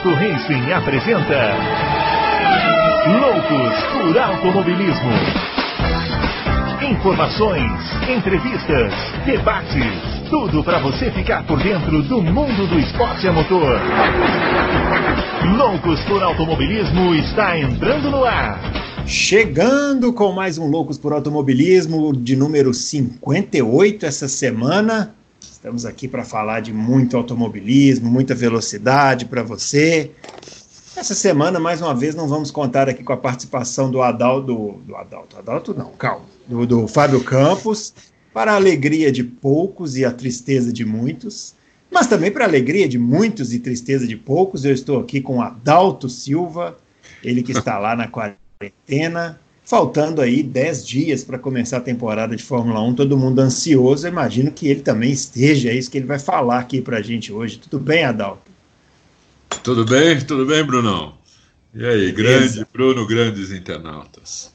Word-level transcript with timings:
Auto 0.00 0.14
Racing 0.14 0.72
apresenta 0.72 1.54
Loucos 3.20 3.74
por 3.92 4.18
Automobilismo. 4.18 5.10
Informações, 6.90 7.70
entrevistas, 8.08 8.94
debates, 9.26 10.30
tudo 10.30 10.64
para 10.64 10.78
você 10.78 11.10
ficar 11.10 11.46
por 11.46 11.62
dentro 11.62 12.02
do 12.04 12.22
mundo 12.22 12.66
do 12.66 12.78
esporte 12.78 13.28
a 13.28 13.32
motor. 13.34 13.78
Loucos 15.58 16.02
por 16.04 16.22
Automobilismo 16.22 17.14
está 17.14 17.58
entrando 17.58 18.10
no 18.10 18.24
ar. 18.24 18.58
Chegando 19.04 20.14
com 20.14 20.32
mais 20.32 20.56
um 20.56 20.66
Loucos 20.66 20.96
por 20.96 21.12
Automobilismo 21.12 22.16
de 22.16 22.36
número 22.36 22.72
58 22.72 24.06
essa 24.06 24.28
semana. 24.28 25.14
Estamos 25.60 25.84
aqui 25.84 26.08
para 26.08 26.24
falar 26.24 26.60
de 26.60 26.72
muito 26.72 27.18
automobilismo, 27.18 28.10
muita 28.10 28.34
velocidade 28.34 29.26
para 29.26 29.42
você. 29.42 30.10
Essa 30.96 31.14
semana, 31.14 31.60
mais 31.60 31.82
uma 31.82 31.94
vez, 31.94 32.14
não 32.14 32.26
vamos 32.26 32.50
contar 32.50 32.88
aqui 32.88 33.04
com 33.04 33.12
a 33.12 33.16
participação 33.18 33.90
do 33.90 34.00
Adalto, 34.00 34.80
do 34.86 34.96
Adalto, 34.96 35.36
Adalto 35.36 35.74
não, 35.74 35.90
calma, 35.92 36.24
do, 36.48 36.66
do 36.66 36.88
Fábio 36.88 37.22
Campos, 37.22 37.92
para 38.32 38.52
a 38.52 38.54
alegria 38.54 39.12
de 39.12 39.22
poucos 39.22 39.98
e 39.98 40.04
a 40.04 40.10
tristeza 40.10 40.72
de 40.72 40.82
muitos, 40.86 41.54
mas 41.90 42.06
também 42.06 42.30
para 42.30 42.46
a 42.46 42.48
alegria 42.48 42.88
de 42.88 42.98
muitos 42.98 43.52
e 43.52 43.58
tristeza 43.58 44.06
de 44.06 44.16
poucos, 44.16 44.64
eu 44.64 44.72
estou 44.72 44.98
aqui 44.98 45.20
com 45.20 45.36
o 45.36 45.42
Adalto 45.42 46.08
Silva, 46.08 46.78
ele 47.22 47.42
que 47.42 47.52
está 47.52 47.78
lá 47.78 47.94
na 47.94 48.08
quarentena, 48.08 49.38
Faltando 49.70 50.20
aí 50.20 50.42
10 50.42 50.84
dias 50.84 51.22
para 51.22 51.38
começar 51.38 51.76
a 51.76 51.80
temporada 51.80 52.34
de 52.34 52.42
Fórmula 52.42 52.82
1, 52.82 52.94
todo 52.96 53.16
mundo 53.16 53.38
ansioso. 53.38 54.04
Eu 54.04 54.10
imagino 54.10 54.50
que 54.50 54.66
ele 54.66 54.80
também 54.80 55.12
esteja, 55.12 55.70
é 55.70 55.74
isso 55.76 55.88
que 55.88 55.98
ele 55.98 56.08
vai 56.08 56.18
falar 56.18 56.58
aqui 56.58 56.80
para 56.80 56.96
a 56.96 57.00
gente 57.00 57.32
hoje. 57.32 57.56
Tudo 57.56 57.78
bem, 57.78 58.02
Adalto? 58.02 58.50
Tudo 59.62 59.84
bem, 59.84 60.20
tudo 60.22 60.44
bem, 60.44 60.64
Brunão? 60.64 61.14
E 61.72 61.86
aí, 61.86 62.10
grande 62.10 62.48
Beleza. 62.48 62.68
Bruno, 62.72 63.06
grandes 63.06 63.52
internautas. 63.52 64.52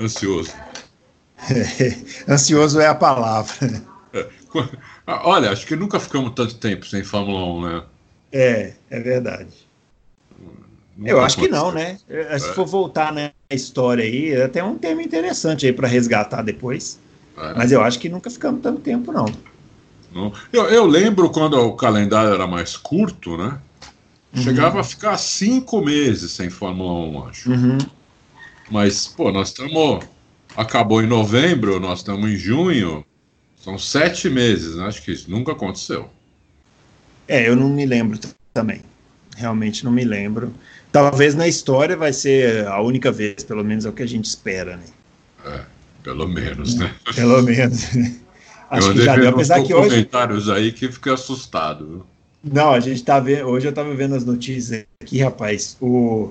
Ansioso. 0.00 0.52
É, 1.48 1.96
ansioso 2.28 2.80
é 2.80 2.88
a 2.88 2.94
palavra. 2.96 3.84
É. 4.12 4.26
Olha, 5.06 5.52
acho 5.52 5.64
que 5.64 5.76
nunca 5.76 6.00
ficamos 6.00 6.32
tanto 6.34 6.56
tempo 6.56 6.84
sem 6.86 7.04
Fórmula 7.04 7.44
1, 7.44 7.62
né? 7.62 7.82
É, 8.32 8.72
é 8.90 8.98
verdade. 8.98 9.54
Nunca 10.96 11.10
eu 11.10 11.20
acho 11.20 11.38
que 11.38 11.46
não, 11.46 11.70
né? 11.70 11.98
É. 12.08 12.36
Se 12.36 12.52
for 12.52 12.66
voltar 12.66 13.12
na 13.12 13.30
história 13.54 14.04
aí, 14.04 14.32
é 14.32 14.44
até 14.44 14.62
um 14.62 14.76
tema 14.76 15.02
interessante 15.02 15.66
aí 15.66 15.72
para 15.72 15.88
resgatar 15.88 16.42
depois. 16.42 16.98
É. 17.36 17.54
Mas 17.54 17.72
eu 17.72 17.82
acho 17.82 17.98
que 17.98 18.08
nunca 18.08 18.30
ficamos 18.30 18.60
tanto 18.60 18.80
tempo, 18.80 19.12
não. 19.12 19.26
não. 20.12 20.32
Eu, 20.52 20.64
eu, 20.64 20.86
lembro 20.86 21.30
quando 21.30 21.54
o 21.54 21.74
calendário 21.74 22.32
era 22.32 22.46
mais 22.46 22.76
curto, 22.76 23.36
né? 23.36 23.58
Uhum. 24.34 24.42
Chegava 24.42 24.80
a 24.80 24.84
ficar 24.84 25.16
cinco 25.16 25.80
meses 25.80 26.32
sem 26.32 26.50
Fórmula 26.50 26.92
1, 27.20 27.28
acho. 27.28 27.50
Uhum. 27.50 27.78
Mas, 28.70 29.06
pô, 29.06 29.30
nós 29.30 29.48
estamos. 29.48 30.04
Acabou 30.56 31.02
em 31.02 31.06
novembro, 31.06 31.80
nós 31.80 32.00
estamos 32.00 32.30
em 32.30 32.36
junho. 32.36 33.04
São 33.56 33.78
sete 33.78 34.28
meses, 34.28 34.76
né? 34.76 34.86
Acho 34.86 35.02
que 35.02 35.10
isso 35.12 35.30
nunca 35.30 35.52
aconteceu. 35.52 36.08
É, 37.26 37.48
eu 37.48 37.56
não 37.56 37.68
me 37.68 37.84
lembro 37.86 38.18
também. 38.52 38.82
Realmente 39.36 39.84
não 39.84 39.90
me 39.90 40.04
lembro. 40.04 40.54
Talvez 40.94 41.34
na 41.34 41.48
história 41.48 41.96
vai 41.96 42.12
ser 42.12 42.68
a 42.68 42.80
única 42.80 43.10
vez, 43.10 43.42
pelo 43.42 43.64
menos 43.64 43.84
é 43.84 43.88
o 43.88 43.92
que 43.92 44.04
a 44.04 44.06
gente 44.06 44.26
espera, 44.26 44.76
né? 44.76 44.84
É, 45.44 45.60
pelo 46.04 46.28
menos, 46.28 46.76
né? 46.76 46.94
Pelo 47.16 47.42
menos. 47.42 47.86
Acho 48.70 48.90
eu 48.90 48.94
que 48.94 49.02
já 49.02 49.16
deu, 49.16 49.30
apesar 49.30 49.60
que 49.64 49.74
hoje 49.74 49.90
comentários 49.90 50.48
aí 50.48 50.70
que 50.70 50.86
fiquei 50.92 51.12
assustado. 51.12 52.06
Não, 52.44 52.70
a 52.70 52.78
gente 52.78 53.02
tá 53.02 53.18
vendo, 53.18 53.48
hoje 53.48 53.66
eu 53.66 53.72
tava 53.72 53.92
vendo 53.92 54.14
as 54.14 54.24
notícias 54.24 54.86
aqui, 55.02 55.20
rapaz. 55.20 55.76
O 55.80 56.30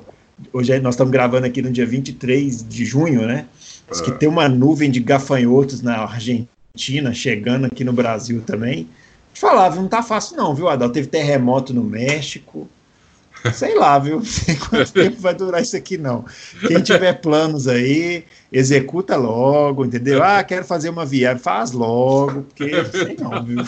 hoje 0.53 0.79
nós 0.79 0.95
estamos 0.95 1.11
gravando 1.11 1.45
aqui 1.45 1.61
no 1.61 1.69
dia 1.69 1.85
23 1.85 2.65
de 2.65 2.85
junho, 2.85 3.27
né? 3.27 3.45
Diz 3.91 3.99
é. 3.99 4.05
que 4.05 4.11
tem 4.13 4.29
uma 4.29 4.47
nuvem 4.47 4.89
de 4.89 5.01
gafanhotos 5.01 5.81
na 5.81 5.97
Argentina 6.03 7.13
chegando 7.13 7.65
aqui 7.65 7.83
no 7.83 7.91
Brasil 7.91 8.41
também. 8.45 8.87
Te 9.33 9.41
falava, 9.41 9.75
não 9.75 9.89
tá 9.89 10.01
fácil 10.01 10.37
não, 10.37 10.55
viu, 10.55 10.69
Adal? 10.69 10.89
Teve 10.89 11.07
terremoto 11.07 11.73
no 11.73 11.83
México. 11.83 12.69
Sei 13.51 13.75
lá, 13.75 13.99
viu? 13.99 14.17
Não 14.23 14.25
sei 14.25 14.55
quanto 14.55 14.91
tempo 14.93 15.19
vai 15.19 15.33
durar 15.33 15.61
isso 15.61 15.75
aqui, 15.75 15.97
não. 15.97 16.25
Quem 16.67 16.81
tiver 16.81 17.13
planos 17.13 17.67
aí, 17.67 18.23
executa 18.51 19.15
logo, 19.15 19.85
entendeu? 19.85 20.23
Ah, 20.23 20.43
quero 20.43 20.63
fazer 20.63 20.89
uma 20.89 21.05
viagem, 21.05 21.41
faz 21.41 21.71
logo, 21.71 22.43
porque 22.43 22.71
não 22.71 22.85
sei 22.85 23.17
não, 23.19 23.43
viu? 23.43 23.59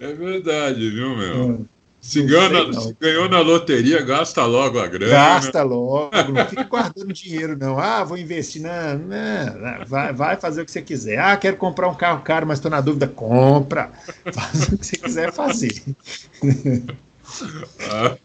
É 0.00 0.12
verdade, 0.12 0.90
viu, 0.90 1.16
meu? 1.16 1.60
É. 1.70 1.74
Se, 2.04 2.22
ganha, 2.22 2.70
se 2.70 2.94
ganhou 3.00 3.30
na 3.30 3.40
loteria, 3.40 4.02
gasta 4.02 4.44
logo 4.44 4.78
a 4.78 4.86
grana. 4.86 5.10
Gasta 5.10 5.62
logo, 5.62 6.10
não 6.34 6.46
fica 6.46 6.64
guardando 6.64 7.10
dinheiro, 7.14 7.56
não. 7.56 7.78
Ah, 7.78 8.04
vou 8.04 8.18
investir. 8.18 8.60
Não, 8.60 8.98
não, 8.98 9.86
vai, 9.86 10.12
vai 10.12 10.36
fazer 10.36 10.60
o 10.60 10.66
que 10.66 10.70
você 10.70 10.82
quiser. 10.82 11.18
Ah, 11.18 11.34
quero 11.38 11.56
comprar 11.56 11.88
um 11.88 11.94
carro 11.94 12.20
caro, 12.22 12.46
mas 12.46 12.58
estou 12.58 12.70
na 12.70 12.82
dúvida. 12.82 13.08
Compra. 13.08 13.90
Faz 14.34 14.68
o 14.68 14.76
que 14.76 14.84
você 14.84 14.96
quiser 14.98 15.32
fazer. 15.32 15.82
Ah, 17.90 18.16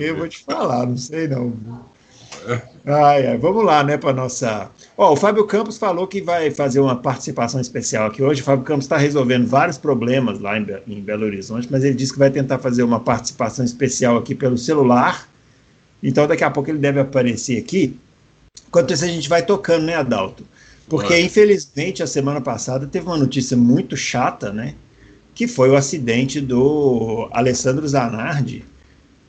eu 0.00 0.16
vou 0.16 0.28
te 0.28 0.44
falar, 0.44 0.86
não 0.86 0.96
sei 0.96 1.28
não. 1.28 1.52
Ai, 2.84 3.26
ai, 3.26 3.38
vamos 3.38 3.64
lá, 3.64 3.82
né, 3.82 3.96
para 3.96 4.12
nossa. 4.12 4.70
Ó, 4.96 5.12
o 5.12 5.16
Fábio 5.16 5.46
Campos 5.46 5.78
falou 5.78 6.06
que 6.06 6.20
vai 6.20 6.50
fazer 6.50 6.80
uma 6.80 6.96
participação 6.96 7.60
especial 7.60 8.06
aqui 8.06 8.22
hoje. 8.22 8.42
O 8.42 8.44
Fábio 8.44 8.64
Campos 8.64 8.84
está 8.84 8.98
resolvendo 8.98 9.46
vários 9.46 9.78
problemas 9.78 10.38
lá 10.40 10.58
em, 10.58 10.64
Be 10.64 10.82
em 10.86 11.00
Belo 11.00 11.24
Horizonte, 11.24 11.68
mas 11.70 11.84
ele 11.84 11.94
disse 11.94 12.12
que 12.12 12.18
vai 12.18 12.30
tentar 12.30 12.58
fazer 12.58 12.82
uma 12.82 13.00
participação 13.00 13.64
especial 13.64 14.16
aqui 14.16 14.34
pelo 14.34 14.58
celular. 14.58 15.28
Então, 16.02 16.26
daqui 16.26 16.44
a 16.44 16.50
pouco 16.50 16.70
ele 16.70 16.78
deve 16.78 17.00
aparecer 17.00 17.58
aqui. 17.58 17.98
Enquanto 18.68 18.92
isso, 18.92 19.04
a 19.04 19.08
gente 19.08 19.28
vai 19.28 19.42
tocando, 19.44 19.84
né, 19.84 19.94
Adalto? 19.94 20.44
Porque, 20.86 21.18
infelizmente, 21.18 22.02
a 22.02 22.06
semana 22.06 22.42
passada 22.42 22.86
teve 22.86 23.06
uma 23.06 23.16
notícia 23.16 23.56
muito 23.56 23.96
chata, 23.96 24.52
né? 24.52 24.74
Que 25.34 25.48
foi 25.48 25.70
o 25.70 25.76
acidente 25.76 26.40
do 26.40 27.28
Alessandro 27.32 27.86
Zanardi. 27.86 28.64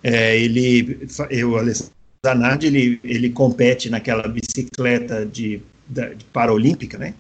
É, 0.04 0.38
ele, 0.38 1.08
o 1.44 1.56
Alessandro 1.58 1.94
Zanardi, 2.26 2.68
ele, 2.68 3.00
ele 3.04 3.30
compete 3.30 3.90
naquela 3.90 4.28
bicicleta 4.28 5.26
de, 5.26 5.62
de 5.90 6.26
paralímpica, 6.32 6.98
né? 6.98 7.14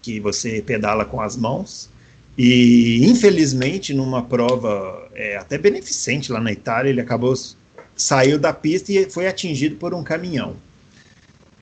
Que 0.00 0.18
você 0.18 0.62
pedala 0.62 1.04
com 1.04 1.20
as 1.20 1.36
mãos. 1.36 1.90
E, 2.38 3.04
infelizmente, 3.04 3.92
numa 3.92 4.22
prova 4.22 5.08
é, 5.14 5.36
até 5.36 5.58
beneficente 5.58 6.32
lá 6.32 6.40
na 6.40 6.50
Itália, 6.50 6.90
ele 6.90 7.00
acabou 7.00 7.34
saiu 8.00 8.38
da 8.38 8.52
pista 8.52 8.90
e 8.92 9.10
foi 9.10 9.26
atingido 9.26 9.76
por 9.76 9.92
um 9.92 10.02
caminhão. 10.02 10.56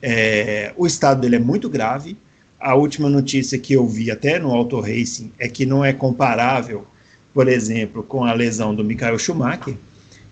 É, 0.00 0.72
o 0.76 0.86
estado 0.86 1.20
dele 1.20 1.36
é 1.36 1.40
muito 1.40 1.68
grave, 1.68 2.16
a 2.60 2.74
última 2.74 3.08
notícia 3.08 3.58
que 3.58 3.72
eu 3.72 3.86
vi 3.86 4.10
até 4.10 4.38
no 4.38 4.52
Auto 4.52 4.80
Racing 4.80 5.32
é 5.38 5.48
que 5.48 5.64
não 5.64 5.84
é 5.84 5.92
comparável, 5.92 6.86
por 7.32 7.48
exemplo, 7.48 8.02
com 8.02 8.24
a 8.24 8.32
lesão 8.32 8.74
do 8.74 8.84
Michael 8.84 9.18
Schumacher. 9.18 9.74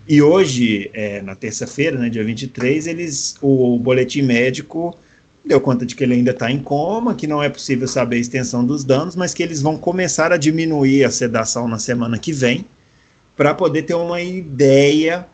E 0.07 0.21
hoje, 0.21 0.89
é, 0.93 1.21
na 1.21 1.35
terça-feira, 1.35 1.97
né, 1.97 2.09
dia 2.09 2.23
23, 2.23 2.87
eles, 2.87 3.35
o 3.41 3.77
boletim 3.77 4.21
médico 4.21 4.97
deu 5.45 5.61
conta 5.61 5.85
de 5.85 5.95
que 5.95 6.03
ele 6.03 6.15
ainda 6.15 6.31
está 6.31 6.51
em 6.51 6.59
coma, 6.59 7.15
que 7.15 7.25
não 7.25 7.41
é 7.41 7.47
possível 7.47 7.87
saber 7.87 8.17
a 8.17 8.19
extensão 8.19 8.65
dos 8.65 8.83
danos, 8.83 9.15
mas 9.15 9.33
que 9.33 9.41
eles 9.41 9.61
vão 9.61 9.77
começar 9.77 10.31
a 10.33 10.37
diminuir 10.37 11.05
a 11.05 11.11
sedação 11.11 11.67
na 11.67 11.79
semana 11.79 12.17
que 12.17 12.33
vem, 12.33 12.65
para 13.35 13.53
poder 13.53 13.83
ter 13.83 13.93
uma 13.93 14.21
ideia 14.21 15.25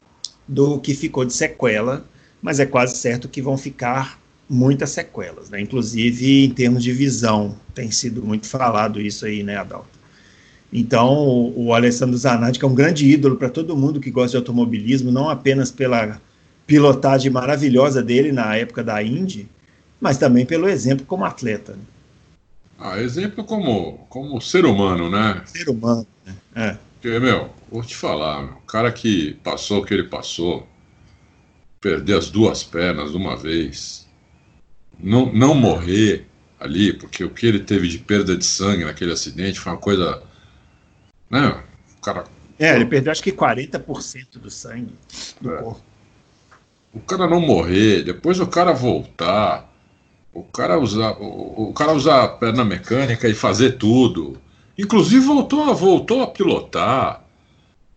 do 0.48 0.80
que 0.80 0.94
ficou 0.94 1.26
de 1.26 1.34
sequela, 1.34 2.06
mas 2.42 2.60
é 2.60 2.66
quase 2.66 2.98
certo 2.98 3.28
que 3.28 3.42
vão 3.42 3.58
ficar 3.58 4.20
muitas 4.54 4.92
sequelas, 4.92 5.50
né? 5.50 5.60
Inclusive 5.60 6.46
em 6.46 6.50
termos 6.50 6.84
de 6.84 6.92
visão, 6.92 7.56
tem 7.74 7.92
sido 7.92 8.22
muito 8.22 8.48
falado 8.48 9.02
isso 9.02 9.26
aí, 9.26 9.44
né, 9.44 9.58
Adalto? 9.58 10.00
Então, 10.72 11.14
o, 11.14 11.66
o 11.66 11.74
Alessandro 11.74 12.18
Zanardi, 12.18 12.58
que 12.58 12.66
é 12.66 12.68
um 12.68 12.74
grande 12.74 13.06
ídolo 13.06 13.36
para 13.36 13.50
todo 13.50 13.76
mundo 13.78 14.00
que 14.00 14.10
gosta 14.10 14.32
de 14.32 14.38
automobilismo, 14.38 15.12
não 15.12 15.30
apenas 15.30 15.72
pela 15.72 16.20
pilotagem 16.66 17.32
maravilhosa 17.32 18.02
dele 18.02 18.32
na 18.32 18.56
época 18.56 18.84
da 18.84 19.02
Indy, 19.04 19.48
mas 20.00 20.18
também 20.18 20.46
pelo 20.46 20.68
exemplo 20.68 21.06
como 21.06 21.26
atleta. 21.26 21.74
Né? 21.74 21.84
Ah, 22.80 23.00
exemplo 23.00 23.44
como, 23.44 24.00
como 24.10 24.42
ser 24.42 24.66
humano, 24.66 25.10
né? 25.10 25.42
Ser 25.46 25.70
humano, 25.70 26.08
né? 26.26 26.36
É. 26.56 26.78
Porque, 27.00 27.20
meu, 27.20 27.50
vou 27.72 27.84
te 27.84 27.96
falar, 27.96 28.44
o 28.44 28.62
cara 28.62 28.92
que 28.92 29.34
passou 29.44 29.80
o 29.82 29.86
que 29.86 29.94
ele 29.94 30.06
passou, 30.06 30.68
perder 31.80 32.18
as 32.18 32.30
duas 32.30 32.64
pernas 32.64 33.12
de 33.12 33.18
uma 33.18 33.36
vez, 33.36 34.03
não, 35.00 35.32
não 35.32 35.54
morrer 35.54 36.26
ali, 36.60 36.94
porque 36.94 37.24
o 37.24 37.30
que 37.30 37.46
ele 37.46 37.60
teve 37.60 37.88
de 37.88 37.98
perda 37.98 38.36
de 38.38 38.46
sangue 38.46 38.86
naquele 38.86 39.12
acidente 39.12 39.60
foi 39.60 39.72
uma 39.72 39.78
coisa. 39.78 40.24
Né? 41.30 41.62
O 41.98 42.02
cara. 42.02 42.24
É, 42.58 42.76
ele 42.76 42.86
perdeu 42.86 43.12
acho 43.12 43.24
que 43.24 43.32
40% 43.32 44.40
do 44.40 44.50
sangue 44.50 44.96
do 45.42 45.54
é. 45.54 45.62
corpo. 45.62 45.82
O 46.94 47.00
cara 47.00 47.28
não 47.28 47.42
morrer, 47.42 48.04
depois 48.04 48.40
o 48.40 48.46
cara 48.46 48.72
voltar, 48.72 49.68
o 50.32 50.44
cara 50.44 50.80
usar, 50.80 51.14
o, 51.20 51.70
o 51.70 51.74
cara 51.74 51.92
usar 51.92 52.24
a 52.24 52.28
perna 52.28 52.64
mecânica 52.64 53.28
e 53.28 53.34
fazer 53.34 53.74
tudo. 53.74 54.40
Inclusive 54.78 55.26
voltou, 55.26 55.74
voltou 55.76 56.22
a 56.22 56.28
pilotar. 56.28 57.24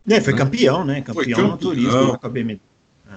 É, 0.08 0.20
foi 0.20 0.32
né? 0.32 0.38
campeão, 0.38 0.84
né? 0.84 1.00
Campeão, 1.02 1.25
campeão 1.25 1.48
no 1.48 1.58
turismo 1.58 2.19
com 2.19 2.26
a 2.26 2.31
BMW. 2.31 2.60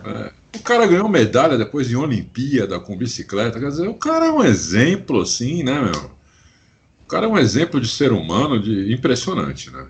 É. 0.06 0.39
O 0.56 0.60
cara 0.60 0.88
ganhou 0.88 1.08
medalha 1.08 1.58
depois 1.58 1.92
em 1.92 1.96
Olimpíada 1.96 2.80
com 2.80 2.98
bicicleta. 2.98 3.60
Quer 3.60 3.70
dizer, 3.70 3.88
o 3.88 3.94
cara 3.94 4.26
é 4.26 4.32
um 4.32 4.44
exemplo, 4.44 5.22
assim, 5.22 5.64
né, 5.64 5.80
meu? 5.80 6.12
O 7.04 7.08
cara 7.08 7.26
é 7.26 7.30
um 7.30 7.38
exemplo 7.38 7.80
de 7.80 7.88
ser 7.88 8.12
humano 8.12 8.60
de 8.62 8.94
impressionante, 8.94 9.70
né? 9.72 9.88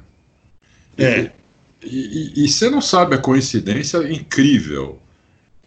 É. 0.97 1.31
E, 1.83 2.33
e, 2.41 2.45
e 2.45 2.49
você 2.49 2.69
não 2.69 2.81
sabe 2.81 3.15
a 3.15 3.19
coincidência 3.19 3.97
incrível. 4.11 4.99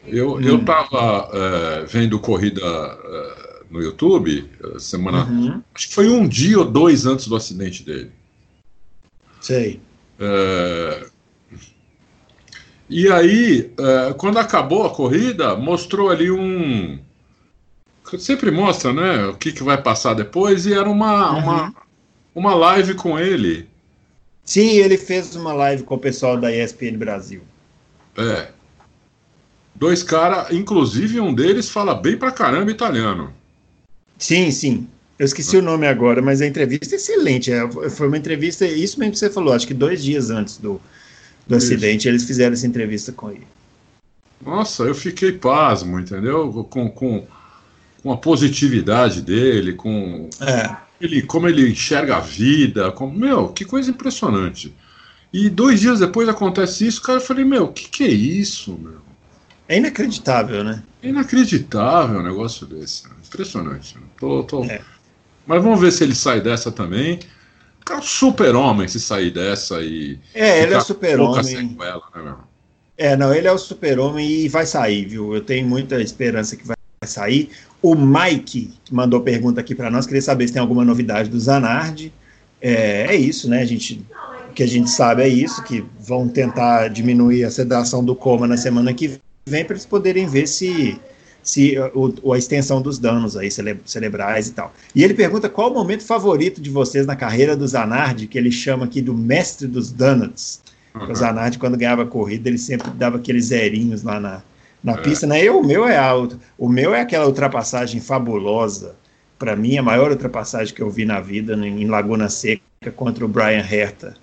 Eu, 0.07 0.35
hum. 0.35 0.41
eu 0.41 0.65
tava 0.65 1.31
é, 1.33 1.85
vendo 1.87 2.19
corrida 2.19 2.61
é, 2.61 3.63
no 3.71 3.81
YouTube 3.81 4.49
semana. 4.79 5.25
Uhum. 5.25 5.63
Acho 5.75 5.89
que 5.89 5.95
foi 5.95 6.09
um 6.09 6.29
dia 6.29 6.59
ou 6.59 6.65
dois 6.65 7.07
antes 7.07 7.27
do 7.29 7.37
acidente 7.37 7.83
dele. 7.83 8.11
Sei. 9.41 9.81
É, 10.19 11.07
e 12.93 13.11
aí, 13.11 13.73
é, 13.79 14.13
quando 14.13 14.37
acabou 14.37 14.85
a 14.85 14.91
corrida, 14.91 15.57
mostrou 15.57 16.11
ali 16.11 16.31
um. 16.31 16.99
Sempre 18.19 18.51
mostra, 18.51 18.93
né? 18.93 19.29
O 19.29 19.35
que, 19.35 19.51
que 19.51 19.63
vai 19.63 19.81
passar 19.81 20.13
depois, 20.13 20.67
e 20.67 20.75
era 20.75 20.91
uma, 20.91 21.33
uhum. 21.33 21.39
uma, 21.39 21.75
uma 22.35 22.55
live 22.55 22.93
com 22.93 23.19
ele. 23.19 23.67
Sim, 24.45 24.73
ele 24.73 24.99
fez 24.99 25.35
uma 25.35 25.55
live 25.55 25.85
com 25.85 25.95
o 25.95 25.99
pessoal 25.99 26.37
da 26.37 26.55
ESPN 26.55 26.99
Brasil. 26.99 27.41
É. 28.15 28.49
Dois 29.75 30.03
caras, 30.03 30.53
inclusive 30.53 31.19
um 31.19 31.33
deles 31.33 31.71
fala 31.71 31.95
bem 31.95 32.19
pra 32.19 32.31
caramba 32.31 32.71
italiano. 32.71 33.33
Sim, 34.19 34.51
sim. 34.51 34.87
Eu 35.19 35.25
esqueci 35.25 35.57
o 35.57 35.63
nome 35.63 35.87
agora, 35.87 36.21
mas 36.21 36.43
a 36.43 36.47
entrevista 36.47 36.95
é 36.95 36.97
excelente. 36.97 37.51
É, 37.51 37.67
foi 37.89 38.09
uma 38.09 38.19
entrevista, 38.19 38.67
isso 38.67 38.99
mesmo 38.99 39.13
que 39.13 39.19
você 39.19 39.31
falou, 39.31 39.55
acho 39.55 39.67
que 39.67 39.73
dois 39.73 40.05
dias 40.05 40.29
antes 40.29 40.59
do, 40.59 40.79
do 41.47 41.57
acidente, 41.57 42.09
eles 42.09 42.25
fizeram 42.25 42.53
essa 42.53 42.67
entrevista 42.67 43.13
com 43.13 43.31
ele. 43.31 43.47
Nossa, 44.45 44.83
eu 44.85 44.95
fiquei 44.95 45.33
pasmo, 45.33 46.01
entendeu? 46.01 46.67
Com, 46.69 46.91
com, 46.91 47.27
com 48.03 48.13
a 48.13 48.17
positividade 48.17 49.23
dele, 49.23 49.75
com 49.75 50.29
é. 50.41 50.77
ele, 51.01 51.23
como 51.23 51.49
ele 51.49 51.71
enxerga 51.71 52.17
a 52.17 52.21
vida. 52.21 52.93
Meu, 53.13 53.49
que 53.49 53.65
coisa 53.65 53.91
impressionante. 53.91 54.75
E 55.33 55.49
dois 55.49 55.81
dias 55.81 56.01
depois 56.01 56.29
acontece 56.29 56.87
isso, 56.87 57.01
cara, 57.01 57.19
eu 57.19 57.25
falei, 57.25 57.45
meu, 57.45 57.65
o 57.65 57.73
que, 57.73 57.89
que 57.89 58.05
é 58.05 58.09
isso, 58.09 58.79
meu? 58.79 59.01
É 59.69 59.79
inacreditável, 59.79 60.63
né? 60.63 60.83
É 61.03 61.09
inacreditável 61.09 62.21
um 62.21 62.23
negócio 62.23 62.67
desse. 62.67 63.09
Né? 63.09 63.15
Impressionante. 63.27 63.95
Né? 63.95 64.03
Tô, 64.19 64.43
tô... 64.43 64.65
É. 64.65 64.83
Mas 65.47 65.63
vamos 65.63 65.81
ver 65.81 65.91
se 65.93 66.05
ele 66.05 66.15
sai 66.15 66.41
dessa 66.41 66.71
também. 66.71 67.19
Cara, 67.85 68.01
super-homem 68.03 68.87
se 68.89 69.01
sair 69.01 69.31
dessa 69.31 69.81
e. 69.83 70.19
É, 70.35 70.63
ele 70.63 70.75
é 70.75 70.81
super-homem. 70.81 71.77
Né, 71.77 72.35
é, 72.97 73.17
não, 73.17 73.35
ele 73.35 73.49
é 73.49 73.53
o 73.53 73.59
super-homem 73.59 74.29
e 74.29 74.49
vai 74.49 74.67
sair, 74.67 75.07
viu? 75.07 75.35
Eu 75.35 75.41
tenho 75.41 75.67
muita 75.67 76.01
esperança 76.01 76.57
que 76.57 76.67
vai 76.67 76.77
sair. 77.05 77.51
O 77.81 77.95
Mike 77.95 78.73
mandou 78.91 79.21
pergunta 79.21 79.61
aqui 79.61 79.75
para 79.75 79.91
nós, 79.91 80.07
queria 80.07 80.23
saber 80.23 80.47
se 80.47 80.53
tem 80.53 80.63
alguma 80.63 80.85
novidade 80.85 81.29
do 81.29 81.41
Zanardi. 81.41 82.13
É, 82.61 83.07
é, 83.09 83.17
isso, 83.17 83.51
né? 83.51 83.61
A 83.61 83.65
gente, 83.65 84.07
o 84.49 84.53
que 84.53 84.63
a 84.63 84.69
gente 84.69 84.89
sabe 84.89 85.23
é 85.23 85.29
isso, 85.29 85.65
que 85.65 85.85
vão 85.99 86.29
tentar 86.29 86.89
diminuir 86.89 87.45
a 87.45 87.51
sedação 87.51 88.05
do 88.05 88.15
coma 88.15 88.47
na 88.47 88.57
semana 88.57 88.95
que 88.95 89.19
vem 89.45 89.65
para 89.65 89.75
eles 89.75 89.87
poderem 89.87 90.29
ver 90.29 90.47
se 90.47 91.01
se 91.43 91.77
o, 91.95 92.33
a 92.33 92.39
extensão 92.39 92.81
dos 92.81 92.99
danos 92.99 93.37
aí 93.37 93.51
cerebrais 93.85 94.49
e 94.49 94.53
tal. 94.53 94.73
E 94.95 95.03
ele 95.03 95.15
pergunta 95.15 95.49
qual 95.49 95.71
o 95.71 95.75
momento 95.75 96.05
favorito 96.05 96.61
de 96.61 96.71
vocês 96.71 97.07
na 97.07 97.17
carreira 97.17 97.57
do 97.57 97.67
Zanardi, 97.67 98.27
que 98.27 98.39
ele 98.39 98.53
chama 98.53 98.85
aqui 98.85 99.03
do 99.03 99.13
mestre 99.13 99.67
dos 99.67 99.91
donuts. 99.91 100.63
Uhum. 100.95 101.11
O 101.11 101.15
Zanardi, 101.15 101.59
quando 101.59 101.77
ganhava 101.77 102.07
corrida, 102.07 102.49
ele 102.49 102.59
sempre 102.59 102.91
dava 102.91 103.17
aqueles 103.17 103.47
zerinhos 103.47 104.03
lá 104.03 104.21
na, 104.21 104.43
na 104.83 104.93
é. 104.93 104.97
pista, 104.99 105.27
né? 105.27 105.43
Eu, 105.43 105.59
o 105.59 105.67
meu 105.67 105.87
é 105.87 105.99
alto. 105.99 106.39
O 106.57 106.69
meu 106.69 106.95
é 106.95 107.01
aquela 107.01 107.27
ultrapassagem 107.27 108.01
fabulosa. 108.01 108.95
Para 109.39 109.57
mim, 109.57 109.77
a 109.77 109.83
maior 109.83 110.11
ultrapassagem 110.11 110.73
que 110.73 110.81
eu 110.81 110.89
vi 110.89 111.05
na 111.05 111.21
vida 111.21 111.55
em 111.55 111.87
Laguna 111.87 112.29
Seca 112.29 112.63
contra 112.95 113.25
o 113.25 113.29
Brian 113.29 113.67
Herta 113.69 114.15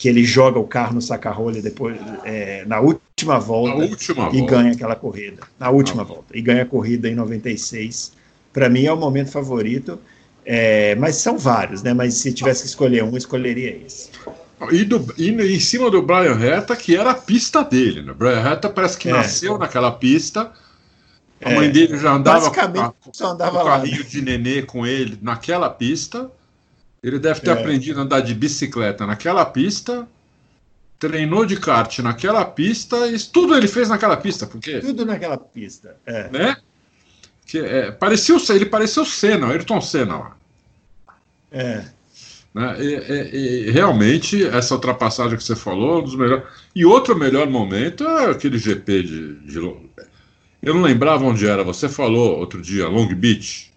que 0.00 0.08
ele 0.08 0.24
joga 0.24 0.58
o 0.58 0.66
carro 0.66 0.94
no 0.94 1.02
saca-rolha 1.02 1.60
depois 1.60 1.94
é, 2.24 2.64
na 2.64 2.80
última 2.80 3.38
volta 3.38 3.76
na 3.76 3.84
última 3.84 4.30
e 4.32 4.38
volta. 4.38 4.54
ganha 4.54 4.72
aquela 4.72 4.96
corrida. 4.96 5.42
Na 5.58 5.68
última 5.68 6.02
volta. 6.02 6.34
E 6.34 6.40
ganha 6.40 6.62
a 6.62 6.64
corrida 6.64 7.06
em 7.06 7.14
96. 7.14 8.14
Para 8.50 8.70
mim 8.70 8.86
é 8.86 8.92
o 8.94 8.96
momento 8.96 9.30
favorito. 9.30 10.00
É, 10.42 10.94
mas 10.94 11.16
são 11.16 11.36
vários, 11.36 11.82
né? 11.82 11.92
Mas 11.92 12.14
se 12.14 12.32
tivesse 12.32 12.62
que 12.62 12.68
escolher 12.68 13.04
um, 13.04 13.14
escolheria 13.14 13.78
esse. 13.84 14.08
E, 14.72 14.84
do, 14.84 15.14
e 15.18 15.28
em 15.28 15.60
cima 15.60 15.90
do 15.90 16.00
Brian 16.00 16.34
Retta, 16.34 16.74
que 16.74 16.96
era 16.96 17.10
a 17.10 17.14
pista 17.14 17.62
dele. 17.62 18.00
Né? 18.00 18.12
O 18.12 18.14
Brian 18.14 18.40
Retta 18.40 18.70
parece 18.70 18.96
que 18.96 19.10
é, 19.10 19.12
nasceu 19.12 19.58
naquela 19.58 19.92
pista. 19.92 20.50
A 21.44 21.50
mãe 21.50 21.66
é, 21.66 21.70
dele 21.70 21.98
já 21.98 22.14
andava 22.14 22.50
com, 22.50 22.80
a, 22.80 22.94
só 23.12 23.32
andava 23.32 23.60
o 23.60 23.66
carrinho 23.66 23.98
lá, 23.98 24.02
né? 24.02 24.08
de 24.08 24.22
nenê 24.22 24.62
com 24.62 24.86
ele 24.86 25.18
naquela 25.20 25.68
pista. 25.68 26.30
Ele 27.02 27.18
deve 27.18 27.40
ter 27.40 27.50
é. 27.50 27.52
aprendido 27.52 28.00
a 28.00 28.02
andar 28.02 28.20
de 28.20 28.34
bicicleta 28.34 29.06
naquela 29.06 29.44
pista, 29.44 30.06
treinou 30.98 31.46
de 31.46 31.56
kart 31.56 31.98
naquela 32.00 32.44
pista, 32.44 33.08
e 33.08 33.18
tudo 33.18 33.56
ele 33.56 33.66
fez 33.66 33.88
naquela 33.88 34.16
pista, 34.16 34.46
porque. 34.46 34.80
Tudo 34.80 35.06
naquela 35.06 35.38
pista, 35.38 35.96
é. 36.04 36.28
Né? 36.28 36.56
Que, 37.46 37.58
é, 37.58 37.90
parecia, 37.90 38.36
ele 38.50 38.66
pareceu 38.66 39.04
Senna, 39.04 39.48
Ayrton 39.48 39.80
Senna 39.80 40.16
lá. 40.16 40.36
É. 41.50 41.84
Né? 42.54 42.76
E, 42.80 42.84
e, 42.84 43.68
e, 43.68 43.70
realmente, 43.70 44.44
essa 44.44 44.74
ultrapassagem 44.74 45.36
que 45.36 45.42
você 45.44 45.56
falou, 45.56 46.00
um 46.00 46.04
dos 46.04 46.14
melhores. 46.14 46.44
E 46.74 46.84
outro 46.84 47.16
melhor 47.16 47.48
momento 47.48 48.04
é 48.04 48.30
aquele 48.30 48.58
GP 48.58 49.02
de, 49.02 49.34
de. 49.40 49.58
Eu 49.58 50.74
não 50.74 50.82
lembrava 50.82 51.24
onde 51.24 51.46
era, 51.46 51.64
você 51.64 51.88
falou 51.88 52.38
outro 52.38 52.60
dia, 52.60 52.88
Long 52.88 53.08
Beach. 53.14 53.69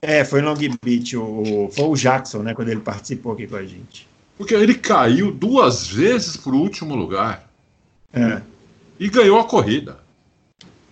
É, 0.00 0.24
foi 0.24 0.40
em 0.40 0.44
Long 0.44 0.56
Beach, 0.82 1.16
o, 1.16 1.68
foi 1.72 1.84
o 1.84 1.94
Jackson, 1.94 2.42
né, 2.42 2.54
quando 2.54 2.68
ele 2.68 2.80
participou 2.80 3.32
aqui 3.32 3.46
com 3.46 3.56
a 3.56 3.64
gente. 3.64 4.08
Porque 4.36 4.54
ele 4.54 4.74
caiu 4.74 5.32
duas 5.32 5.88
vezes 5.88 6.36
para 6.36 6.52
o 6.52 6.60
último 6.60 6.94
lugar. 6.94 7.50
É. 8.12 8.40
E 8.98 9.08
ganhou 9.08 9.40
a 9.40 9.44
corrida. 9.44 9.98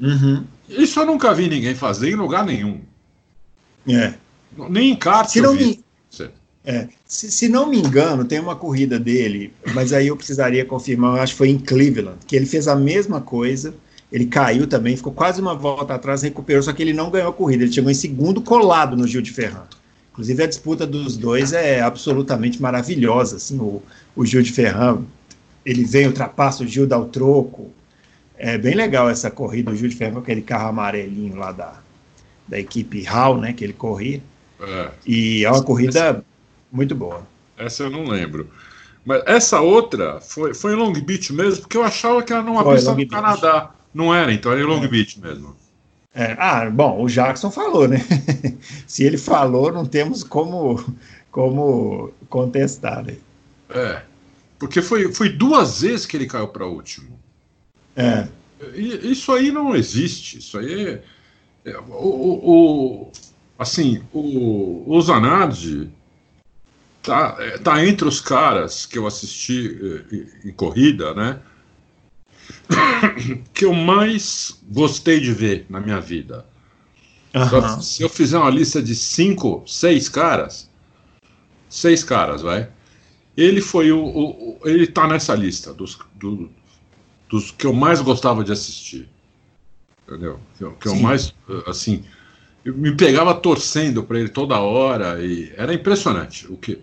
Uhum. 0.00 0.44
Isso 0.68 0.98
eu 0.98 1.06
nunca 1.06 1.32
vi 1.32 1.48
ninguém 1.48 1.74
fazer 1.74 2.10
em 2.10 2.16
lugar 2.16 2.44
nenhum. 2.44 2.80
É. 3.88 4.14
Nem 4.68 4.90
em 4.90 4.96
kart 4.96 5.28
se 5.28 5.40
não 5.40 5.54
me... 5.54 5.84
É. 6.64 6.88
Se, 7.06 7.30
se, 7.30 7.48
não 7.48 7.68
me 7.68 7.78
engano, 7.78 8.24
tem 8.24 8.40
uma 8.40 8.56
corrida 8.56 8.98
dele, 8.98 9.54
mas 9.72 9.92
aí 9.92 10.08
eu 10.08 10.16
precisaria 10.16 10.64
confirmar, 10.64 11.16
eu 11.16 11.22
acho 11.22 11.34
que 11.34 11.38
foi 11.38 11.48
em 11.50 11.58
Cleveland, 11.58 12.18
que 12.26 12.34
ele 12.34 12.44
fez 12.44 12.66
a 12.66 12.74
mesma 12.74 13.20
coisa, 13.20 13.72
ele 14.16 14.24
caiu 14.24 14.66
também, 14.66 14.96
ficou 14.96 15.12
quase 15.12 15.42
uma 15.42 15.54
volta 15.54 15.92
atrás, 15.92 16.22
recuperou, 16.22 16.62
só 16.62 16.72
que 16.72 16.82
ele 16.82 16.94
não 16.94 17.10
ganhou 17.10 17.28
a 17.28 17.32
corrida. 17.34 17.64
Ele 17.64 17.72
chegou 17.72 17.90
em 17.90 17.94
segundo 17.94 18.40
colado 18.40 18.96
no 18.96 19.06
Gil 19.06 19.20
de 19.20 19.30
Ferran. 19.30 19.64
Inclusive 20.10 20.42
a 20.42 20.46
disputa 20.46 20.86
dos 20.86 21.18
dois 21.18 21.52
é 21.52 21.82
absolutamente 21.82 22.62
maravilhosa. 22.62 23.36
Assim, 23.36 23.58
o, 23.58 23.82
o 24.16 24.24
Gil 24.24 24.40
de 24.40 24.52
Ferran, 24.52 25.02
ele 25.66 25.84
vem, 25.84 26.06
ultrapassa 26.06 26.64
o 26.64 26.66
Gil, 26.66 26.86
dá 26.86 26.98
o 26.98 27.04
troco. 27.04 27.70
É 28.38 28.56
bem 28.56 28.74
legal 28.74 29.10
essa 29.10 29.30
corrida, 29.30 29.70
o 29.70 29.76
Gil 29.76 29.90
de 29.90 29.96
Ferran 29.96 30.14
com 30.14 30.20
aquele 30.20 30.40
carro 30.40 30.70
amarelinho 30.70 31.36
lá 31.36 31.52
da, 31.52 31.74
da 32.48 32.58
equipe 32.58 33.06
HAL, 33.06 33.38
né, 33.38 33.52
que 33.52 33.64
ele 33.64 33.74
corria. 33.74 34.22
É. 34.58 34.90
E 35.06 35.44
é 35.44 35.50
uma 35.50 35.62
corrida 35.62 35.90
essa, 35.90 36.24
muito 36.72 36.94
boa. 36.94 37.20
Essa 37.58 37.82
eu 37.82 37.90
não 37.90 38.04
lembro. 38.04 38.48
Mas 39.04 39.22
essa 39.26 39.60
outra 39.60 40.22
foi, 40.22 40.54
foi 40.54 40.72
em 40.72 40.76
Long 40.76 40.94
Beach 40.94 41.34
mesmo, 41.34 41.60
porque 41.60 41.76
eu 41.76 41.82
achava 41.82 42.22
que 42.22 42.32
era 42.32 42.42
numa 42.42 42.64
pista 42.64 42.94
no 42.94 43.06
Canadá. 43.06 43.75
Não 43.96 44.14
era, 44.14 44.30
então 44.30 44.52
era 44.52 44.60
em 44.60 44.64
Long 44.64 44.84
é. 44.84 44.88
Beach 44.88 45.18
mesmo. 45.18 45.56
É, 46.14 46.36
ah, 46.38 46.68
bom, 46.68 47.02
o 47.02 47.08
Jackson 47.08 47.50
falou, 47.50 47.88
né? 47.88 48.04
Se 48.86 49.02
ele 49.04 49.16
falou, 49.16 49.72
não 49.72 49.86
temos 49.86 50.22
como, 50.22 50.94
como 51.30 52.12
contestar. 52.28 53.02
Né? 53.02 53.16
É, 53.70 54.02
porque 54.58 54.82
foi, 54.82 55.10
foi 55.14 55.30
duas 55.30 55.80
vezes 55.80 56.04
que 56.04 56.14
ele 56.14 56.26
caiu 56.26 56.48
para 56.48 56.66
último. 56.66 57.18
É. 57.96 58.28
Isso 58.74 59.32
aí 59.32 59.50
não 59.50 59.74
existe. 59.74 60.40
Isso 60.40 60.58
aí 60.58 60.88
é. 60.88 61.02
é 61.64 61.78
o, 61.78 61.82
o, 61.82 62.50
o, 62.50 63.12
assim, 63.58 64.02
o, 64.12 64.84
o 64.86 65.00
Zanardi 65.00 65.88
tá, 67.02 67.34
é, 67.38 67.56
tá 67.56 67.82
entre 67.86 68.06
os 68.06 68.20
caras 68.20 68.84
que 68.84 68.98
eu 68.98 69.06
assisti 69.06 70.04
em, 70.12 70.50
em 70.50 70.52
corrida, 70.52 71.14
né? 71.14 71.40
que 73.52 73.64
eu 73.64 73.72
mais 73.72 74.60
gostei 74.70 75.20
de 75.20 75.32
ver 75.32 75.66
na 75.68 75.80
minha 75.80 76.00
vida. 76.00 76.44
Uhum. 77.34 77.80
Se 77.82 78.02
eu 78.02 78.08
fizer 78.08 78.38
uma 78.38 78.50
lista 78.50 78.82
de 78.82 78.94
cinco, 78.94 79.62
seis 79.66 80.08
caras, 80.08 80.70
seis 81.68 82.02
caras, 82.02 82.42
vai. 82.42 82.68
Ele 83.36 83.60
foi 83.60 83.92
o, 83.92 84.02
o, 84.02 84.58
o 84.62 84.68
ele 84.68 84.86
tá 84.86 85.06
nessa 85.06 85.34
lista 85.34 85.74
dos, 85.74 85.98
do, 86.14 86.48
dos 87.28 87.50
que 87.50 87.66
eu 87.66 87.72
mais 87.74 88.00
gostava 88.00 88.42
de 88.42 88.52
assistir, 88.52 89.08
entendeu? 90.06 90.40
Que, 90.56 90.70
que 90.80 90.88
eu 90.88 90.96
mais, 90.96 91.34
assim, 91.66 92.02
eu 92.64 92.74
me 92.74 92.96
pegava 92.96 93.34
torcendo 93.34 94.02
para 94.02 94.18
ele 94.18 94.30
toda 94.30 94.58
hora 94.58 95.22
e 95.22 95.52
era 95.56 95.74
impressionante 95.74 96.50
o 96.50 96.56
que, 96.56 96.78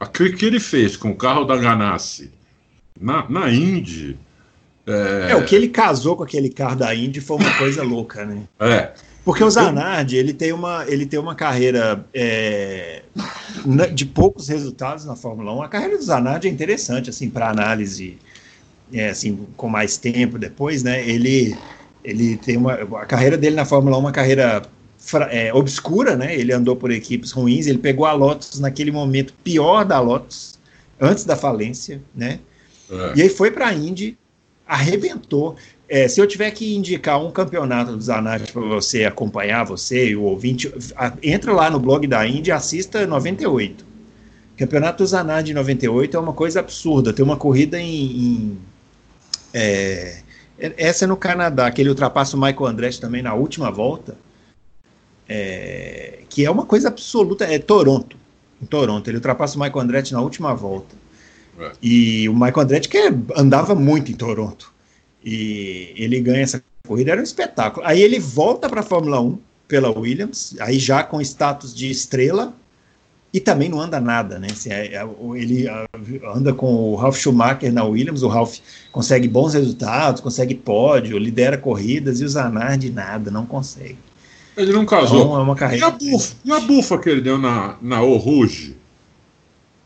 aquilo 0.00 0.36
que 0.36 0.44
ele 0.44 0.58
fez 0.58 0.96
com 0.96 1.10
o 1.10 1.16
carro 1.16 1.44
da 1.44 1.56
Ganassi 1.56 2.30
Na, 3.00 3.28
na 3.28 3.50
Indy. 3.50 4.18
É... 4.86 5.32
é... 5.32 5.36
o 5.36 5.44
que 5.44 5.54
ele 5.54 5.68
casou 5.68 6.16
com 6.16 6.22
aquele 6.22 6.48
carro 6.48 6.76
da 6.76 6.94
Indy 6.94 7.20
foi 7.20 7.36
uma 7.36 7.58
coisa 7.58 7.82
louca, 7.82 8.24
né? 8.24 8.42
É. 8.60 8.92
Porque 9.24 9.44
o 9.44 9.50
Zanardi, 9.50 10.16
ele 10.16 10.34
tem 10.34 10.52
uma, 10.52 10.84
ele 10.88 11.06
tem 11.06 11.18
uma 11.18 11.34
carreira 11.34 12.04
é, 12.12 13.02
de 13.94 14.04
poucos 14.04 14.48
resultados 14.48 15.04
na 15.04 15.14
Fórmula 15.14 15.54
1. 15.54 15.62
A 15.62 15.68
carreira 15.68 15.96
do 15.96 16.02
Zanardi 16.02 16.48
é 16.48 16.50
interessante, 16.50 17.08
assim, 17.08 17.30
para 17.30 17.48
análise, 17.48 18.18
é, 18.92 19.10
assim, 19.10 19.46
com 19.56 19.68
mais 19.68 19.96
tempo 19.96 20.38
depois, 20.38 20.82
né? 20.82 21.08
Ele, 21.08 21.56
ele 22.02 22.36
tem 22.36 22.56
uma, 22.56 22.74
a 22.74 23.06
carreira 23.06 23.38
dele 23.38 23.54
na 23.54 23.64
Fórmula 23.64 23.96
1 23.96 24.00
é 24.00 24.02
uma 24.02 24.12
carreira 24.12 24.62
é, 25.30 25.54
obscura, 25.54 26.16
né? 26.16 26.34
Ele 26.36 26.52
andou 26.52 26.74
por 26.74 26.90
equipes 26.90 27.30
ruins, 27.30 27.68
ele 27.68 27.78
pegou 27.78 28.06
a 28.06 28.12
Lotus 28.12 28.58
naquele 28.58 28.90
momento 28.90 29.32
pior 29.44 29.84
da 29.84 30.00
Lotus, 30.00 30.58
antes 31.00 31.24
da 31.24 31.36
falência, 31.36 32.02
né? 32.12 32.40
É. 32.90 33.12
E 33.16 33.22
aí 33.22 33.28
foi 33.28 33.52
para 33.52 33.68
a 33.68 33.72
Indy, 33.72 34.18
arrebentou. 34.66 35.56
É, 35.88 36.08
se 36.08 36.20
eu 36.20 36.26
tiver 36.26 36.50
que 36.52 36.74
indicar 36.74 37.22
um 37.22 37.30
campeonato 37.30 37.96
dos 37.96 38.06
Zanardi 38.06 38.50
para 38.50 38.62
você 38.62 39.04
acompanhar, 39.04 39.64
você 39.64 40.10
e 40.10 40.16
o 40.16 40.22
ouvinte, 40.22 40.72
a, 40.96 41.12
entra 41.22 41.52
lá 41.52 41.68
no 41.68 41.78
blog 41.78 42.06
da 42.06 42.26
e 42.26 42.50
assista 42.50 43.06
98. 43.06 43.84
Campeonato 44.56 45.02
dos 45.02 45.10
Zanardi 45.10 45.52
98 45.52 46.16
é 46.16 46.20
uma 46.20 46.32
coisa 46.32 46.60
absurda. 46.60 47.12
Tem 47.12 47.24
uma 47.24 47.36
corrida 47.36 47.78
em. 47.78 48.04
em 48.04 48.58
é, 49.52 50.22
essa 50.58 51.04
é 51.04 51.08
no 51.08 51.16
Canadá, 51.16 51.70
que 51.70 51.82
ele 51.82 51.88
ultrapassa 51.88 52.36
o 52.36 52.40
Michael 52.40 52.66
Andretti 52.66 53.00
também 53.00 53.20
na 53.20 53.34
última 53.34 53.70
volta. 53.70 54.16
É, 55.28 56.20
que 56.28 56.44
é 56.44 56.50
uma 56.50 56.64
coisa 56.64 56.88
absoluta. 56.88 57.44
É 57.44 57.58
Toronto. 57.58 58.16
Em 58.62 58.66
Toronto. 58.66 59.08
Ele 59.08 59.16
ultrapassa 59.16 59.58
o 59.58 59.60
Michael 59.60 59.80
Andretti 59.80 60.12
na 60.12 60.20
última 60.20 60.54
volta. 60.54 61.01
É. 61.62 61.72
E 61.82 62.28
o 62.28 62.34
Michael 62.34 62.60
Andretti 62.60 62.88
que 62.88 62.98
andava 63.36 63.74
muito 63.74 64.10
em 64.10 64.14
Toronto. 64.14 64.72
E 65.24 65.92
ele 65.96 66.20
ganha 66.20 66.42
essa 66.42 66.62
corrida, 66.86 67.12
era 67.12 67.20
um 67.20 67.24
espetáculo. 67.24 67.86
Aí 67.86 68.00
ele 68.02 68.18
volta 68.18 68.68
para 68.68 68.80
a 68.80 68.84
Fórmula 68.84 69.20
1 69.20 69.38
pela 69.68 69.96
Williams, 69.96 70.54
aí 70.60 70.78
já 70.78 71.02
com 71.02 71.20
status 71.20 71.74
de 71.74 71.90
estrela, 71.90 72.52
e 73.32 73.40
também 73.40 73.68
não 73.68 73.80
anda 73.80 73.98
nada, 73.98 74.38
né? 74.38 74.48
Assim, 74.50 74.70
é, 74.70 74.94
é, 74.94 75.08
ele 75.34 75.66
anda 76.34 76.52
com 76.52 76.92
o 76.92 76.94
Ralf 76.96 77.16
Schumacher 77.16 77.72
na 77.72 77.82
Williams, 77.82 78.22
o 78.22 78.28
Ralf 78.28 78.58
consegue 78.90 79.26
bons 79.26 79.54
resultados, 79.54 80.20
consegue 80.20 80.54
pódio, 80.54 81.16
lidera 81.16 81.56
corridas, 81.56 82.20
e 82.20 82.24
o 82.24 82.28
Zanardi 82.28 82.90
nada, 82.90 83.30
não 83.30 83.46
consegue. 83.46 83.96
Ele 84.54 84.72
não 84.72 84.84
casou. 84.84 85.22
Então, 85.22 85.38
é 85.38 85.42
uma 85.42 85.56
carreira. 85.56 85.86
E 85.86 85.88
a 85.88 85.90
bufa, 85.90 86.34
e 86.44 86.52
a 86.52 86.60
bufa 86.60 86.98
que 86.98 87.08
ele 87.08 87.22
deu 87.22 87.38
na, 87.38 87.76
na 87.80 88.02
Oruge? 88.02 88.76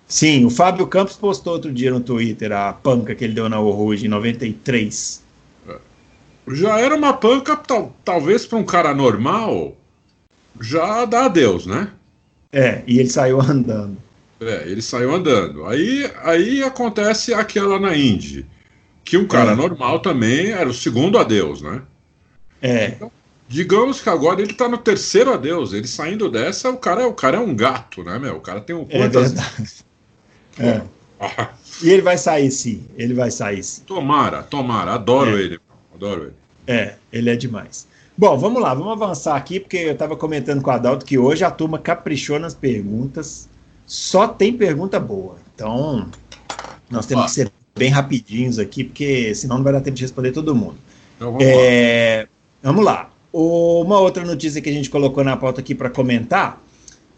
Sim, 0.08 0.44
o 0.44 0.50
Fábio 0.50 0.86
Campos 0.86 1.16
postou 1.16 1.54
outro 1.54 1.72
dia 1.72 1.90
no 1.90 2.00
Twitter 2.00 2.52
a 2.52 2.72
panca 2.72 3.14
que 3.14 3.24
ele 3.24 3.34
deu 3.34 3.48
na 3.48 3.60
Oruge 3.60 4.06
em 4.06 4.08
93 4.08 5.26
já 6.48 6.78
era 6.78 6.94
uma 6.94 7.12
panca, 7.12 7.56
tal, 7.56 7.94
talvez 8.04 8.46
para 8.46 8.58
um 8.58 8.64
cara 8.64 8.94
normal, 8.94 9.76
já 10.60 11.04
dá 11.04 11.24
adeus, 11.24 11.66
né? 11.66 11.90
É, 12.52 12.82
e 12.86 12.98
ele 12.98 13.08
saiu 13.08 13.40
andando. 13.42 13.96
É, 14.40 14.68
ele 14.68 14.82
saiu 14.82 15.14
andando. 15.14 15.66
Aí, 15.66 16.10
aí 16.22 16.62
acontece 16.62 17.34
aquela 17.34 17.80
na 17.80 17.96
Indy, 17.96 18.46
que 19.04 19.16
um 19.16 19.26
cara 19.26 19.52
é. 19.52 19.56
normal 19.56 20.00
também 20.00 20.50
era 20.50 20.68
o 20.68 20.74
segundo 20.74 21.18
adeus, 21.18 21.60
né? 21.62 21.82
É. 22.60 22.88
Então, 22.88 23.10
digamos 23.48 24.00
que 24.00 24.08
agora 24.08 24.40
ele 24.40 24.54
tá 24.54 24.68
no 24.68 24.78
terceiro 24.78 25.32
adeus. 25.32 25.72
Ele 25.72 25.86
saindo 25.86 26.30
dessa, 26.30 26.70
o 26.70 26.76
cara, 26.76 27.06
o 27.06 27.14
cara 27.14 27.38
é 27.38 27.40
um 27.40 27.54
gato, 27.54 28.04
né, 28.04 28.18
meu? 28.18 28.36
O 28.36 28.40
cara 28.40 28.60
tem 28.60 28.76
um. 28.76 28.86
É 28.88 28.98
quantas... 28.98 29.32
É 29.32 29.34
verdade. 29.34 29.86
É. 30.58 30.82
e 31.82 31.90
ele 31.90 32.02
vai 32.02 32.18
sair 32.18 32.50
sim. 32.50 32.84
Ele 32.96 33.14
vai 33.14 33.30
sair 33.30 33.62
sim. 33.62 33.82
Tomara, 33.84 34.42
tomara. 34.42 34.94
Adoro 34.94 35.38
é. 35.38 35.42
ele. 35.42 35.60
Adoro 35.94 36.24
ele. 36.24 36.34
É, 36.66 36.94
ele 37.12 37.30
é 37.30 37.36
demais. 37.36 37.86
Bom, 38.18 38.36
vamos 38.38 38.62
lá, 38.62 38.72
vamos 38.72 38.92
avançar 38.92 39.36
aqui, 39.36 39.60
porque 39.60 39.76
eu 39.76 39.92
estava 39.92 40.16
comentando 40.16 40.62
com 40.62 40.70
o 40.70 40.72
Adalto 40.72 41.04
que 41.04 41.18
hoje 41.18 41.44
a 41.44 41.50
turma 41.50 41.78
caprichou 41.78 42.38
nas 42.38 42.54
perguntas. 42.54 43.48
Só 43.86 44.26
tem 44.26 44.56
pergunta 44.56 44.98
boa. 44.98 45.36
Então, 45.54 46.08
nós 46.90 47.04
temos 47.06 47.26
que 47.26 47.30
ser 47.32 47.52
bem 47.76 47.90
rapidinhos 47.90 48.58
aqui, 48.58 48.84
porque 48.84 49.34
senão 49.34 49.56
não 49.56 49.64
vai 49.64 49.72
dar 49.72 49.82
tempo 49.82 49.96
de 49.96 50.02
responder 50.02 50.32
todo 50.32 50.54
mundo. 50.54 50.76
Então, 51.16 51.32
vamos, 51.32 51.46
é, 51.46 52.26
lá. 52.62 52.72
vamos 52.72 52.84
lá. 52.84 53.10
Uma 53.32 54.00
outra 54.00 54.24
notícia 54.24 54.62
que 54.62 54.70
a 54.70 54.72
gente 54.72 54.88
colocou 54.88 55.22
na 55.22 55.36
pauta 55.36 55.60
aqui 55.60 55.74
para 55.74 55.90
comentar 55.90 56.60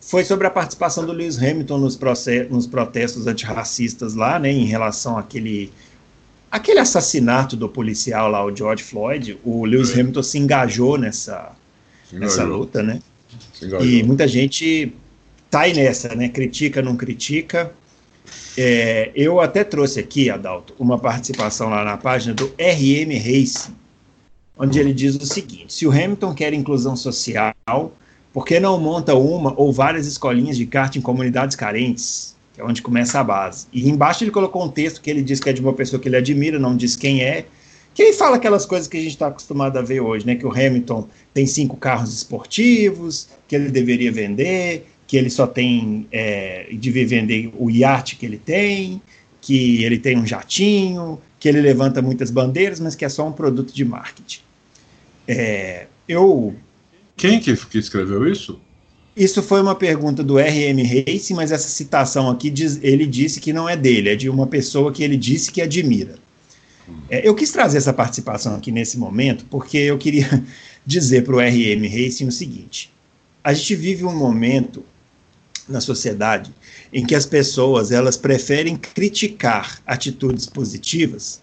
foi 0.09 0.25
sobre 0.25 0.47
a 0.47 0.51
participação 0.51 1.05
do 1.05 1.13
Lewis 1.13 1.37
Hamilton 1.37 1.79
nos, 1.79 1.99
nos 2.49 2.67
protestos 2.67 3.27
antirracistas 3.27 4.15
lá, 4.15 4.39
né, 4.39 4.51
em 4.51 4.65
relação 4.65 5.19
àquele 5.19 5.71
aquele 6.51 6.79
assassinato 6.79 7.55
do 7.55 7.69
policial 7.69 8.31
lá, 8.31 8.43
o 8.43 8.55
George 8.55 8.83
Floyd, 8.83 9.39
o 9.45 9.67
Lewis 9.67 9.95
é. 9.95 10.01
Hamilton 10.01 10.23
se 10.23 10.39
engajou 10.39 10.97
nessa, 10.97 11.53
se 12.09 12.17
engajou. 12.17 12.37
nessa 12.37 12.45
luta, 12.51 12.83
né? 12.83 13.01
E 13.83 14.03
muita 14.03 14.27
gente 14.27 14.95
tá 15.51 15.61
aí 15.61 15.75
nessa, 15.75 16.15
né? 16.15 16.31
Critica, 16.31 16.81
não 16.81 16.97
critica. 16.97 17.71
É, 18.57 19.13
eu 19.15 19.41
até 19.41 19.63
trouxe 19.63 20.01
aqui, 20.01 20.31
Adalto, 20.31 20.75
uma 20.79 20.99
participação 20.99 21.69
lá 21.69 21.85
na 21.85 21.99
página 21.99 22.33
do 22.33 22.47
RM 22.59 23.13
Racing, 23.15 23.75
onde 24.57 24.79
ele 24.79 24.95
diz 24.95 25.17
o 25.17 25.27
seguinte: 25.27 25.75
se 25.75 25.87
o 25.87 25.91
Hamilton 25.91 26.33
quer 26.33 26.55
inclusão 26.55 26.97
social, 26.97 27.93
por 28.33 28.45
que 28.45 28.61
não 28.61 28.79
monta 28.79 29.15
uma 29.15 29.55
ou 29.57 29.73
várias 29.73 30.07
escolinhas 30.07 30.57
de 30.57 30.67
kart 30.67 30.95
em 30.97 31.01
comunidades 31.01 31.57
carentes? 31.57 32.37
que 32.59 32.61
é 32.61 32.65
onde 32.65 32.83
começa 32.83 33.21
a 33.21 33.25
base. 33.25 33.69
E 33.73 33.89
embaixo 33.89 34.25
ele 34.25 34.33
colocou 34.33 34.65
um 34.65 34.69
texto 34.69 35.01
que 35.01 35.09
ele 35.09 35.23
diz 35.23 35.39
que 35.39 35.49
é 35.49 35.53
de 35.53 35.61
uma 35.61 35.73
pessoa 35.73 36.03
que 36.03 36.09
ele 36.09 36.17
admira, 36.17 36.59
não 36.59 36.77
diz 36.77 36.97
quem 36.97 37.23
é, 37.23 37.47
que 37.95 38.03
ele 38.03 38.13
fala 38.13 38.37
aquelas 38.37 38.67
coisas 38.67 38.89
que 38.89 38.97
a 38.97 39.01
gente 39.01 39.11
está 39.11 39.29
acostumado 39.29 39.77
a 39.77 39.83
ver 39.83 40.01
hoje, 40.01 40.27
né? 40.27 40.37
Que 40.37 40.47
o 40.47 40.53
Hamilton 40.53 41.09
tem 41.35 41.47
cinco 41.47 41.77
carros 41.77 42.13
esportivos, 42.15 43.29
que 43.47 43.57
ele 43.57 43.71
deveria 43.71 44.13
vender, 44.13 44.87
que 45.07 45.17
ele 45.17 45.31
só 45.31 45.47
tem, 45.47 46.07
é, 46.13 46.69
devia 46.73 47.07
vender 47.07 47.53
o 47.59 47.71
iate 47.71 48.15
que 48.15 48.27
ele 48.27 48.39
tem, 48.39 49.03
que 49.41 49.83
ele 49.83 49.99
tem 49.99 50.19
um 50.19 50.27
jatinho, 50.27 51.21
que 51.41 51.49
ele 51.49 51.61
levanta 51.61 52.03
muitas 52.03 52.31
bandeiras, 52.31 52.79
mas 52.79 52.95
que 52.95 53.05
é 53.05 53.09
só 53.09 53.27
um 53.27 53.33
produto 53.33 53.73
de 53.73 53.85
marketing. 53.85 54.43
É, 55.27 55.87
eu. 56.09 56.55
Quem 57.19 57.41
que, 57.41 57.55
que 57.55 57.79
escreveu 57.79 58.27
isso? 58.31 58.59
Isso 59.17 59.43
foi 59.43 59.61
uma 59.61 59.75
pergunta 59.75 60.23
do 60.23 60.39
RM 60.39 60.81
Racing, 61.07 61.35
mas 61.35 61.51
essa 61.51 61.69
citação 61.69 62.31
aqui 62.31 62.49
diz, 62.49 62.79
ele 62.81 63.05
disse 63.05 63.41
que 63.41 63.53
não 63.53 63.69
é 63.69 63.77
dele, 63.77 64.11
é 64.11 64.17
de 64.17 64.31
uma 64.31 64.47
pessoa 64.47 64.93
que 64.93 65.03
ele 65.03 65.17
disse 65.17 65.51
que 65.51 65.61
admira. 65.61 66.15
É, 67.11 67.27
eu 67.27 67.35
quis 67.35 67.51
trazer 67.51 67.79
essa 67.79 67.93
participação 67.93 68.55
aqui 68.55 68.71
nesse 68.71 68.97
momento 68.97 69.45
porque 69.51 69.77
eu 69.77 69.99
queria 69.99 70.45
dizer 70.87 71.25
para 71.25 71.35
o 71.35 71.41
RM 71.41 71.83
Racing 71.83 72.29
o 72.29 72.33
seguinte: 72.33 72.93
a 73.43 73.53
gente 73.53 73.75
vive 73.75 74.05
um 74.05 74.17
momento 74.17 74.85
na 75.69 75.81
sociedade 75.81 76.55
em 76.93 77.05
que 77.05 77.17
as 77.17 77.27
pessoas 77.27 77.91
elas 77.91 78.17
preferem 78.17 78.77
criticar 78.77 79.83
atitudes 79.85 80.47
positivas 80.47 81.43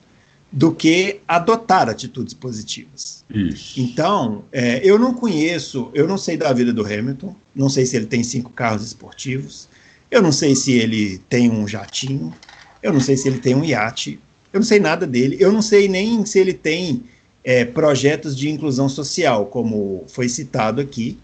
do 0.51 0.73
que 0.73 1.19
adotar 1.27 1.89
atitudes 1.89 2.33
positivas. 2.33 3.23
Isso. 3.29 3.79
Então, 3.79 4.45
é, 4.51 4.79
eu 4.83 4.97
não 4.97 5.13
conheço, 5.13 5.89
eu 5.93 6.07
não 6.07 6.17
sei 6.17 6.37
da 6.37 6.51
vida 6.53 6.71
do 6.71 6.85
Hamilton, 6.85 7.35
não 7.53 7.69
sei 7.69 7.85
se 7.85 7.95
ele 7.95 8.05
tem 8.05 8.23
cinco 8.23 8.51
carros 8.51 8.85
esportivos, 8.85 9.67
eu 10.09 10.21
não 10.21 10.31
sei 10.31 10.55
se 10.55 10.71
ele 10.71 11.17
tem 11.29 11.49
um 11.49 11.67
jatinho, 11.67 12.33
eu 12.81 12.93
não 12.93 12.99
sei 12.99 13.17
se 13.17 13.27
ele 13.27 13.39
tem 13.39 13.55
um 13.55 13.65
iate, 13.65 14.19
eu 14.53 14.59
não 14.59 14.65
sei 14.65 14.79
nada 14.79 15.05
dele, 15.05 15.35
eu 15.39 15.51
não 15.51 15.61
sei 15.61 15.87
nem 15.87 16.25
se 16.25 16.39
ele 16.39 16.53
tem 16.53 17.03
é, 17.43 17.65
projetos 17.65 18.35
de 18.35 18.49
inclusão 18.49 18.87
social, 18.87 19.47
como 19.47 20.03
foi 20.07 20.29
citado 20.29 20.79
aqui. 20.79 21.17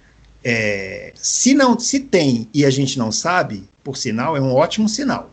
É, 0.44 1.14
se 1.16 1.54
não, 1.54 1.80
se 1.80 2.00
tem 2.00 2.48
e 2.54 2.66
a 2.66 2.70
gente 2.70 2.98
não 2.98 3.12
sabe, 3.12 3.64
por 3.84 3.96
sinal, 3.96 4.36
é 4.36 4.42
um 4.42 4.54
ótimo 4.54 4.90
sinal. 4.90 5.32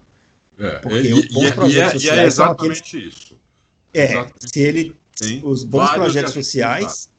É, 0.59 0.79
porque 0.79 1.09
e, 1.09 1.13
os 1.13 1.27
bons 1.27 1.49
e, 1.49 1.53
projetos 1.53 2.05
e 2.05 2.11
é, 2.11 2.17
e 2.17 2.19
é 2.19 2.25
exatamente 2.25 2.81
aqueles, 2.81 3.15
isso. 3.15 3.38
É, 3.95 4.27
se 4.39 4.61
ele. 4.61 4.97
Os 5.43 5.65
bons 5.65 5.91
projetos 5.91 6.33
sociais. 6.33 7.11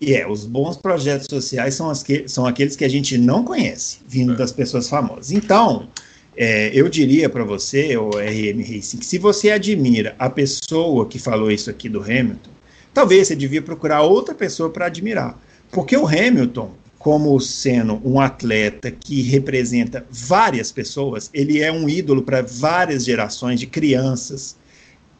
E 0.00 0.14
é, 0.14 0.26
os 0.26 0.46
bons 0.46 0.78
projetos 0.78 1.26
sociais 1.28 1.74
são, 1.74 1.90
as 1.90 2.02
que, 2.02 2.26
são 2.26 2.46
aqueles 2.46 2.74
que 2.74 2.86
a 2.86 2.88
gente 2.88 3.18
não 3.18 3.44
conhece, 3.44 3.98
vindo 4.08 4.32
é. 4.32 4.36
das 4.36 4.50
pessoas 4.50 4.88
famosas. 4.88 5.30
Então, 5.30 5.90
é, 6.34 6.70
eu 6.72 6.88
diria 6.88 7.28
para 7.28 7.44
você, 7.44 7.98
o 7.98 8.08
RM 8.10 8.60
Racing, 8.60 8.96
que 8.96 9.04
se 9.04 9.18
você 9.18 9.50
admira 9.50 10.14
a 10.18 10.30
pessoa 10.30 11.06
que 11.06 11.18
falou 11.18 11.50
isso 11.50 11.68
aqui 11.68 11.86
do 11.86 12.02
Hamilton, 12.02 12.50
talvez 12.94 13.28
você 13.28 13.36
devia 13.36 13.60
procurar 13.60 14.00
outra 14.00 14.34
pessoa 14.34 14.70
para 14.70 14.86
admirar. 14.86 15.38
Porque 15.70 15.94
o 15.94 16.06
Hamilton, 16.06 16.70
como 16.98 17.38
sendo 17.40 18.00
um 18.02 18.18
atleta 18.18 18.90
que 18.90 19.20
representa 19.20 20.06
várias 20.10 20.72
pessoas, 20.72 21.28
ele 21.34 21.60
é 21.60 21.70
um 21.70 21.88
ídolo 21.88 22.22
para 22.22 22.40
várias 22.40 23.04
gerações 23.04 23.60
de 23.60 23.66
crianças, 23.66 24.56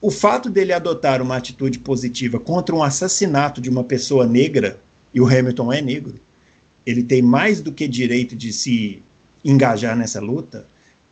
o 0.00 0.11
fato 0.11 0.49
dele 0.49 0.73
adotar 0.73 1.21
uma 1.21 1.37
atitude 1.37 1.78
positiva 1.78 2.40
contra 2.40 2.75
um 2.75 2.83
assassinato 2.83 3.61
de 3.61 3.69
uma 3.69 3.85
pessoa 3.85 4.26
negra, 4.26 4.80
e 5.12 5.21
o 5.21 5.26
Hamilton 5.26 5.73
é 5.73 5.83
negro, 5.83 6.14
ele 6.87 7.02
tem 7.02 7.21
mais 7.21 7.61
do 7.61 7.73
que 7.73 7.87
direito 7.87 8.35
de 8.35 8.52
se 8.52 9.02
engajar 9.45 9.97
nessa 9.97 10.21
luta, 10.21 10.66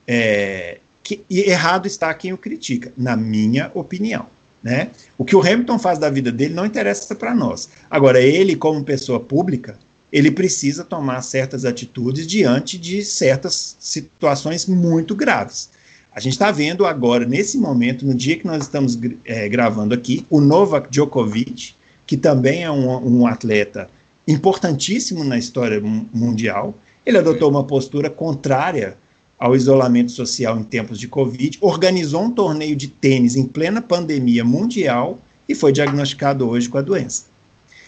é, 0.06 0.78
que, 1.02 1.22
e 1.28 1.40
errado 1.40 1.86
está 1.86 2.12
quem 2.14 2.32
o 2.32 2.38
critica, 2.38 2.92
na 2.96 3.16
minha 3.16 3.70
opinião. 3.74 4.26
Né? 4.62 4.90
O 5.16 5.24
que 5.24 5.36
o 5.36 5.40
Hamilton 5.40 5.78
faz 5.78 5.98
da 5.98 6.10
vida 6.10 6.32
dele 6.32 6.54
não 6.54 6.66
interessa 6.66 7.14
para 7.14 7.34
nós. 7.34 7.68
Agora, 7.88 8.20
ele, 8.20 8.56
como 8.56 8.82
pessoa 8.82 9.20
pública, 9.20 9.78
ele 10.12 10.30
precisa 10.30 10.84
tomar 10.84 11.22
certas 11.22 11.64
atitudes 11.64 12.26
diante 12.26 12.78
de 12.78 13.04
certas 13.04 13.76
situações 13.78 14.66
muito 14.66 15.14
graves. 15.14 15.70
A 16.18 16.20
gente 16.20 16.32
está 16.32 16.50
vendo 16.50 16.84
agora, 16.84 17.24
nesse 17.24 17.56
momento, 17.56 18.04
no 18.04 18.12
dia 18.12 18.36
que 18.36 18.44
nós 18.44 18.64
estamos 18.64 18.98
é, 19.24 19.48
gravando 19.48 19.94
aqui, 19.94 20.26
o 20.28 20.40
Novak 20.40 20.90
Djokovic, 20.90 21.74
que 22.04 22.16
também 22.16 22.64
é 22.64 22.70
um, 22.72 23.20
um 23.20 23.24
atleta 23.24 23.88
importantíssimo 24.26 25.22
na 25.22 25.38
história 25.38 25.80
mundial, 25.80 26.74
ele 27.06 27.18
adotou 27.18 27.48
uma 27.48 27.62
postura 27.62 28.10
contrária 28.10 28.96
ao 29.38 29.54
isolamento 29.54 30.10
social 30.10 30.58
em 30.58 30.64
tempos 30.64 30.98
de 30.98 31.06
Covid, 31.06 31.56
organizou 31.60 32.24
um 32.24 32.32
torneio 32.32 32.74
de 32.74 32.88
tênis 32.88 33.36
em 33.36 33.44
plena 33.44 33.80
pandemia 33.80 34.44
mundial 34.44 35.20
e 35.48 35.54
foi 35.54 35.70
diagnosticado 35.70 36.48
hoje 36.48 36.68
com 36.68 36.78
a 36.78 36.82
doença. 36.82 37.26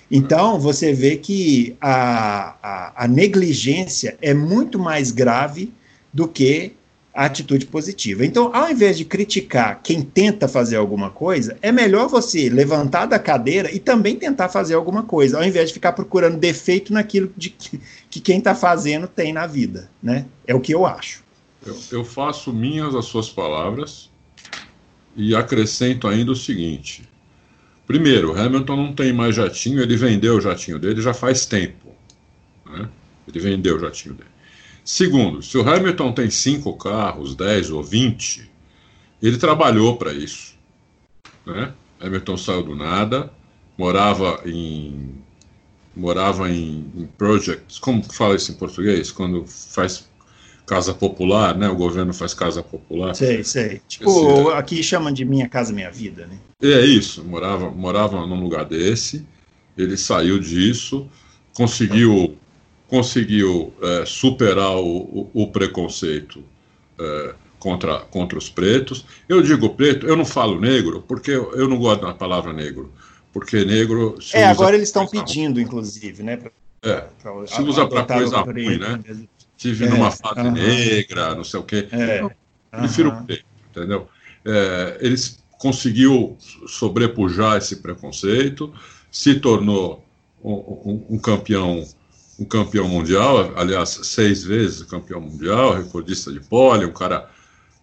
Então, 0.08 0.56
você 0.56 0.92
vê 0.92 1.16
que 1.16 1.76
a, 1.80 2.54
a, 2.62 3.04
a 3.04 3.08
negligência 3.08 4.16
é 4.22 4.32
muito 4.32 4.78
mais 4.78 5.10
grave 5.10 5.72
do 6.14 6.28
que 6.28 6.74
atitude 7.14 7.66
positiva. 7.66 8.24
Então, 8.24 8.54
ao 8.54 8.70
invés 8.70 8.96
de 8.96 9.04
criticar 9.04 9.80
quem 9.82 10.02
tenta 10.02 10.46
fazer 10.46 10.76
alguma 10.76 11.10
coisa, 11.10 11.56
é 11.60 11.72
melhor 11.72 12.08
você 12.08 12.48
levantar 12.48 13.06
da 13.06 13.18
cadeira 13.18 13.72
e 13.72 13.78
também 13.78 14.16
tentar 14.16 14.48
fazer 14.48 14.74
alguma 14.74 15.02
coisa, 15.02 15.36
ao 15.36 15.44
invés 15.44 15.68
de 15.68 15.74
ficar 15.74 15.92
procurando 15.92 16.38
defeito 16.38 16.92
naquilo 16.92 17.32
de 17.36 17.50
que, 17.50 17.80
que 18.08 18.20
quem 18.20 18.38
está 18.38 18.54
fazendo 18.54 19.08
tem 19.08 19.32
na 19.32 19.46
vida. 19.46 19.90
Né? 20.02 20.26
É 20.46 20.54
o 20.54 20.60
que 20.60 20.72
eu 20.72 20.86
acho. 20.86 21.22
Eu, 21.66 21.76
eu 21.90 22.04
faço 22.04 22.52
minhas 22.52 22.94
as 22.94 23.06
suas 23.06 23.28
palavras 23.28 24.08
e 25.16 25.34
acrescento 25.34 26.06
ainda 26.06 26.32
o 26.32 26.36
seguinte. 26.36 27.02
Primeiro, 27.86 28.40
Hamilton 28.40 28.76
não 28.76 28.92
tem 28.94 29.12
mais 29.12 29.34
jatinho, 29.34 29.82
ele 29.82 29.96
vendeu 29.96 30.36
o 30.36 30.40
jatinho 30.40 30.78
dele 30.78 31.02
já 31.02 31.12
faz 31.12 31.44
tempo. 31.44 31.92
Né? 32.64 32.88
Ele 33.26 33.40
vendeu 33.40 33.76
o 33.76 33.80
jatinho 33.80 34.14
dele. 34.14 34.29
Segundo, 34.90 35.40
se 35.40 35.56
o 35.56 35.62
Hamilton 35.62 36.10
tem 36.12 36.28
cinco 36.28 36.76
carros, 36.76 37.36
dez 37.36 37.70
ou 37.70 37.80
vinte, 37.80 38.50
ele 39.22 39.38
trabalhou 39.38 39.96
para 39.96 40.12
isso. 40.12 40.56
Né? 41.46 41.72
Hamilton 42.00 42.36
saiu 42.36 42.64
do 42.64 42.74
nada, 42.74 43.32
morava 43.78 44.42
em 44.44 45.14
morava 45.94 46.50
em, 46.50 46.90
em 46.96 47.06
projects, 47.16 47.78
como 47.78 48.02
fala 48.02 48.34
isso 48.34 48.50
em 48.50 48.56
português? 48.56 49.12
Quando 49.12 49.46
faz 49.46 50.10
casa 50.66 50.92
popular, 50.92 51.56
né? 51.56 51.68
O 51.68 51.76
governo 51.76 52.12
faz 52.12 52.34
casa 52.34 52.60
popular. 52.60 53.14
Sei, 53.14 53.44
sei. 53.44 53.80
Tipo, 53.86 54.10
Esse, 54.10 54.56
aqui 54.56 54.82
chamam 54.82 55.12
de 55.12 55.24
Minha 55.24 55.48
Casa 55.48 55.72
Minha 55.72 55.90
Vida, 55.92 56.26
né? 56.26 56.36
É 56.60 56.84
isso, 56.84 57.22
morava, 57.22 57.70
morava 57.70 58.26
num 58.26 58.42
lugar 58.42 58.64
desse, 58.64 59.24
ele 59.78 59.96
saiu 59.96 60.40
disso, 60.40 61.08
conseguiu, 61.54 62.36
conseguiu 62.90 63.72
é, 63.80 64.04
superar 64.04 64.76
o, 64.76 65.30
o, 65.32 65.42
o 65.44 65.46
preconceito 65.46 66.42
é, 66.98 67.34
contra, 67.58 68.00
contra 68.00 68.36
os 68.36 68.48
pretos. 68.50 69.06
Eu 69.28 69.40
digo 69.40 69.70
preto, 69.70 70.06
eu 70.06 70.16
não 70.16 70.24
falo 70.24 70.60
negro, 70.60 71.02
porque 71.06 71.30
eu, 71.30 71.52
eu 71.54 71.68
não 71.68 71.78
gosto 71.78 72.04
da 72.04 72.12
palavra 72.12 72.52
negro, 72.52 72.92
porque 73.32 73.64
negro... 73.64 74.18
é, 74.32 74.44
agora 74.44 74.74
eles 74.74 74.88
estão 74.88 75.06
pedindo, 75.06 75.60
inclusive, 75.60 76.22
né? 76.24 76.36
Pra, 76.36 76.50
é, 76.82 77.06
pra, 77.22 77.46
se 77.46 77.62
usa 77.62 77.86
para 77.86 78.04
coisa 78.04 78.40
ruim, 78.40 78.78
né? 78.78 79.00
tive 79.56 79.84
é, 79.84 79.88
numa 79.88 80.10
fase 80.10 80.40
uh 80.40 80.44
-huh. 80.44 80.52
negra, 80.52 81.34
não 81.34 81.44
sei 81.44 81.60
o 81.60 81.62
quê. 81.62 81.86
É, 81.92 82.24
uh 82.24 82.28
-huh. 82.28 82.34
Prefiro 82.80 83.12
preto, 83.24 83.44
entendeu? 83.70 84.08
É, 84.44 84.98
ele 85.00 85.16
conseguiu 85.58 86.36
sobrepujar 86.66 87.58
esse 87.58 87.76
preconceito, 87.76 88.72
se 89.12 89.34
tornou 89.38 90.04
um, 90.42 90.52
um, 90.52 91.06
um, 91.10 91.18
campeão 91.18 91.86
um 92.40 92.44
campeão 92.46 92.88
mundial, 92.88 93.52
aliás, 93.54 94.00
seis 94.02 94.42
vezes 94.42 94.82
campeão 94.82 95.20
mundial, 95.20 95.74
recordista 95.74 96.32
de 96.32 96.40
pole, 96.40 96.86
um 96.86 96.92
cara. 96.92 97.28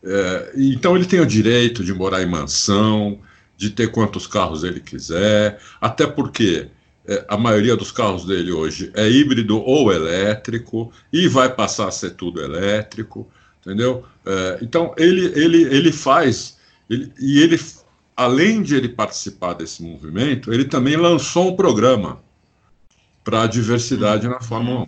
É, 0.03 0.51
então 0.55 0.95
ele 0.95 1.05
tem 1.05 1.19
o 1.19 1.25
direito 1.25 1.83
de 1.83 1.93
morar 1.93 2.23
em 2.23 2.25
mansão, 2.25 3.19
de 3.55 3.69
ter 3.69 3.91
quantos 3.91 4.25
carros 4.25 4.63
ele 4.63 4.79
quiser, 4.79 5.59
até 5.79 6.07
porque 6.07 6.67
é, 7.07 7.23
a 7.27 7.37
maioria 7.37 7.75
dos 7.75 7.91
carros 7.91 8.25
dele 8.25 8.51
hoje 8.51 8.91
é 8.95 9.07
híbrido 9.07 9.61
ou 9.61 9.91
elétrico 9.91 10.91
e 11.13 11.27
vai 11.27 11.53
passar 11.53 11.87
a 11.87 11.91
ser 11.91 12.11
tudo 12.11 12.41
elétrico, 12.41 13.29
entendeu? 13.61 14.03
É, 14.25 14.57
então 14.61 14.93
ele 14.97 15.25
ele 15.39 15.63
ele 15.63 15.91
faz 15.91 16.57
ele, 16.89 17.11
e 17.19 17.39
ele 17.41 17.59
além 18.15 18.63
de 18.63 18.75
ele 18.75 18.89
participar 18.89 19.53
desse 19.53 19.83
movimento, 19.83 20.51
ele 20.51 20.65
também 20.65 20.95
lançou 20.95 21.49
um 21.49 21.55
programa 21.55 22.25
para 23.27 23.41
a 23.41 23.47
diversidade 23.47 24.25
na 24.25 24.39
Fórmula 24.39 24.83
1. 24.83 24.87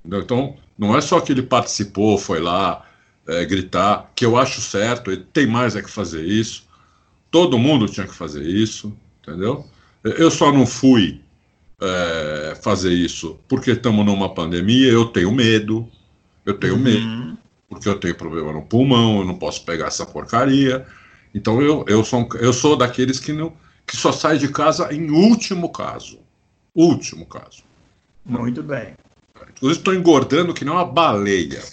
Entendeu? 0.00 0.20
Então 0.22 0.56
não 0.76 0.98
é 0.98 1.00
só 1.00 1.20
que 1.20 1.30
ele 1.30 1.42
participou, 1.42 2.18
foi 2.18 2.40
lá 2.40 2.84
é, 3.28 3.44
gritar, 3.44 4.10
que 4.16 4.26
eu 4.26 4.36
acho 4.36 4.60
certo, 4.60 5.12
ele 5.12 5.24
tem 5.32 5.46
mais 5.46 5.76
é 5.76 5.82
que 5.82 5.88
fazer 5.88 6.24
isso. 6.24 6.66
Todo 7.30 7.56
mundo 7.56 7.86
tinha 7.86 8.08
que 8.08 8.14
fazer 8.14 8.42
isso, 8.42 8.92
entendeu? 9.22 9.64
Eu 10.02 10.32
só 10.32 10.50
não 10.50 10.66
fui 10.66 11.20
é, 11.80 12.58
fazer 12.60 12.92
isso 12.92 13.38
porque 13.46 13.70
estamos 13.70 14.04
numa 14.04 14.34
pandemia, 14.34 14.90
eu 14.90 15.04
tenho 15.04 15.30
medo, 15.30 15.88
eu 16.44 16.54
tenho 16.54 16.74
uhum. 16.74 16.80
medo, 16.80 17.38
porque 17.68 17.88
eu 17.88 18.00
tenho 18.00 18.16
problema 18.16 18.52
no 18.52 18.62
pulmão, 18.62 19.20
eu 19.20 19.24
não 19.24 19.38
posso 19.38 19.64
pegar 19.64 19.86
essa 19.86 20.04
porcaria. 20.04 20.84
Então 21.32 21.62
eu, 21.62 21.84
eu, 21.86 22.02
sou, 22.02 22.28
eu 22.40 22.52
sou 22.52 22.76
daqueles 22.76 23.20
que, 23.20 23.32
não, 23.32 23.52
que 23.86 23.96
só 23.96 24.10
sai 24.10 24.38
de 24.38 24.48
casa 24.48 24.92
em 24.92 25.08
último 25.08 25.70
caso. 25.70 26.26
Último 26.74 27.26
caso. 27.26 27.62
Muito 28.24 28.62
bem. 28.62 28.94
Inclusive 29.56 29.80
estou 29.80 29.94
engordando 29.94 30.54
que 30.54 30.64
nem 30.64 30.72
uma 30.72 30.84
baleia. 30.84 31.60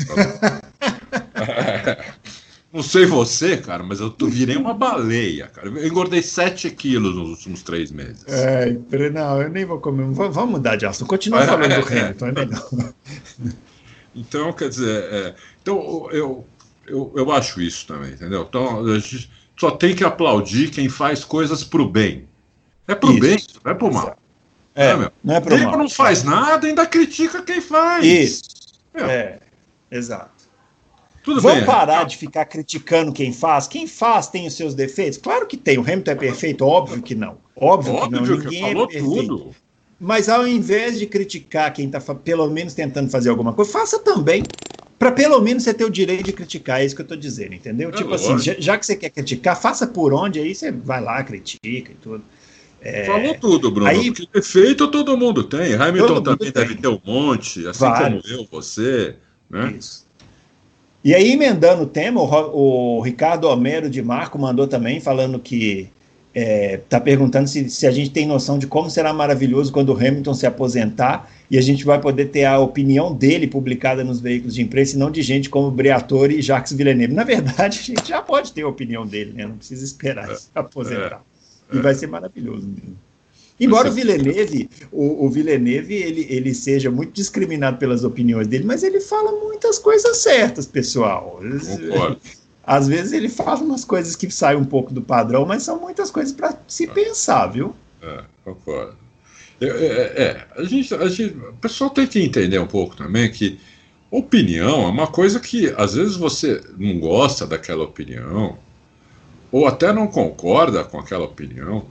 Não 2.76 2.84
sei 2.84 3.06
você, 3.06 3.56
cara, 3.56 3.82
mas 3.84 4.02
eu 4.02 4.10
tô, 4.10 4.28
virei 4.28 4.58
uma 4.58 4.74
baleia, 4.74 5.48
cara. 5.48 5.70
Eu 5.70 5.88
engordei 5.88 6.22
7 6.22 6.70
quilos 6.72 7.16
nos 7.16 7.30
últimos 7.30 7.64
três 7.64 7.90
meses. 7.90 8.26
É, 8.28 8.70
não, 9.10 9.42
eu 9.42 9.50
nem 9.50 9.64
vou 9.64 9.80
comer. 9.80 10.06
Vamos 10.12 10.50
mudar 10.50 10.76
de 10.76 10.86
assunto. 10.86 11.08
Continua 11.08 11.46
falando 11.46 11.74
do 11.74 11.88
Hamilton, 11.88 12.28
é 12.28 12.32
melhor. 12.34 12.94
Então, 14.18 14.54
quer 14.54 14.70
dizer, 14.70 15.04
é, 15.12 15.36
então 15.62 16.10
eu, 16.10 16.46
eu, 16.88 17.12
eu 17.18 17.32
acho 17.34 17.62
isso 17.62 17.86
também, 17.86 18.14
entendeu? 18.14 18.46
Então, 18.48 18.86
a 18.86 18.98
gente 18.98 19.30
só 19.60 19.72
tem 19.72 19.94
que 19.94 20.06
aplaudir 20.06 20.70
quem 20.70 20.88
faz 20.88 21.26
coisas 21.26 21.66
pro 21.66 21.90
bem. 21.90 22.26
É 22.88 22.96
pro 22.96 23.12
isso. 23.12 23.20
bem, 23.20 23.38
não 23.64 23.72
é 23.72 23.76
pro 23.76 23.92
mal. 23.92 24.18
É, 24.76 24.90
é 24.90 25.12
não 25.24 25.36
é 25.36 25.40
pro 25.40 25.58
não 25.58 25.90
faz 25.90 26.24
nada, 26.24 26.68
ainda 26.68 26.86
critica 26.86 27.42
quem 27.42 27.62
faz. 27.62 28.06
Isso. 28.06 28.44
É, 28.94 29.40
é 29.90 29.98
exato. 29.98 30.36
Tudo 31.24 31.42
Vamos 31.42 31.60
bem. 31.60 31.66
parar 31.66 32.04
de 32.04 32.18
ficar 32.18 32.46
criticando 32.46 33.12
quem 33.12 33.34
faz. 33.34 33.66
Quem 33.68 33.88
faz 33.88 34.28
tem 34.28 34.46
os 34.46 34.54
seus 34.54 34.76
defeitos? 34.76 35.18
Claro 35.18 35.48
que 35.48 35.58
tem. 35.58 35.78
O 35.80 35.82
Hamilton 35.82 36.12
é 36.12 36.16
perfeito? 36.16 36.64
Óbvio 36.64 37.02
que 37.02 37.16
não. 37.16 37.38
Óbvio, 37.56 37.94
Óbvio 37.94 38.22
que 38.22 38.30
não. 38.30 38.38
Ninguém 38.38 38.50
que 38.50 38.60
falou 38.62 38.88
é 38.92 39.00
tudo. 39.00 39.56
Mas 40.00 40.30
ao 40.30 40.48
invés 40.48 41.00
de 41.00 41.08
criticar 41.08 41.74
quem 41.74 41.88
está 41.88 42.00
pelo 42.14 42.48
menos 42.50 42.76
tentando 42.76 43.10
fazer 43.10 43.30
alguma 43.30 43.54
coisa, 43.54 43.72
faça 43.72 43.98
também. 43.98 44.44
Para 45.00 45.12
pelo 45.12 45.42
menos 45.42 45.64
você 45.64 45.74
ter 45.74 45.84
o 45.84 45.90
direito 45.90 46.24
de 46.24 46.32
criticar, 46.32 46.82
é 46.82 46.86
isso 46.86 46.96
que 46.96 47.02
eu 47.02 47.06
estou 47.06 47.18
dizendo, 47.18 47.54
entendeu? 47.54 47.90
É 47.90 47.92
tipo 47.92 48.14
assim, 48.14 48.38
já, 48.38 48.56
já, 48.58 48.78
que 48.78 48.86
você 48.86 48.96
quer 48.96 49.10
criticar, 49.10 49.60
faça 49.60 49.86
por 49.86 50.14
onde, 50.14 50.40
aí 50.40 50.54
você 50.54 50.72
vai 50.72 51.02
lá, 51.02 51.24
critica 51.24 51.92
e 51.92 51.96
tudo. 52.02 52.24
É... 52.86 53.06
Falou 53.06 53.34
tudo, 53.34 53.72
Bruno. 53.72 53.90
Aí, 53.90 54.12
porque 54.12 54.30
defeito 54.32 54.88
todo 54.90 55.18
mundo 55.18 55.44
tem. 55.44 55.74
Hamilton 55.74 56.22
também 56.22 56.52
tem. 56.52 56.64
deve 56.64 56.76
ter 56.76 56.88
um 56.88 57.02
monte, 57.04 57.68
assim 57.68 57.80
Vários. 57.80 58.22
como 58.22 58.42
eu, 58.42 58.48
você. 58.50 59.16
Né? 59.50 59.76
Isso. 59.80 60.06
E 61.04 61.16
aí, 61.16 61.32
emendando 61.32 61.84
o 61.84 61.88
tema, 61.88 62.22
o, 62.22 62.98
o 62.98 63.02
Ricardo 63.02 63.46
Homero 63.46 63.90
de 63.90 64.04
Marco 64.04 64.38
mandou 64.38 64.68
também, 64.68 65.00
falando 65.00 65.40
que 65.40 65.90
está 66.32 66.40
é, 66.40 66.78
tá 66.78 67.00
perguntando 67.00 67.48
se, 67.48 67.70
se, 67.70 67.88
a 67.88 67.92
gente 67.92 68.12
tem 68.12 68.28
noção 68.28 68.60
de 68.60 68.68
como 68.68 68.90
será 68.90 69.12
maravilhoso 69.12 69.72
quando 69.72 69.90
o 69.90 69.98
Hamilton 69.98 70.34
se 70.34 70.46
aposentar 70.46 71.32
e 71.50 71.58
a 71.58 71.62
gente 71.62 71.86
vai 71.86 72.00
poder 72.00 72.26
ter 72.26 72.44
a 72.44 72.60
opinião 72.60 73.16
dele 73.16 73.48
publicada 73.48 74.04
nos 74.04 74.20
veículos 74.20 74.54
de 74.54 74.62
imprensa 74.62 74.96
e 74.96 75.00
não 75.00 75.10
de 75.10 75.22
gente 75.24 75.50
como 75.50 75.72
Briatore 75.72 76.38
e 76.38 76.42
Jacques 76.42 76.74
Villeneuve. 76.74 77.14
Na 77.14 77.24
verdade, 77.24 77.80
a 77.80 77.84
gente 77.84 78.10
já 78.10 78.22
pode 78.22 78.52
ter 78.52 78.62
a 78.62 78.68
opinião 78.68 79.08
dele, 79.08 79.34
né? 79.34 79.48
não 79.48 79.58
precisa 79.58 79.84
esperar 79.84 80.30
é, 80.30 80.36
se 80.36 80.50
aposentar. 80.54 81.24
É, 81.32 81.35
e 81.72 81.80
vai 81.80 81.94
ser 81.94 82.08
maravilhoso 82.08 82.68
mesmo. 82.68 82.98
Embora 83.60 83.90
o 83.90 83.94
Villeneuve, 83.94 84.70
o, 84.92 85.26
o 85.26 85.30
Villeneuve 85.30 85.94
ele, 85.94 86.28
ele 86.30 86.54
seja 86.54 86.92
muito 86.92 87.14
discriminado 87.14 87.78
pelas 87.78 88.04
opiniões 88.04 88.48
dele, 88.48 88.66
mas 88.66 88.84
ele 88.84 89.00
fala 89.00 89.32
muitas 89.32 89.80
coisas 89.80 90.18
certas, 90.18 90.66
pessoal. 90.66 91.40
Concordo. 91.42 92.20
Às 92.66 92.88
vezes 92.88 93.14
ele 93.14 93.30
fala 93.30 93.62
umas 93.62 93.86
coisas 93.86 94.16
que 94.16 94.30
saem 94.30 94.60
um 94.60 94.66
pouco 94.66 94.94
do 94.94 95.02
padrão, 95.02 95.46
mas 95.46 95.64
são 95.64 95.80
muitas 95.80 96.12
coisas 96.12 96.34
para 96.34 96.58
se 96.68 96.88
pensar, 96.88 97.48
viu? 97.48 97.74
É, 98.02 98.24
concordo. 98.44 98.98
É, 99.62 99.68
é, 99.68 100.24
é, 100.24 100.48
a 100.58 100.64
gente, 100.64 100.94
a 100.94 101.08
gente, 101.08 101.38
o 101.38 101.54
pessoal 101.54 101.90
tem 101.90 102.06
que 102.06 102.20
entender 102.20 102.60
um 102.60 102.68
pouco 102.68 102.96
também 102.96 103.32
que 103.32 103.58
opinião 104.12 104.84
é 104.84 104.88
uma 104.88 105.08
coisa 105.08 105.40
que 105.40 105.74
às 105.78 105.94
vezes 105.94 106.16
você 106.16 106.62
não 106.78 107.00
gosta 107.00 107.46
daquela 107.46 107.84
opinião, 107.84 108.58
ou 109.52 109.68
até 109.68 109.94
não 109.94 110.08
concorda 110.08 110.84
com 110.84 111.00
aquela 111.00 111.26
opinião, 111.26 111.86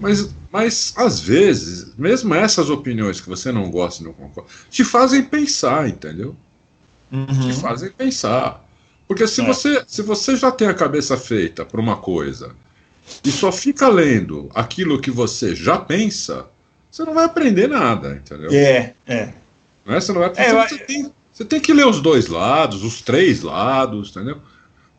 mas, 0.00 0.34
mas 0.50 0.94
às 0.96 1.20
vezes, 1.20 1.94
mesmo 1.96 2.34
essas 2.34 2.70
opiniões 2.70 3.20
que 3.20 3.28
você 3.28 3.52
não 3.52 3.70
gosta 3.70 4.02
e 4.02 4.06
não 4.06 4.12
concorda, 4.12 4.50
te 4.70 4.84
fazem 4.84 5.22
pensar, 5.22 5.88
entendeu? 5.88 6.34
Uhum. 7.12 7.26
Te 7.26 7.52
fazem 7.54 7.90
pensar. 7.90 8.64
Porque 9.06 9.26
se, 9.26 9.40
é. 9.40 9.44
você, 9.44 9.84
se 9.86 10.02
você 10.02 10.36
já 10.36 10.52
tem 10.52 10.68
a 10.68 10.74
cabeça 10.74 11.16
feita 11.16 11.64
para 11.64 11.80
uma 11.80 11.96
coisa 11.96 12.54
e 13.24 13.30
só 13.30 13.50
fica 13.50 13.88
lendo 13.88 14.48
aquilo 14.54 15.00
que 15.00 15.10
você 15.10 15.54
já 15.54 15.78
pensa, 15.78 16.46
você 16.90 17.04
não 17.04 17.14
vai 17.14 17.24
aprender 17.24 17.68
nada, 17.68 18.22
entendeu? 18.24 18.50
É, 18.52 18.94
é. 19.06 19.32
Não 19.84 19.94
é? 19.94 20.00
Você, 20.00 20.12
não 20.12 20.20
vai, 20.20 20.32
é, 20.36 20.52
você, 20.52 20.74
eu... 20.74 20.86
tem, 20.86 21.12
você 21.32 21.44
tem 21.44 21.60
que 21.60 21.72
ler 21.72 21.86
os 21.86 22.00
dois 22.00 22.28
lados, 22.28 22.84
os 22.84 23.02
três 23.02 23.42
lados, 23.42 24.10
entendeu? 24.10 24.40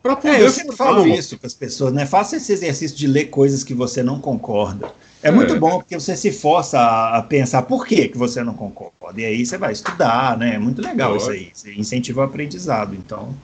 Para 0.02 0.16
poder. 0.16 0.40
É, 0.40 0.42
eu 0.42 0.50
sempre 0.50 0.74
falo 0.74 1.06
isso 1.06 1.38
com 1.38 1.46
as 1.46 1.54
pessoas, 1.54 1.92
né? 1.92 2.04
Faça 2.04 2.36
esse 2.36 2.52
exercício 2.52 2.96
de 2.96 3.06
ler 3.06 3.26
coisas 3.26 3.62
que 3.62 3.72
você 3.72 4.02
não 4.02 4.18
concorda. 4.18 4.92
É, 5.22 5.28
é. 5.28 5.30
muito 5.30 5.58
bom 5.58 5.78
porque 5.78 5.94
você 5.94 6.16
se 6.16 6.32
força 6.32 6.80
a, 6.80 7.18
a, 7.18 7.22
pensar 7.22 7.62
por 7.62 7.86
que, 7.86 8.08
que 8.08 8.18
você 8.18 8.42
não 8.42 8.54
concorda. 8.54 9.20
E 9.20 9.24
aí 9.24 9.46
você 9.46 9.56
vai 9.56 9.72
estudar, 9.72 10.36
né? 10.36 10.56
É 10.56 10.58
muito 10.58 10.82
legal 10.82 11.12
Lógico. 11.12 11.32
isso 11.32 11.40
aí. 11.40 11.50
Você 11.54 11.74
incentiva 11.74 12.22
o 12.22 12.24
aprendizado. 12.24 12.94
Então. 12.94 13.34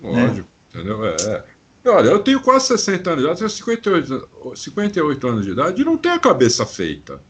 Né? 0.00 0.26
Lógico, 0.26 0.48
né? 0.72 0.80
entendeu? 0.80 1.04
É, 1.04 1.16
é. 1.20 1.44
Olha, 1.90 2.08
eu 2.08 2.18
tenho 2.20 2.40
quase 2.40 2.66
60 2.68 3.10
anos 3.10 3.20
de 3.20 3.26
idade, 3.26 3.38
tenho 3.38 3.50
58, 3.50 4.28
58 4.56 5.28
anos 5.28 5.44
de 5.44 5.52
idade 5.52 5.82
e 5.82 5.84
não 5.84 5.96
tenho 5.96 6.14
a 6.14 6.18
cabeça 6.18 6.66
feita. 6.66 7.20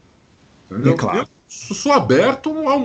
Entendeu? 0.69 0.93
É 0.93 0.97
claro. 0.97 1.19
Eu 1.19 1.27
sou 1.49 1.91
aberto 1.93 2.53
a, 2.67 2.75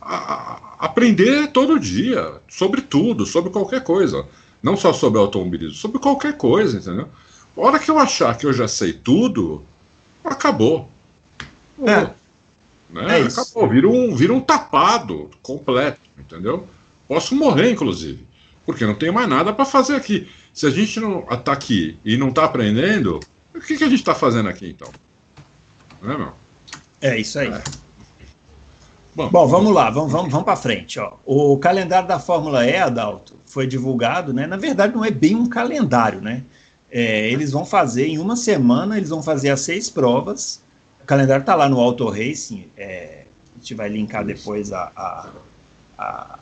a, 0.00 0.14
a, 0.14 0.76
aprender 0.78 1.48
todo 1.48 1.78
dia, 1.78 2.34
sobre 2.48 2.80
tudo, 2.80 3.26
sobre 3.26 3.50
qualquer 3.50 3.82
coisa. 3.82 4.26
Não 4.62 4.76
só 4.76 4.92
sobre 4.92 5.18
automobilismo, 5.18 5.74
sobre 5.74 5.98
qualquer 5.98 6.36
coisa, 6.36 6.78
entendeu? 6.78 7.08
A 7.56 7.60
hora 7.60 7.78
que 7.78 7.90
eu 7.90 7.98
achar 7.98 8.36
que 8.36 8.46
eu 8.46 8.52
já 8.52 8.68
sei 8.68 8.92
tudo, 8.92 9.64
acabou. 10.24 10.88
É. 11.82 12.10
Né? 12.90 13.20
É 13.20 13.22
acabou, 13.22 13.68
vira 13.68 13.88
um, 13.88 14.14
vira 14.14 14.32
um 14.32 14.40
tapado 14.40 15.30
completo, 15.42 16.00
entendeu? 16.18 16.66
Posso 17.08 17.34
morrer, 17.34 17.70
inclusive, 17.70 18.26
porque 18.66 18.86
não 18.86 18.94
tenho 18.94 19.12
mais 19.12 19.28
nada 19.28 19.52
para 19.52 19.64
fazer 19.64 19.96
aqui. 19.96 20.28
Se 20.52 20.66
a 20.66 20.70
gente 20.70 21.00
não 21.00 21.26
está 21.30 21.52
aqui 21.52 21.98
e 22.04 22.16
não 22.16 22.28
está 22.28 22.44
aprendendo, 22.44 23.20
o 23.54 23.60
que, 23.60 23.76
que 23.76 23.84
a 23.84 23.88
gente 23.88 24.00
está 24.00 24.14
fazendo 24.14 24.48
aqui 24.48 24.68
então? 24.68 24.90
Não 26.02 26.12
é, 26.12 26.18
meu? 26.18 26.32
É 27.00 27.18
isso 27.18 27.38
aí. 27.38 27.48
É. 27.48 27.62
Bom, 29.14 29.28
Bom, 29.28 29.46
vamos 29.46 29.74
lá, 29.74 29.90
vamos, 29.90 30.12
vamos, 30.12 30.30
vamos 30.30 30.44
para 30.44 30.56
frente. 30.56 31.00
Ó. 31.00 31.14
O 31.24 31.58
calendário 31.58 32.06
da 32.06 32.18
Fórmula 32.18 32.64
E, 32.64 32.76
Adalto, 32.76 33.34
foi 33.44 33.66
divulgado, 33.66 34.32
né? 34.32 34.46
Na 34.46 34.56
verdade, 34.56 34.94
não 34.94 35.04
é 35.04 35.10
bem 35.10 35.34
um 35.34 35.46
calendário, 35.46 36.20
né? 36.20 36.42
É, 36.90 37.28
eles 37.28 37.50
vão 37.50 37.64
fazer 37.64 38.06
em 38.06 38.18
uma 38.18 38.36
semana, 38.36 38.96
eles 38.96 39.10
vão 39.10 39.22
fazer 39.22 39.50
as 39.50 39.60
seis 39.60 39.90
provas. 39.90 40.62
O 41.02 41.06
calendário 41.06 41.42
está 41.42 41.54
lá 41.54 41.68
no 41.68 41.80
Auto 41.80 42.08
Racing. 42.08 42.66
É, 42.76 43.24
a 43.54 43.58
gente 43.58 43.74
vai 43.74 43.88
linkar 43.88 44.24
depois 44.24 44.72
a, 44.72 44.90
a, 44.96 45.28
a 45.98 46.38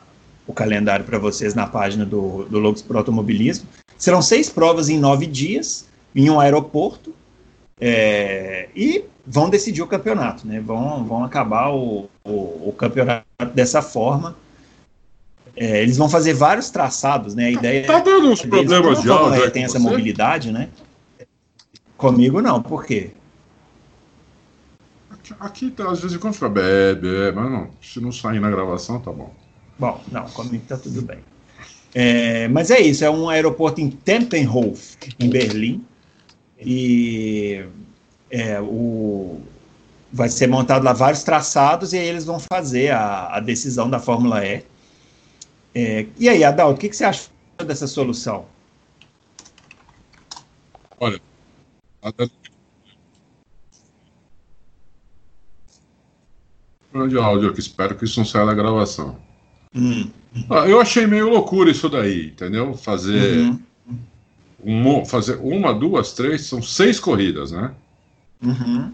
o 0.49 0.53
calendário 0.53 1.05
para 1.05 1.19
vocês 1.19 1.53
na 1.53 1.67
página 1.67 2.03
do, 2.03 2.43
do 2.45 2.57
Logos 2.57 2.81
Pro 2.81 2.97
Automobilismo. 2.97 3.67
Serão 3.95 4.19
seis 4.19 4.49
provas 4.49 4.89
em 4.89 4.97
nove 4.97 5.27
dias, 5.27 5.87
em 6.15 6.27
um 6.27 6.39
aeroporto. 6.39 7.13
É, 7.79 8.67
e 8.75 9.05
vão 9.25 9.47
decidir 9.47 9.83
o 9.83 9.87
campeonato, 9.87 10.47
né? 10.47 10.59
Vão, 10.59 11.05
vão 11.05 11.23
acabar 11.23 11.69
o, 11.69 12.09
o, 12.29 12.69
o 12.69 12.73
campeonato 12.77 13.25
dessa 13.53 13.81
forma. 13.81 14.35
É, 15.55 15.81
eles 15.81 15.97
vão 15.97 16.07
fazer 16.07 16.33
vários 16.33 16.69
traçados, 16.69 17.35
né? 17.35 17.45
A 17.45 17.51
ideia 17.51 17.85
tá 17.85 17.99
dando 17.99 18.29
uns 18.29 18.41
problemas 18.41 19.01
de 19.01 19.09
áudio. 19.09 19.51
Tem 19.51 19.63
essa 19.63 19.79
você? 19.79 19.89
mobilidade, 19.89 20.51
né? 20.51 20.69
Comigo 21.97 22.41
não, 22.41 22.61
por 22.61 22.85
quê? 22.85 23.11
Aqui, 25.09 25.33
aqui 25.39 25.71
tá, 25.71 25.91
às 25.91 25.99
vezes 25.99 26.15
quando 26.17 26.33
fica 26.33 26.47
bebe, 26.47 27.31
mas 27.35 27.51
não, 27.51 27.69
se 27.81 27.99
não 27.99 28.11
sair 28.11 28.39
na 28.39 28.49
gravação, 28.49 28.99
tá 29.01 29.11
bom. 29.11 29.33
Bom, 29.77 30.01
não, 30.11 30.23
comigo 30.29 30.63
tá 30.65 30.77
tudo 30.77 31.01
bem. 31.01 31.19
É, 31.93 32.47
mas 32.47 32.71
é 32.71 32.79
isso, 32.79 33.03
é 33.03 33.09
um 33.09 33.27
aeroporto 33.27 33.81
em 33.81 33.89
Tempelhof, 33.89 34.95
em 35.19 35.29
Berlim, 35.29 35.83
e 36.59 37.65
é, 38.29 38.61
o, 38.61 39.41
vai 40.11 40.29
ser 40.29 40.47
montado 40.47 40.83
lá 40.83 40.93
vários 40.93 41.23
traçados 41.23 41.93
e 41.93 41.97
aí 41.97 42.07
eles 42.07 42.25
vão 42.25 42.39
fazer 42.39 42.91
a, 42.91 43.35
a 43.35 43.39
decisão 43.39 43.89
da 43.89 43.99
Fórmula 43.99 44.45
E. 44.45 44.63
É, 45.73 46.07
e 46.17 46.27
aí, 46.27 46.43
Adalto, 46.43 46.75
o 46.75 46.77
que, 46.79 46.89
que 46.89 46.95
você 46.95 47.05
acha 47.05 47.29
dessa 47.65 47.87
solução? 47.87 48.45
Olha, 50.99 51.21
de 57.07 57.17
áudio 57.17 57.49
aqui, 57.49 57.59
espero 57.59 57.95
que 57.95 58.05
isso 58.05 58.19
não 58.19 58.25
saia 58.25 58.45
da 58.45 58.53
gravação. 58.53 59.15
Hum. 59.75 60.09
Ah, 60.49 60.67
eu 60.67 60.81
achei 60.81 61.05
meio 61.05 61.29
loucura 61.29 61.69
isso 61.69 61.87
daí, 61.87 62.27
entendeu? 62.27 62.73
Fazer, 62.73 63.37
uhum. 63.37 63.59
uma, 64.63 65.05
fazer 65.05 65.35
uma, 65.35 65.73
duas, 65.73 66.13
três, 66.13 66.45
são 66.45 66.61
seis 66.61 66.99
corridas, 66.99 67.51
né? 67.51 67.71
Uhum. 68.43 68.91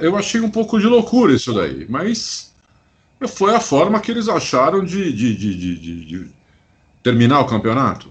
Eu 0.00 0.16
achei 0.16 0.40
um 0.40 0.50
pouco 0.50 0.80
de 0.80 0.86
loucura 0.86 1.34
isso 1.34 1.52
daí, 1.52 1.86
mas 1.88 2.54
foi 3.28 3.54
a 3.54 3.60
forma 3.60 4.00
que 4.00 4.10
eles 4.10 4.28
acharam 4.28 4.82
de, 4.82 5.12
de, 5.12 5.36
de, 5.36 5.76
de 6.06 6.30
terminar 7.02 7.40
o 7.40 7.46
campeonato. 7.46 8.10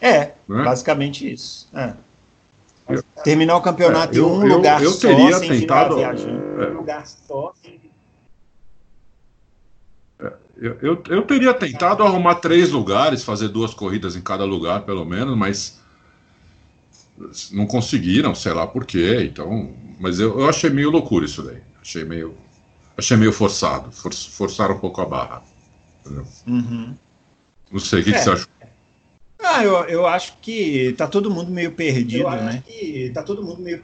É, 0.00 0.32
né? 0.46 0.64
basicamente 0.64 1.32
isso. 1.32 1.68
É. 1.74 1.94
Terminar 3.24 3.56
o 3.56 3.62
campeonato 3.62 4.14
é, 4.14 4.18
eu, 4.18 4.28
em 4.28 4.32
um 4.32 4.46
eu, 4.46 4.56
lugar 4.56 4.82
eu, 4.82 4.90
eu 4.90 4.98
teria 4.98 5.38
só, 5.38 5.40
tentado, 5.40 5.98
é, 6.00 6.70
um 6.70 6.74
lugar 6.74 7.06
só, 7.06 7.52
sem 7.62 7.80
é, 10.20 10.32
eu, 10.58 10.78
eu, 10.82 11.02
eu, 11.08 11.22
teria 11.22 11.54
tentado 11.54 12.02
arrumar 12.02 12.34
três 12.36 12.70
lugares, 12.70 13.24
fazer 13.24 13.48
duas 13.48 13.72
corridas 13.72 14.14
em 14.14 14.20
cada 14.20 14.44
lugar, 14.44 14.82
pelo 14.82 15.04
menos, 15.04 15.36
mas 15.38 15.81
não 17.52 17.66
conseguiram, 17.66 18.34
sei 18.34 18.52
lá 18.52 18.66
por 18.66 18.84
quê. 18.84 19.28
Então, 19.30 19.72
mas 19.98 20.18
eu, 20.18 20.38
eu 20.40 20.48
achei 20.48 20.70
meio 20.70 20.90
loucura 20.90 21.24
isso 21.24 21.42
daí. 21.42 21.60
Achei 21.80 22.04
meio, 22.04 22.36
achei 22.96 23.16
meio 23.16 23.32
forçado, 23.32 23.90
for, 23.92 24.12
forçaram 24.14 24.76
um 24.76 24.78
pouco 24.78 25.00
a 25.00 25.06
barra. 25.06 25.42
Uhum. 26.46 26.94
Não 27.70 27.80
sei, 27.80 28.00
o 28.00 28.04
que, 28.04 28.10
é. 28.10 28.12
que 28.14 28.18
você 28.18 28.30
achou? 28.30 28.48
Ah, 29.44 29.64
eu, 29.64 29.74
eu 29.84 30.06
acho 30.06 30.36
que 30.40 30.94
tá 30.96 31.06
todo 31.06 31.30
mundo 31.30 31.50
meio 31.50 31.72
perdido, 31.72 32.22
eu 32.22 32.28
acho 32.28 32.44
né? 32.44 32.62
Que 32.66 33.10
tá 33.12 33.22
todo 33.22 33.42
mundo 33.42 33.60
meio 33.60 33.82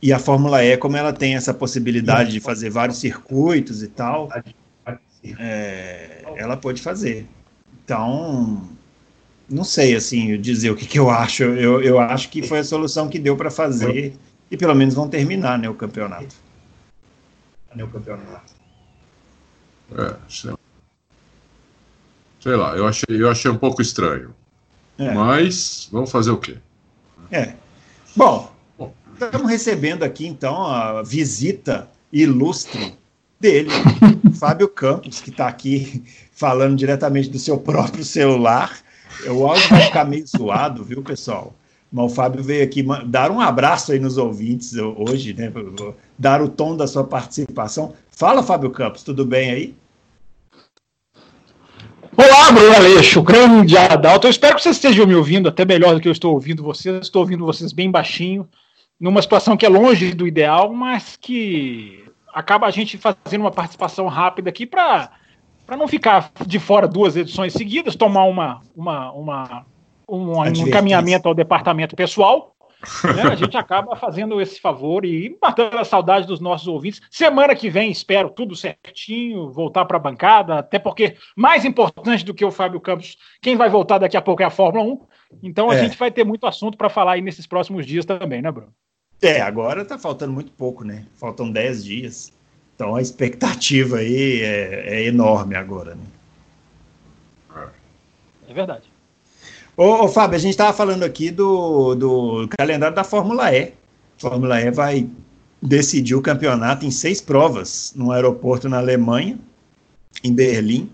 e 0.00 0.12
a 0.12 0.18
Fórmula 0.18 0.64
E, 0.64 0.76
como 0.76 0.96
ela 0.96 1.12
tem 1.12 1.34
essa 1.34 1.52
possibilidade 1.52 2.30
de 2.30 2.40
fazer 2.40 2.70
vários 2.70 2.98
circuitos 2.98 3.82
e 3.82 3.88
tal, 3.88 4.28
é, 5.38 6.22
ela 6.36 6.56
pode 6.56 6.80
fazer. 6.80 7.26
Então, 7.84 8.68
não 9.48 9.64
sei 9.64 9.94
assim 9.94 10.40
dizer 10.40 10.70
o 10.70 10.76
que, 10.76 10.86
que 10.86 10.98
eu 10.98 11.08
acho. 11.10 11.42
Eu, 11.42 11.82
eu 11.82 11.98
acho 11.98 12.28
que 12.28 12.42
foi 12.42 12.58
a 12.58 12.64
solução 12.64 13.08
que 13.08 13.18
deu 13.18 13.36
para 13.36 13.50
fazer 13.50 14.14
e 14.50 14.56
pelo 14.56 14.74
menos 14.74 14.94
vão 14.94 15.08
terminar 15.08 15.58
né, 15.58 15.68
o 15.68 15.74
campeonato. 15.74 16.34
Né, 17.74 17.84
o 17.84 17.88
campeonato. 17.88 18.54
É, 19.96 20.16
sei 20.28 20.50
lá. 20.50 20.58
sei 22.40 22.56
lá, 22.56 22.76
eu 22.76 22.86
achei, 22.86 23.22
eu 23.22 23.30
achei 23.30 23.50
um 23.50 23.56
pouco 23.56 23.80
estranho. 23.80 24.34
É. 24.98 25.12
Mas 25.14 25.88
vamos 25.90 26.10
fazer 26.10 26.30
o 26.30 26.38
quê? 26.38 26.58
É. 27.30 27.54
Bom, 28.16 28.52
Bom, 28.76 28.92
estamos 29.12 29.48
recebendo 29.48 30.02
aqui 30.02 30.26
então 30.26 30.66
a 30.66 31.02
visita 31.02 31.88
ilustre 32.12 32.96
dele, 33.38 33.70
Fábio 34.38 34.68
Campos, 34.68 35.20
que 35.20 35.30
está 35.30 35.46
aqui 35.46 36.02
falando 36.32 36.76
diretamente 36.76 37.28
do 37.30 37.38
seu 37.38 37.58
próprio 37.58 38.04
celular. 38.04 38.76
O 39.26 39.46
áudio 39.46 39.68
vai 39.68 39.80
ficar 39.82 40.04
meio 40.04 40.26
zoado, 40.26 40.84
viu, 40.84 41.02
pessoal? 41.02 41.54
Mas 41.90 42.12
o 42.12 42.14
Fábio 42.14 42.42
veio 42.42 42.62
aqui 42.62 42.84
dar 43.06 43.30
um 43.30 43.40
abraço 43.40 43.92
aí 43.92 43.98
nos 43.98 44.18
ouvintes 44.18 44.74
hoje, 44.74 45.32
né? 45.32 45.50
Dar 46.18 46.42
o 46.42 46.48
tom 46.48 46.76
da 46.76 46.86
sua 46.86 47.04
participação. 47.04 47.94
Fala, 48.10 48.42
Fábio 48.42 48.70
Campos, 48.70 49.02
tudo 49.02 49.24
bem 49.24 49.50
aí? 49.50 49.74
Olá, 52.16 52.52
Bruno 52.52 52.74
Aleixo, 52.74 53.22
grande 53.22 53.76
Adalto. 53.76 54.26
Eu 54.26 54.30
espero 54.30 54.56
que 54.56 54.62
vocês 54.62 54.76
estejam 54.76 55.06
me 55.06 55.14
ouvindo 55.14 55.48
até 55.48 55.64
melhor 55.64 55.94
do 55.94 56.00
que 56.00 56.08
eu 56.08 56.12
estou 56.12 56.34
ouvindo 56.34 56.62
vocês. 56.62 56.96
Estou 57.00 57.22
ouvindo 57.22 57.46
vocês 57.46 57.72
bem 57.72 57.90
baixinho, 57.90 58.46
numa 59.00 59.22
situação 59.22 59.56
que 59.56 59.64
é 59.64 59.68
longe 59.68 60.12
do 60.14 60.26
ideal, 60.26 60.72
mas 60.72 61.16
que 61.16 62.04
acaba 62.34 62.66
a 62.66 62.70
gente 62.70 62.98
fazendo 62.98 63.42
uma 63.42 63.50
participação 63.50 64.08
rápida 64.08 64.50
aqui 64.50 64.66
para 64.66 65.10
para 65.68 65.76
não 65.76 65.86
ficar 65.86 66.32
de 66.46 66.58
fora 66.58 66.88
duas 66.88 67.14
edições 67.14 67.52
seguidas, 67.52 67.94
tomar 67.94 68.24
uma, 68.24 68.62
uma, 68.74 69.12
uma 69.12 69.66
um, 70.08 70.38
um 70.38 70.46
encaminhamento 70.46 71.28
ao 71.28 71.34
departamento 71.34 71.94
pessoal 71.94 72.56
né, 73.14 73.22
a 73.22 73.34
gente 73.36 73.54
acaba 73.54 73.94
fazendo 73.96 74.40
esse 74.40 74.58
favor 74.58 75.04
e 75.04 75.36
matando 75.42 75.76
a 75.76 75.84
saudade 75.84 76.26
dos 76.26 76.40
nossos 76.40 76.66
ouvintes. 76.66 77.02
Semana 77.10 77.54
que 77.54 77.68
vem, 77.68 77.90
espero 77.90 78.30
tudo 78.30 78.56
certinho, 78.56 79.50
voltar 79.50 79.84
para 79.84 79.98
a 79.98 80.00
bancada, 80.00 80.58
até 80.58 80.78
porque 80.78 81.16
mais 81.36 81.66
importante 81.66 82.24
do 82.24 82.32
que 82.32 82.44
o 82.44 82.50
Fábio 82.50 82.80
Campos, 82.80 83.18
quem 83.42 83.54
vai 83.54 83.68
voltar 83.68 83.98
daqui 83.98 84.16
a 84.16 84.22
pouco 84.22 84.42
é 84.42 84.46
a 84.46 84.50
Fórmula 84.50 84.84
1. 84.84 85.00
Então 85.42 85.70
a 85.70 85.74
é. 85.74 85.80
gente 85.80 85.98
vai 85.98 86.10
ter 86.10 86.24
muito 86.24 86.46
assunto 86.46 86.78
para 86.78 86.88
falar 86.88 87.12
aí 87.12 87.20
nesses 87.20 87.46
próximos 87.46 87.84
dias 87.84 88.06
também, 88.06 88.40
né, 88.40 88.50
Bruno? 88.50 88.72
É, 89.20 89.42
agora 89.42 89.84
tá 89.84 89.98
faltando 89.98 90.32
muito 90.32 90.52
pouco, 90.52 90.84
né? 90.84 91.04
Faltam 91.14 91.50
10 91.50 91.84
dias. 91.84 92.32
Então 92.78 92.94
a 92.94 93.02
expectativa 93.02 93.96
aí 93.96 94.40
é, 94.40 94.84
é 94.86 95.06
enorme 95.06 95.56
agora, 95.56 95.96
né? 95.96 96.04
É 98.48 98.54
verdade. 98.54 98.84
Ô, 99.76 100.04
ô 100.04 100.08
Fábio, 100.08 100.36
a 100.36 100.38
gente 100.38 100.52
estava 100.52 100.72
falando 100.72 101.02
aqui 101.02 101.32
do, 101.32 101.96
do 101.96 102.48
calendário 102.56 102.94
da 102.94 103.02
Fórmula 103.02 103.52
E. 103.52 103.64
A 103.64 103.72
Fórmula 104.20 104.60
E 104.60 104.70
vai 104.70 105.08
decidir 105.60 106.14
o 106.14 106.22
campeonato 106.22 106.86
em 106.86 106.90
seis 106.92 107.20
provas 107.20 107.92
no 107.96 108.12
aeroporto 108.12 108.68
na 108.68 108.78
Alemanha, 108.78 109.36
em 110.22 110.32
Berlim. 110.32 110.88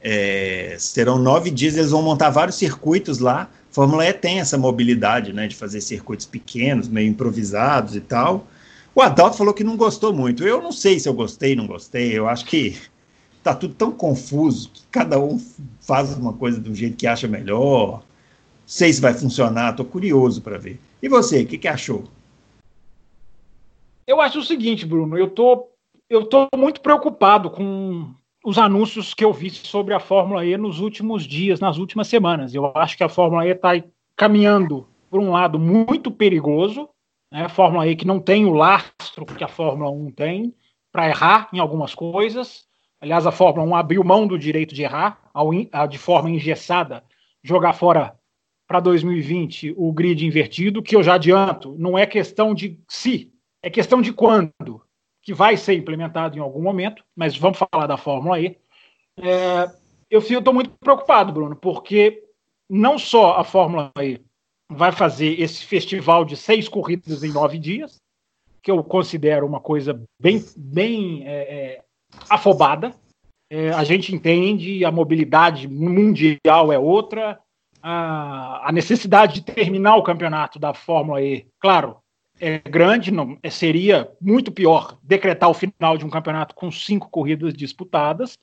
É, 0.00 0.76
serão 0.78 1.18
nove 1.18 1.50
dias, 1.50 1.76
eles 1.76 1.90
vão 1.90 2.00
montar 2.00 2.30
vários 2.30 2.54
circuitos 2.54 3.18
lá. 3.18 3.42
A 3.42 3.74
Fórmula 3.74 4.06
E 4.06 4.12
tem 4.12 4.38
essa 4.38 4.56
mobilidade, 4.56 5.32
né, 5.32 5.48
de 5.48 5.56
fazer 5.56 5.80
circuitos 5.80 6.26
pequenos, 6.26 6.86
meio 6.86 7.08
improvisados 7.08 7.96
e 7.96 8.00
tal. 8.00 8.46
O 8.98 9.00
Adalto 9.00 9.36
falou 9.36 9.54
que 9.54 9.62
não 9.62 9.76
gostou 9.76 10.12
muito. 10.12 10.42
Eu 10.42 10.60
não 10.60 10.72
sei 10.72 10.98
se 10.98 11.08
eu 11.08 11.14
gostei, 11.14 11.54
não 11.54 11.68
gostei. 11.68 12.18
Eu 12.18 12.28
acho 12.28 12.44
que 12.44 12.76
tá 13.44 13.54
tudo 13.54 13.72
tão 13.72 13.92
confuso 13.92 14.70
que 14.70 14.82
cada 14.90 15.20
um 15.20 15.40
faz 15.80 16.18
uma 16.18 16.32
coisa 16.32 16.60
do 16.60 16.74
jeito 16.74 16.96
que 16.96 17.06
acha 17.06 17.28
melhor 17.28 18.02
sei 18.66 18.92
se 18.92 19.00
vai 19.00 19.14
funcionar, 19.14 19.70
estou 19.70 19.86
curioso 19.86 20.42
para 20.42 20.58
ver. 20.58 20.80
E 21.00 21.08
você, 21.08 21.42
o 21.42 21.46
que, 21.46 21.56
que 21.56 21.68
achou? 21.68 22.04
Eu 24.04 24.20
acho 24.20 24.40
o 24.40 24.44
seguinte, 24.44 24.84
Bruno, 24.84 25.16
eu 25.16 25.30
tô, 25.30 25.68
eu 26.10 26.26
tô 26.26 26.48
muito 26.56 26.80
preocupado 26.80 27.50
com 27.50 28.12
os 28.44 28.58
anúncios 28.58 29.14
que 29.14 29.24
eu 29.24 29.32
vi 29.32 29.48
sobre 29.50 29.94
a 29.94 30.00
Fórmula 30.00 30.44
E 30.44 30.56
nos 30.56 30.80
últimos 30.80 31.22
dias, 31.22 31.60
nas 31.60 31.78
últimas 31.78 32.08
semanas. 32.08 32.52
Eu 32.52 32.72
acho 32.74 32.96
que 32.96 33.04
a 33.04 33.08
Fórmula 33.08 33.46
E 33.46 33.52
está 33.52 33.70
caminhando 34.16 34.88
por 35.08 35.20
um 35.20 35.30
lado 35.30 35.56
muito 35.56 36.10
perigoso, 36.10 36.88
né? 37.30 37.44
A 37.44 37.48
Fórmula 37.48 37.86
E 37.86 37.96
que 37.96 38.06
não 38.06 38.20
tem 38.20 38.44
o 38.44 38.52
lastro 38.52 39.26
que 39.26 39.44
a 39.44 39.48
Fórmula 39.48 39.90
1 39.90 40.10
tem 40.12 40.54
para 40.90 41.08
errar 41.08 41.48
em 41.52 41.58
algumas 41.58 41.94
coisas. 41.94 42.66
Aliás, 43.00 43.26
a 43.26 43.32
Fórmula 43.32 43.66
1 43.68 43.76
abriu 43.76 44.02
mão 44.02 44.26
do 44.26 44.38
direito 44.38 44.74
de 44.74 44.82
errar, 44.82 45.20
de 45.88 45.98
forma 45.98 46.30
engessada, 46.30 47.04
jogar 47.42 47.72
fora 47.72 48.18
para 48.66 48.80
2020 48.80 49.74
o 49.76 49.92
grid 49.92 50.26
invertido, 50.26 50.82
que 50.82 50.96
eu 50.96 51.02
já 51.02 51.14
adianto, 51.14 51.74
não 51.78 51.96
é 51.96 52.04
questão 52.04 52.52
de 52.52 52.78
se, 52.88 53.32
é 53.62 53.70
questão 53.70 54.02
de 54.02 54.12
quando, 54.12 54.82
que 55.22 55.32
vai 55.32 55.56
ser 55.56 55.74
implementado 55.74 56.36
em 56.36 56.40
algum 56.40 56.60
momento, 56.60 57.02
mas 57.14 57.36
vamos 57.36 57.58
falar 57.58 57.86
da 57.86 57.96
Fórmula 57.96 58.40
E. 58.40 58.58
É, 59.20 59.70
eu 60.10 60.20
estou 60.20 60.52
muito 60.52 60.70
preocupado, 60.70 61.32
Bruno, 61.32 61.56
porque 61.56 62.22
não 62.68 62.98
só 62.98 63.38
a 63.38 63.44
Fórmula 63.44 63.90
E 64.02 64.20
vai 64.70 64.92
fazer 64.92 65.40
esse 65.40 65.64
festival 65.64 66.24
de 66.24 66.36
seis 66.36 66.68
corridas 66.68 67.22
em 67.22 67.32
nove 67.32 67.58
dias, 67.58 67.96
que 68.62 68.70
eu 68.70 68.82
considero 68.84 69.46
uma 69.46 69.60
coisa 69.60 70.00
bem, 70.20 70.44
bem 70.56 71.26
é, 71.26 71.32
é, 71.32 71.84
afobada. 72.28 72.94
É, 73.50 73.70
a 73.70 73.82
gente 73.82 74.14
entende, 74.14 74.84
a 74.84 74.92
mobilidade 74.92 75.66
mundial 75.66 76.70
é 76.70 76.78
outra, 76.78 77.40
a, 77.82 78.68
a 78.68 78.72
necessidade 78.72 79.34
de 79.34 79.42
terminar 79.42 79.96
o 79.96 80.02
campeonato 80.02 80.58
da 80.58 80.74
Fórmula 80.74 81.22
E, 81.22 81.46
claro, 81.58 81.96
é 82.40 82.58
grande, 82.58 83.10
não, 83.10 83.38
é, 83.42 83.50
seria 83.50 84.10
muito 84.20 84.52
pior 84.52 84.98
decretar 85.02 85.48
o 85.48 85.54
final 85.54 85.96
de 85.96 86.04
um 86.04 86.10
campeonato 86.10 86.54
com 86.54 86.70
cinco 86.70 87.08
corridas 87.08 87.54
disputadas. 87.54 88.34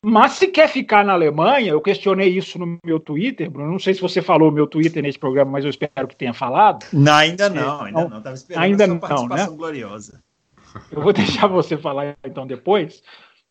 Mas 0.00 0.32
se 0.32 0.46
quer 0.48 0.68
ficar 0.68 1.04
na 1.04 1.12
Alemanha, 1.12 1.72
eu 1.72 1.80
questionei 1.80 2.28
isso 2.28 2.58
no 2.58 2.78
meu 2.84 3.00
Twitter, 3.00 3.50
Bruno. 3.50 3.72
Não 3.72 3.78
sei 3.78 3.94
se 3.94 4.00
você 4.00 4.22
falou 4.22 4.50
meu 4.50 4.66
Twitter 4.66 5.02
nesse 5.02 5.18
programa, 5.18 5.50
mas 5.50 5.64
eu 5.64 5.70
espero 5.70 6.06
que 6.06 6.16
tenha 6.16 6.32
falado. 6.32 6.86
Não, 6.92 7.14
ainda 7.14 7.48
não, 7.48 7.82
ainda 7.82 8.08
não. 8.08 8.18
Estava 8.18 8.36
esperando 8.36 8.62
ainda 8.62 8.84
a 8.84 8.86
sua 8.86 8.98
participação 8.98 9.46
não, 9.46 9.52
né? 9.52 9.56
gloriosa. 9.56 10.22
Eu 10.90 11.02
vou 11.02 11.12
deixar 11.14 11.46
você 11.48 11.76
falar 11.76 12.16
então 12.24 12.46
depois. 12.46 13.02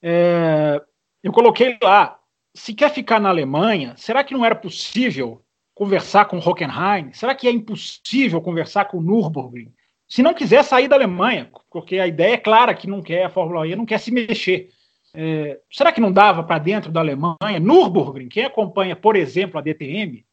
É, 0.02 0.82
eu 1.22 1.32
coloquei 1.32 1.78
lá 1.84 2.18
se 2.58 2.74
quer 2.74 2.92
ficar 2.92 3.20
na 3.20 3.30
Alemanha, 3.30 3.94
será 3.98 4.24
que 4.24 4.34
não 4.34 4.44
era 4.44 4.56
possível 4.56 5.42
conversar 5.76 6.26
com 6.26 6.40
Hockenheim? 6.40 7.14
Será 7.14 7.36
que 7.36 7.48
é 7.48 7.52
impossível 7.52 8.42
conversar 8.42 8.86
com 8.86 9.02
Nürburgring? 9.02 9.72
Se 10.08 10.24
não 10.24 10.34
quiser 10.34 10.64
sair 10.64 10.88
da 10.88 10.96
Alemanha, 10.96 11.52
porque 11.70 12.00
a 12.00 12.08
ideia 12.08 12.34
é 12.34 12.38
clara 12.38 12.74
que 12.74 12.88
não 12.88 13.02
quer, 13.02 13.26
a 13.26 13.30
Fórmula 13.30 13.68
E 13.68 13.76
não 13.76 13.86
quer 13.86 14.00
se 14.00 14.12
mexer. 14.12 14.70
É, 15.20 15.60
será 15.72 15.92
que 15.92 16.00
não 16.00 16.12
dava 16.12 16.44
para 16.44 16.60
dentro 16.60 16.92
da 16.92 17.00
Alemanha? 17.00 17.60
Nürburgring, 17.60 18.30
quem 18.30 18.46
acompanha, 18.46 18.96
por 18.96 19.16
exemplo, 19.16 19.58
a 19.58 19.64
DTM 19.64 20.24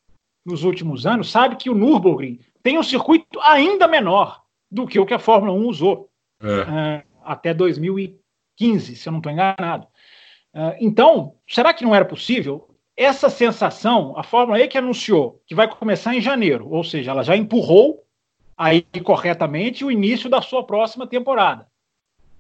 nos 0.45 0.63
últimos 0.63 1.07
anos, 1.07 1.31
sabe 1.31 1.57
que 1.57 1.71
o 1.71 1.75
Nürburgring 1.75 2.39
tem 2.63 2.79
um 2.79 2.83
circuito 2.83 3.41
ainda 3.41 3.89
menor 3.89 4.43
do 4.71 4.87
que 4.87 5.01
o 5.01 5.07
que 5.07 5.15
a 5.15 5.19
Fórmula 5.19 5.55
1 5.55 5.67
usou 5.67 6.11
é. 6.43 6.49
É, 6.49 7.05
até 7.25 7.55
2015, 7.55 8.95
se 8.97 9.09
eu 9.09 9.13
não 9.13 9.21
estou 9.21 9.33
enganado. 9.33 9.87
Ah, 10.53 10.77
então, 10.79 11.37
será 11.49 11.73
que 11.73 11.83
não 11.83 11.95
era 11.95 12.05
possível? 12.05 12.69
Essa 12.95 13.31
sensação, 13.31 14.13
a 14.19 14.23
Fórmula 14.23 14.61
E 14.61 14.69
que 14.69 14.77
anunciou 14.77 15.43
que 15.47 15.55
vai 15.55 15.67
começar 15.67 16.15
em 16.15 16.21
janeiro, 16.21 16.69
ou 16.71 16.85
seja, 16.85 17.11
ela 17.11 17.25
já 17.25 17.35
empurrou 17.35 18.05
aí 18.55 18.83
corretamente 19.03 19.83
o 19.83 19.91
início 19.91 20.29
da 20.29 20.43
sua 20.43 20.63
próxima 20.63 21.07
temporada. 21.07 21.67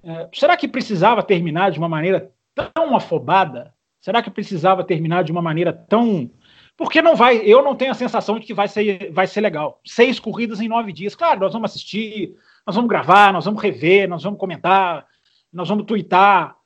Uh, 0.02 0.28
será 0.37 0.57
que 0.59 0.68
precisava 0.68 1.22
terminar 1.22 1.70
de 1.70 1.78
uma 1.78 1.88
maneira 1.88 2.30
tão 2.54 2.96
afobada? 2.96 3.74
Será 4.00 4.22
que 4.22 4.30
precisava 4.30 4.84
terminar 4.84 5.24
de 5.24 5.32
uma 5.32 5.42
maneira 5.42 5.72
tão. 5.72 6.30
Porque 6.76 7.00
não 7.00 7.16
vai, 7.16 7.38
eu 7.38 7.62
não 7.62 7.74
tenho 7.74 7.92
a 7.92 7.94
sensação 7.94 8.38
de 8.38 8.46
que 8.46 8.54
vai 8.54 8.68
ser, 8.68 9.10
vai 9.12 9.26
ser 9.26 9.40
legal. 9.40 9.80
Seis 9.84 10.18
corridas 10.20 10.60
em 10.60 10.68
nove 10.68 10.92
dias. 10.92 11.14
Claro, 11.14 11.40
nós 11.40 11.52
vamos 11.52 11.70
assistir, 11.70 12.34
nós 12.66 12.76
vamos 12.76 12.88
gravar, 12.88 13.32
nós 13.32 13.44
vamos 13.44 13.62
rever, 13.62 14.08
nós 14.08 14.22
vamos 14.22 14.38
comentar, 14.38 15.06
nós 15.52 15.68
vamos 15.68 15.86
twittar, 15.86 16.56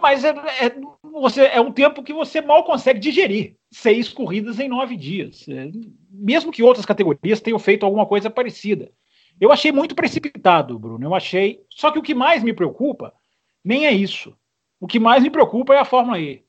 mas 0.00 0.24
é, 0.24 0.30
é, 0.30 0.76
você, 1.02 1.42
é 1.46 1.60
um 1.60 1.72
tempo 1.72 2.02
que 2.02 2.12
você 2.12 2.40
mal 2.40 2.64
consegue 2.64 3.00
digerir. 3.00 3.56
Seis 3.70 4.08
corridas 4.08 4.58
em 4.58 4.68
nove 4.68 4.96
dias. 4.96 5.46
É, 5.48 5.70
mesmo 6.10 6.52
que 6.52 6.62
outras 6.62 6.86
categorias 6.86 7.40
tenham 7.40 7.58
feito 7.58 7.84
alguma 7.84 8.06
coisa 8.06 8.30
parecida. 8.30 8.90
Eu 9.40 9.52
achei 9.52 9.70
muito 9.70 9.94
precipitado, 9.94 10.78
Bruno. 10.78 11.04
Eu 11.04 11.14
achei. 11.14 11.60
Só 11.70 11.90
que 11.90 11.98
o 11.98 12.02
que 12.02 12.14
mais 12.14 12.42
me 12.42 12.52
preocupa 12.52 13.12
nem 13.64 13.86
é 13.86 13.92
isso. 13.92 14.36
O 14.78 14.86
que 14.86 15.00
mais 15.00 15.22
me 15.22 15.30
preocupa 15.30 15.74
é 15.74 15.78
a 15.78 15.84
Fórmula 15.84 16.18
E. 16.18 16.44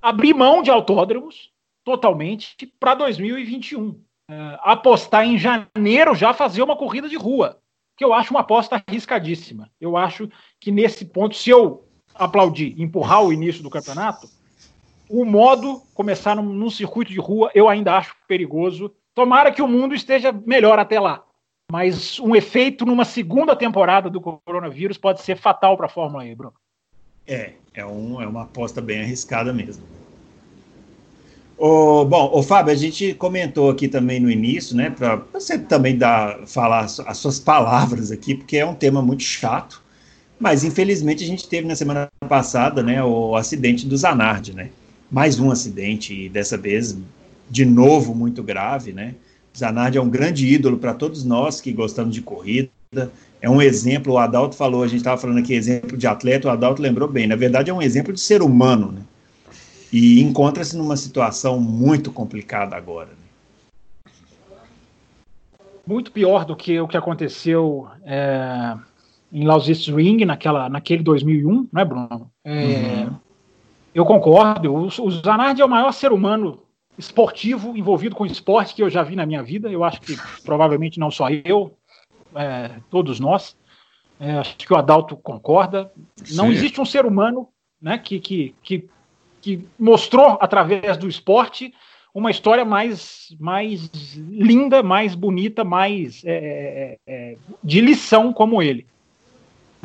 Abrir 0.00 0.34
mão 0.34 0.62
de 0.62 0.70
autódromos 0.70 1.50
totalmente 1.84 2.54
para 2.78 2.94
2021. 2.94 4.00
É, 4.30 4.58
apostar 4.60 5.24
em 5.24 5.38
janeiro 5.38 6.14
já 6.14 6.34
fazer 6.34 6.62
uma 6.62 6.76
corrida 6.76 7.08
de 7.08 7.16
rua, 7.16 7.58
que 7.96 8.04
eu 8.04 8.12
acho 8.12 8.30
uma 8.30 8.40
aposta 8.40 8.82
arriscadíssima. 8.86 9.70
Eu 9.80 9.96
acho 9.96 10.28
que 10.60 10.70
nesse 10.70 11.04
ponto, 11.04 11.34
se 11.34 11.50
eu 11.50 11.88
aplaudir, 12.14 12.74
empurrar 12.80 13.22
o 13.22 13.32
início 13.32 13.62
do 13.62 13.70
campeonato, 13.70 14.28
o 15.08 15.24
modo 15.24 15.82
começar 15.94 16.36
num, 16.36 16.42
num, 16.42 16.68
circuito 16.68 17.10
de 17.10 17.18
rua 17.18 17.50
eu 17.54 17.68
ainda 17.68 17.96
acho 17.96 18.14
perigoso. 18.26 18.94
Tomara 19.14 19.50
que 19.50 19.62
o 19.62 19.68
mundo 19.68 19.94
esteja 19.94 20.30
melhor 20.30 20.78
até 20.78 21.00
lá. 21.00 21.24
Mas 21.70 22.18
um 22.18 22.34
efeito 22.34 22.86
numa 22.86 23.04
segunda 23.04 23.54
temporada 23.56 24.08
do 24.08 24.20
coronavírus 24.20 24.96
pode 24.96 25.22
ser 25.22 25.36
fatal 25.36 25.76
para 25.76 25.86
a 25.86 25.90
Fórmula 25.90 26.26
E, 26.26 26.34
Bruno. 26.34 26.54
É, 27.28 27.50
é, 27.74 27.84
um, 27.84 28.20
é 28.22 28.26
uma 28.26 28.42
aposta 28.42 28.80
bem 28.80 29.02
arriscada 29.02 29.52
mesmo. 29.52 29.82
O, 31.58 32.04
bom, 32.04 32.30
o 32.32 32.42
Fábio, 32.42 32.72
a 32.72 32.76
gente 32.76 33.12
comentou 33.14 33.68
aqui 33.68 33.86
também 33.86 34.18
no 34.18 34.30
início, 34.30 34.74
né, 34.74 34.90
para 34.90 35.16
você 35.32 35.58
também 35.58 35.98
dar, 35.98 36.46
falar 36.46 36.84
as 36.84 37.18
suas 37.18 37.38
palavras 37.38 38.10
aqui, 38.10 38.34
porque 38.34 38.56
é 38.56 38.64
um 38.64 38.74
tema 38.74 39.02
muito 39.02 39.24
chato. 39.24 39.82
Mas 40.40 40.62
infelizmente 40.62 41.24
a 41.24 41.26
gente 41.26 41.48
teve 41.48 41.66
na 41.66 41.74
semana 41.74 42.08
passada, 42.28 42.82
né, 42.82 43.02
o 43.02 43.34
acidente 43.34 43.86
do 43.86 43.96
Zanardi, 43.96 44.54
né? 44.54 44.70
Mais 45.10 45.40
um 45.40 45.50
acidente 45.50 46.14
e 46.14 46.28
dessa 46.28 46.56
vez 46.56 46.96
de 47.50 47.64
novo 47.64 48.14
muito 48.14 48.40
grave, 48.42 48.92
né? 48.92 49.16
Zanardi 49.56 49.98
é 49.98 50.00
um 50.00 50.08
grande 50.08 50.46
ídolo 50.46 50.78
para 50.78 50.94
todos 50.94 51.24
nós 51.24 51.60
que 51.60 51.72
gostamos 51.72 52.14
de 52.14 52.22
corrida. 52.22 52.70
É 53.40 53.48
um 53.48 53.62
exemplo, 53.62 54.14
o 54.14 54.18
Adalto 54.18 54.56
falou, 54.56 54.82
a 54.82 54.88
gente 54.88 54.98
estava 54.98 55.20
falando 55.20 55.38
aqui 55.38 55.54
exemplo 55.54 55.96
de 55.96 56.06
atleta, 56.06 56.48
o 56.48 56.50
Adalto 56.50 56.82
lembrou 56.82 57.08
bem. 57.08 57.26
Na 57.26 57.36
verdade 57.36 57.70
é 57.70 57.74
um 57.74 57.82
exemplo 57.82 58.12
de 58.12 58.20
ser 58.20 58.42
humano, 58.42 58.92
né? 58.92 59.02
E 59.92 60.20
encontra-se 60.20 60.76
numa 60.76 60.96
situação 60.96 61.58
muito 61.58 62.12
complicada 62.12 62.76
agora. 62.76 63.08
Né? 63.08 64.12
Muito 65.86 66.12
pior 66.12 66.44
do 66.44 66.54
que 66.54 66.78
o 66.78 66.86
que 66.86 66.96
aconteceu 66.96 67.88
é, 68.04 68.76
em 69.32 69.46
Lausitz 69.46 69.88
Ring, 69.88 70.24
naquela, 70.26 70.68
naquele 70.68 71.02
2001, 71.02 71.68
não 71.72 71.80
é, 71.80 71.84
Bruno? 71.84 72.30
É, 72.44 72.52
uhum. 72.52 73.16
Eu 73.94 74.04
concordo. 74.04 74.74
O, 74.74 74.86
o 74.86 75.10
Zanardi 75.10 75.62
é 75.62 75.64
o 75.64 75.68
maior 75.68 75.92
ser 75.92 76.12
humano 76.12 76.62
esportivo 76.98 77.76
envolvido 77.76 78.16
com 78.16 78.26
esporte 78.26 78.74
que 78.74 78.82
eu 78.82 78.90
já 78.90 79.02
vi 79.02 79.16
na 79.16 79.24
minha 79.24 79.42
vida. 79.42 79.70
Eu 79.70 79.84
acho 79.84 80.00
que 80.00 80.16
provavelmente 80.44 80.98
não 80.98 81.10
só 81.10 81.28
eu, 81.30 81.77
é, 82.34 82.80
todos 82.90 83.18
nós. 83.20 83.56
É, 84.20 84.32
acho 84.32 84.56
que 84.56 84.72
o 84.72 84.76
Adalto 84.76 85.16
concorda. 85.16 85.92
Sim. 86.16 86.36
Não 86.36 86.50
existe 86.50 86.80
um 86.80 86.84
ser 86.84 87.06
humano 87.06 87.48
né, 87.80 87.98
que, 87.98 88.18
que, 88.18 88.54
que, 88.62 88.88
que 89.40 89.68
mostrou 89.78 90.38
através 90.40 90.96
do 90.96 91.08
esporte 91.08 91.72
uma 92.12 92.30
história 92.30 92.64
mais, 92.64 93.28
mais 93.38 93.88
linda, 94.16 94.82
mais 94.82 95.14
bonita, 95.14 95.62
mais 95.62 96.24
é, 96.24 96.36
é, 96.36 96.98
é 97.06 97.36
de 97.62 97.80
lição 97.80 98.32
como 98.32 98.60
ele. 98.60 98.86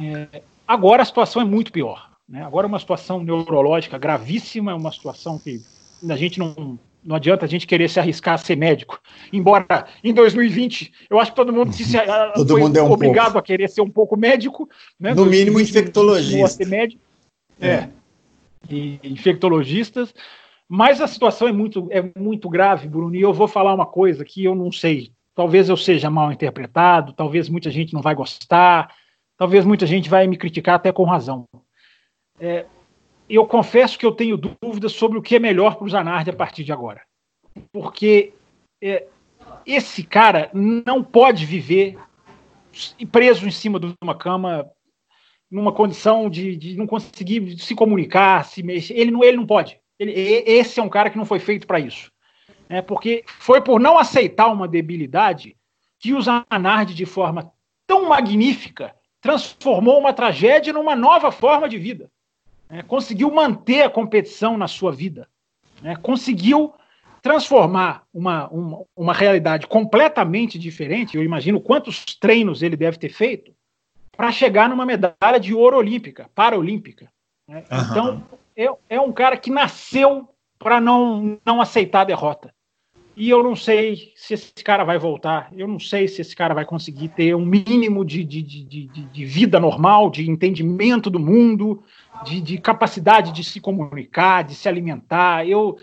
É, 0.01 0.41
agora 0.67 1.03
a 1.03 1.05
situação 1.05 1.41
é 1.41 1.45
muito 1.45 1.71
pior. 1.71 2.09
Né? 2.27 2.43
Agora 2.43 2.65
é 2.65 2.69
uma 2.69 2.79
situação 2.79 3.21
neurológica 3.21 3.97
gravíssima, 3.97 4.71
é 4.71 4.75
uma 4.75 4.91
situação 4.91 5.37
que 5.37 5.61
a 6.09 6.15
gente 6.15 6.39
não, 6.39 6.79
não 7.03 7.15
adianta 7.15 7.45
a 7.45 7.47
gente 7.47 7.67
querer 7.67 7.89
se 7.89 7.99
arriscar 7.99 8.35
a 8.35 8.37
ser 8.37 8.55
médico. 8.55 8.99
Embora 9.31 9.85
em 10.03 10.13
2020 10.13 10.91
eu 11.09 11.19
acho 11.19 11.31
que 11.31 11.35
todo 11.35 11.53
mundo 11.53 11.73
se, 11.73 11.83
todo 12.35 12.49
foi 12.49 12.61
mundo 12.61 12.77
é 12.77 12.83
um 12.83 12.91
obrigado 12.91 13.33
pouco. 13.33 13.39
a 13.39 13.41
querer 13.41 13.69
ser 13.69 13.81
um 13.81 13.89
pouco 13.89 14.17
médico. 14.17 14.69
Né? 14.99 15.13
No 15.13 15.25
mínimo 15.25 15.59
infectologista. 15.59 16.47
Ser 16.47 16.67
médico. 16.67 17.01
É. 17.59 17.67
é. 17.67 17.89
E 18.69 18.99
infectologistas. 19.03 20.13
Mas 20.67 21.01
a 21.01 21.07
situação 21.07 21.47
é 21.47 21.51
muito, 21.51 21.87
é 21.91 22.03
muito 22.17 22.49
grave, 22.49 22.87
Bruno, 22.87 23.15
e 23.15 23.21
eu 23.21 23.33
vou 23.33 23.47
falar 23.47 23.73
uma 23.73 23.85
coisa 23.85 24.23
que 24.23 24.43
eu 24.43 24.55
não 24.55 24.71
sei. 24.71 25.11
Talvez 25.35 25.69
eu 25.69 25.77
seja 25.77 26.09
mal 26.09 26.31
interpretado, 26.31 27.13
talvez 27.13 27.49
muita 27.49 27.69
gente 27.69 27.93
não 27.93 28.01
vai 28.01 28.15
gostar, 28.15 28.93
talvez 29.37 29.65
muita 29.65 29.85
gente 29.85 30.09
vai 30.09 30.25
me 30.25 30.37
criticar 30.37 30.75
até 30.75 30.91
com 30.91 31.03
razão. 31.03 31.47
É, 32.39 32.65
eu 33.35 33.47
confesso 33.47 33.97
que 33.97 34.05
eu 34.05 34.11
tenho 34.11 34.37
dúvidas 34.37 34.91
sobre 34.91 35.17
o 35.17 35.21
que 35.21 35.35
é 35.35 35.39
melhor 35.39 35.75
para 35.75 35.85
o 35.85 35.89
Zanardi 35.89 36.29
a 36.29 36.35
partir 36.35 36.63
de 36.63 36.71
agora. 36.71 37.01
Porque 37.71 38.33
é, 38.81 39.07
esse 39.65 40.03
cara 40.03 40.51
não 40.53 41.03
pode 41.03 41.43
viver 41.43 41.97
preso 43.11 43.47
em 43.47 43.51
cima 43.51 43.79
de 43.79 43.91
uma 44.03 44.15
cama, 44.15 44.69
numa 45.49 45.71
condição 45.71 46.29
de, 46.29 46.55
de 46.55 46.77
não 46.77 46.85
conseguir 46.85 47.57
se 47.57 47.73
comunicar, 47.73 48.45
se 48.45 48.61
mexer. 48.61 48.93
Ele 48.93 49.09
não, 49.09 49.23
ele 49.23 49.37
não 49.37 49.47
pode. 49.47 49.79
Ele, 49.97 50.11
esse 50.11 50.79
é 50.79 50.83
um 50.83 50.89
cara 50.89 51.09
que 51.09 51.17
não 51.17 51.25
foi 51.25 51.39
feito 51.39 51.65
para 51.65 51.79
isso. 51.79 52.11
É 52.69 52.81
porque 52.83 53.23
foi 53.25 53.61
por 53.61 53.79
não 53.79 53.97
aceitar 53.97 54.47
uma 54.47 54.67
debilidade 54.67 55.55
que 55.99 56.13
o 56.13 56.21
Zanardi, 56.21 56.93
de 56.93 57.05
forma 57.05 57.51
tão 57.87 58.09
magnífica, 58.09 58.95
transformou 59.21 59.97
uma 59.97 60.13
tragédia 60.13 60.73
numa 60.73 60.95
nova 60.95 61.31
forma 61.31 61.67
de 61.67 61.77
vida 61.77 62.11
é, 62.73 62.81
conseguiu 62.81 63.31
manter 63.31 63.83
a 63.83 63.89
competição 63.89 64.57
na 64.57 64.67
sua 64.67 64.91
vida, 64.91 65.27
né, 65.81 65.95
conseguiu 65.95 66.73
transformar 67.21 68.03
uma, 68.13 68.49
uma, 68.49 68.83
uma 68.95 69.13
realidade 69.13 69.67
completamente 69.67 70.59
diferente. 70.59 71.15
Eu 71.15 71.23
imagino 71.23 71.61
quantos 71.61 72.03
treinos 72.19 72.61
ele 72.61 72.75
deve 72.75 72.97
ter 72.97 73.09
feito 73.09 73.53
para 74.11 74.31
chegar 74.31 74.67
numa 74.67 74.85
medalha 74.85 75.39
de 75.39 75.53
ouro 75.53 75.77
olímpica, 75.77 76.29
paraolímpica. 76.35 77.09
Né? 77.47 77.63
Uhum. 77.71 77.79
Então, 77.91 78.23
é, 78.57 78.95
é 78.95 78.99
um 78.99 79.13
cara 79.13 79.37
que 79.37 79.49
nasceu 79.49 80.27
para 80.59 80.81
não, 80.81 81.39
não 81.45 81.61
aceitar 81.61 82.01
a 82.01 82.05
derrota. 82.05 82.53
E 83.15 83.29
eu 83.29 83.43
não 83.43 83.55
sei 83.55 84.11
se 84.15 84.33
esse 84.33 84.63
cara 84.63 84.83
vai 84.83 84.97
voltar, 84.97 85.49
eu 85.55 85.67
não 85.67 85.79
sei 85.79 86.07
se 86.07 86.21
esse 86.21 86.35
cara 86.35 86.53
vai 86.53 86.65
conseguir 86.65 87.09
ter 87.09 87.35
um 87.35 87.45
mínimo 87.45 88.03
de, 88.03 88.23
de, 88.23 88.41
de, 88.41 88.63
de, 88.63 88.87
de 88.87 89.25
vida 89.25 89.59
normal, 89.59 90.09
de 90.09 90.27
entendimento 90.29 91.11
do 91.11 91.19
mundo, 91.19 91.83
de, 92.23 92.41
de, 92.41 92.57
capacidade 92.57 93.31
de 93.31 93.43
se 93.43 93.59
comunicar, 93.59 94.43
de 94.43 94.55
se 94.55 94.67
alimentar. 94.67 95.47
Eu, 95.47 95.77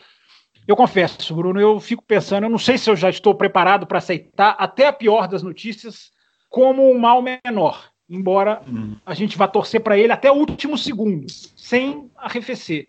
eu 0.67 0.77
confesso, 0.77 1.35
Bruno, 1.35 1.61
eu 1.61 1.79
fico 1.81 2.03
pensando, 2.03 2.45
eu 2.45 2.51
não 2.51 2.59
sei 2.59 2.79
se 2.79 2.91
eu 2.91 2.97
já 2.97 3.11
estou 3.11 3.35
preparado 3.35 3.87
para 3.87 3.99
aceitar 3.99 4.57
até 4.59 4.87
a 4.87 4.93
pior 4.93 5.29
das 5.29 5.43
notícias 5.43 6.11
como 6.49 6.91
um 6.91 6.99
mal 6.99 7.23
menor, 7.23 7.91
embora 8.09 8.63
hum. 8.69 8.97
a 9.07 9.15
gente 9.15 9.39
vá 9.39 9.47
torcer 9.47 9.81
para 9.81 9.97
ele 9.97 10.13
até 10.13 10.31
o 10.31 10.35
último 10.35 10.77
segundo, 10.77 11.27
sem 11.57 12.11
arrefecer 12.17 12.89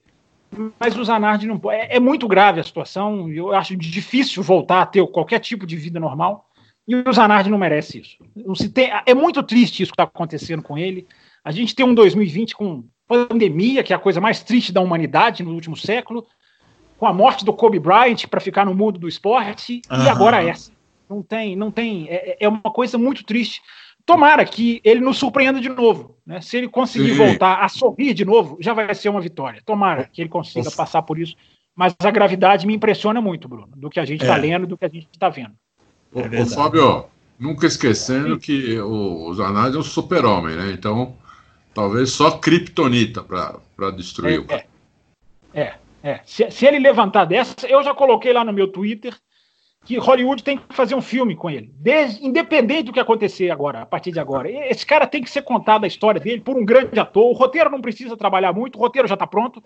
mas 0.79 0.97
o 0.97 1.03
Zanardi 1.03 1.47
não 1.47 1.57
pode. 1.57 1.77
É, 1.77 1.95
é, 1.95 1.99
muito 1.99 2.27
grave 2.27 2.59
a 2.59 2.63
situação. 2.63 3.29
Eu 3.29 3.53
acho 3.53 3.75
difícil 3.75 4.43
voltar 4.43 4.81
a 4.81 4.85
ter 4.85 5.05
qualquer 5.07 5.39
tipo 5.39 5.65
de 5.65 5.77
vida 5.77 5.99
normal. 5.99 6.49
E 6.87 6.95
o 6.95 7.13
Zanardi 7.13 7.49
não 7.49 7.57
merece 7.57 7.99
isso. 7.99 8.17
Não 8.35 8.55
se 8.55 8.67
tem, 8.67 8.91
é 9.05 9.13
muito 9.13 9.41
triste 9.43 9.83
isso 9.83 9.91
que 9.91 9.95
está 9.95 10.03
acontecendo 10.03 10.61
com 10.61 10.77
ele. 10.77 11.07
A 11.43 11.51
gente 11.51 11.73
tem 11.73 11.85
um 11.85 11.93
2020 11.93 12.55
com 12.55 12.83
pandemia, 13.11 13.83
que 13.83 13.91
é 13.91 13.95
a 13.95 13.99
coisa 13.99 14.21
mais 14.21 14.41
triste 14.41 14.71
da 14.71 14.79
humanidade 14.79 15.43
no 15.43 15.53
último 15.53 15.75
século, 15.75 16.25
com 16.97 17.05
a 17.05 17.13
morte 17.13 17.43
do 17.43 17.51
Kobe 17.51 17.77
Bryant 17.77 18.27
para 18.29 18.39
ficar 18.39 18.65
no 18.65 18.73
mundo 18.73 18.97
do 18.97 19.07
esporte, 19.07 19.81
uhum. 19.91 20.05
e 20.05 20.09
agora 20.09 20.41
essa. 20.41 20.71
Não 21.09 21.21
tem, 21.21 21.55
não 21.55 21.69
tem. 21.69 22.07
É, 22.09 22.37
é 22.39 22.47
uma 22.47 22.61
coisa 22.61 22.97
muito 22.97 23.25
triste. 23.25 23.61
Tomara 24.05 24.45
que 24.45 24.79
ele 24.83 25.01
nos 25.01 25.17
surpreenda 25.17 25.59
de 25.59 25.67
novo. 25.67 26.15
Né? 26.25 26.39
Se 26.39 26.57
ele 26.57 26.69
conseguir 26.69 27.11
Sim. 27.11 27.17
voltar 27.17 27.61
a 27.61 27.67
sorrir 27.67 28.13
de 28.13 28.23
novo, 28.23 28.57
já 28.61 28.73
vai 28.73 28.93
ser 28.95 29.09
uma 29.09 29.19
vitória. 29.19 29.61
Tomara 29.65 30.09
que 30.11 30.21
ele 30.21 30.29
consiga 30.29 30.63
Nossa. 30.63 30.77
passar 30.77 31.01
por 31.01 31.19
isso. 31.19 31.35
Mas 31.75 31.93
a 31.99 32.11
gravidade 32.11 32.65
me 32.65 32.73
impressiona 32.73 33.19
muito, 33.19 33.47
Bruno, 33.47 33.69
do 33.75 33.89
que 33.89 33.99
a 33.99 34.05
gente 34.05 34.21
está 34.21 34.37
é. 34.37 34.41
lendo, 34.41 34.67
do 34.67 34.77
que 34.77 34.85
a 34.85 34.89
gente 34.89 35.07
está 35.11 35.27
vendo. 35.29 35.53
É 36.15 36.45
Fábio, 36.45 37.05
nunca 37.37 37.67
esquecendo 37.67 38.35
Sim. 38.35 38.39
que 38.39 38.79
o, 38.79 39.27
o 39.27 39.33
Zanardi 39.33 39.75
é 39.75 39.79
um 39.79 39.83
super-homem, 39.83 40.55
né? 40.55 40.71
Então, 40.71 41.15
talvez 41.73 42.11
só 42.11 42.31
Kryptonita 42.31 43.23
para 43.23 43.91
destruir 43.91 44.35
é, 44.35 44.39
o 44.39 44.45
cara. 44.45 44.65
É, 45.53 45.61
é. 45.61 45.75
é. 46.03 46.21
Se, 46.25 46.49
se 46.51 46.65
ele 46.65 46.79
levantar 46.79 47.25
dessa, 47.25 47.67
eu 47.67 47.83
já 47.83 47.93
coloquei 47.93 48.33
lá 48.33 48.43
no 48.43 48.53
meu 48.53 48.67
Twitter 48.67 49.15
que 49.83 49.97
Hollywood 49.97 50.43
tem 50.43 50.57
que 50.57 50.75
fazer 50.75 50.93
um 50.93 51.01
filme 51.01 51.35
com 51.35 51.49
ele, 51.49 51.73
desde, 51.79 52.23
independente 52.25 52.83
do 52.83 52.93
que 52.93 52.99
acontecer 52.99 53.49
agora, 53.49 53.81
a 53.81 53.85
partir 53.85 54.11
de 54.11 54.19
agora. 54.19 54.49
Esse 54.49 54.85
cara 54.85 55.07
tem 55.07 55.23
que 55.23 55.29
ser 55.29 55.41
contada 55.41 55.85
a 55.85 55.87
história 55.87 56.21
dele 56.21 56.41
por 56.41 56.55
um 56.55 56.63
grande 56.63 56.99
ator. 56.99 57.25
O 57.25 57.33
roteiro 57.33 57.69
não 57.69 57.81
precisa 57.81 58.15
trabalhar 58.15 58.53
muito, 58.53 58.77
o 58.77 58.79
roteiro 58.79 59.07
já 59.07 59.15
está 59.15 59.25
pronto. 59.25 59.61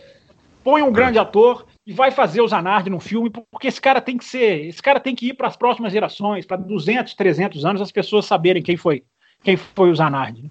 Põe 0.64 0.82
um 0.82 0.92
grande 0.92 1.20
ator 1.20 1.66
e 1.86 1.94
vai 1.94 2.12
fazer 2.12 2.42
o 2.42 2.48
Zanardi 2.48 2.90
no 2.90 3.00
filme, 3.00 3.30
porque 3.30 3.68
esse 3.68 3.80
cara 3.80 4.02
tem 4.02 4.18
que 4.18 4.26
ser, 4.26 4.66
esse 4.66 4.82
cara 4.82 5.00
tem 5.00 5.14
que 5.14 5.28
ir 5.28 5.34
para 5.34 5.48
as 5.48 5.56
próximas 5.56 5.92
gerações, 5.92 6.46
para 6.46 6.58
200, 6.58 7.14
300 7.14 7.66
anos, 7.66 7.82
as 7.82 7.92
pessoas 7.92 8.26
saberem 8.26 8.64
quem 8.64 8.78
foi, 8.78 9.04
quem 9.44 9.58
foi 9.58 9.92
o 9.92 9.96
Zanardi. 9.96 10.50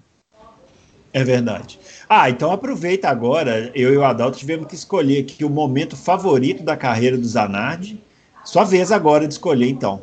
É 1.15 1.23
verdade. 1.23 1.79
Ah, 2.09 2.29
então 2.29 2.51
aproveita 2.51 3.07
agora, 3.07 3.71
eu 3.73 3.93
e 3.93 3.95
o 3.95 4.03
Adalto 4.03 4.37
tivemos 4.37 4.67
que 4.67 4.75
escolher 4.75 5.21
aqui 5.21 5.45
o 5.45 5.49
momento 5.49 5.95
favorito 5.95 6.61
da 6.61 6.75
carreira 6.75 7.17
do 7.17 7.25
Zanardi 7.25 8.03
sua 8.43 8.65
vez 8.65 8.91
agora 8.91 9.25
de 9.25 9.33
escolher, 9.33 9.69
então. 9.69 10.01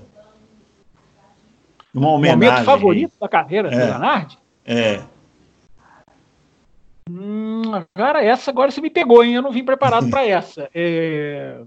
Uma 1.93 2.13
homenagem. 2.13 2.51
Momento 2.51 2.65
favorito 2.65 3.13
da 3.21 3.29
carreira 3.29 3.69
é. 3.69 3.71
do 3.73 3.77
Leonardo? 3.77 4.37
É. 4.65 5.03
Hum, 7.11 7.63
cara, 7.95 8.25
essa 8.25 8.51
agora 8.51 8.71
você 8.71 8.81
me 8.81 8.89
pegou, 8.89 9.23
hein? 9.23 9.35
Eu 9.35 9.43
não 9.43 9.53
vim 9.53 9.67
preparado 9.67 10.09
para 10.09 10.25
essa. 10.27 10.71
É... 10.75 11.61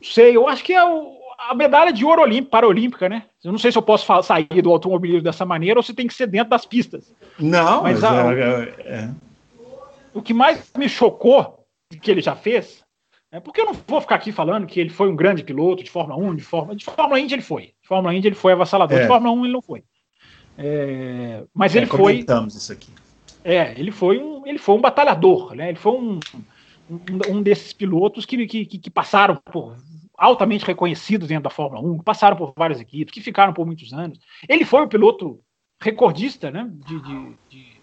Sei, 0.00 0.36
eu 0.36 0.46
acho 0.46 0.62
que 0.62 0.72
é 0.72 0.84
o, 0.84 1.19
a 1.48 1.54
medalha 1.54 1.92
de 1.92 2.04
ouro 2.04 2.22
olímpico, 2.22 2.50
paralímpica, 2.50 3.08
né? 3.08 3.24
Eu 3.42 3.50
não 3.50 3.58
sei 3.58 3.72
se 3.72 3.78
eu 3.78 3.82
posso 3.82 4.06
sair 4.22 4.62
do 4.62 4.70
automobilismo 4.70 5.22
dessa 5.22 5.46
maneira 5.46 5.78
ou 5.78 5.82
se 5.82 5.94
tem 5.94 6.06
que 6.06 6.14
ser 6.14 6.26
dentro 6.26 6.50
das 6.50 6.66
pistas. 6.66 7.14
Não, 7.38 7.82
mas, 7.82 8.00
mas 8.00 8.04
a, 8.04 8.34
é, 8.34 8.74
é. 8.78 9.10
o 10.12 10.20
que 10.20 10.34
mais 10.34 10.70
me 10.76 10.88
chocou 10.88 11.64
que 12.02 12.10
ele 12.10 12.20
já 12.20 12.36
fez 12.36 12.84
é 13.32 13.40
porque 13.40 13.60
eu 13.60 13.66
não 13.66 13.74
vou 13.86 14.00
ficar 14.00 14.16
aqui 14.16 14.32
falando 14.32 14.66
que 14.66 14.80
ele 14.80 14.90
foi 14.90 15.08
um 15.08 15.16
grande 15.16 15.42
piloto 15.42 15.82
de 15.82 15.90
Fórmula 15.90 16.20
1, 16.20 16.34
de 16.36 16.42
Fórmula, 16.42 16.76
de 16.76 16.84
Fórmula 16.84 17.20
Indy 17.20 17.34
ele 17.34 17.42
foi. 17.42 17.62
De 17.80 17.88
Fórmula 17.88 18.14
Indy 18.14 18.28
ele 18.28 18.34
foi 18.34 18.52
avassalador, 18.52 18.98
é. 18.98 19.02
de 19.02 19.06
Fórmula 19.06 19.32
1 19.32 19.44
ele 19.44 19.52
não 19.52 19.62
foi. 19.62 19.84
É, 20.58 21.44
mas 21.54 21.74
é, 21.74 21.78
ele 21.78 21.86
foi. 21.86 22.24
isso 22.48 22.72
aqui. 22.72 22.90
É, 23.42 23.72
ele 23.78 23.90
foi 23.90 24.18
um, 24.18 24.46
ele 24.46 24.58
foi 24.58 24.74
um 24.74 24.80
batalhador, 24.80 25.54
né? 25.54 25.70
Ele 25.70 25.78
foi 25.78 25.92
um, 25.92 26.20
um, 26.90 27.36
um 27.36 27.42
desses 27.42 27.72
pilotos 27.72 28.26
que, 28.26 28.46
que, 28.46 28.66
que, 28.66 28.90
passaram 28.90 29.36
por 29.36 29.76
altamente 30.20 30.66
reconhecidos 30.66 31.28
dentro 31.28 31.44
da 31.44 31.50
Fórmula 31.50 31.80
1, 31.82 31.98
que 31.98 32.04
passaram 32.04 32.36
por 32.36 32.52
várias 32.54 32.78
equipes, 32.78 33.12
que 33.12 33.22
ficaram 33.22 33.54
por 33.54 33.64
muitos 33.64 33.92
anos. 33.92 34.18
Ele 34.46 34.66
foi 34.66 34.82
o 34.82 34.88
piloto 34.88 35.40
recordista, 35.80 36.50
né? 36.50 36.70
de, 36.86 37.00
de, 37.00 37.36
de 37.48 37.80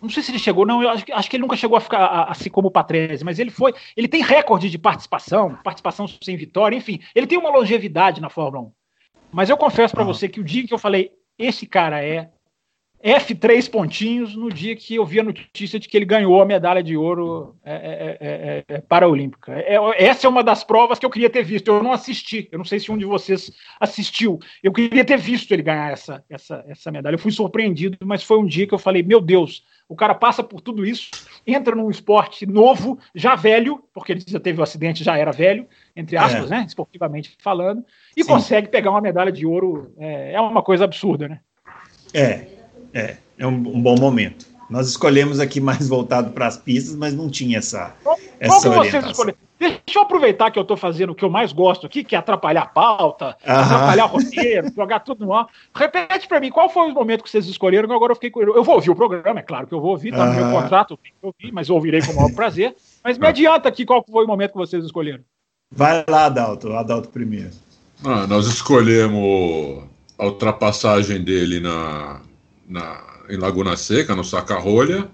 não 0.00 0.10
sei 0.10 0.22
se 0.22 0.30
ele 0.30 0.38
chegou, 0.38 0.66
não. 0.66 0.82
Eu 0.82 0.90
acho, 0.90 1.04
acho 1.12 1.30
que 1.30 1.36
ele 1.36 1.42
nunca 1.42 1.56
chegou 1.56 1.78
a 1.78 1.80
ficar 1.80 2.24
assim 2.24 2.50
como 2.50 2.68
o 2.68 2.70
Patrese, 2.70 3.24
mas 3.24 3.38
ele 3.38 3.50
foi. 3.50 3.72
Ele 3.96 4.06
tem 4.06 4.22
recorde 4.22 4.68
de 4.68 4.78
participação, 4.78 5.58
participação 5.64 6.06
sem 6.06 6.36
vitória, 6.36 6.76
enfim. 6.76 7.00
Ele 7.14 7.26
tem 7.26 7.38
uma 7.38 7.50
longevidade 7.50 8.20
na 8.20 8.28
Fórmula 8.28 8.66
1. 8.66 8.72
Mas 9.32 9.48
eu 9.48 9.56
confesso 9.56 9.94
para 9.94 10.04
ah. 10.04 10.06
você 10.06 10.28
que 10.28 10.40
o 10.40 10.44
dia 10.44 10.66
que 10.66 10.74
eu 10.74 10.78
falei, 10.78 11.10
esse 11.38 11.66
cara 11.66 12.04
é, 12.04 12.30
F 13.06 13.34
três 13.34 13.68
pontinhos 13.68 14.34
no 14.34 14.50
dia 14.50 14.74
que 14.74 14.94
eu 14.94 15.04
vi 15.04 15.20
a 15.20 15.22
notícia 15.22 15.78
de 15.78 15.86
que 15.86 15.94
ele 15.94 16.06
ganhou 16.06 16.40
a 16.40 16.46
medalha 16.46 16.82
de 16.82 16.96
ouro 16.96 17.54
é, 17.62 17.74
é, 17.74 18.18
é, 18.18 18.64
é 18.66 18.80
paraolímpica. 18.80 19.52
essa 19.98 20.26
é 20.26 20.30
uma 20.30 20.42
das 20.42 20.64
provas 20.64 20.98
que 20.98 21.04
eu 21.04 21.10
queria 21.10 21.28
ter 21.28 21.44
visto. 21.44 21.68
Eu 21.68 21.82
não 21.82 21.92
assisti. 21.92 22.48
Eu 22.50 22.56
não 22.56 22.64
sei 22.64 22.80
se 22.80 22.90
um 22.90 22.96
de 22.96 23.04
vocês 23.04 23.52
assistiu. 23.78 24.38
Eu 24.62 24.72
queria 24.72 25.04
ter 25.04 25.18
visto 25.18 25.52
ele 25.52 25.62
ganhar 25.62 25.92
essa, 25.92 26.24
essa, 26.30 26.64
essa 26.66 26.90
medalha. 26.90 27.16
Eu 27.16 27.18
fui 27.18 27.30
surpreendido, 27.30 27.98
mas 28.02 28.22
foi 28.22 28.38
um 28.38 28.46
dia 28.46 28.66
que 28.66 28.72
eu 28.72 28.78
falei: 28.78 29.02
meu 29.02 29.20
Deus, 29.20 29.62
o 29.86 29.94
cara 29.94 30.14
passa 30.14 30.42
por 30.42 30.62
tudo 30.62 30.86
isso, 30.86 31.10
entra 31.46 31.76
num 31.76 31.90
esporte 31.90 32.46
novo, 32.46 32.98
já 33.14 33.34
velho, 33.34 33.84
porque 33.92 34.12
ele 34.12 34.24
já 34.26 34.40
teve 34.40 34.58
o 34.58 34.60
um 34.60 34.64
acidente, 34.64 35.04
já 35.04 35.18
era 35.18 35.30
velho, 35.30 35.68
entre 35.94 36.16
aspas, 36.16 36.48
né, 36.48 36.64
esportivamente 36.66 37.36
falando, 37.38 37.84
e 38.16 38.22
Sim. 38.22 38.30
consegue 38.30 38.68
pegar 38.68 38.92
uma 38.92 39.02
medalha 39.02 39.30
de 39.30 39.44
ouro. 39.44 39.92
é 39.98 40.40
uma 40.40 40.62
coisa 40.62 40.84
absurda, 40.84 41.28
né? 41.28 41.40
É, 42.14 42.53
é, 42.94 43.16
é 43.36 43.46
um, 43.46 43.50
um 43.50 43.82
bom 43.82 43.98
momento. 43.98 44.46
Nós 44.70 44.88
escolhemos 44.88 45.40
aqui 45.40 45.60
mais 45.60 45.88
voltado 45.88 46.30
para 46.30 46.46
as 46.46 46.56
pistas, 46.56 46.96
mas 46.96 47.12
não 47.12 47.28
tinha 47.28 47.58
essa, 47.58 47.94
Qual 48.02 48.18
essa 48.40 48.70
orientação. 48.70 49.34
Deixa 49.58 49.98
eu 49.98 50.02
aproveitar 50.02 50.50
que 50.50 50.58
eu 50.58 50.62
estou 50.62 50.76
fazendo 50.76 51.10
o 51.10 51.14
que 51.14 51.24
eu 51.24 51.30
mais 51.30 51.52
gosto 51.52 51.86
aqui, 51.86 52.02
que 52.02 52.14
é 52.14 52.18
atrapalhar 52.18 52.62
a 52.62 52.66
pauta, 52.66 53.36
Aham. 53.46 53.62
atrapalhar 53.62 54.04
o 54.06 54.08
roteiro, 54.08 54.70
jogar 54.74 55.00
tudo 55.00 55.24
no 55.24 55.32
ar. 55.32 55.46
Repete 55.74 56.26
para 56.26 56.40
mim, 56.40 56.50
qual 56.50 56.68
foi 56.68 56.90
o 56.90 56.94
momento 56.94 57.22
que 57.22 57.30
vocês 57.30 57.46
escolheram? 57.46 57.88
Que 57.88 57.94
agora 57.94 58.12
eu 58.12 58.16
fiquei 58.16 58.30
curioso. 58.30 58.58
Eu 58.58 58.64
vou 58.64 58.74
ouvir 58.74 58.90
o 58.90 58.96
programa, 58.96 59.40
é 59.40 59.42
claro 59.42 59.66
que 59.66 59.74
eu 59.74 59.80
vou 59.80 59.92
ouvir, 59.92 60.10
tá 60.10 60.26
no 60.26 60.34
meu 60.34 60.50
contrato, 60.50 60.98
eu 61.22 61.28
ouvir, 61.28 61.52
mas 61.52 61.68
eu 61.68 61.76
ouvirei 61.76 62.02
com 62.02 62.12
o 62.12 62.16
maior 62.16 62.32
prazer. 62.34 62.74
Mas 63.02 63.16
me 63.16 63.26
adianta 63.26 63.68
aqui 63.68 63.86
qual 63.86 64.04
foi 64.10 64.24
o 64.24 64.28
momento 64.28 64.52
que 64.52 64.58
vocês 64.58 64.84
escolheram. 64.84 65.22
Vai 65.70 66.04
lá, 66.08 66.26
Adalto, 66.26 66.72
Adalto 66.72 67.08
primeiro. 67.08 67.50
Ah, 68.04 68.26
nós 68.26 68.46
escolhemos 68.46 69.84
a 70.18 70.26
ultrapassagem 70.26 71.22
dele 71.22 71.60
na, 71.60 72.20
na, 72.68 73.02
em 73.28 73.36
Laguna 73.36 73.76
Seca, 73.76 74.14
no 74.14 74.24
Saca-Rolha, 74.24 75.08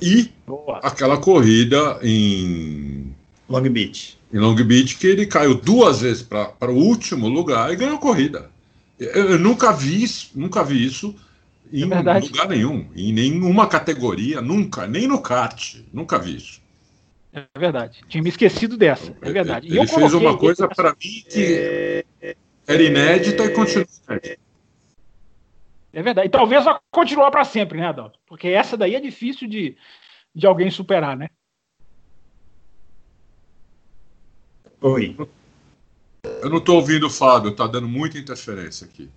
e 0.00 0.30
Boa. 0.46 0.80
aquela 0.82 1.18
corrida 1.18 1.98
em 2.02 3.14
Long 3.48 3.62
Beach. 3.62 4.18
Em 4.32 4.38
Long 4.38 4.54
Beach, 4.54 4.96
que 4.96 5.06
ele 5.06 5.26
caiu 5.26 5.54
duas 5.54 6.00
vezes 6.00 6.22
para 6.22 6.70
o 6.70 6.76
último 6.76 7.28
lugar 7.28 7.72
e 7.72 7.76
ganhou 7.76 7.96
a 7.96 8.00
corrida. 8.00 8.50
Eu, 8.98 9.30
eu 9.30 9.38
nunca 9.38 9.72
vi 9.72 10.02
isso, 10.02 10.30
nunca 10.34 10.64
vi 10.64 10.84
isso 10.84 11.14
em 11.72 11.82
é 11.82 12.20
lugar 12.20 12.48
nenhum, 12.48 12.86
em 12.94 13.12
nenhuma 13.12 13.66
categoria, 13.66 14.40
nunca, 14.40 14.86
nem 14.86 15.08
no 15.08 15.20
kart, 15.20 15.76
nunca 15.92 16.18
vi 16.18 16.36
isso. 16.36 16.62
É 17.32 17.58
verdade. 17.58 18.00
Tinha 18.08 18.22
me 18.22 18.28
esquecido 18.28 18.76
dessa. 18.76 19.12
É 19.20 19.32
verdade. 19.32 19.66
Ele, 19.66 19.78
ele 19.78 19.86
fez 19.88 20.14
uma 20.14 20.36
coisa 20.36 20.68
para 20.68 20.90
mim 20.90 21.24
que 21.28 22.04
é... 22.22 22.36
era 22.64 22.82
inédita 22.82 23.44
e 23.44 23.48
continua 23.50 23.86
inédita. 24.08 24.38
É 25.94 26.02
verdade. 26.02 26.26
E 26.26 26.30
talvez 26.30 26.64
vá 26.64 26.80
continuar 26.90 27.30
para 27.30 27.44
sempre, 27.44 27.78
né, 27.78 27.86
Adalto? 27.86 28.18
Porque 28.26 28.48
essa 28.48 28.76
daí 28.76 28.96
é 28.96 29.00
difícil 29.00 29.48
de, 29.48 29.76
de 30.34 30.44
alguém 30.44 30.68
superar, 30.68 31.16
né? 31.16 31.28
Oi. 34.80 35.16
Eu 36.42 36.50
não 36.50 36.58
estou 36.58 36.76
ouvindo 36.76 37.06
o 37.06 37.10
Fábio, 37.10 37.54
tá 37.54 37.66
dando 37.68 37.88
muita 37.88 38.18
interferência 38.18 38.86
aqui. 38.86 39.08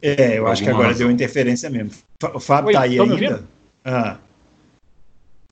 É, 0.00 0.38
eu 0.38 0.46
acho 0.46 0.62
que 0.62 0.70
agora 0.70 0.88
razão. 0.88 1.06
deu 1.06 1.10
interferência 1.10 1.68
mesmo. 1.68 1.90
O 2.32 2.40
Fábio 2.40 2.68
Oi, 2.68 2.72
tá 2.72 2.82
aí 2.82 2.98
ainda? 2.98 3.44
Ah. 3.84 4.16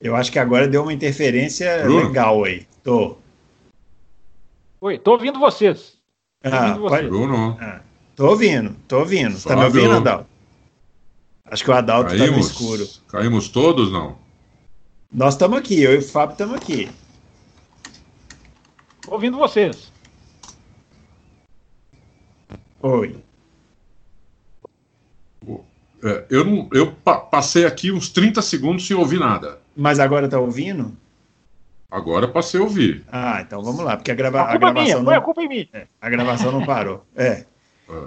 Eu 0.01 0.15
acho 0.15 0.31
que 0.31 0.39
agora 0.39 0.67
deu 0.67 0.81
uma 0.81 0.93
interferência 0.93 1.83
Bruno? 1.83 2.07
legal 2.07 2.43
aí. 2.43 2.65
Tô. 2.83 3.17
Oi, 4.81 4.97
tô 4.97 5.11
ouvindo 5.11 5.39
vocês. 5.39 5.97
Tô 6.41 6.49
ah, 6.49 6.61
ouvindo 6.61 6.81
vocês. 6.81 7.07
Bruno. 7.07 7.57
Ah. 7.61 7.81
Tô 8.17 8.29
ouvindo, 8.29 8.75
tô 8.87 8.97
ouvindo. 8.97 9.37
Fábio. 9.37 9.47
Tá 9.47 9.55
me 9.55 9.65
ouvindo, 9.65 9.95
Adalto? 9.95 10.27
Acho 11.45 11.63
que 11.63 11.69
o 11.69 11.73
Adalto 11.75 12.09
Caímos. 12.09 12.27
tá 12.27 12.35
no 12.35 12.39
escuro. 12.39 12.87
Caímos 13.07 13.47
todos, 13.47 13.91
não? 13.91 14.17
Nós 15.13 15.35
estamos 15.35 15.59
aqui, 15.59 15.83
eu 15.83 15.93
e 15.93 15.97
o 15.99 16.01
Fábio 16.01 16.31
estamos 16.31 16.55
aqui. 16.55 16.89
Tô 19.03 19.13
ouvindo 19.13 19.37
vocês. 19.37 19.93
Oi. 22.81 23.15
É, 26.03 26.25
eu 26.31 26.43
não, 26.43 26.67
eu 26.73 26.91
passei 27.31 27.65
aqui 27.65 27.91
uns 27.91 28.09
30 28.09 28.41
segundos 28.41 28.87
sem 28.87 28.97
ouvir 28.97 29.19
nada. 29.19 29.59
Mas 29.75 29.99
agora 29.99 30.27
tá 30.27 30.39
ouvindo? 30.39 30.97
Agora 31.91 32.27
passei 32.27 32.59
a 32.59 32.63
ouvir. 32.63 33.05
Ah, 33.11 33.41
então 33.41 33.61
vamos 33.61 33.85
lá, 33.85 33.95
porque 33.95 34.09
a, 34.09 34.15
grava 34.15 34.41
a, 34.41 34.53
a 34.53 34.57
gravação. 34.57 34.83
Minha, 34.83 34.99
não... 35.03 35.11
a 35.13 35.21
culpa 35.21 35.43
em 35.43 35.47
mim. 35.47 35.69
É, 35.71 35.85
a 36.01 36.09
gravação 36.09 36.51
não 36.51 36.65
parou. 36.65 37.05
É. 37.15 37.45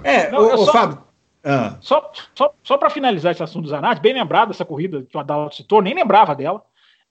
É, 0.03 0.29
não, 0.29 0.39
o, 0.39 0.65
só, 0.65 0.71
Fábio. 0.71 1.03
Ah. 1.43 1.77
Só, 1.81 2.11
só, 2.35 2.53
só 2.63 2.77
para 2.77 2.89
finalizar 2.89 3.31
esse 3.31 3.43
assunto 3.43 3.63
do 3.63 3.69
Zanatti, 3.69 4.01
bem 4.01 4.13
lembrado 4.13 4.51
essa 4.51 4.65
corrida 4.65 5.03
que 5.03 5.17
o 5.17 5.19
Adalto 5.19 5.55
citou, 5.55 5.81
nem 5.81 5.93
lembrava 5.93 6.35
dela. 6.35 6.61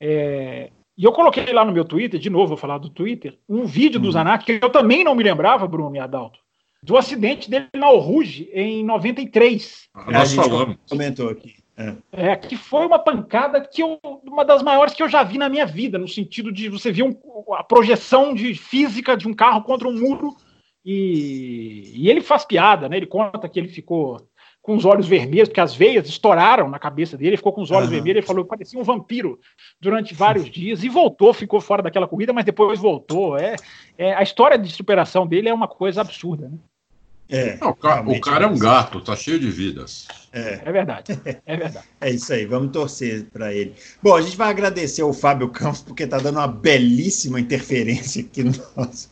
É, 0.00 0.70
e 0.96 1.04
eu 1.04 1.12
coloquei 1.12 1.52
lá 1.52 1.64
no 1.64 1.72
meu 1.72 1.84
Twitter, 1.84 2.20
de 2.20 2.30
novo, 2.30 2.48
vou 2.48 2.56
falar 2.56 2.78
do 2.78 2.90
Twitter, 2.90 3.38
um 3.48 3.64
vídeo 3.64 3.98
do 3.98 4.08
hum. 4.08 4.12
Zanatti 4.12 4.44
que 4.44 4.64
eu 4.64 4.70
também 4.70 5.02
não 5.02 5.14
me 5.14 5.24
lembrava, 5.24 5.66
Bruno 5.66 5.96
e 5.96 5.98
Adalto, 5.98 6.38
do 6.82 6.96
acidente 6.96 7.50
dele 7.50 7.68
na 7.74 7.90
Oruge 7.90 8.50
em 8.52 8.84
93. 8.84 9.88
Ah, 9.94 10.10
nós 10.10 10.34
falamos. 10.34 10.76
Comentou 10.88 11.28
aqui. 11.30 11.54
É. 11.76 11.94
é. 12.12 12.36
que 12.36 12.56
foi 12.56 12.86
uma 12.86 12.98
pancada 12.98 13.60
que 13.62 13.82
eu, 13.82 13.98
uma 14.22 14.44
das 14.44 14.62
maiores 14.62 14.92
que 14.92 15.02
eu 15.02 15.08
já 15.08 15.22
vi 15.22 15.38
na 15.38 15.48
minha 15.48 15.64
vida, 15.64 15.96
no 15.96 16.06
sentido 16.06 16.52
de 16.52 16.68
você 16.68 16.92
ver 16.92 17.04
um, 17.04 17.16
a 17.54 17.64
projeção 17.64 18.34
de 18.34 18.54
física 18.54 19.16
de 19.16 19.26
um 19.26 19.32
carro 19.32 19.62
contra 19.62 19.88
um 19.88 19.98
muro 19.98 20.36
e, 20.84 21.92
e, 21.94 22.10
ele 22.10 22.20
faz 22.20 22.44
piada, 22.44 22.88
né? 22.88 22.96
Ele 22.96 23.06
conta 23.06 23.48
que 23.48 23.58
ele 23.58 23.68
ficou 23.68 24.20
com 24.62 24.76
os 24.76 24.84
olhos 24.84 25.06
vermelhos, 25.06 25.48
porque 25.48 25.60
as 25.60 25.74
veias 25.74 26.08
estouraram 26.08 26.68
na 26.68 26.78
cabeça 26.78 27.16
dele, 27.16 27.30
ele 27.30 27.36
ficou 27.36 27.52
com 27.52 27.62
os 27.62 27.70
olhos 27.70 27.86
uhum. 27.88 27.94
vermelhos, 27.94 28.18
ele 28.18 28.26
falou 28.26 28.44
que 28.44 28.50
parecia 28.50 28.78
um 28.78 28.84
vampiro 28.84 29.38
durante 29.80 30.14
vários 30.14 30.48
dias 30.50 30.84
e 30.84 30.88
voltou, 30.88 31.32
ficou 31.32 31.60
fora 31.60 31.82
daquela 31.82 32.06
corrida, 32.06 32.32
mas 32.32 32.44
depois 32.44 32.78
voltou. 32.78 33.38
É, 33.38 33.56
é 33.96 34.14
a 34.14 34.22
história 34.22 34.58
de 34.58 34.70
superação 34.70 35.26
dele 35.26 35.48
é 35.48 35.54
uma 35.54 35.68
coisa 35.68 36.00
absurda, 36.00 36.48
né? 36.48 36.58
É, 37.30 37.56
Não, 37.60 37.70
o, 37.70 37.74
cara, 37.74 38.10
o, 38.10 38.20
cara, 38.20 38.44
é 38.44 38.48
um 38.48 38.58
gato, 38.58 39.00
tá 39.00 39.14
cheio 39.14 39.38
de 39.38 39.48
vidas. 39.50 40.08
É, 40.32 40.60
é 40.64 40.72
verdade, 40.72 41.18
é 41.46 41.56
verdade. 41.56 41.86
é 42.00 42.10
isso 42.10 42.32
aí, 42.32 42.44
vamos 42.44 42.72
torcer 42.72 43.26
para 43.32 43.54
ele. 43.54 43.72
Bom, 44.02 44.16
a 44.16 44.20
gente 44.20 44.36
vai 44.36 44.50
agradecer 44.50 45.02
ao 45.02 45.12
Fábio 45.12 45.48
Campos, 45.48 45.80
porque 45.80 46.08
tá 46.08 46.18
dando 46.18 46.38
uma 46.38 46.48
belíssima 46.48 47.38
interferência 47.38 48.22
aqui 48.22 48.42
no 48.42 48.52
nosso. 48.76 49.10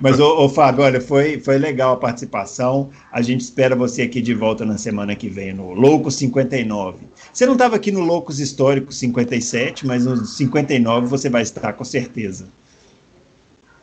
Mas, 0.00 0.18
ô, 0.18 0.44
ô, 0.44 0.48
Fábio, 0.48 0.82
olha, 0.82 1.00
foi, 1.00 1.38
foi 1.38 1.58
legal 1.58 1.94
a 1.94 1.96
participação. 1.96 2.90
A 3.12 3.22
gente 3.22 3.42
espera 3.42 3.76
você 3.76 4.02
aqui 4.02 4.20
de 4.20 4.34
volta 4.34 4.64
na 4.64 4.76
semana 4.76 5.14
que 5.14 5.28
vem, 5.28 5.52
no 5.52 5.72
Loucos 5.72 6.16
59. 6.16 7.06
Você 7.32 7.46
não 7.46 7.52
estava 7.52 7.76
aqui 7.76 7.92
no 7.92 8.00
Loucos 8.00 8.40
Históricos 8.40 8.98
57, 8.98 9.86
mas 9.86 10.04
no 10.04 10.16
59 10.24 11.06
você 11.06 11.30
vai 11.30 11.42
estar, 11.42 11.72
com 11.74 11.84
certeza. 11.84 12.48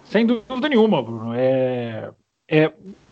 Sem 0.09 0.25
dúvida 0.25 0.67
nenhuma, 0.69 1.01
Bruno. 1.01 1.33
É, 1.33 2.11
é, 2.49 2.71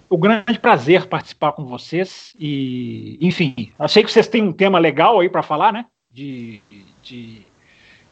o 0.09 0.17
grande 0.17 0.59
prazer 0.59 1.07
participar 1.07 1.51
com 1.53 1.65
vocês 1.65 2.33
e, 2.39 3.17
enfim, 3.21 3.71
achei 3.77 4.03
que 4.03 4.11
vocês 4.11 4.27
têm 4.27 4.43
um 4.43 4.53
tema 4.53 4.79
legal 4.79 5.19
aí 5.19 5.29
para 5.29 5.43
falar, 5.43 5.73
né? 5.73 5.85
De, 6.11 6.61
de, 7.03 7.41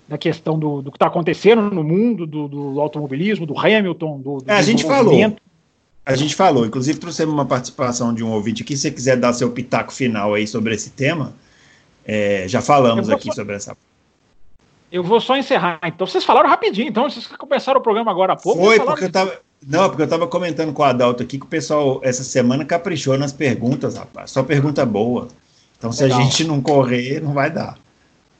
da 0.07 0.17
questão 0.17 0.57
do, 0.59 0.81
do 0.81 0.91
que 0.91 0.97
está 0.97 1.07
acontecendo 1.07 1.61
no 1.61 1.83
mundo, 1.83 2.25
do, 2.25 2.47
do, 2.47 2.81
automobilismo, 2.81 3.45
do 3.45 3.57
Hamilton, 3.57 4.19
do, 4.19 4.37
do 4.39 4.51
é, 4.51 4.55
a 4.55 4.61
gente 4.61 4.83
falou. 4.83 5.35
A 6.05 6.15
gente 6.17 6.35
falou, 6.35 6.65
inclusive 6.65 6.99
trouxemos 6.99 7.33
uma 7.33 7.45
participação 7.45 8.13
de 8.13 8.23
um 8.23 8.31
ouvinte 8.31 8.61
aqui. 8.61 8.75
Se 8.75 8.83
você 8.83 8.91
quiser 8.91 9.15
dar 9.15 9.31
seu 9.31 9.51
pitaco 9.51 9.93
final 9.93 10.33
aí 10.33 10.45
sobre 10.45 10.75
esse 10.75 10.89
tema, 10.89 11.33
é, 12.05 12.45
já 12.47 12.61
falamos 12.61 13.09
aqui 13.09 13.27
só, 13.27 13.35
sobre 13.35 13.55
essa. 13.55 13.77
Eu 14.91 15.01
vou 15.01 15.21
só 15.21 15.37
encerrar. 15.37 15.79
Então, 15.85 16.05
vocês 16.05 16.25
falaram 16.25 16.49
rapidinho, 16.49 16.89
então 16.89 17.09
vocês 17.09 17.25
começaram 17.25 17.79
o 17.79 17.83
programa 17.83 18.11
agora 18.11 18.33
há 18.33 18.35
pouco. 18.35 18.61
Foi, 18.61 18.79
porque 18.81 19.05
eu 19.05 19.11
tava. 19.11 19.39
Não, 19.67 19.87
porque 19.87 20.01
eu 20.01 20.05
estava 20.05 20.27
comentando 20.27 20.73
com 20.73 20.81
o 20.81 20.85
Adalto 20.85 21.23
aqui 21.23 21.37
que 21.37 21.45
o 21.45 21.49
pessoal 21.49 21.99
essa 22.03 22.23
semana 22.23 22.65
caprichou 22.65 23.17
nas 23.17 23.31
perguntas, 23.31 23.95
rapaz. 23.95 24.31
Só 24.31 24.43
pergunta 24.43 24.85
boa. 24.85 25.27
Então, 25.77 25.91
se 25.91 26.03
Legal. 26.03 26.19
a 26.19 26.21
gente 26.23 26.43
não 26.43 26.61
correr, 26.61 27.21
não 27.21 27.33
vai 27.33 27.51
dar. 27.51 27.77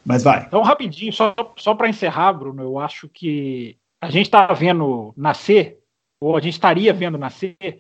Mas 0.06 0.24
vai. 0.24 0.46
Então, 0.46 0.62
rapidinho, 0.62 1.14
só, 1.14 1.34
só 1.58 1.74
para 1.74 1.90
encerrar, 1.90 2.34
Bruno, 2.34 2.62
eu 2.62 2.78
acho 2.78 3.08
que 3.08 3.78
a 4.02 4.10
gente 4.10 4.26
está 4.26 4.48
vendo 4.54 5.14
nascer, 5.16 5.80
ou 6.20 6.36
a 6.36 6.42
gente 6.42 6.54
estaria 6.54 6.94
vendo 6.94 7.18
nascer, 7.18 7.80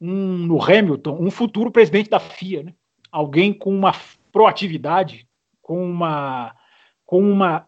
um, 0.00 0.38
no 0.38 0.62
Hamilton, 0.62 1.18
um 1.20 1.30
futuro 1.30 1.70
presidente 1.70 2.08
da 2.08 2.18
FIA. 2.18 2.62
Né? 2.62 2.74
Alguém 3.12 3.52
com 3.52 3.74
uma 3.74 3.94
proatividade, 4.32 5.26
com 5.60 5.84
uma, 5.84 6.54
com 7.04 7.20
uma 7.20 7.66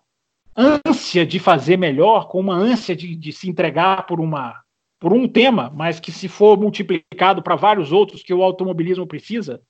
ânsia 0.57 1.27
de 1.27 1.39
fazer 1.39 1.77
melhor, 1.77 2.29
com 2.29 2.41
uma 2.41 2.55
ânsia 2.55 2.97
de, 2.97 3.15
de 3.15 3.33
se 3.33 3.49
entregar 3.49 4.07
por 4.07 4.21
uma 4.21 4.62
por 5.03 5.13
um 5.13 5.27
tema, 5.27 5.69
mas 5.75 5.99
que 5.99 6.13
se 6.13 6.29
for 6.29 6.57
multiplicado 6.57 7.43
para 7.43 7.57
vários 7.57 7.91
outros 7.91 8.23
que 8.23 8.33
o 8.33 8.41
automobilismo 8.41 9.05
precisa, 9.05 9.61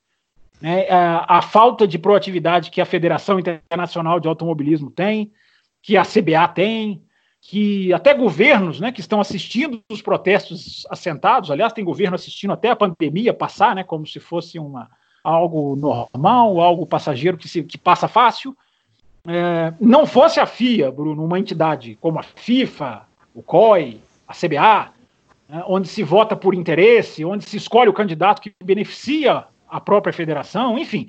né, 0.61 0.87
a, 0.91 1.39
a, 1.39 1.41
falta 1.41 1.89
de 1.89 1.99
proatividade 1.99 2.70
que 2.70 2.83
a 2.83 2.85
Federação 2.85 3.41
Internacional 3.41 4.20
de 4.20 4.28
Automobilismo 4.28 4.91
tem, 4.91 5.33
que 5.80 5.97
a 5.97 6.03
CBA 6.03 6.47
tem, 6.49 7.03
que 7.41 7.91
até 7.95 8.12
governos 8.12 8.78
né, 8.78 8.93
que 8.93 9.01
estão 9.01 9.22
assistindo 9.22 9.80
os 9.91 10.03
protestos 10.03 10.87
assentados, 10.91 11.51
aliás, 11.51 11.72
tem 11.72 11.83
governo 11.83 12.14
assistindo 12.14 12.53
até 12.53 12.68
a 12.68 12.76
pandemia 12.76 13.33
passar, 13.33 13.74
né, 13.74 13.83
como 13.83 14.07
se 14.07 14.20
fosse 14.20 14.59
uma, 14.59 14.91
algo 15.24 15.74
normal, 15.76 16.61
algo 16.61 16.85
passageiro 16.85 17.39
que, 17.39 17.49
se, 17.49 17.62
que 17.64 17.78
passa 17.78 18.07
fácil. 18.07 18.55
É, 19.26 19.72
não 19.80 20.05
fosse 20.05 20.39
a 20.41 20.45
FIA, 20.45 20.93
Bruno, 20.93 21.24
uma 21.24 21.39
entidade 21.39 21.97
como 22.03 22.18
a 22.18 22.22
FIFA, 22.22 23.09
o 23.35 23.43
COI, 23.43 23.99
a 24.28 24.35
CBA, 24.35 24.93
onde 25.66 25.88
se 25.88 26.03
vota 26.03 26.34
por 26.34 26.55
interesse, 26.55 27.24
onde 27.24 27.44
se 27.44 27.57
escolhe 27.57 27.88
o 27.88 27.92
candidato 27.92 28.40
que 28.40 28.53
beneficia 28.62 29.44
a 29.68 29.80
própria 29.80 30.12
federação, 30.12 30.78
enfim, 30.78 31.09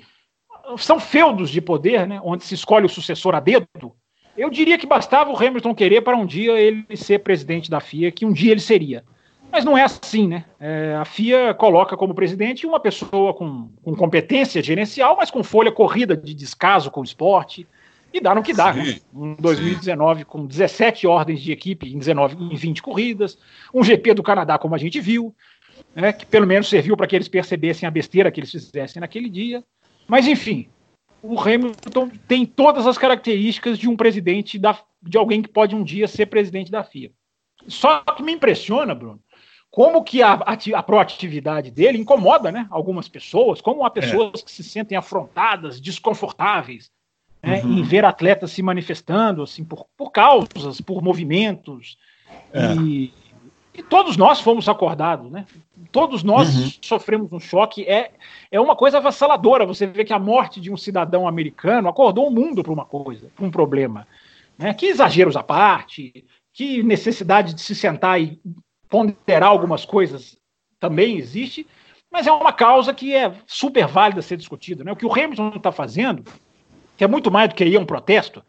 são 0.76 0.98
feudos 0.98 1.50
de 1.50 1.60
poder, 1.60 2.06
né, 2.06 2.20
onde 2.22 2.44
se 2.44 2.54
escolhe 2.54 2.86
o 2.86 2.88
sucessor 2.88 3.34
a 3.34 3.40
dedo. 3.40 3.92
Eu 4.36 4.50
diria 4.50 4.78
que 4.78 4.86
bastava 4.86 5.30
o 5.30 5.36
Hamilton 5.36 5.74
querer 5.74 6.02
para 6.02 6.16
um 6.16 6.26
dia 6.26 6.52
ele 6.58 6.84
ser 6.96 7.20
presidente 7.20 7.70
da 7.70 7.80
FIA, 7.80 8.10
que 8.10 8.26
um 8.26 8.32
dia 8.32 8.52
ele 8.52 8.60
seria. 8.60 9.04
Mas 9.52 9.64
não 9.64 9.78
é 9.78 9.84
assim, 9.84 10.26
né? 10.26 10.44
É, 10.58 10.96
a 10.96 11.04
FIA 11.04 11.54
coloca 11.54 11.96
como 11.96 12.14
presidente 12.14 12.66
uma 12.66 12.80
pessoa 12.80 13.32
com, 13.32 13.70
com, 13.84 13.94
competência 13.94 14.60
gerencial, 14.60 15.16
mas 15.16 15.30
com 15.30 15.44
folha 15.44 15.70
corrida 15.70 16.16
de 16.16 16.34
descaso 16.34 16.90
com 16.90 17.00
o 17.00 17.04
esporte. 17.04 17.64
E 18.14 18.20
dá 18.20 18.32
no 18.32 18.44
que 18.44 18.54
dá, 18.54 18.72
né? 18.72 19.00
Em 19.12 19.34
2019, 19.34 20.20
sim. 20.20 20.24
com 20.24 20.46
17 20.46 21.04
ordens 21.04 21.42
de 21.42 21.50
equipe 21.50 21.92
em, 21.92 21.98
19, 21.98 22.36
em 22.44 22.54
20 22.54 22.80
corridas, 22.80 23.36
um 23.74 23.82
GP 23.82 24.14
do 24.14 24.22
Canadá, 24.22 24.56
como 24.56 24.72
a 24.72 24.78
gente 24.78 25.00
viu, 25.00 25.34
né, 25.96 26.12
que 26.12 26.24
pelo 26.24 26.46
menos 26.46 26.68
serviu 26.68 26.96
para 26.96 27.08
que 27.08 27.16
eles 27.16 27.26
percebessem 27.26 27.88
a 27.88 27.90
besteira 27.90 28.30
que 28.30 28.38
eles 28.38 28.52
fizessem 28.52 29.00
naquele 29.00 29.28
dia. 29.28 29.64
Mas, 30.06 30.28
enfim, 30.28 30.68
o 31.20 31.40
Hamilton 31.40 32.08
tem 32.28 32.46
todas 32.46 32.86
as 32.86 32.96
características 32.96 33.76
de 33.76 33.88
um 33.88 33.96
presidente, 33.96 34.60
da, 34.60 34.78
de 35.02 35.18
alguém 35.18 35.42
que 35.42 35.48
pode 35.48 35.74
um 35.74 35.82
dia 35.82 36.06
ser 36.06 36.26
presidente 36.26 36.70
da 36.70 36.84
FIA. 36.84 37.10
Só 37.66 37.98
que 38.00 38.22
me 38.22 38.30
impressiona, 38.30 38.94
Bruno, 38.94 39.20
como 39.72 40.04
que 40.04 40.22
a, 40.22 40.34
a, 40.34 40.56
a 40.76 40.82
proatividade 40.84 41.68
dele 41.68 41.98
incomoda 41.98 42.52
né, 42.52 42.68
algumas 42.70 43.08
pessoas, 43.08 43.60
como 43.60 43.84
há 43.84 43.90
pessoas 43.90 44.40
é. 44.40 44.44
que 44.44 44.52
se 44.52 44.62
sentem 44.62 44.96
afrontadas, 44.96 45.80
desconfortáveis, 45.80 46.92
né, 47.44 47.62
uhum. 47.62 47.78
em 47.78 47.82
ver 47.82 48.04
atletas 48.04 48.50
se 48.52 48.62
manifestando 48.62 49.42
assim 49.42 49.64
por, 49.64 49.86
por 49.96 50.10
causas, 50.10 50.80
por 50.80 51.02
movimentos. 51.02 51.98
É. 52.52 52.74
E, 52.74 53.12
e, 53.74 53.82
todos 53.82 54.16
nós 54.16 54.40
fomos 54.40 54.68
acordados, 54.68 55.30
né? 55.30 55.44
Todos 55.92 56.22
nós 56.22 56.56
uhum. 56.56 56.70
sofremos 56.80 57.32
um 57.32 57.40
choque. 57.40 57.84
É, 57.84 58.12
é 58.50 58.60
uma 58.60 58.74
coisa 58.74 58.98
avassaladora. 58.98 59.66
Você 59.66 59.86
vê 59.86 60.04
que 60.04 60.12
a 60.12 60.18
morte 60.18 60.60
de 60.60 60.72
um 60.72 60.76
cidadão 60.76 61.28
americano 61.28 61.88
acordou 61.88 62.28
o 62.28 62.30
mundo 62.30 62.62
para 62.62 62.72
uma 62.72 62.84
coisa, 62.84 63.28
para 63.34 63.44
um 63.44 63.50
problema. 63.50 64.06
Né? 64.56 64.72
Que 64.72 64.86
exageros 64.86 65.36
à 65.36 65.42
parte, 65.42 66.24
que 66.52 66.82
necessidade 66.82 67.52
de 67.54 67.60
se 67.60 67.74
sentar 67.74 68.20
e 68.20 68.40
ponderar 68.88 69.50
algumas 69.50 69.84
coisas 69.84 70.38
também 70.78 71.16
existe, 71.16 71.66
mas 72.10 72.26
é 72.28 72.32
uma 72.32 72.52
causa 72.52 72.94
que 72.94 73.14
é 73.14 73.32
super 73.46 73.88
válida 73.88 74.22
ser 74.22 74.36
discutida. 74.36 74.84
Né? 74.84 74.92
O 74.92 74.96
que 74.96 75.06
o 75.06 75.12
Hamilton 75.12 75.52
está 75.56 75.72
fazendo 75.72 76.22
que 76.96 77.04
é 77.04 77.06
muito 77.06 77.30
mais 77.30 77.48
do 77.48 77.54
que 77.54 77.64
ir 77.64 77.76
a 77.76 77.80
um 77.80 77.86
protesto. 77.86 78.42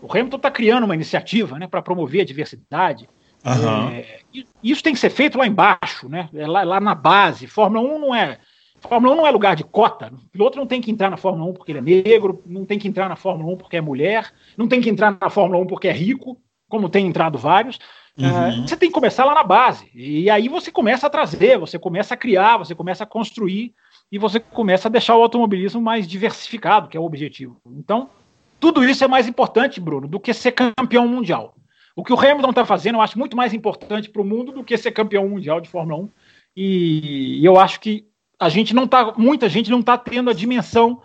O 0.00 0.10
Hamilton 0.10 0.36
está 0.36 0.50
criando 0.50 0.84
uma 0.84 0.94
iniciativa 0.94 1.58
né, 1.58 1.66
para 1.66 1.82
promover 1.82 2.22
a 2.22 2.24
diversidade. 2.24 3.08
Uhum. 3.44 3.88
É, 3.90 4.20
isso 4.62 4.82
tem 4.82 4.92
que 4.92 5.00
ser 5.00 5.10
feito 5.10 5.38
lá 5.38 5.46
embaixo, 5.46 6.08
né? 6.08 6.28
É 6.34 6.46
lá, 6.46 6.62
lá, 6.62 6.80
na 6.80 6.94
base. 6.94 7.46
Fórmula 7.46 7.96
1 7.96 7.98
não 7.98 8.14
é. 8.14 8.38
Fórmula 8.80 9.14
1 9.14 9.16
não 9.16 9.26
é 9.26 9.30
lugar 9.30 9.56
de 9.56 9.64
cota. 9.64 10.12
O 10.12 10.30
piloto 10.30 10.58
não 10.58 10.66
tem 10.66 10.80
que 10.80 10.90
entrar 10.90 11.10
na 11.10 11.16
Fórmula 11.16 11.50
1 11.50 11.54
porque 11.54 11.72
ele 11.72 11.78
é 11.78 11.82
negro, 11.82 12.42
não 12.46 12.64
tem 12.64 12.78
que 12.78 12.86
entrar 12.86 13.08
na 13.08 13.16
Fórmula 13.16 13.52
1 13.54 13.56
porque 13.56 13.76
é 13.76 13.80
mulher, 13.80 14.30
não 14.56 14.68
tem 14.68 14.80
que 14.80 14.90
entrar 14.90 15.16
na 15.20 15.30
Fórmula 15.30 15.62
1 15.62 15.66
porque 15.66 15.88
é 15.88 15.92
rico, 15.92 16.36
como 16.68 16.88
tem 16.88 17.06
entrado 17.06 17.38
vários. 17.38 17.78
É, 18.20 18.26
uhum. 18.26 18.66
você 18.66 18.76
tem 18.76 18.88
que 18.88 18.94
começar 18.94 19.24
lá 19.24 19.34
na 19.34 19.44
base. 19.44 19.88
E 19.94 20.28
aí 20.28 20.48
você 20.48 20.72
começa 20.72 21.06
a 21.06 21.10
trazer, 21.10 21.58
você 21.58 21.78
começa 21.78 22.14
a 22.14 22.16
criar, 22.16 22.56
você 22.56 22.74
começa 22.74 23.04
a 23.04 23.06
construir 23.06 23.72
e 24.10 24.18
você 24.18 24.40
começa 24.40 24.88
a 24.88 24.90
deixar 24.90 25.16
o 25.16 25.22
automobilismo 25.22 25.80
mais 25.80 26.06
diversificado, 26.06 26.88
que 26.88 26.96
é 26.96 27.00
o 27.00 27.04
objetivo. 27.04 27.60
Então, 27.66 28.10
tudo 28.58 28.82
isso 28.82 29.04
é 29.04 29.08
mais 29.08 29.28
importante, 29.28 29.80
Bruno, 29.80 30.08
do 30.08 30.18
que 30.18 30.32
ser 30.32 30.52
campeão 30.52 31.06
mundial. 31.06 31.54
O 31.94 32.04
que 32.04 32.12
o 32.12 32.18
Hamilton 32.18 32.50
está 32.50 32.64
fazendo, 32.64 32.96
eu 32.96 33.00
acho 33.00 33.18
muito 33.18 33.36
mais 33.36 33.52
importante 33.52 34.08
para 34.08 34.22
o 34.22 34.24
mundo 34.24 34.52
do 34.52 34.64
que 34.64 34.76
ser 34.76 34.92
campeão 34.92 35.28
mundial 35.28 35.60
de 35.60 35.68
Fórmula 35.68 36.04
1. 36.04 36.10
E, 36.56 37.44
eu 37.44 37.58
acho 37.58 37.80
que 37.80 38.06
a 38.38 38.48
gente 38.48 38.74
não 38.74 38.86
tá, 38.86 39.12
muita 39.16 39.48
gente 39.48 39.70
não 39.70 39.80
está 39.80 39.98
tendo 39.98 40.30
a 40.30 40.32
dimensão 40.32 41.02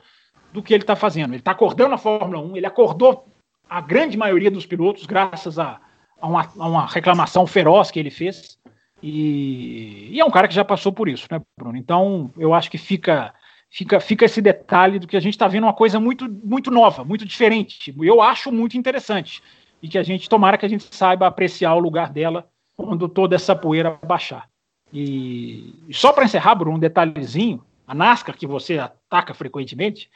do 0.51 0.61
que 0.61 0.73
ele 0.73 0.83
está 0.83 0.95
fazendo. 0.95 1.31
Ele 1.31 1.39
está 1.39 1.51
acordando 1.51 1.95
a 1.95 1.97
Fórmula 1.97 2.39
1, 2.39 2.57
ele 2.57 2.65
acordou 2.65 3.25
a 3.67 3.81
grande 3.81 4.15
maioria 4.15 4.51
dos 4.51 4.65
pilotos, 4.65 5.05
graças 5.05 5.57
a, 5.57 5.81
a, 6.21 6.27
uma, 6.27 6.41
a 6.41 6.67
uma 6.67 6.85
reclamação 6.85 7.47
feroz 7.47 7.89
que 7.89 7.99
ele 7.99 8.11
fez. 8.11 8.57
E, 9.05 10.07
e, 10.11 10.19
é 10.21 10.23
um 10.23 10.31
cara 10.31 10.47
que 10.47 10.55
já 10.55 10.63
passou 10.63 10.93
por 10.93 11.09
isso, 11.09 11.27
né, 11.29 11.41
Bruno? 11.59 11.77
Então, 11.77 12.31
eu 12.37 12.53
acho 12.53 12.71
que 12.71 12.77
fica 12.77 13.33
fica, 13.69 13.99
fica 13.99 14.23
esse 14.23 14.41
detalhe 14.41 14.97
do 14.97 15.07
que 15.07 15.17
a 15.17 15.19
gente 15.19 15.33
está 15.33 15.45
vendo 15.45 15.65
uma 15.65 15.73
coisa 15.73 15.99
muito, 15.99 16.29
muito 16.29 16.71
nova, 16.71 17.03
muito 17.03 17.25
diferente. 17.25 17.93
Eu 18.01 18.21
acho 18.21 18.49
muito 18.49 18.77
interessante. 18.77 19.43
E 19.81 19.89
que 19.89 19.97
a 19.97 20.03
gente, 20.03 20.29
tomara 20.29 20.57
que 20.57 20.65
a 20.65 20.69
gente 20.69 20.87
saiba 20.95 21.27
apreciar 21.27 21.75
o 21.75 21.79
lugar 21.79 22.13
dela 22.13 22.47
quando 22.77 23.09
toda 23.09 23.35
essa 23.35 23.53
poeira 23.53 23.99
baixar. 24.07 24.47
E, 24.93 25.75
e 25.89 25.93
só 25.93 26.13
para 26.13 26.23
encerrar, 26.23 26.55
Bruno, 26.55 26.77
um 26.77 26.79
detalhezinho: 26.79 27.61
a 27.85 27.93
NASCAR, 27.93 28.37
que 28.37 28.47
você 28.47 28.79
ataca 28.79 29.33
frequentemente, 29.33 30.09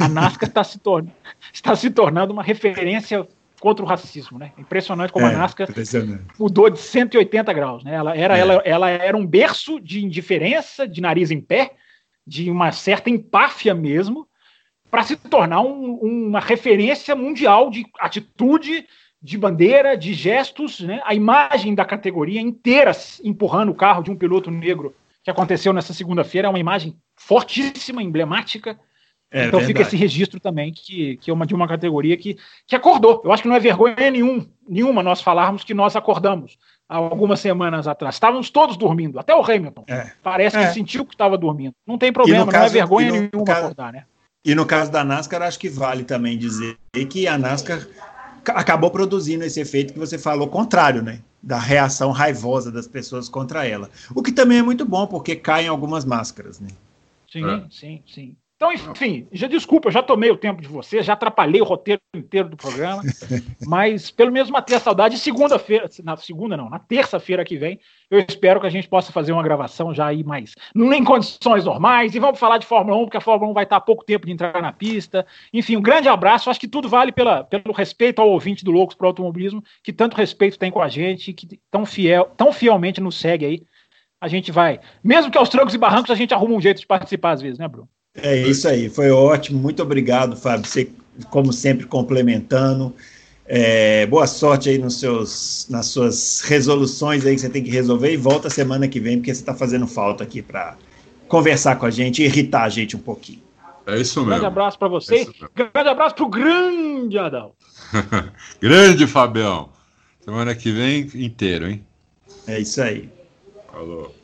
a 0.00 0.08
NASCAR 0.08 0.48
está 0.48 0.64
se, 0.64 0.80
está 1.52 1.76
se 1.76 1.90
tornando 1.90 2.32
uma 2.32 2.42
referência 2.42 3.28
contra 3.60 3.84
o 3.84 3.88
racismo, 3.88 4.38
né? 4.38 4.52
Impressionante 4.58 5.12
como 5.12 5.26
é, 5.26 5.34
a 5.34 5.38
NASCAR 5.38 5.68
mudou 6.38 6.70
de 6.70 6.78
180 6.78 7.52
graus, 7.52 7.84
né? 7.84 7.94
Ela 7.94 8.16
era, 8.16 8.36
é. 8.36 8.40
ela, 8.40 8.54
ela 8.64 8.90
era 8.90 9.16
um 9.16 9.26
berço 9.26 9.78
de 9.78 10.02
indiferença, 10.02 10.88
de 10.88 11.00
nariz 11.00 11.30
em 11.30 11.40
pé, 11.40 11.72
de 12.26 12.50
uma 12.50 12.72
certa 12.72 13.10
empáfia 13.10 13.74
mesmo, 13.74 14.26
para 14.90 15.02
se 15.02 15.14
tornar 15.14 15.60
um, 15.60 15.94
uma 15.96 16.40
referência 16.40 17.14
mundial 17.14 17.70
de 17.70 17.84
atitude, 18.00 18.86
de 19.22 19.36
bandeira, 19.36 19.96
de 19.96 20.14
gestos, 20.14 20.80
né? 20.80 21.02
A 21.04 21.14
imagem 21.14 21.74
da 21.74 21.84
categoria 21.84 22.40
inteira 22.40 22.92
empurrando 23.22 23.68
o 23.68 23.74
carro 23.74 24.02
de 24.02 24.10
um 24.10 24.16
piloto 24.16 24.50
negro 24.50 24.94
que 25.22 25.30
aconteceu 25.30 25.72
nessa 25.72 25.92
segunda-feira 25.92 26.48
é 26.48 26.50
uma 26.50 26.58
imagem 26.58 26.96
fortíssima, 27.14 28.02
emblemática, 28.02 28.80
é, 29.32 29.46
então 29.46 29.60
verdade. 29.60 29.66
fica 29.66 29.82
esse 29.82 29.96
registro 29.96 30.40
também, 30.40 30.72
que, 30.72 31.16
que 31.18 31.30
é 31.30 31.34
uma 31.34 31.46
de 31.46 31.54
uma 31.54 31.68
categoria 31.68 32.16
que, 32.16 32.36
que 32.66 32.74
acordou. 32.74 33.22
Eu 33.24 33.32
acho 33.32 33.42
que 33.42 33.48
não 33.48 33.54
é 33.54 33.60
vergonha 33.60 34.10
nenhum, 34.10 34.46
nenhuma 34.68 35.02
nós 35.02 35.22
falarmos 35.22 35.62
que 35.62 35.72
nós 35.72 35.94
acordamos 35.94 36.58
há 36.88 36.96
algumas 36.96 37.38
semanas 37.38 37.86
atrás. 37.86 38.16
Estávamos 38.16 38.50
todos 38.50 38.76
dormindo, 38.76 39.20
até 39.20 39.32
o 39.34 39.42
Hamilton. 39.42 39.84
É. 39.86 40.10
Parece 40.20 40.58
que 40.58 40.64
é. 40.64 40.72
sentiu 40.72 41.06
que 41.06 41.14
estava 41.14 41.38
dormindo. 41.38 41.74
Não 41.86 41.96
tem 41.96 42.12
problema, 42.12 42.44
não 42.44 42.50
é 42.50 42.52
caso, 42.52 42.74
vergonha 42.74 43.12
nenhuma 43.12 43.44
caso, 43.44 43.60
acordar, 43.66 43.92
né? 43.92 44.04
E 44.44 44.54
no 44.54 44.66
caso 44.66 44.90
da 44.90 45.04
NASCAR, 45.04 45.42
acho 45.42 45.58
que 45.58 45.68
vale 45.68 46.02
também 46.02 46.36
dizer 46.36 46.76
que 47.08 47.28
a 47.28 47.38
NASCAR 47.38 47.86
acabou 48.48 48.90
produzindo 48.90 49.44
esse 49.44 49.60
efeito 49.60 49.92
que 49.92 49.98
você 49.98 50.18
falou 50.18 50.48
contrário, 50.48 51.02
né? 51.02 51.20
Da 51.40 51.58
reação 51.58 52.10
raivosa 52.10 52.72
das 52.72 52.88
pessoas 52.88 53.28
contra 53.28 53.64
ela. 53.64 53.88
O 54.12 54.22
que 54.22 54.32
também 54.32 54.58
é 54.58 54.62
muito 54.62 54.84
bom, 54.84 55.06
porque 55.06 55.36
caem 55.36 55.68
algumas 55.68 56.04
máscaras, 56.04 56.58
né? 56.58 56.68
Sim, 57.30 57.48
é. 57.48 57.64
sim, 57.70 58.02
sim. 58.12 58.36
Então, 58.62 58.70
enfim, 58.74 59.26
já 59.32 59.48
desculpa, 59.48 59.88
eu 59.88 59.92
já 59.92 60.02
tomei 60.02 60.30
o 60.30 60.36
tempo 60.36 60.60
de 60.60 60.68
você, 60.68 61.02
já 61.02 61.14
atrapalhei 61.14 61.62
o 61.62 61.64
roteiro 61.64 61.98
inteiro 62.14 62.46
do 62.46 62.58
programa, 62.58 63.02
mas 63.66 64.10
pelo 64.10 64.30
menos 64.30 64.50
matei 64.50 64.76
a 64.76 64.80
saudade. 64.80 65.16
Segunda-feira, 65.16 65.88
na 66.04 66.14
segunda 66.18 66.58
não, 66.58 66.68
na 66.68 66.78
terça-feira 66.78 67.42
que 67.42 67.56
vem, 67.56 67.80
eu 68.10 68.18
espero 68.18 68.60
que 68.60 68.66
a 68.66 68.70
gente 68.70 68.86
possa 68.86 69.12
fazer 69.12 69.32
uma 69.32 69.42
gravação 69.42 69.94
já 69.94 70.08
aí 70.08 70.22
mais, 70.22 70.52
em 70.76 71.02
condições 71.02 71.64
normais, 71.64 72.14
e 72.14 72.18
vamos 72.18 72.38
falar 72.38 72.58
de 72.58 72.66
Fórmula 72.66 72.98
1, 72.98 73.04
porque 73.04 73.16
a 73.16 73.22
Fórmula 73.22 73.50
1 73.50 73.54
vai 73.54 73.64
estar 73.64 73.76
há 73.76 73.80
pouco 73.80 74.04
tempo 74.04 74.26
de 74.26 74.32
entrar 74.32 74.60
na 74.60 74.74
pista. 74.74 75.26
Enfim, 75.54 75.78
um 75.78 75.82
grande 75.82 76.08
abraço, 76.08 76.50
acho 76.50 76.60
que 76.60 76.68
tudo 76.68 76.86
vale 76.86 77.12
pela, 77.12 77.42
pelo 77.42 77.72
respeito 77.72 78.20
ao 78.20 78.28
ouvinte 78.28 78.62
do 78.62 78.70
Loucos 78.70 78.94
para 78.94 79.06
o 79.06 79.08
Automobilismo, 79.08 79.64
que 79.82 79.90
tanto 79.90 80.18
respeito 80.18 80.58
tem 80.58 80.70
com 80.70 80.82
a 80.82 80.88
gente, 80.88 81.32
que 81.32 81.58
tão, 81.70 81.86
fiel, 81.86 82.26
tão 82.36 82.52
fielmente 82.52 83.00
nos 83.00 83.18
segue 83.18 83.46
aí. 83.46 83.62
A 84.20 84.28
gente 84.28 84.52
vai, 84.52 84.80
mesmo 85.02 85.32
que 85.32 85.38
aos 85.38 85.48
trancos 85.48 85.72
e 85.72 85.78
barrancos, 85.78 86.10
a 86.10 86.14
gente 86.14 86.34
arruma 86.34 86.54
um 86.54 86.60
jeito 86.60 86.80
de 86.80 86.86
participar 86.86 87.30
às 87.30 87.40
vezes, 87.40 87.58
né, 87.58 87.66
Bruno? 87.66 87.88
É 88.14 88.36
isso 88.36 88.68
aí, 88.68 88.88
foi 88.88 89.10
ótimo. 89.10 89.58
Muito 89.58 89.82
obrigado, 89.82 90.36
Fábio. 90.36 90.66
Você, 90.66 90.90
como 91.30 91.52
sempre, 91.52 91.86
complementando. 91.86 92.94
É, 93.46 94.06
boa 94.06 94.26
sorte 94.26 94.68
aí 94.68 94.78
nos 94.78 95.00
seus, 95.00 95.66
nas 95.68 95.86
suas 95.86 96.40
resoluções 96.42 97.26
aí 97.26 97.34
que 97.34 97.40
você 97.40 97.48
tem 97.48 97.64
que 97.64 97.70
resolver 97.70 98.12
e 98.12 98.16
volta 98.16 98.48
semana 98.48 98.86
que 98.86 99.00
vem, 99.00 99.18
porque 99.18 99.34
você 99.34 99.40
está 99.40 99.52
fazendo 99.52 99.88
falta 99.88 100.22
aqui 100.22 100.40
para 100.40 100.76
conversar 101.26 101.76
com 101.76 101.84
a 101.84 101.90
gente 101.90 102.22
e 102.22 102.26
irritar 102.26 102.62
a 102.62 102.68
gente 102.68 102.96
um 102.96 103.00
pouquinho. 103.00 103.42
É 103.86 103.98
isso 103.98 104.20
mesmo. 104.20 104.30
Grande 104.30 104.46
abraço 104.46 104.78
para 104.78 104.86
você. 104.86 105.22
É 105.22 105.64
grande 105.72 105.88
abraço 105.88 106.14
para 106.14 106.24
o 106.24 106.28
grande 106.28 107.18
Adão. 107.18 107.52
grande 108.60 109.06
Fabião. 109.06 109.70
Semana 110.20 110.54
que 110.54 110.70
vem 110.70 111.10
inteiro, 111.14 111.68
hein? 111.68 111.84
É 112.46 112.60
isso 112.60 112.80
aí. 112.80 113.08
Falou. 113.72 114.14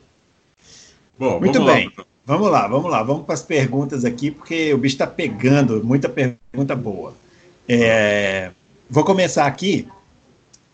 Bom, 1.19 1.39
Muito 1.39 1.65
bem. 1.65 1.91
Lá. 1.97 2.05
Vamos 2.27 2.51
lá, 2.51 2.67
vamos 2.67 2.91
lá, 2.91 3.01
vamos 3.03 3.25
para 3.25 3.35
as 3.35 3.41
perguntas 3.41 4.03
aqui, 4.03 4.31
porque 4.31 4.73
o 4.73 4.77
bicho 4.77 4.95
está 4.95 5.07
pegando, 5.07 5.81
muita 5.81 6.09
pergunta 6.09 6.75
boa. 6.75 7.13
É, 7.69 8.51
vou 8.89 9.05
começar 9.05 9.45
aqui 9.45 9.87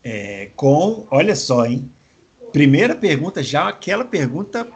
é, 0.02 0.50
com, 0.56 1.06
olha 1.12 1.36
só, 1.36 1.64
hein? 1.64 1.88
Primeira 2.52 2.96
pergunta, 2.96 3.40
já 3.40 3.68
aquela 3.68 4.04
pergunta 4.04 4.66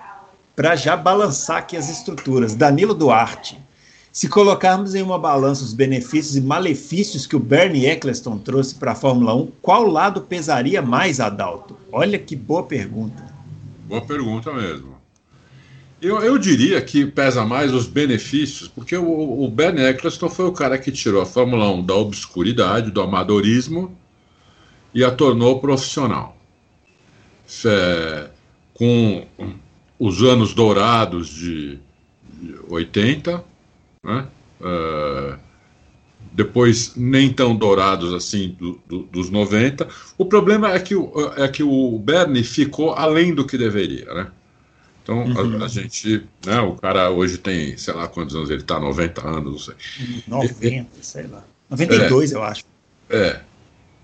para 0.55 0.76
já 0.76 0.97
balançar 0.97 1.57
aqui 1.57 1.76
as 1.76 1.91
estruturas. 1.91 2.55
Danilo 2.55 2.95
Duarte. 2.95 3.59
Se 4.12 4.29
colocarmos 4.29 4.95
em 4.95 5.03
uma 5.03 5.18
balança 5.18 5.64
os 5.64 5.74
benefícios 5.74 6.37
e 6.37 6.41
malefícios 6.41 7.26
que 7.26 7.35
o 7.35 7.41
Bernie 7.41 7.87
Eccleston 7.87 8.39
trouxe 8.39 8.76
para 8.76 8.93
a 8.93 8.95
Fórmula 8.95 9.35
1, 9.35 9.51
qual 9.61 9.85
lado 9.85 10.20
pesaria 10.20 10.81
mais, 10.81 11.18
Adalto? 11.18 11.76
Olha 11.91 12.20
que 12.20 12.37
boa 12.37 12.62
pergunta. 12.62 13.35
Boa 13.89 14.01
pergunta 14.01 14.53
mesmo. 14.53 14.97
Eu, 16.01 16.22
eu 16.22 16.38
diria 16.38 16.80
que 16.80 17.05
pesa 17.05 17.44
mais 17.44 17.74
os 17.74 17.86
benefícios, 17.86 18.68
porque 18.68 18.96
o, 18.96 19.44
o 19.44 19.49
Ben 19.51 19.76
Eccleston 19.76 20.28
foi 20.28 20.46
o 20.46 20.53
cara 20.53 20.78
que 20.78 20.92
tirou 20.92 21.20
a 21.20 21.26
Fórmula 21.26 21.68
1 21.70 21.84
da 21.84 21.94
obscuridade, 21.94 22.90
do 22.92 23.01
amadorismo 23.01 23.96
e 24.94 25.03
a 25.05 25.11
tornou 25.11 25.61
profissional. 25.61 26.36
É, 27.66 28.30
com 28.74 29.26
os 29.99 30.22
anos 30.22 30.55
dourados 30.55 31.28
de, 31.28 31.78
de 32.22 32.55
80, 32.68 33.44
né? 34.05 34.28
É, 34.61 35.38
depois 36.32 36.94
nem 36.94 37.32
tão 37.32 37.57
dourados 37.57 38.14
assim 38.14 38.55
do, 38.57 38.80
do, 38.86 39.03
dos 39.05 39.30
90. 39.30 39.88
O 40.16 40.26
problema 40.26 40.72
é 40.72 40.78
que, 40.78 40.94
o, 40.94 41.12
é 41.36 41.49
que 41.49 41.64
o 41.64 41.99
Bernie 41.99 42.44
ficou 42.44 42.92
além 42.92 43.34
do 43.34 43.44
que 43.44 43.59
deveria, 43.59 44.14
né? 44.14 44.30
Então, 45.09 45.24
uhum. 45.24 45.62
a, 45.62 45.64
a, 45.64 45.68
gente, 45.68 46.22
né, 46.44 46.61
o 46.61 46.74
cara 46.74 47.11
hoje 47.11 47.38
tem, 47.38 47.78
sei 47.78 47.94
lá 47.94 48.06
quantos 48.06 48.36
anos 48.36 48.50
ele 48.50 48.61
está, 48.61 48.78
90 48.78 49.26
anos, 49.26 49.72
não 50.28 50.42
sei. 50.42 50.54
90, 50.61 50.86
sei 51.00 51.26
lá. 51.28 51.42
92, 51.70 52.30
é, 52.30 52.34
eu 52.34 52.42
acho. 52.42 52.64
É. 53.09 53.40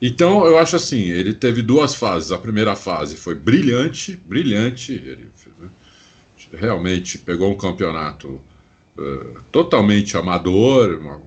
Então, 0.00 0.46
eu 0.46 0.57
acho 0.57 0.76
assim, 0.76 1.02
ele 1.11 1.34
teve 1.34 1.61
duas 1.61 1.94
fases. 1.94 2.32
A 2.32 2.38
primeira 2.38 2.74
fase 2.74 3.16
foi 3.16 3.34
brilhante, 3.34 4.16
brilhante. 4.16 4.94
Ele 4.94 5.28
né, 5.59 5.68
realmente 6.55 7.18
pegou 7.18 7.50
um 7.52 7.57
campeonato 7.57 8.40
uh, 8.96 9.42
totalmente 9.52 10.16
amador 10.16 10.98
uma, 10.98 11.20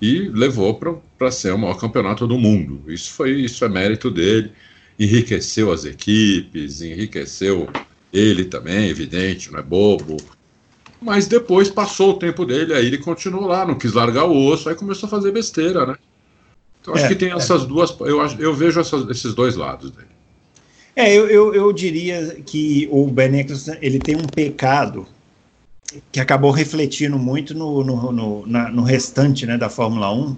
e 0.00 0.28
levou 0.28 0.78
para 1.16 1.30
ser 1.30 1.54
o 1.54 1.58
maior 1.58 1.78
campeonato 1.80 2.26
do 2.26 2.36
mundo. 2.36 2.82
Isso 2.86 3.12
foi, 3.12 3.30
isso 3.30 3.64
é 3.64 3.68
mérito 3.68 4.10
dele. 4.10 4.52
Enriqueceu 4.98 5.72
as 5.72 5.86
equipes, 5.86 6.82
enriqueceu 6.82 7.66
ele 8.16 8.44
também, 8.44 8.88
evidente, 8.88 9.52
não 9.52 9.58
é 9.58 9.62
bobo. 9.62 10.16
Mas 11.00 11.26
depois 11.26 11.68
passou 11.68 12.10
o 12.10 12.18
tempo 12.18 12.44
dele, 12.44 12.72
aí 12.72 12.86
ele 12.86 12.98
continuou 12.98 13.46
lá, 13.46 13.66
não 13.66 13.74
quis 13.74 13.92
largar 13.92 14.24
o 14.24 14.46
osso, 14.46 14.68
aí 14.68 14.74
começou 14.74 15.06
a 15.06 15.10
fazer 15.10 15.30
besteira, 15.30 15.84
né? 15.84 15.96
Então 16.80 16.94
acho 16.94 17.04
é, 17.04 17.08
que 17.08 17.14
tem 17.14 17.30
é. 17.30 17.34
essas 17.34 17.64
duas. 17.64 17.94
Eu, 18.00 18.20
eu 18.38 18.54
vejo 18.54 18.80
essas, 18.80 19.08
esses 19.10 19.34
dois 19.34 19.56
lados 19.56 19.90
dele. 19.90 20.08
É, 20.94 21.12
eu, 21.12 21.28
eu, 21.28 21.54
eu 21.54 21.72
diria 21.72 22.36
que 22.46 22.88
o 22.90 23.06
Ben 23.08 23.44
ele 23.82 23.98
tem 23.98 24.16
um 24.16 24.26
pecado 24.26 25.06
que 26.10 26.18
acabou 26.18 26.50
refletindo 26.50 27.18
muito 27.18 27.54
no, 27.54 27.84
no, 27.84 28.12
no, 28.12 28.46
na, 28.46 28.70
no 28.70 28.82
restante 28.82 29.44
né, 29.46 29.58
da 29.58 29.68
Fórmula 29.68 30.12
1, 30.12 30.36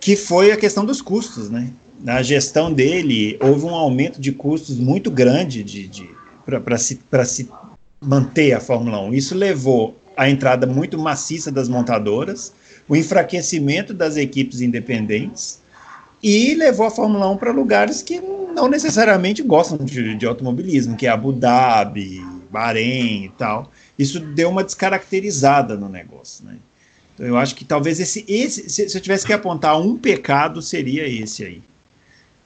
que 0.00 0.14
foi 0.14 0.52
a 0.52 0.56
questão 0.56 0.84
dos 0.84 1.00
custos, 1.00 1.48
né? 1.48 1.72
Na 2.00 2.22
gestão 2.22 2.72
dele, 2.72 3.36
houve 3.40 3.64
um 3.64 3.74
aumento 3.74 4.20
de 4.20 4.30
custos 4.30 4.76
muito 4.76 5.10
grande 5.10 5.64
de, 5.64 5.88
de 5.88 6.17
para 6.62 6.78
se, 6.78 6.98
se 7.26 7.48
manter 8.00 8.54
a 8.54 8.60
Fórmula 8.60 9.00
1. 9.00 9.14
Isso 9.14 9.34
levou 9.34 9.96
à 10.16 10.30
entrada 10.30 10.66
muito 10.66 10.98
maciça 10.98 11.52
das 11.52 11.68
montadoras, 11.68 12.52
o 12.88 12.96
enfraquecimento 12.96 13.92
das 13.92 14.16
equipes 14.16 14.60
independentes 14.60 15.60
e 16.22 16.54
levou 16.54 16.86
a 16.86 16.90
Fórmula 16.90 17.28
1 17.30 17.36
para 17.36 17.52
lugares 17.52 18.02
que 18.02 18.20
não 18.20 18.68
necessariamente 18.68 19.42
gostam 19.42 19.78
de, 19.78 20.16
de, 20.16 20.26
automobilismo, 20.26 20.96
que 20.96 21.06
é 21.06 21.10
Abu 21.10 21.32
Dhabi, 21.32 22.24
Bahrein 22.50 23.26
e 23.26 23.28
tal. 23.36 23.70
Isso 23.98 24.18
deu 24.18 24.48
uma 24.48 24.64
descaracterizada 24.64 25.76
no 25.76 25.88
negócio, 25.88 26.44
né? 26.44 26.56
Então 27.14 27.26
eu 27.26 27.36
acho 27.36 27.54
que 27.54 27.64
talvez 27.64 28.00
esse, 28.00 28.24
esse 28.26 28.68
se, 28.70 28.88
se 28.88 28.96
eu 28.96 29.00
tivesse 29.00 29.26
que 29.26 29.32
apontar 29.32 29.80
um 29.80 29.96
pecado, 29.96 30.62
seria 30.62 31.06
esse 31.06 31.44
aí. 31.44 31.62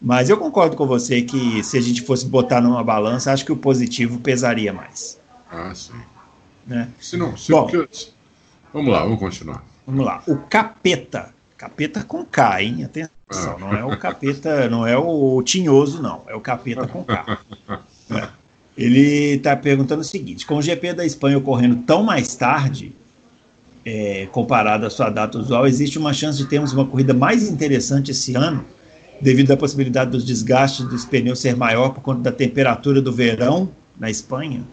Mas 0.03 0.29
eu 0.29 0.37
concordo 0.37 0.77
com 0.77 0.85
você 0.85 1.23
que 1.23 1.63
se 1.63 1.79
a 1.79 1.81
gente 1.81 2.03
fosse 2.03 2.27
botar 2.27 2.61
numa 2.61 2.83
balança, 2.83 3.33
acho 3.33 3.45
que 3.45 3.53
o 3.53 3.57
positivo 3.57 4.19
pesaria 4.19 4.73
mais. 4.73 5.21
Ah, 5.49 5.73
sim. 5.73 5.93
Né? 6.67 6.89
Se 6.99 7.17
não, 7.17 7.37
se 7.37 7.53
Bom, 7.53 7.71
Vamos 8.73 8.93
lá, 8.93 9.05
vamos 9.05 9.21
continuar. 9.21 9.65
Vamos 9.87 10.05
lá. 10.05 10.23
O 10.27 10.37
capeta. 10.37 11.33
Capeta 11.57 12.03
com 12.03 12.25
K, 12.25 12.63
hein? 12.63 12.85
Atenção, 12.85 13.11
ah. 13.31 13.59
não 13.61 13.73
é 13.73 13.85
o 13.85 13.97
capeta, 13.97 14.69
não 14.69 14.85
é 14.85 14.99
o 14.99 15.41
tinhoso, 15.45 16.03
não. 16.03 16.23
É 16.27 16.35
o 16.35 16.41
capeta 16.41 16.87
com 16.87 17.05
K. 17.05 17.39
É. 18.11 18.29
Ele 18.77 19.37
está 19.37 19.57
perguntando 19.57 20.03
o 20.03 20.05
seguinte: 20.05 20.45
com 20.45 20.57
o 20.57 20.61
GP 20.61 20.93
da 20.93 21.07
Espanha 21.07 21.39
ocorrendo 21.39 21.77
tão 21.77 22.03
mais 22.03 22.35
tarde, 22.35 22.95
é, 23.87 24.29
comparado 24.33 24.85
à 24.85 24.91
sua 24.91 25.09
data 25.09 25.39
usual, 25.39 25.67
existe 25.67 25.99
uma 25.99 26.13
chance 26.13 26.37
de 26.37 26.47
termos 26.47 26.75
uma 26.75 26.85
corrida 26.85 27.15
mais 27.15 27.49
interessante 27.49 28.11
esse 28.11 28.35
ano? 28.35 28.63
Devido 29.23 29.53
à 29.53 29.57
possibilidade 29.57 30.11
dos 30.11 30.25
desgastes 30.25 30.85
dos 30.87 31.05
pneus 31.05 31.39
ser 31.39 31.57
maior 31.57 31.91
por 31.91 32.01
conta 32.01 32.23
da 32.23 32.33
temperatura 32.33 33.01
do 33.01 33.12
verão 33.12 33.70
na 33.99 34.11
Espanha. 34.11 34.64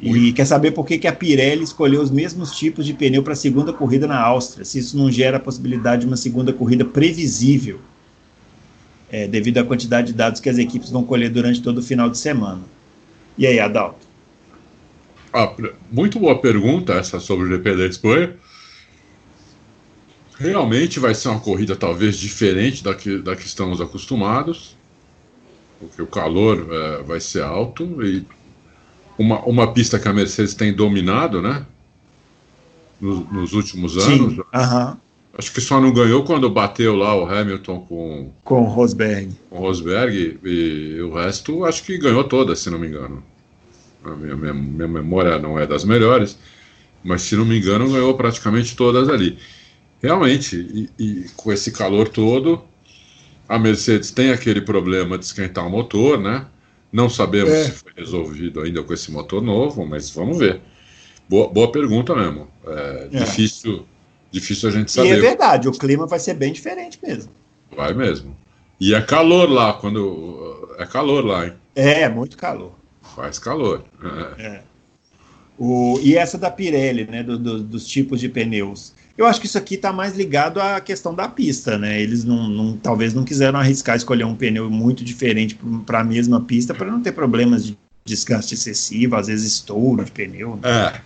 E 0.00 0.32
quer 0.32 0.46
saber 0.46 0.72
por 0.72 0.84
que, 0.84 0.98
que 0.98 1.06
a 1.06 1.12
Pirelli 1.12 1.62
escolheu 1.62 2.00
os 2.00 2.10
mesmos 2.10 2.50
tipos 2.52 2.84
de 2.84 2.92
pneu 2.92 3.22
para 3.22 3.34
a 3.34 3.36
segunda 3.36 3.72
corrida 3.72 4.06
na 4.06 4.20
Áustria, 4.20 4.64
se 4.64 4.78
isso 4.78 4.96
não 4.96 5.08
gera 5.08 5.36
a 5.36 5.40
possibilidade 5.40 6.00
de 6.00 6.08
uma 6.08 6.16
segunda 6.16 6.52
corrida 6.52 6.84
previsível, 6.84 7.78
é, 9.08 9.28
devido 9.28 9.58
à 9.58 9.64
quantidade 9.64 10.08
de 10.08 10.14
dados 10.14 10.40
que 10.40 10.48
as 10.48 10.58
equipes 10.58 10.90
vão 10.90 11.04
colher 11.04 11.30
durante 11.30 11.62
todo 11.62 11.78
o 11.78 11.82
final 11.82 12.10
de 12.10 12.18
semana. 12.18 12.62
E 13.38 13.46
aí, 13.46 13.60
Adalto? 13.60 14.04
Ah, 15.32 15.54
muito 15.90 16.18
boa 16.18 16.40
pergunta 16.40 16.94
essa 16.94 17.20
sobre 17.20 17.44
o 17.44 17.48
GP 17.48 17.76
da 17.76 17.86
Espanha. 17.86 18.34
Realmente 20.38 20.98
vai 20.98 21.14
ser 21.14 21.28
uma 21.28 21.40
corrida 21.40 21.76
talvez 21.76 22.16
diferente 22.16 22.82
da 22.82 22.94
que, 22.94 23.18
da 23.18 23.36
que 23.36 23.46
estamos 23.46 23.80
acostumados, 23.80 24.76
porque 25.78 26.02
o 26.02 26.06
calor 26.06 26.66
é, 26.70 27.02
vai 27.02 27.20
ser 27.20 27.42
alto 27.42 28.02
e 28.04 28.24
uma, 29.18 29.40
uma 29.40 29.72
pista 29.72 29.98
que 29.98 30.08
a 30.08 30.12
Mercedes 30.12 30.54
tem 30.54 30.72
dominado, 30.72 31.42
né? 31.42 31.66
Nos, 33.00 33.30
nos 33.30 33.52
últimos 33.52 33.96
anos. 33.98 34.34
Sim, 34.34 34.40
uh 34.40 34.44
-huh. 34.52 34.96
Acho 35.36 35.52
que 35.52 35.60
só 35.62 35.80
não 35.80 35.92
ganhou 35.92 36.24
quando 36.24 36.48
bateu 36.50 36.94
lá 36.94 37.14
o 37.16 37.24
Hamilton 37.24 37.80
com. 37.88 38.32
Com 38.44 38.62
o 38.62 38.66
Rosberg. 38.66 39.32
Com 39.48 39.56
o 39.56 39.60
Rosberg 39.60 40.38
e, 40.44 40.48
e 40.48 41.00
o 41.00 41.14
resto 41.14 41.64
acho 41.64 41.82
que 41.84 41.96
ganhou 41.96 42.24
todas, 42.24 42.58
se 42.58 42.68
não 42.68 42.78
me 42.78 42.88
engano. 42.88 43.22
A 44.04 44.10
minha, 44.10 44.36
minha, 44.36 44.52
minha 44.52 44.88
memória 44.88 45.38
não 45.38 45.58
é 45.58 45.66
das 45.66 45.84
melhores, 45.84 46.38
mas 47.02 47.22
se 47.22 47.34
não 47.34 47.46
me 47.46 47.58
engano 47.58 47.90
ganhou 47.90 48.14
praticamente 48.14 48.76
todas 48.76 49.08
ali. 49.08 49.38
Realmente, 50.02 50.56
e, 50.56 50.90
e, 50.98 51.26
com 51.36 51.52
esse 51.52 51.70
calor 51.70 52.08
todo, 52.08 52.62
a 53.48 53.58
Mercedes 53.58 54.10
tem 54.10 54.32
aquele 54.32 54.60
problema 54.60 55.16
de 55.16 55.24
esquentar 55.24 55.66
o 55.66 55.70
motor, 55.70 56.18
né? 56.18 56.46
Não 56.92 57.08
sabemos 57.08 57.52
é. 57.52 57.64
se 57.64 57.70
foi 57.70 57.92
resolvido 57.96 58.60
ainda 58.60 58.82
com 58.82 58.92
esse 58.92 59.12
motor 59.12 59.40
novo, 59.40 59.86
mas 59.86 60.10
vamos 60.10 60.38
ver. 60.38 60.60
Boa, 61.28 61.48
boa 61.48 61.70
pergunta 61.70 62.14
mesmo. 62.14 62.48
É, 62.66 63.08
é. 63.12 63.18
Difícil, 63.20 63.86
difícil 64.30 64.68
a 64.68 64.72
gente 64.72 64.90
saber. 64.90 65.08
E 65.08 65.12
é 65.12 65.20
verdade, 65.20 65.68
o 65.68 65.72
clima 65.72 66.06
vai 66.06 66.18
ser 66.18 66.34
bem 66.34 66.52
diferente 66.52 66.98
mesmo. 67.00 67.30
Vai 67.74 67.94
mesmo. 67.94 68.36
E 68.80 68.94
é 68.94 69.00
calor 69.00 69.48
lá, 69.48 69.72
quando. 69.72 70.74
É 70.78 70.84
calor 70.84 71.24
lá, 71.24 71.46
hein? 71.46 71.52
É, 71.76 72.08
muito 72.08 72.36
calor. 72.36 72.74
Faz 73.14 73.38
calor. 73.38 73.84
É. 74.36 74.42
é. 74.42 74.62
O, 75.56 76.00
e 76.02 76.16
essa 76.16 76.36
da 76.36 76.50
Pirelli, 76.50 77.04
né? 77.06 77.22
Do, 77.22 77.38
do, 77.38 77.62
dos 77.62 77.86
tipos 77.86 78.18
de 78.18 78.28
pneus. 78.28 78.92
Eu 79.16 79.26
acho 79.26 79.40
que 79.40 79.46
isso 79.46 79.58
aqui 79.58 79.74
está 79.74 79.92
mais 79.92 80.16
ligado 80.16 80.60
à 80.60 80.80
questão 80.80 81.14
da 81.14 81.28
pista, 81.28 81.76
né? 81.76 82.00
Eles 82.00 82.24
não, 82.24 82.48
não, 82.48 82.76
talvez 82.76 83.12
não 83.12 83.24
quiseram 83.24 83.58
arriscar 83.58 83.96
escolher 83.96 84.24
um 84.24 84.34
pneu 84.34 84.70
muito 84.70 85.04
diferente 85.04 85.58
para 85.84 86.00
a 86.00 86.04
mesma 86.04 86.40
pista 86.40 86.74
para 86.74 86.90
não 86.90 87.02
ter 87.02 87.12
problemas 87.12 87.64
de 87.64 87.76
desgaste 88.04 88.54
excessivo, 88.54 89.16
às 89.16 89.26
vezes 89.26 89.52
estouro 89.52 90.04
de 90.04 90.10
pneu. 90.10 90.58
Né? 90.62 91.02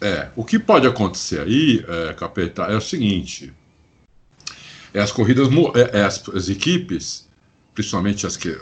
É, 0.00 0.06
é. 0.06 0.28
O 0.36 0.44
que 0.44 0.58
pode 0.58 0.86
acontecer 0.86 1.40
aí, 1.40 1.84
é, 1.88 2.12
Capeta, 2.12 2.64
é 2.64 2.76
o 2.76 2.80
seguinte: 2.80 3.52
é 4.92 5.00
as 5.00 5.10
corridas, 5.10 5.48
é, 5.74 6.00
é 6.00 6.04
as, 6.04 6.28
as, 6.28 6.48
equipes, 6.48 7.26
principalmente 7.74 8.26
as 8.26 8.36
que, 8.36 8.56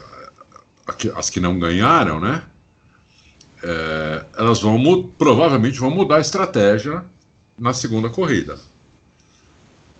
as 1.14 1.28
que 1.28 1.40
não 1.40 1.58
ganharam, 1.58 2.20
né? 2.20 2.42
É, 3.62 4.24
elas 4.38 4.60
vão 4.60 5.12
provavelmente 5.18 5.80
vão 5.80 5.90
mudar 5.90 6.16
a 6.16 6.20
estratégia 6.20 7.04
na 7.58 7.72
segunda 7.72 8.08
corrida. 8.08 8.58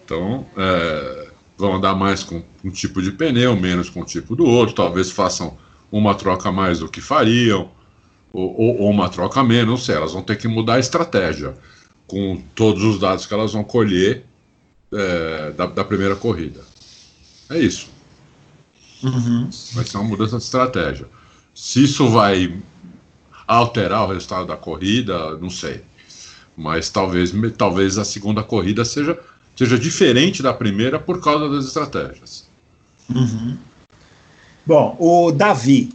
Então, 0.07 0.47
é, 0.57 1.29
vão 1.59 1.75
andar 1.75 1.97
mais 1.97 2.23
com 2.23 2.41
um 2.65 2.71
tipo 2.71 3.03
de 3.03 3.11
pneu, 3.11 3.57
menos 3.57 3.91
com 3.91 4.03
o 4.03 4.05
tipo 4.05 4.37
do 4.37 4.45
outro. 4.45 4.73
Talvez 4.73 5.11
façam 5.11 5.59
uma 5.91 6.15
troca 6.15 6.53
mais 6.53 6.79
do 6.79 6.89
que 6.89 7.01
fariam, 7.01 7.69
ou, 8.33 8.55
ou, 8.57 8.81
ou 8.83 8.91
uma 8.91 9.09
troca 9.09 9.43
menos. 9.43 9.67
Não 9.67 9.77
sei, 9.77 9.97
elas 9.97 10.13
vão 10.13 10.23
ter 10.23 10.37
que 10.37 10.47
mudar 10.47 10.75
a 10.75 10.79
estratégia 10.79 11.55
com 12.07 12.41
todos 12.55 12.85
os 12.85 13.01
dados 13.01 13.27
que 13.27 13.35
elas 13.35 13.53
vão 13.53 13.65
colher 13.65 14.25
é, 14.93 15.51
da, 15.51 15.67
da, 15.67 15.85
primeira 15.85 16.15
corrida. 16.15 16.61
É 17.51 17.59
isso. 17.59 17.89
Uhum. 19.03 19.51
Vai 19.73 19.85
ser 19.85 19.97
uma 19.97 20.09
mudança 20.09 20.39
de 20.39 20.45
estratégia. 20.45 21.09
Se 21.53 21.83
isso 21.83 22.09
vai 22.09 22.57
alterar 23.45 24.05
o 24.05 24.13
resultado 24.13 24.47
da 24.47 24.57
corrida, 24.57 25.37
não 25.39 25.51
sei. 25.51 25.83
Mas 26.57 26.89
talvez, 26.91 27.33
talvez 27.59 27.99
a 27.99 28.05
segunda 28.05 28.45
corrida 28.45 28.85
seja, 28.85 29.19
seja 29.57 29.79
diferente 29.79 30.43
da 30.43 30.53
primeira 30.53 30.99
por 30.99 31.21
causa 31.21 31.49
das 31.49 31.65
estratégias. 31.65 32.47
Uhum. 33.13 33.57
Bom, 34.65 34.97
o 34.99 35.33
Davi 35.33 35.91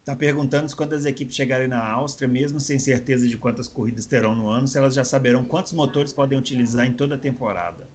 está 0.00 0.14
perguntando 0.14 0.68
se 0.68 0.76
quando 0.76 0.92
as 0.92 1.04
equipes 1.04 1.34
chegarem 1.34 1.66
na 1.66 1.84
Áustria, 1.84 2.28
mesmo 2.28 2.60
sem 2.60 2.78
certeza 2.78 3.26
de 3.26 3.36
quantas 3.36 3.66
corridas 3.66 4.06
terão 4.06 4.34
no 4.34 4.48
ano, 4.48 4.68
se 4.68 4.78
elas 4.78 4.94
já 4.94 5.04
saberão 5.04 5.44
quantos 5.44 5.72
motores 5.72 6.12
podem 6.12 6.38
utilizar 6.38 6.86
em 6.86 6.92
toda 6.92 7.16
a 7.16 7.18
temporada. 7.18 7.88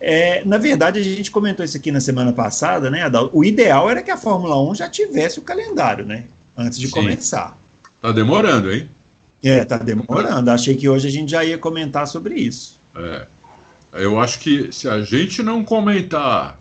É, 0.00 0.44
na 0.44 0.58
verdade, 0.58 0.98
a 0.98 1.02
gente 1.02 1.30
comentou 1.30 1.64
isso 1.64 1.76
aqui 1.76 1.92
na 1.92 2.00
semana 2.00 2.32
passada, 2.32 2.90
né, 2.90 3.02
Adalto? 3.02 3.36
O 3.36 3.44
ideal 3.44 3.88
era 3.90 4.02
que 4.02 4.10
a 4.10 4.16
Fórmula 4.16 4.60
1 4.70 4.74
já 4.74 4.88
tivesse 4.88 5.38
o 5.38 5.42
calendário, 5.42 6.04
né? 6.04 6.24
Antes 6.56 6.78
de 6.78 6.88
Sim. 6.88 6.92
começar. 6.92 7.56
Tá 8.00 8.12
demorando, 8.12 8.72
hein? 8.72 8.88
É, 9.42 9.64
tá 9.64 9.78
demorando. 9.78 10.50
Achei 10.50 10.74
que 10.74 10.88
hoje 10.88 11.08
a 11.08 11.10
gente 11.10 11.30
já 11.30 11.44
ia 11.44 11.56
comentar 11.56 12.06
sobre 12.06 12.34
isso. 12.34 12.78
É. 12.96 13.26
Eu 13.94 14.18
acho 14.18 14.40
que 14.40 14.72
se 14.72 14.88
a 14.88 15.00
gente 15.02 15.42
não 15.42 15.64
comentar 15.64 16.58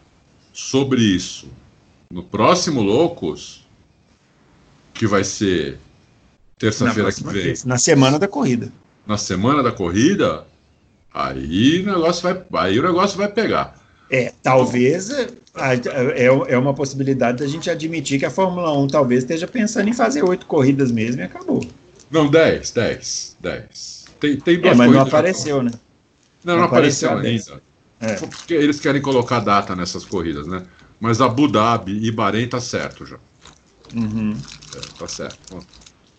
sobre 0.53 1.01
isso 1.01 1.47
no 2.11 2.21
próximo 2.21 2.81
Loucos, 2.81 3.65
que 4.93 5.07
vai 5.07 5.23
ser 5.23 5.79
terça-feira 6.59 7.11
que 7.11 7.23
vem. 7.23 7.43
Vez, 7.43 7.65
na 7.65 7.79
semana 7.79 8.19
da 8.19 8.27
corrida. 8.27 8.71
Na 9.05 9.17
semana 9.17 9.63
da 9.63 9.71
corrida, 9.71 10.45
aí 11.11 11.81
o 11.81 11.85
negócio 11.85 12.21
vai, 12.21 12.65
aí 12.65 12.79
o 12.79 12.83
negócio 12.83 13.17
vai 13.17 13.27
pegar. 13.27 13.81
É, 14.11 14.31
talvez 14.43 15.09
é, 15.09 15.27
é, 16.15 16.25
é 16.25 16.57
uma 16.57 16.73
possibilidade 16.73 17.39
da 17.39 17.47
gente 17.47 17.67
admitir 17.67 18.19
que 18.19 18.25
a 18.25 18.29
Fórmula 18.29 18.77
1 18.77 18.87
talvez 18.87 19.23
esteja 19.23 19.47
pensando 19.47 19.89
em 19.89 19.93
fazer 19.93 20.23
oito 20.23 20.45
corridas 20.45 20.91
mesmo 20.91 21.21
e 21.21 21.23
acabou. 21.23 21.65
Não, 22.11 22.29
dez, 22.29 22.69
dez, 22.69 23.35
dez. 23.39 24.05
Tem, 24.19 24.37
tem 24.37 24.59
duas 24.59 24.73
é, 24.73 24.75
mas 24.75 24.91
não 24.91 25.01
apareceu, 25.01 25.63
né? 25.63 25.71
Não, 26.43 26.57
não, 26.57 26.63
apareceu 26.63 27.17
ainda. 27.17 27.61
É. 27.99 28.15
Porque 28.15 28.53
eles 28.53 28.79
querem 28.79 29.01
colocar 29.01 29.39
data 29.39 29.75
nessas 29.75 30.03
corridas, 30.03 30.45
né? 30.45 30.63
Mas 30.99 31.21
Abu 31.21 31.47
Dhabi 31.47 32.05
e 32.05 32.11
Bahrein 32.11 32.47
tá 32.47 32.59
certo 32.59 33.05
já. 33.05 33.17
Uhum. 33.93 34.35
É, 34.75 34.79
tá 34.99 35.07
certo. 35.07 35.65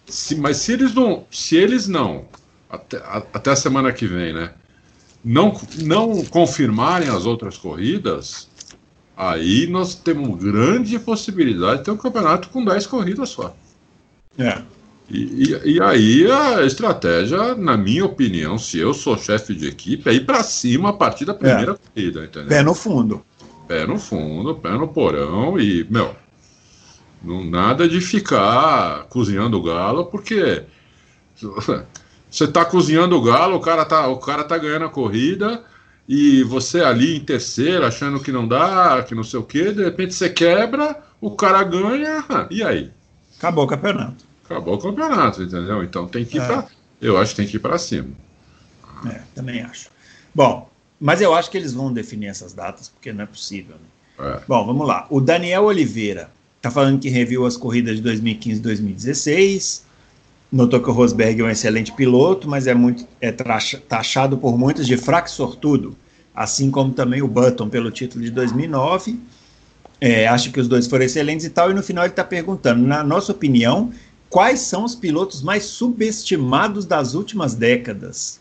Se, 0.06 0.36
mas 0.36 0.58
se 0.58 0.72
eles 0.72 0.94
não, 0.94 1.26
se 1.30 1.56
eles 1.56 1.88
não, 1.88 2.26
até, 2.70 2.98
a, 2.98 3.22
até 3.32 3.50
a 3.50 3.56
semana 3.56 3.92
que 3.92 4.06
vem, 4.06 4.32
né? 4.32 4.52
Não, 5.24 5.58
não 5.78 6.24
confirmarem 6.26 7.08
as 7.08 7.24
outras 7.24 7.56
corridas, 7.56 8.48
aí 9.16 9.66
nós 9.66 9.94
temos 9.94 10.42
grande 10.42 10.98
possibilidade 10.98 11.78
de 11.78 11.84
ter 11.84 11.90
um 11.90 11.96
campeonato 11.96 12.48
com 12.50 12.64
10 12.64 12.86
corridas 12.86 13.30
só. 13.30 13.56
É. 14.38 14.62
E, 15.10 15.18
e, 15.18 15.72
e, 15.74 15.82
aí 15.82 16.30
a 16.30 16.64
estratégia, 16.64 17.54
na 17.54 17.76
minha 17.76 18.04
opinião, 18.04 18.56
se 18.56 18.78
eu 18.78 18.94
sou 18.94 19.18
chefe 19.18 19.54
de 19.54 19.68
equipe, 19.68 20.08
é 20.08 20.14
ir 20.14 20.24
para 20.24 20.42
cima 20.42 20.90
a 20.90 20.92
partir 20.92 21.26
da 21.26 21.34
primeira 21.34 21.72
é. 21.72 21.76
corrida, 21.76 22.24
entendeu? 22.24 22.48
Pé 22.48 22.62
no 22.62 22.74
fundo. 22.74 23.22
Pé 23.68 23.86
no 23.86 23.98
fundo, 23.98 24.54
pé 24.54 24.70
no 24.70 24.88
porão 24.88 25.58
e, 25.58 25.86
meu, 25.90 26.14
não, 27.22 27.44
nada 27.44 27.88
de 27.88 28.00
ficar 28.00 29.04
cozinhando 29.04 29.58
o 29.58 29.62
galo, 29.62 30.06
porque 30.06 30.62
você 32.30 32.44
está 32.44 32.64
cozinhando 32.64 33.16
o 33.16 33.22
galo, 33.22 33.56
o 33.56 33.60
cara 33.60 33.84
tá, 33.84 34.06
o 34.08 34.18
cara 34.18 34.44
tá 34.44 34.56
ganhando 34.56 34.86
a 34.86 34.90
corrida 34.90 35.62
e 36.08 36.42
você 36.44 36.80
ali 36.80 37.16
em 37.16 37.24
terceiro, 37.24 37.86
achando 37.86 38.20
que 38.20 38.32
não 38.32 38.46
dá, 38.46 39.02
que 39.02 39.14
não 39.14 39.24
sei 39.24 39.40
o 39.40 39.44
quê, 39.44 39.72
de 39.72 39.82
repente 39.84 40.14
você 40.14 40.28
quebra, 40.28 41.02
o 41.20 41.30
cara 41.30 41.62
ganha, 41.62 42.24
e 42.50 42.62
aí? 42.62 42.90
Acabou 43.38 43.64
o 43.64 43.68
campeonato. 43.68 44.33
Acabou 44.44 44.74
o 44.74 44.78
campeonato, 44.78 45.42
entendeu? 45.42 45.82
Então 45.82 46.06
tem 46.06 46.24
que 46.24 46.38
ir 46.38 46.42
é. 46.42 46.46
para. 46.46 46.66
Eu 47.00 47.16
acho 47.18 47.32
que 47.32 47.36
tem 47.36 47.46
que 47.46 47.56
ir 47.56 47.60
para 47.60 47.78
cima. 47.78 48.08
É, 49.06 49.20
também 49.34 49.62
acho. 49.62 49.90
Bom, 50.34 50.70
mas 51.00 51.20
eu 51.20 51.34
acho 51.34 51.50
que 51.50 51.56
eles 51.56 51.72
vão 51.72 51.92
definir 51.92 52.28
essas 52.28 52.52
datas, 52.52 52.88
porque 52.88 53.12
não 53.12 53.24
é 53.24 53.26
possível. 53.26 53.76
Né? 53.76 54.36
É. 54.36 54.40
Bom, 54.46 54.64
vamos 54.64 54.86
lá. 54.86 55.06
O 55.10 55.20
Daniel 55.20 55.64
Oliveira 55.64 56.30
Está 56.64 56.70
falando 56.70 56.98
que 56.98 57.10
reviu 57.10 57.44
as 57.44 57.58
corridas 57.58 57.96
de 57.96 58.00
2015 58.00 58.58
e 58.58 58.62
2016. 58.62 59.84
Notou 60.50 60.80
que 60.80 60.88
o 60.88 60.94
Rosberg 60.94 61.42
é 61.42 61.44
um 61.44 61.50
excelente 61.50 61.92
piloto, 61.92 62.48
mas 62.48 62.66
é 62.66 62.72
muito 62.72 63.06
é 63.20 63.30
taxado 63.30 64.38
por 64.38 64.56
muitos 64.56 64.86
de 64.86 64.96
fraco 64.96 65.28
sortudo, 65.28 65.94
assim 66.34 66.70
como 66.70 66.94
também 66.94 67.20
o 67.20 67.28
Button 67.28 67.68
pelo 67.68 67.90
título 67.90 68.24
de 68.24 68.30
2009. 68.30 69.20
É, 70.00 70.26
acha 70.26 70.50
que 70.50 70.58
os 70.58 70.66
dois 70.66 70.86
foram 70.86 71.04
excelentes 71.04 71.44
e 71.44 71.50
tal. 71.50 71.70
E 71.70 71.74
no 71.74 71.82
final 71.82 72.04
ele 72.04 72.12
está 72.12 72.24
perguntando, 72.24 72.82
na 72.82 73.04
nossa 73.04 73.30
opinião, 73.30 73.92
quais 74.34 74.58
são 74.62 74.82
os 74.82 74.96
pilotos 74.96 75.42
mais 75.42 75.62
subestimados 75.62 76.84
das 76.84 77.14
últimas 77.14 77.54
décadas? 77.54 78.40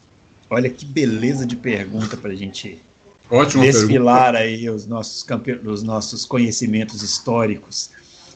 Olha 0.49 0.67
que 0.67 0.87
beleza 0.87 1.45
de 1.45 1.55
pergunta 1.55 2.17
para 2.17 2.31
a 2.31 2.35
gente 2.35 2.81
Ótima 3.29 3.61
desfilar 3.63 4.33
pergunta. 4.33 4.39
aí 4.39 4.69
os 4.71 4.87
nossos, 4.87 5.23
os 5.63 5.83
nossos 5.83 6.25
conhecimentos 6.25 7.03
históricos. 7.03 7.91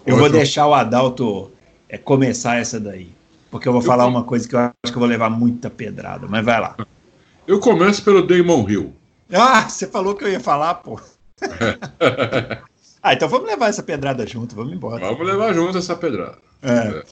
Eu 0.06 0.18
vou 0.18 0.30
deixar 0.30 0.68
o 0.68 0.74
Adalto 0.76 1.50
é, 1.90 1.98
começar 1.98 2.58
essa 2.58 2.80
daí. 2.80 3.10
Porque 3.50 3.68
eu 3.68 3.74
vou 3.74 3.82
eu 3.82 3.88
falar 3.88 4.06
uma 4.06 4.24
coisa 4.24 4.48
que 4.48 4.54
eu 4.54 4.60
acho 4.60 4.74
que 4.84 4.94
eu 4.94 5.00
vou 5.00 5.08
levar 5.08 5.32
muita 5.32 5.68
pedrada, 5.68 6.28
mas 6.30 6.46
vai 6.46 6.62
lá. 6.62 6.76
Eu 7.48 7.60
começo 7.60 8.04
pelo 8.04 8.22
Damon 8.22 8.70
Hill. 8.70 8.94
Ah, 9.34 9.68
você 9.68 9.88
falou 9.88 10.14
que 10.14 10.24
eu 10.24 10.30
ia 10.30 10.40
falar, 10.40 10.76
pô. 10.76 11.02
ah, 13.02 13.14
então 13.16 13.28
vamos 13.28 13.48
levar 13.48 13.70
essa 13.70 13.82
pedrada 13.82 14.28
junto, 14.28 14.56
vamos 14.56 14.74
embora. 14.74 15.08
Vamos 15.08 15.26
levar 15.26 15.56
junto 15.56 15.80
essa 15.80 15.96
pedrada. 15.96 16.47
É. 16.62 17.04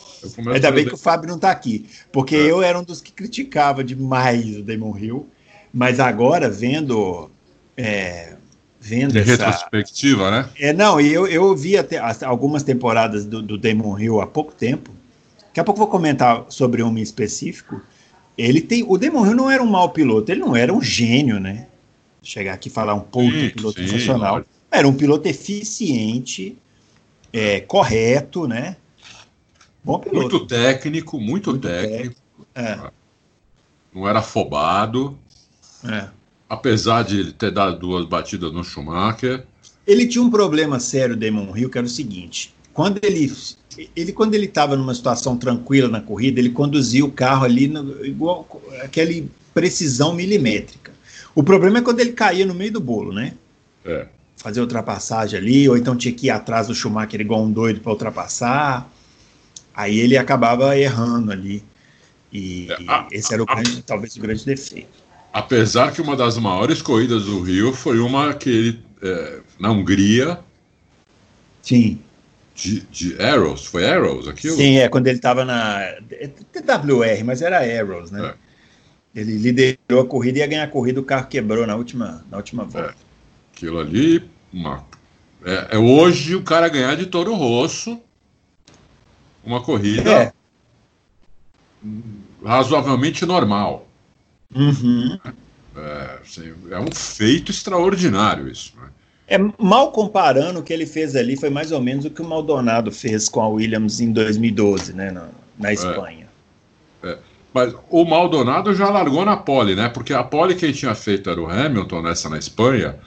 É, 0.48 0.54
Ainda 0.54 0.72
bem 0.72 0.86
que 0.86 0.94
o 0.94 0.98
Fábio 0.98 1.28
não 1.28 1.36
está 1.36 1.52
aqui, 1.52 1.88
porque 2.12 2.36
é. 2.36 2.52
eu 2.52 2.62
era 2.62 2.80
um 2.80 2.84
dos 2.84 3.00
que 3.00 3.12
criticava 3.12 3.84
demais 3.84 4.58
o 4.58 4.64
Damon 4.64 4.98
Hill, 4.98 5.30
mas 5.74 6.00
agora 6.00 6.50
vendo 6.50 7.30
é, 7.78 8.36
vendo 8.80 9.18
essa... 9.18 9.32
retrospectiva, 9.32 10.32
né? 10.32 10.50
É, 10.60 10.74
não, 10.74 11.00
e 11.00 11.12
eu, 11.12 11.28
eu 11.28 11.56
vi 11.56 11.78
até 11.78 11.98
algumas 12.24 12.64
temporadas 12.64 13.26
do, 13.26 13.42
do 13.42 13.58
Damon 13.58 14.00
Hill 14.00 14.22
há 14.22 14.28
pouco 14.28 14.54
tempo. 14.54 14.92
Daqui 15.48 15.60
a 15.60 15.64
pouco 15.64 15.80
vou 15.80 15.88
comentar 15.88 16.46
sobre 16.50 16.84
um 16.84 16.98
em 16.98 17.02
específico. 17.02 17.82
Ele 18.38 18.62
tem. 18.62 18.84
O 18.88 18.98
Damon 18.98 19.26
Hill 19.26 19.36
não 19.36 19.50
era 19.50 19.64
um 19.64 19.68
mau 19.68 19.90
piloto, 19.90 20.32
ele 20.32 20.42
não 20.42 20.56
era 20.56 20.74
um 20.74 20.82
gênio, 20.82 21.40
né? 21.40 21.68
Chegar 22.22 22.54
aqui 22.54 22.68
e 22.68 22.72
falar 22.72 22.94
um 22.94 23.00
pouco 23.00 23.32
de 23.32 23.50
piloto 23.52 23.80
sim, 23.80 23.88
sensacional. 23.88 24.44
Era 24.70 24.88
um 24.88 24.94
piloto 24.94 25.28
eficiente, 25.28 26.58
é, 27.32 27.62
correto, 27.62 28.48
né? 28.48 28.76
Bom 29.86 30.00
piloto. 30.00 30.20
Muito 30.20 30.48
técnico, 30.48 31.18
muito, 31.18 31.52
muito 31.52 31.68
técnico. 31.68 31.94
técnico. 31.94 32.22
É. 32.54 32.92
Não 33.94 34.08
era 34.08 34.20
afobado. 34.20 35.18
É 35.88 36.10
apesar 36.50 37.04
de 37.04 37.20
ele 37.20 37.32
ter 37.32 37.52
dado 37.52 37.80
duas 37.80 38.06
batidas 38.06 38.52
no 38.52 38.64
Schumacher. 38.64 39.44
Ele 39.86 40.08
tinha 40.08 40.24
um 40.24 40.30
problema 40.30 40.80
sério, 40.80 41.16
Damon 41.16 41.56
Hill, 41.56 41.70
que 41.70 41.78
era 41.78 41.88
o 41.88 41.90
seguinte: 41.90 42.54
quando 42.74 43.00
ele 43.04 43.32
ele 43.96 44.14
quando 44.14 44.34
ele 44.36 44.46
estava 44.46 44.76
numa 44.76 44.96
situação 44.96 45.38
tranquila 45.38 45.90
na 45.90 46.02
corrida, 46.02 46.40
ele 46.40 46.50
conduzia 46.50 47.04
o 47.04 47.12
carro 47.12 47.44
ali 47.44 47.68
no, 47.68 48.06
igual 48.06 48.48
aquele 48.82 49.30
precisão 49.54 50.14
milimétrica. 50.14 50.94
O 51.34 51.44
problema 51.44 51.80
é 51.80 51.82
quando 51.82 52.00
ele 52.00 52.14
caía 52.14 52.46
no 52.46 52.54
meio 52.54 52.72
do 52.72 52.80
bolo, 52.80 53.12
né? 53.14 53.34
É. 53.84 54.08
Fazer 54.38 54.62
ultrapassagem 54.62 55.38
ali, 55.38 55.68
ou 55.68 55.76
então 55.78 55.96
tinha 55.96 56.14
que 56.14 56.28
ir 56.28 56.30
atrás 56.30 56.68
do 56.68 56.76
Schumacher 56.76 57.20
igual 57.20 57.44
um 57.44 57.52
doido 57.52 57.82
para 57.82 57.92
ultrapassar. 57.92 58.90
Aí 59.76 60.00
ele 60.00 60.18
acabava 60.18 60.78
errando 60.78 61.32
ali. 61.32 61.64
E, 62.32 62.68
é, 62.72 62.78
a, 62.88 63.08
esse 63.12 63.34
era 63.34 63.44
o 63.44 63.46
grande, 63.46 63.80
a, 63.80 63.82
talvez 63.82 64.16
o 64.16 64.22
grande 64.22 64.46
defeito. 64.46 65.04
Apesar 65.34 65.92
que 65.92 66.02
uma 66.02 66.16
das 66.16 66.38
maiores 66.38 66.82
corridas 66.82 67.26
do 67.26 67.42
Rio 67.42 67.74
foi 67.74 68.00
uma 68.00 68.34
que 68.34 68.50
ele, 68.50 68.84
é, 69.02 69.40
na 69.60 69.72
Hungria. 69.72 70.40
Sim. 71.62 72.00
De, 72.54 72.82
de 72.82 73.22
Arrows, 73.22 73.66
foi 73.66 73.86
Arrows 73.86 74.30
aquilo? 74.30 74.56
Sim, 74.56 74.78
é, 74.78 74.88
quando 74.88 75.08
ele 75.08 75.18
estava 75.18 75.44
na. 75.44 75.82
TWR, 76.54 77.24
mas 77.26 77.42
era 77.42 77.58
Arrows, 77.58 78.12
né? 78.12 78.34
É. 79.14 79.20
Ele 79.20 79.38
liderou 79.38 80.02
a 80.02 80.06
corrida 80.06 80.40
e 80.40 80.42
ia 80.42 80.48
ganhar 80.48 80.64
a 80.64 80.68
corrida, 80.68 81.00
o 81.00 81.04
carro 81.04 81.28
quebrou 81.28 81.68
na 81.68 81.76
última, 81.76 82.26
na 82.32 82.38
última 82.38 82.64
é. 82.64 82.68
volta. 82.68 82.92
É. 82.92 82.96
Aquilo 83.54 83.80
ali, 83.80 84.24
uma, 84.54 84.86
é, 85.46 85.76
é, 85.76 85.78
hoje 85.78 86.36
o 86.36 86.42
cara 86.42 86.68
ganhar 86.68 86.96
de 86.96 87.06
Toro 87.06 87.36
Rosso 87.36 88.02
uma 89.46 89.62
corrida 89.62 90.10
é. 90.10 90.34
razoavelmente 92.44 93.26
normal. 93.26 93.88
Uhum. 94.54 95.18
É, 95.76 96.20
assim, 96.22 96.54
é, 96.72 96.80
um 96.80 96.92
feito 96.94 97.52
extraordinário 97.52 98.48
isso. 98.48 98.74
Né? 98.78 98.90
É, 99.28 99.38
mal 99.58 99.92
comparando, 99.92 100.60
o 100.60 100.64
que 100.64 100.72
ele 100.72 100.86
fez 100.86 101.16
ali 101.16 101.36
foi 101.36 101.50
mais 101.50 101.72
ou 101.72 101.82
menos 101.82 102.06
o 102.06 102.10
que 102.10 102.22
o 102.22 102.26
Maldonado 102.26 102.92
fez 102.92 103.28
com 103.28 103.42
a 103.42 103.48
Williams 103.48 104.00
em 104.00 104.12
2012, 104.12 104.94
né, 104.94 105.12
na, 105.12 105.30
na 105.58 105.74
Espanha. 105.74 106.28
É, 107.04 107.10
é. 107.10 107.18
Mas 107.54 107.74
o 107.90 108.04
Maldonado 108.04 108.74
já 108.76 108.90
largou 108.90 109.24
na 109.24 109.38
pole, 109.38 109.76
né? 109.76 109.88
Porque 109.88 110.14
a 110.14 110.24
pole 110.24 110.56
que 110.56 110.66
ele 110.66 110.74
tinha 110.74 110.94
feito 110.94 111.30
era 111.30 111.42
o 111.42 111.50
Hamilton 111.50 112.02
nessa 112.02 112.28
na 112.28 112.38
Espanha, 112.38 112.98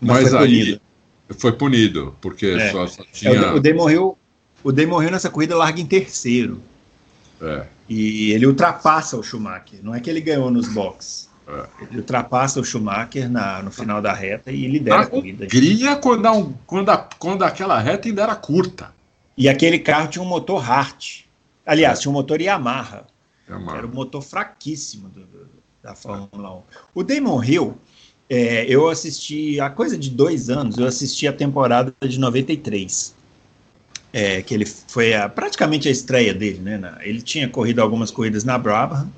mas, 0.00 0.22
mas 0.22 0.30
foi 0.30 0.38
aí 0.38 0.64
punido. 0.64 0.80
foi 1.38 1.52
punido, 1.52 2.16
porque 2.18 2.46
é. 2.46 2.72
só, 2.72 2.86
só, 2.86 3.04
tinha. 3.12 3.54
o 3.54 3.60
Day 3.60 3.74
morreu, 3.74 4.16
o 4.64 4.72
Day 4.72 4.86
morreu 4.86 5.10
nessa 5.10 5.28
corrida 5.28 5.54
larga 5.54 5.80
em 5.80 5.86
terceiro. 5.86 6.60
É. 7.40 7.66
E 7.88 8.32
ele 8.32 8.46
ultrapassa 8.46 9.16
o 9.16 9.22
Schumacher. 9.22 9.80
Não 9.82 9.94
é 9.94 10.00
que 10.00 10.08
ele 10.08 10.22
ganhou 10.22 10.50
nos 10.50 10.66
boxes. 10.68 11.28
É. 11.46 11.66
Ele 11.82 11.98
ultrapassa 11.98 12.58
o 12.58 12.64
Schumacher 12.64 13.30
na, 13.30 13.62
no 13.62 13.70
final 13.70 14.00
da 14.00 14.14
reta 14.14 14.50
e 14.50 14.66
lidera 14.66 15.02
a 15.02 15.06
corrida. 15.06 15.46
Cria 15.46 15.96
quando, 15.96 16.26
um, 16.32 16.54
quando, 16.66 16.88
a, 16.88 16.96
quando 16.96 17.42
aquela 17.44 17.78
reta 17.78 18.08
ainda 18.08 18.22
era 18.22 18.34
curta. 18.34 18.92
E 19.36 19.48
aquele 19.48 19.78
carro 19.78 20.08
tinha 20.08 20.22
um 20.22 20.28
motor 20.28 20.58
Hart. 20.68 21.24
Aliás, 21.66 21.98
é. 21.98 22.02
tinha 22.02 22.10
um 22.10 22.14
motor 22.14 22.40
Yamaha. 22.40 23.04
Yamaha. 23.48 23.78
Era 23.78 23.86
um 23.86 23.92
motor 23.92 24.22
fraquíssimo 24.22 25.08
do, 25.10 25.20
do, 25.20 25.48
da 25.82 25.94
Fórmula 25.94 26.56
1. 26.56 26.62
O 26.94 27.02
Damon 27.02 27.44
Hill, 27.44 27.76
é, 28.30 28.64
eu 28.64 28.88
assisti, 28.88 29.60
há 29.60 29.68
coisa 29.68 29.98
de 29.98 30.08
dois 30.08 30.48
anos, 30.48 30.78
eu 30.78 30.86
assisti 30.86 31.28
a 31.28 31.32
temporada 31.32 31.94
de 32.00 32.18
93. 32.18 33.14
É, 34.16 34.42
que 34.42 34.54
ele 34.54 34.64
foi 34.64 35.12
a, 35.12 35.28
praticamente 35.28 35.88
a 35.88 35.90
estreia 35.90 36.32
dele, 36.32 36.60
né? 36.60 36.78
Na, 36.78 36.98
ele 37.02 37.20
tinha 37.20 37.48
corrido 37.48 37.80
algumas 37.80 38.12
corridas 38.12 38.44
na 38.44 38.56
Brabham, 38.56 39.12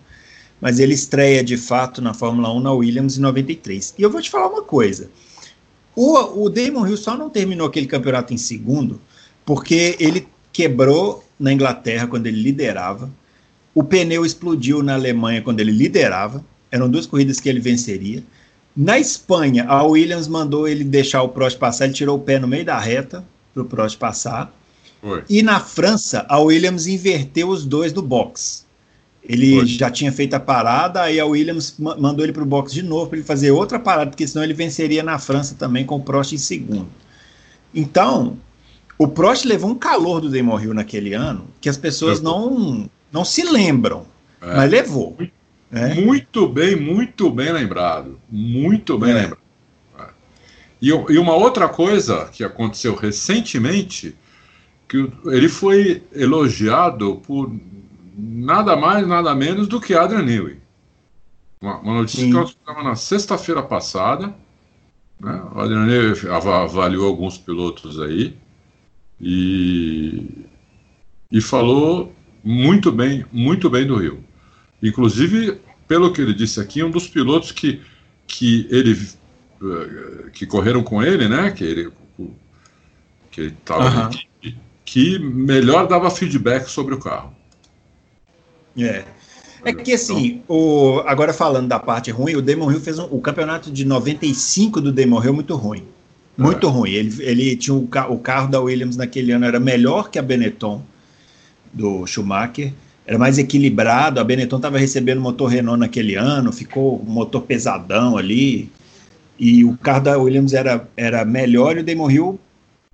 mas 0.58 0.78
ele 0.78 0.94
estreia 0.94 1.44
de 1.44 1.58
fato 1.58 2.00
na 2.00 2.14
Fórmula 2.14 2.50
1 2.50 2.60
na 2.60 2.72
Williams 2.72 3.18
em 3.18 3.20
93. 3.20 3.94
E 3.98 4.02
eu 4.02 4.10
vou 4.10 4.22
te 4.22 4.30
falar 4.30 4.48
uma 4.48 4.62
coisa: 4.62 5.10
o, 5.94 6.44
o 6.44 6.48
Damon 6.48 6.86
Hill 6.86 6.96
só 6.96 7.14
não 7.14 7.28
terminou 7.28 7.66
aquele 7.66 7.86
campeonato 7.86 8.32
em 8.32 8.38
segundo 8.38 8.98
porque 9.44 9.96
ele 10.00 10.26
quebrou 10.52 11.22
na 11.38 11.52
Inglaterra 11.52 12.06
quando 12.06 12.26
ele 12.26 12.42
liderava, 12.42 13.10
o 13.74 13.84
pneu 13.84 14.24
explodiu 14.24 14.82
na 14.82 14.94
Alemanha 14.94 15.42
quando 15.42 15.60
ele 15.60 15.70
liderava, 15.70 16.42
eram 16.70 16.88
duas 16.88 17.06
corridas 17.06 17.38
que 17.38 17.48
ele 17.48 17.60
venceria. 17.60 18.24
Na 18.74 18.98
Espanha, 18.98 19.66
a 19.68 19.84
Williams 19.84 20.26
mandou 20.26 20.66
ele 20.66 20.82
deixar 20.82 21.22
o 21.22 21.28
Prost 21.28 21.58
passar, 21.58 21.84
ele 21.84 21.94
tirou 21.94 22.16
o 22.16 22.20
pé 22.20 22.38
no 22.38 22.48
meio 22.48 22.64
da 22.64 22.78
reta 22.78 23.22
para 23.52 23.62
o 23.62 23.66
Prost 23.66 23.98
passar. 23.98 24.50
Foi. 25.06 25.22
E 25.30 25.40
na 25.40 25.60
França, 25.60 26.26
a 26.28 26.40
Williams 26.40 26.88
inverteu 26.88 27.48
os 27.48 27.64
dois 27.64 27.92
do 27.92 28.02
box. 28.02 28.66
Ele 29.22 29.54
Foi. 29.54 29.66
já 29.66 29.88
tinha 29.88 30.10
feito 30.10 30.34
a 30.34 30.40
parada, 30.40 31.02
aí 31.02 31.20
a 31.20 31.24
Williams 31.24 31.76
mandou 31.78 32.24
ele 32.24 32.32
para 32.32 32.42
o 32.42 32.46
box 32.46 32.72
de 32.72 32.82
novo 32.82 33.06
para 33.06 33.18
ele 33.18 33.26
fazer 33.26 33.52
outra 33.52 33.78
parada, 33.78 34.10
porque 34.10 34.26
senão 34.26 34.42
ele 34.42 34.52
venceria 34.52 35.04
na 35.04 35.16
França 35.16 35.54
também 35.54 35.84
com 35.84 35.94
o 35.94 36.00
Prost 36.00 36.32
em 36.32 36.38
segundo. 36.38 36.88
Então, 37.72 38.36
o 38.98 39.06
Prost 39.06 39.44
levou 39.44 39.70
um 39.70 39.76
calor 39.76 40.20
do 40.20 40.28
Damon 40.28 40.58
Hill 40.58 40.74
naquele 40.74 41.14
ano 41.14 41.46
que 41.60 41.68
as 41.68 41.76
pessoas 41.76 42.20
não, 42.20 42.90
não 43.12 43.24
se 43.24 43.44
lembram, 43.44 44.06
é. 44.40 44.56
mas 44.56 44.68
levou. 44.68 45.14
Muito, 45.16 45.32
é. 45.70 45.94
muito, 45.94 46.48
bem, 46.48 46.74
muito 46.74 47.30
bem 47.30 47.52
lembrado. 47.52 48.18
Muito 48.28 48.98
bem 48.98 49.12
é. 49.12 49.14
lembrado. 49.14 49.38
É. 50.00 50.04
E, 50.82 50.88
e 50.88 51.18
uma 51.18 51.34
outra 51.34 51.68
coisa 51.68 52.28
que 52.32 52.42
aconteceu 52.42 52.96
recentemente, 52.96 54.16
que 54.88 55.10
ele 55.26 55.48
foi 55.48 56.02
elogiado 56.12 57.16
por 57.26 57.52
nada 58.16 58.76
mais, 58.76 59.06
nada 59.06 59.34
menos 59.34 59.66
do 59.66 59.80
que 59.80 59.94
Adrian 59.94 60.22
Newey. 60.22 60.58
Uma, 61.60 61.78
uma 61.78 61.94
notícia 61.94 62.20
Sim. 62.20 62.30
que 62.30 62.34
nós 62.34 62.50
estava 62.50 62.82
na 62.82 62.94
sexta-feira 62.94 63.62
passada. 63.62 64.34
Né? 65.20 65.42
O 65.54 65.60
Adrian 65.60 65.86
Newey 65.86 66.30
avaliou 66.30 67.06
alguns 67.06 67.36
pilotos 67.38 68.00
aí 68.00 68.36
e, 69.20 70.46
e 71.30 71.40
falou 71.40 72.12
muito 72.44 72.92
bem, 72.92 73.24
muito 73.32 73.68
bem 73.68 73.86
do 73.86 73.96
Rio. 73.96 74.22
Inclusive, 74.82 75.60
pelo 75.88 76.12
que 76.12 76.20
ele 76.20 76.34
disse 76.34 76.60
aqui, 76.60 76.82
um 76.82 76.90
dos 76.90 77.08
pilotos 77.08 77.50
que, 77.50 77.80
que 78.26 78.68
ele 78.70 78.96
eh, 79.62 80.30
que 80.32 80.46
correram 80.46 80.82
com 80.82 81.02
ele, 81.02 81.28
né? 81.28 81.50
Que 81.50 81.64
ele 81.64 81.92
que 83.30 83.40
ele 83.42 83.56
tava 83.64 84.06
uhum. 84.06 84.10
Que 84.86 85.18
melhor 85.18 85.88
dava 85.88 86.08
feedback 86.08 86.70
sobre 86.70 86.94
o 86.94 86.98
carro. 86.98 87.34
É. 88.78 89.04
É 89.64 89.72
que 89.72 89.92
assim, 89.92 90.42
o, 90.48 91.02
agora 91.06 91.32
falando 91.32 91.66
da 91.66 91.78
parte 91.78 92.12
ruim, 92.12 92.36
o 92.36 92.42
Damon 92.42 92.70
Hill 92.70 92.80
fez 92.80 93.00
um, 93.00 93.08
o 93.10 93.20
campeonato 93.20 93.68
de 93.68 93.84
95 93.84 94.80
do 94.80 94.92
Damon 94.92 95.22
Hill 95.24 95.34
muito 95.34 95.56
ruim. 95.56 95.82
Muito 96.38 96.68
é. 96.68 96.70
ruim. 96.70 96.90
Ele, 96.92 97.22
ele 97.24 97.56
tinha 97.56 97.74
o, 97.74 97.88
o, 98.10 98.18
carro 98.18 98.48
da 98.48 98.60
Williams 98.60 98.96
naquele 98.96 99.32
ano 99.32 99.44
era 99.44 99.58
melhor 99.58 100.08
que 100.08 100.20
a 100.20 100.22
Benetton 100.22 100.80
do 101.72 102.06
Schumacher, 102.06 102.72
era 103.04 103.18
mais 103.18 103.38
equilibrado. 103.38 104.20
A 104.20 104.24
Benetton 104.24 104.56
estava 104.56 104.78
recebendo 104.78 105.20
motor 105.20 105.48
Renault 105.48 105.80
naquele 105.80 106.14
ano, 106.14 106.52
ficou 106.52 107.02
um 107.02 107.10
motor 107.10 107.42
pesadão 107.42 108.16
ali. 108.16 108.70
E 109.36 109.64
o 109.64 109.76
carro 109.78 110.04
da 110.04 110.16
Williams 110.16 110.52
era, 110.52 110.88
era 110.96 111.24
melhor 111.24 111.76
e 111.76 111.80
o 111.80 111.84
Damon 111.84 112.10
Hill 112.10 112.40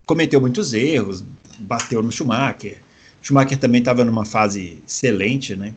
cometeu 0.07 0.40
muitos 0.40 0.72
erros, 0.72 1.22
bateu 1.63 2.03
no 2.03 2.13
Schumacher. 2.13 2.79
O 3.23 3.27
Schumacher 3.27 3.59
também 3.59 3.81
estava 3.81 4.05
numa 4.05 4.25
fase 4.25 4.83
excelente, 4.87 5.55
né? 5.55 5.73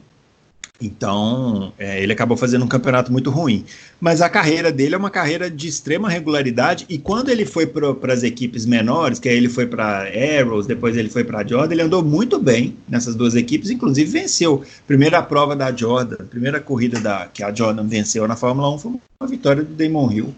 Então, 0.81 1.71
é, 1.79 2.03
ele 2.03 2.11
acabou 2.11 2.35
fazendo 2.35 2.65
um 2.65 2.67
campeonato 2.67 3.11
muito 3.11 3.29
ruim. 3.29 3.63
Mas 3.99 4.21
a 4.21 4.29
carreira 4.29 4.71
dele 4.71 4.95
é 4.95 4.97
uma 4.97 5.09
carreira 5.09 5.49
de 5.49 5.67
extrema 5.67 6.09
regularidade. 6.09 6.85
E 6.89 6.97
quando 6.97 7.29
ele 7.29 7.45
foi 7.45 7.65
para 7.65 8.13
as 8.13 8.23
equipes 8.23 8.65
menores, 8.65 9.17
que 9.17 9.29
aí 9.29 9.37
ele 9.37 9.47
foi 9.47 9.65
para 9.65 10.05
Arrows, 10.39 10.67
depois 10.67 10.97
ele 10.97 11.09
foi 11.09 11.23
para 11.23 11.47
Jordan, 11.47 11.73
ele 11.73 11.81
andou 11.81 12.03
muito 12.03 12.39
bem 12.39 12.75
nessas 12.89 13.15
duas 13.15 13.35
equipes. 13.35 13.69
Inclusive 13.69 14.09
venceu. 14.09 14.63
Primeira 14.85 15.21
prova 15.23 15.55
da 15.55 15.73
Jordan, 15.73 16.17
primeira 16.25 16.59
corrida 16.59 16.99
da, 16.99 17.27
que 17.27 17.41
a 17.41 17.53
Jordan 17.53 17.87
venceu 17.87 18.27
na 18.27 18.35
Fórmula 18.35 18.69
1 18.75 18.77
foi 18.79 18.91
uma 19.21 19.29
vitória 19.29 19.63
do 19.63 19.73
Damon 19.73 20.11
Hill 20.11 20.35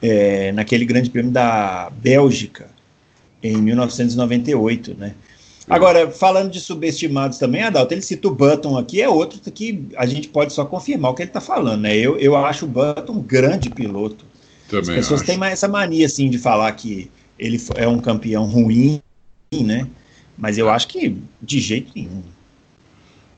é, 0.00 0.52
naquele 0.52 0.86
Grande 0.86 1.10
Prêmio 1.10 1.30
da 1.30 1.90
Bélgica 1.90 2.66
em 3.42 3.56
1998, 3.56 4.94
né? 4.98 5.14
Agora, 5.68 6.10
falando 6.10 6.50
de 6.50 6.58
subestimados 6.58 7.38
também, 7.38 7.62
Adalto, 7.62 7.94
ele 7.94 8.02
cita 8.02 8.26
o 8.26 8.34
Button 8.34 8.76
aqui, 8.76 9.00
é 9.00 9.08
outro 9.08 9.38
que 9.52 9.86
a 9.96 10.04
gente 10.04 10.28
pode 10.28 10.52
só 10.52 10.64
confirmar 10.64 11.12
o 11.12 11.14
que 11.14 11.22
ele 11.22 11.30
está 11.30 11.40
falando, 11.40 11.82
né? 11.82 11.96
Eu, 11.96 12.18
eu 12.18 12.36
acho 12.36 12.64
o 12.64 12.68
Button 12.68 13.12
um 13.12 13.22
grande 13.22 13.70
piloto. 13.70 14.24
Também 14.68 14.90
As 14.90 14.96
pessoas 14.96 15.20
acho. 15.20 15.30
têm 15.30 15.38
mais 15.38 15.52
essa 15.52 15.68
mania, 15.68 16.06
assim, 16.06 16.28
de 16.28 16.38
falar 16.38 16.72
que 16.72 17.08
ele 17.38 17.60
é 17.76 17.86
um 17.86 18.00
campeão 18.00 18.46
ruim, 18.46 19.00
né? 19.52 19.86
Mas 20.36 20.58
eu 20.58 20.68
acho 20.68 20.88
que 20.88 21.16
de 21.40 21.60
jeito 21.60 21.92
nenhum. 21.94 22.22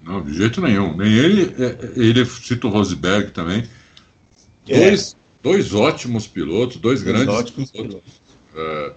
Não, 0.02 0.22
de 0.22 0.34
jeito 0.34 0.60
nenhum. 0.60 0.96
Nem 0.96 1.12
ele, 1.12 1.54
é, 1.58 1.64
é, 1.64 1.92
ele 1.96 2.24
cita 2.24 2.66
o 2.66 2.70
Rosberg 2.70 3.30
também. 3.32 3.64
É. 4.68 4.88
Dois, 4.88 5.16
dois 5.42 5.74
ótimos 5.74 6.26
pilotos, 6.26 6.78
dois, 6.78 7.02
dois 7.02 7.02
grandes 7.02 7.50
pilotos. 7.50 7.70
pilotos. 7.70 8.22
É, 8.54 8.92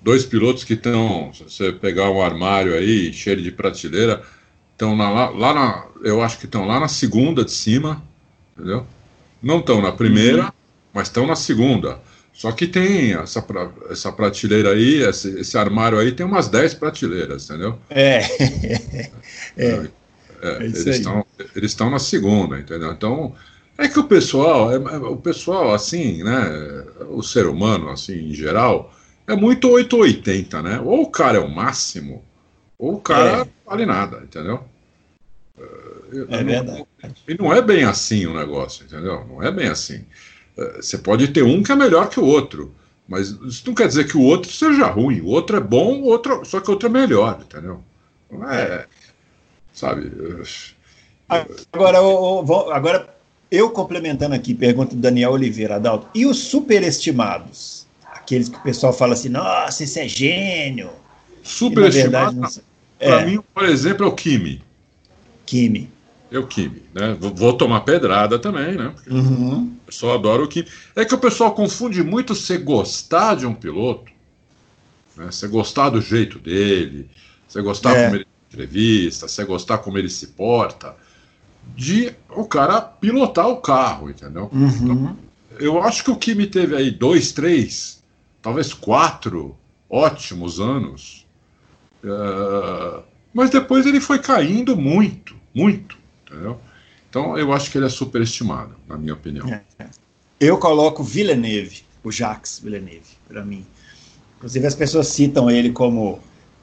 dois 0.00 0.24
pilotos 0.24 0.64
que 0.64 0.74
estão, 0.74 1.32
se 1.32 1.44
você 1.44 1.72
pegar 1.72 2.10
um 2.10 2.22
armário 2.22 2.74
aí 2.74 3.12
cheio 3.12 3.42
de 3.42 3.50
prateleira, 3.50 4.22
estão 4.72 4.96
lá, 4.96 5.28
lá 5.30 5.54
na, 5.54 5.86
eu 6.02 6.22
acho 6.22 6.38
que 6.38 6.46
estão 6.46 6.66
lá 6.66 6.78
na 6.78 6.88
segunda 6.88 7.44
de 7.44 7.50
cima, 7.50 8.02
entendeu? 8.56 8.86
Não 9.42 9.58
estão 9.58 9.82
na 9.82 9.92
primeira, 9.92 10.44
uhum. 10.44 10.52
mas 10.92 11.08
estão 11.08 11.26
na 11.26 11.36
segunda. 11.36 12.00
Só 12.32 12.52
que 12.52 12.68
tem 12.68 13.14
essa, 13.14 13.44
essa 13.90 14.12
prateleira 14.12 14.70
aí, 14.70 15.02
esse, 15.02 15.40
esse 15.40 15.58
armário 15.58 15.98
aí 15.98 16.12
tem 16.12 16.24
umas 16.24 16.48
10 16.48 16.74
prateleiras, 16.74 17.50
entendeu? 17.50 17.78
É. 17.90 18.18
é. 19.56 19.64
é, 19.66 19.90
é 20.42 20.56
eles, 20.60 20.86
estão, 20.86 21.26
eles 21.56 21.72
estão 21.72 21.90
na 21.90 21.98
segunda, 21.98 22.56
entendeu? 22.56 22.92
Então, 22.92 23.34
é 23.76 23.88
que 23.88 23.98
o 23.98 24.04
pessoal, 24.04 24.72
é, 24.72 24.76
o 24.76 25.16
pessoal, 25.16 25.74
assim, 25.74 26.22
né, 26.22 26.84
o 27.08 27.24
ser 27.24 27.46
humano, 27.46 27.90
assim, 27.90 28.30
em 28.30 28.34
geral, 28.34 28.94
é 29.28 29.36
muito 29.36 29.68
880, 29.68 30.62
né? 30.62 30.80
Ou 30.80 31.02
o 31.02 31.10
cara 31.10 31.36
é 31.36 31.40
o 31.40 31.48
máximo, 31.48 32.24
ou 32.78 32.94
o 32.94 33.00
cara 33.00 33.28
é. 33.28 33.36
não 33.36 33.48
vale 33.66 33.84
nada, 33.84 34.22
entendeu? 34.24 34.64
É, 35.58 36.38
é 36.40 36.44
verdade. 36.44 36.86
E 37.28 37.34
não 37.38 37.52
é 37.52 37.60
bem 37.60 37.84
assim 37.84 38.24
o 38.26 38.34
negócio, 38.34 38.86
entendeu? 38.86 39.26
Não 39.28 39.42
é 39.42 39.52
bem 39.52 39.68
assim. 39.68 40.02
É, 40.56 40.76
você 40.76 40.96
pode 40.96 41.28
ter 41.28 41.42
um 41.42 41.62
que 41.62 41.70
é 41.70 41.76
melhor 41.76 42.08
que 42.08 42.18
o 42.18 42.24
outro, 42.24 42.74
mas 43.06 43.28
isso 43.28 43.64
não 43.66 43.74
quer 43.74 43.86
dizer 43.86 44.08
que 44.08 44.16
o 44.16 44.22
outro 44.22 44.50
seja 44.50 44.86
ruim. 44.86 45.20
O 45.20 45.26
outro 45.26 45.58
é 45.58 45.60
bom, 45.60 46.00
o 46.00 46.06
outro, 46.06 46.42
só 46.46 46.58
que 46.58 46.68
o 46.68 46.72
outro 46.72 46.88
é 46.88 46.92
melhor, 46.92 47.38
entendeu? 47.42 47.82
Não 48.30 48.50
é. 48.50 48.86
Sabe? 49.74 50.10
Agora, 51.70 51.98
agora 52.74 53.14
eu 53.50 53.70
complementando 53.70 54.34
aqui, 54.34 54.54
pergunta 54.54 54.94
do 54.94 55.00
Daniel 55.00 55.32
Oliveira, 55.32 55.76
Adalto. 55.76 56.08
E 56.14 56.24
os 56.24 56.38
superestimados? 56.38 57.77
Aqueles 58.28 58.48
que 58.50 58.58
o 58.58 58.62
pessoal 58.62 58.92
fala 58.92 59.14
assim, 59.14 59.30
nossa, 59.30 59.82
esse 59.82 59.98
é 59.98 60.06
gênio. 60.06 60.90
Superestimado, 61.42 62.40
para 62.98 63.22
é. 63.22 63.24
mim, 63.24 63.40
por 63.54 63.64
exemplo, 63.64 64.04
é 64.04 64.08
o 64.08 64.12
Kimi. 64.12 64.62
Kimi. 65.46 65.90
É 66.30 66.38
o 66.38 66.46
Kimi, 66.46 66.82
né? 66.92 67.16
Vou 67.18 67.54
tomar 67.54 67.80
pedrada 67.80 68.38
também, 68.38 68.76
né? 68.76 68.92
Uhum. 69.10 69.72
O 69.82 69.86
pessoal 69.86 70.14
adora 70.14 70.42
o 70.42 70.48
Kimi. 70.48 70.68
É 70.94 71.06
que 71.06 71.14
o 71.14 71.18
pessoal 71.18 71.54
confunde 71.54 72.02
muito 72.02 72.34
você 72.34 72.58
gostar 72.58 73.34
de 73.34 73.46
um 73.46 73.54
piloto, 73.54 74.12
né? 75.16 75.28
Você 75.30 75.48
gostar 75.48 75.88
do 75.88 76.02
jeito 76.02 76.38
dele, 76.38 77.08
você 77.46 77.62
gostar 77.62 77.96
é. 77.96 78.04
como 78.04 78.16
ele 78.16 78.26
entrevista, 78.50 79.26
você 79.26 79.44
gostar 79.44 79.78
como 79.78 79.96
ele 79.96 80.10
se 80.10 80.28
porta, 80.28 80.94
de 81.74 82.12
o 82.30 82.44
cara 82.44 82.80
pilotar 82.80 83.48
o 83.48 83.56
carro, 83.56 84.10
entendeu? 84.10 84.50
Uhum. 84.52 84.68
Então, 84.68 85.16
eu 85.58 85.82
acho 85.82 86.04
que 86.04 86.10
o 86.10 86.16
Kimi 86.16 86.46
teve 86.46 86.76
aí 86.76 86.90
dois, 86.90 87.32
três 87.32 87.97
talvez 88.42 88.72
quatro 88.72 89.56
ótimos 89.88 90.60
anos. 90.60 91.26
Uh, 92.02 93.02
mas 93.32 93.50
depois 93.50 93.86
ele 93.86 94.00
foi 94.00 94.18
caindo 94.18 94.76
muito, 94.76 95.34
muito, 95.54 95.98
entendeu? 96.24 96.58
Então 97.08 97.38
eu 97.38 97.52
acho 97.52 97.70
que 97.70 97.78
ele 97.78 97.86
é 97.86 97.90
superestimado, 97.90 98.74
na 98.86 98.96
minha 98.96 99.14
opinião. 99.14 99.46
É. 99.48 99.62
Eu 100.40 100.58
coloco 100.58 101.02
Villeneuve, 101.02 101.82
o 102.04 102.12
Jacques 102.12 102.60
Villeneuve, 102.60 103.16
para 103.26 103.44
mim. 103.44 103.66
Inclusive 104.36 104.66
as 104.66 104.74
pessoas 104.74 105.08
citam 105.08 105.50
ele 105.50 105.72
como 105.72 106.20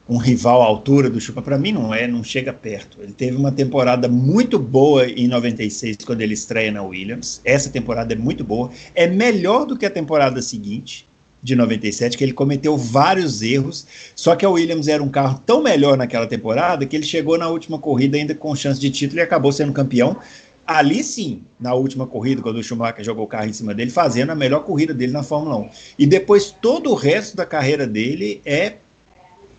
um 0.08 0.18
rival 0.18 0.62
à 0.62 0.66
altura 0.66 1.10
do 1.10 1.20
Chupa. 1.20 1.42
Para 1.42 1.58
mim 1.58 1.72
não 1.72 1.94
é, 1.94 2.08
não 2.08 2.24
chega 2.24 2.54
perto. 2.54 3.02
Ele 3.02 3.12
teve 3.12 3.36
uma 3.36 3.52
temporada 3.52 4.08
muito 4.08 4.58
boa 4.60 5.06
em 5.08 5.28
96 5.28 5.98
quando 6.06 6.22
ele 6.22 6.34
estreia 6.34 6.72
na 6.72 6.84
Williams. 6.84 7.42
Essa 7.44 7.70
temporada 7.70 8.14
é 8.14 8.18
muito 8.18 8.44
boa, 8.44 8.70
é 8.94 9.08
melhor 9.08 9.66
do 9.66 9.78
que 9.78 9.86
a 9.86 9.90
temporada 9.90 10.42
seguinte 10.42 11.08
de 11.42 11.56
97, 11.56 12.18
que 12.18 12.24
ele 12.24 12.34
cometeu 12.34 12.76
vários 12.76 13.42
erros, 13.42 13.86
só 14.16 14.36
que 14.36 14.46
a 14.46 14.50
Williams 14.50 14.88
era 14.88 15.04
um 15.04 15.10
carro 15.10 15.40
tão 15.46 15.62
melhor 15.62 15.96
naquela 15.96 16.26
temporada 16.26 16.86
que 16.86 16.96
ele 16.96 17.06
chegou 17.06 17.38
na 17.38 17.48
última 17.48 17.78
corrida 17.78 18.18
ainda 18.18 18.34
com 18.34 18.56
chance 18.56 18.80
de 18.80 18.90
título 18.90 19.20
e 19.20 19.24
acabou 19.24 19.52
sendo 19.52 19.72
campeão. 19.72 20.18
Ali 20.66 21.04
sim, 21.04 21.44
na 21.60 21.76
última 21.76 22.08
corrida, 22.08 22.42
quando 22.42 22.58
o 22.58 22.64
Schumacher 22.64 23.06
jogou 23.06 23.26
o 23.26 23.28
carro 23.28 23.48
em 23.48 23.54
cima 23.54 23.74
dele, 23.74 23.92
fazendo 23.92 24.32
a 24.32 24.36
melhor 24.36 24.64
corrida 24.64 24.96
dele 24.96 25.12
na 25.12 25.22
Fórmula 25.22 25.58
1. 25.58 25.70
E 26.00 26.08
depois 26.08 26.50
todo 26.50 26.90
o 26.90 26.96
resto 26.96 27.38
da 27.38 27.46
carreira 27.46 27.86
dele 27.86 28.42
é, 28.44 28.74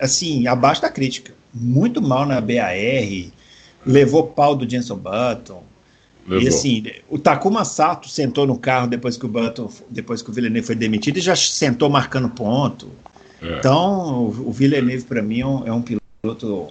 assim, 0.01 0.49
abaixo 0.49 0.83
da 0.83 0.91
crítica. 0.91 1.33
Muito 1.55 2.03
mal 2.03 2.27
na 2.27 2.41
BAR, 2.41 2.75
levou 3.87 4.27
pau 4.27 4.57
do 4.57 4.69
Jenson 4.69 4.97
Button, 4.97 5.63
Levou. 6.29 6.43
E 6.45 6.49
assim, 6.49 6.85
o 7.09 7.19
Takuma 7.19 7.65
Sato 7.65 8.09
sentou 8.09 8.47
no 8.47 8.59
carro 8.59 8.89
depois 8.89 9.17
que 9.17 9.25
o 9.25 9.29
Button, 9.29 9.71
depois 9.89 10.23
que 10.23 10.31
o 10.31 10.33
Villeneuve 10.33 10.67
foi 10.67 10.75
demitido 10.75 11.19
e 11.19 11.21
já 11.21 11.37
sentou 11.37 11.89
marcando 11.89 12.29
ponto. 12.29 12.89
É. 13.41 13.59
Então, 13.59 14.27
o, 14.27 14.53
Villeneuve 14.53 15.05
para 15.05 15.23
mim 15.23 15.41
é 15.41 15.47
um, 15.47 15.67
é 15.67 15.73
um 15.73 15.83
piloto 15.83 16.69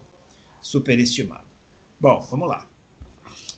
superestimado. 0.61 1.45
Bom, 1.99 2.19
vamos 2.19 2.49
lá. 2.49 2.67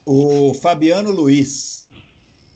O 0.06 0.54
Fabiano 0.54 1.12
Luiz. 1.12 1.88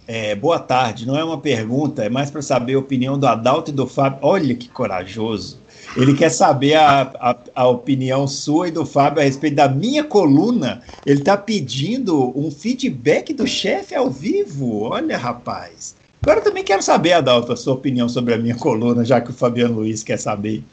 É, 0.08 0.36
boa 0.36 0.60
tarde. 0.60 1.08
Não 1.08 1.18
é 1.18 1.24
uma 1.24 1.38
pergunta, 1.38 2.04
é 2.04 2.10
mais 2.10 2.30
para 2.30 2.42
saber 2.42 2.74
a 2.74 2.80
opinião 2.80 3.18
do 3.18 3.26
Adalto 3.26 3.72
e 3.72 3.74
do 3.74 3.88
Fábio. 3.88 4.20
Olha 4.22 4.54
que 4.54 4.68
corajoso. 4.68 5.61
Ele 5.96 6.14
quer 6.14 6.30
saber 6.30 6.76
a, 6.76 7.02
a, 7.20 7.38
a, 7.54 7.68
opinião 7.68 8.26
sua 8.28 8.70
e 8.70 8.72
do 8.72 8.86
Fábio 8.86 9.22
a 9.22 9.26
respeito 9.26 9.56
da 9.56 9.68
minha 9.68 10.04
coluna. 10.04 10.82
Ele 11.06 11.20
está 11.20 11.36
pedindo 11.36 12.32
um 12.38 12.50
feedback 12.50 13.34
do 13.34 13.46
chefe 13.46 13.94
ao 13.94 14.10
vivo. 14.10 14.84
Olha, 14.84 15.18
rapaz. 15.18 15.96
Agora 16.22 16.39
eu 16.39 16.44
também 16.44 16.64
quero 16.64 16.82
saber, 16.82 17.14
Adalto, 17.14 17.52
a 17.52 17.58
sua 17.58 17.74
opinião 17.74 18.08
sobre 18.08 18.34
a 18.34 18.38
minha 18.38 18.56
coluna, 18.56 19.04
já 19.04 19.20
que 19.20 19.32
o 19.32 19.34
Fabiano 19.34 19.76
Luiz 19.76 20.02
quer 20.04 20.18
saber. 20.18 20.64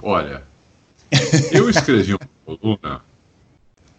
Olha, 0.00 0.42
eu 1.50 1.68
escrevi 1.68 2.12
uma 2.14 2.28
coluna. 2.44 3.00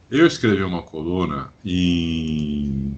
Eu 0.10 0.26
escrevi 0.26 0.64
uma 0.64 0.82
coluna 0.84 1.52
em, 1.66 2.98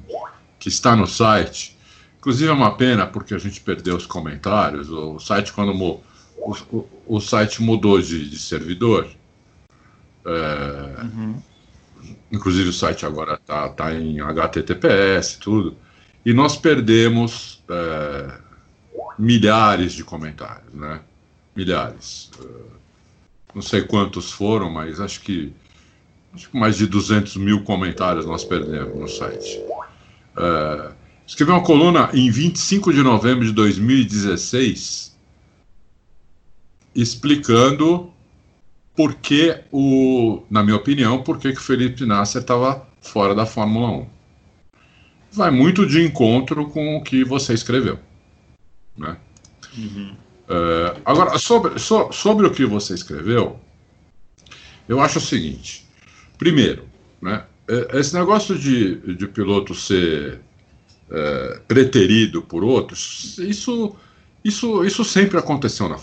que 0.60 0.70
está 0.70 0.96
no 0.96 1.08
site 1.08 1.76
Inclusive 2.22 2.52
é 2.52 2.54
uma 2.54 2.78
pena 2.78 3.08
porque 3.08 3.34
a 3.34 3.40
gente 3.40 3.60
perdeu 3.62 3.96
os 3.96 4.06
comentários. 4.06 4.92
O 4.92 5.18
site, 5.18 5.52
quando 5.52 5.74
o, 5.74 6.02
o, 6.38 6.88
o 7.08 7.20
site 7.20 7.64
mudou 7.64 8.00
de, 8.00 8.30
de 8.30 8.38
servidor, 8.38 9.08
é, 10.24 11.02
uhum. 11.02 11.42
inclusive 12.32 12.70
o 12.70 12.74
site 12.74 13.08
agora 13.08 13.40
está 13.42 13.70
tá 13.70 13.92
em 13.92 14.22
HTTPS 14.22 15.40
tudo, 15.40 15.76
e 16.24 16.32
nós 16.32 16.56
perdemos 16.56 17.64
é, 17.68 18.38
milhares 19.18 19.94
de 19.94 20.04
comentários, 20.04 20.72
né? 20.76 21.02
Milhares. 21.56 22.30
É, 22.40 22.46
não 23.56 23.64
sei 23.64 23.82
quantos 23.82 24.32
foram, 24.32 24.70
mas 24.70 25.00
acho 25.00 25.22
que, 25.22 25.52
acho 26.36 26.52
que 26.52 26.56
mais 26.56 26.78
de 26.78 26.86
200 26.86 27.36
mil 27.38 27.64
comentários 27.64 28.28
nós 28.28 28.44
perdemos 28.44 28.96
no 28.96 29.08
site. 29.08 29.60
É, 30.38 31.01
Escrevi 31.26 31.52
uma 31.52 31.64
coluna 31.64 32.10
em 32.14 32.30
25 32.30 32.92
de 32.94 33.02
novembro 33.02 33.46
de 33.46 33.52
2016 33.54 35.12
explicando 36.94 38.12
por 38.96 39.16
que 39.16 39.62
o, 39.72 40.44
na 40.50 40.62
minha 40.64 40.76
opinião, 40.76 41.24
por 41.24 41.40
que, 41.40 41.54
que 41.54 41.60
o 41.60 41.64
Felipe 41.64 42.06
Nasser 42.06 42.42
estava 42.42 42.86
fora 43.02 43.34
da 43.34 43.46
Fórmula 43.46 43.90
1. 43.90 44.10
Vai 45.32 45.50
muito 45.50 45.86
de 45.88 46.04
encontro 46.06 46.68
com 46.70 46.98
o 46.98 47.04
que 47.04 47.24
você 47.24 47.54
escreveu. 47.54 47.98
Né? 48.98 49.18
Uhum. 49.78 50.16
Uh, 50.50 51.02
agora, 51.06 51.38
sobre, 51.40 51.80
so, 51.80 52.12
sobre 52.12 52.46
o 52.46 52.52
que 52.52 52.66
você 52.66 52.94
escreveu, 52.94 53.58
eu 54.90 55.00
acho 55.00 55.20
o 55.20 55.22
seguinte: 55.22 55.88
primeiro, 56.38 56.86
né, 57.22 57.46
é, 57.70 57.98
esse 57.98 58.14
negócio 58.14 58.60
de, 58.60 59.16
de 59.16 59.28
piloto 59.28 59.74
ser 59.74 60.42
é, 61.12 61.60
preterido 61.68 62.42
por 62.42 62.64
outros, 62.64 63.38
isso, 63.38 63.96
isso, 64.44 64.84
isso 64.86 65.04
sempre 65.04 65.38
aconteceu 65.38 65.90
na 65.90 65.98
1. 65.98 66.00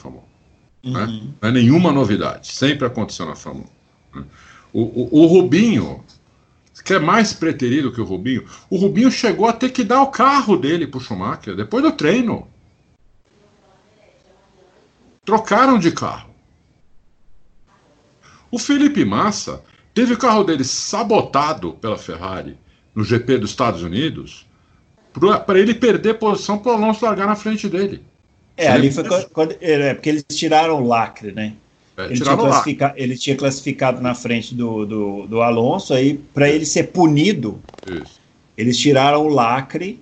Né? 0.91 1.05
Uhum. 1.05 1.35
Não 1.41 1.49
é 1.49 1.53
nenhuma 1.53 1.91
novidade, 1.91 2.53
sempre 2.53 2.87
aconteceu 2.87 3.27
na 3.27 3.33
1. 3.33 3.65
Né? 4.15 4.25
O, 4.73 4.83
o, 4.83 5.23
o 5.23 5.27
Rubinho, 5.27 6.05
que 6.85 6.93
é 6.93 6.99
mais 6.99 7.33
preterido 7.33 7.91
que 7.91 8.01
o 8.01 8.05
Rubinho, 8.05 8.45
o 8.69 8.77
Rubinho 8.77 9.11
chegou 9.11 9.49
a 9.49 9.53
ter 9.53 9.71
que 9.71 9.83
dar 9.83 10.03
o 10.03 10.09
carro 10.09 10.57
dele 10.57 10.87
para 10.87 10.99
o 10.99 11.01
Schumacher 11.01 11.57
depois 11.57 11.83
do 11.83 11.93
treino. 11.93 12.47
Trocaram 15.25 15.79
de 15.79 15.91
carro. 15.91 16.29
O 18.51 18.59
Felipe 18.59 19.05
Massa 19.05 19.63
teve 19.93 20.15
o 20.15 20.19
carro 20.19 20.45
dele 20.45 20.65
sabotado 20.65 21.73
pela 21.75 21.99
Ferrari 21.99 22.57
no 22.95 23.05
GP 23.05 23.39
dos 23.39 23.51
Estados 23.51 23.83
Unidos 23.83 24.48
para 25.19 25.59
ele 25.59 25.75
perder 25.75 26.15
posição 26.15 26.59
para 26.59 26.73
o 26.73 26.75
Alonso 26.75 27.05
largar 27.05 27.27
na 27.27 27.37
frente 27.37 27.69
dele. 27.69 28.03
É, 28.57 28.69
ali 28.69 28.91
foi 28.91 29.05
quando, 29.05 29.29
quando, 29.31 29.57
é, 29.61 29.95
porque 29.95 30.09
eles 30.09 30.25
tiraram 30.31 30.83
o 30.83 30.87
lacre, 30.87 31.31
né? 31.33 31.55
É, 31.97 32.07
ele, 32.07 32.21
tinha 32.21 32.37
classifica, 32.37 32.95
ele 32.97 33.17
tinha 33.17 33.37
classificado 33.37 34.01
na 34.01 34.15
frente 34.15 34.55
do, 34.55 34.85
do, 34.85 35.27
do 35.27 35.43
Alonso, 35.43 35.95
aí 35.95 36.15
para 36.33 36.49
ele 36.49 36.65
ser 36.65 36.85
punido, 36.89 37.61
Isso. 37.87 38.21
eles 38.57 38.79
tiraram 38.79 39.27
o 39.27 39.29
lacre 39.29 40.01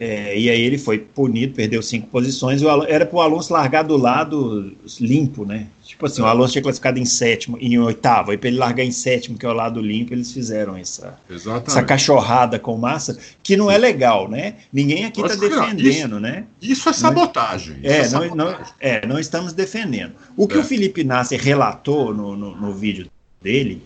é, 0.00 0.34
e 0.34 0.48
aí 0.48 0.62
ele 0.62 0.78
foi 0.78 0.96
punido, 0.98 1.52
perdeu 1.52 1.82
cinco 1.82 2.06
posições. 2.06 2.62
era 2.88 3.04
para 3.04 3.16
o 3.16 3.20
Alonso 3.20 3.52
largar 3.52 3.82
do 3.82 3.98
lado 3.98 4.74
limpo, 4.98 5.44
né? 5.44 5.66
Tipo 5.84 6.06
assim, 6.06 6.22
o 6.22 6.24
Alonso 6.24 6.52
tinha 6.52 6.62
classificado 6.62 6.98
em 6.98 7.04
sétimo, 7.04 7.58
em 7.60 7.78
oitavo, 7.78 8.32
e 8.32 8.38
para 8.38 8.48
ele 8.48 8.56
largar 8.56 8.82
em 8.82 8.92
sétimo, 8.92 9.36
que 9.36 9.44
é 9.44 9.48
o 9.50 9.52
lado 9.52 9.78
limpo, 9.78 10.14
eles 10.14 10.32
fizeram 10.32 10.74
essa, 10.74 11.20
essa 11.66 11.82
cachorrada 11.82 12.58
com 12.58 12.78
massa, 12.78 13.18
que 13.42 13.58
não 13.58 13.70
é 13.70 13.76
legal, 13.76 14.26
né? 14.26 14.54
Ninguém 14.72 15.04
aqui 15.04 15.20
está 15.20 15.34
defendendo, 15.34 16.14
isso, 16.14 16.20
né? 16.20 16.46
Isso 16.62 16.88
é 16.88 16.92
sabotagem. 16.94 17.80
É, 17.82 17.98
é, 17.98 18.04
sabotagem. 18.04 18.36
Não, 18.38 18.52
não, 18.52 18.58
é, 18.80 19.06
não 19.06 19.18
estamos 19.18 19.52
defendendo. 19.52 20.14
O 20.34 20.48
que 20.48 20.56
é. 20.56 20.60
o 20.60 20.64
Felipe 20.64 21.04
Nasser 21.04 21.38
relatou 21.38 22.14
no, 22.14 22.34
no, 22.34 22.56
no 22.56 22.72
vídeo 22.72 23.06
dele 23.42 23.82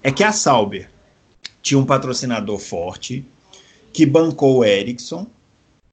é 0.00 0.12
que 0.12 0.22
a 0.22 0.30
Sauber 0.30 0.88
tinha 1.60 1.76
um 1.76 1.84
patrocinador 1.84 2.60
forte 2.60 3.24
que 3.92 4.06
bancou 4.06 4.58
o 4.58 4.64
Ericsson 4.64 5.26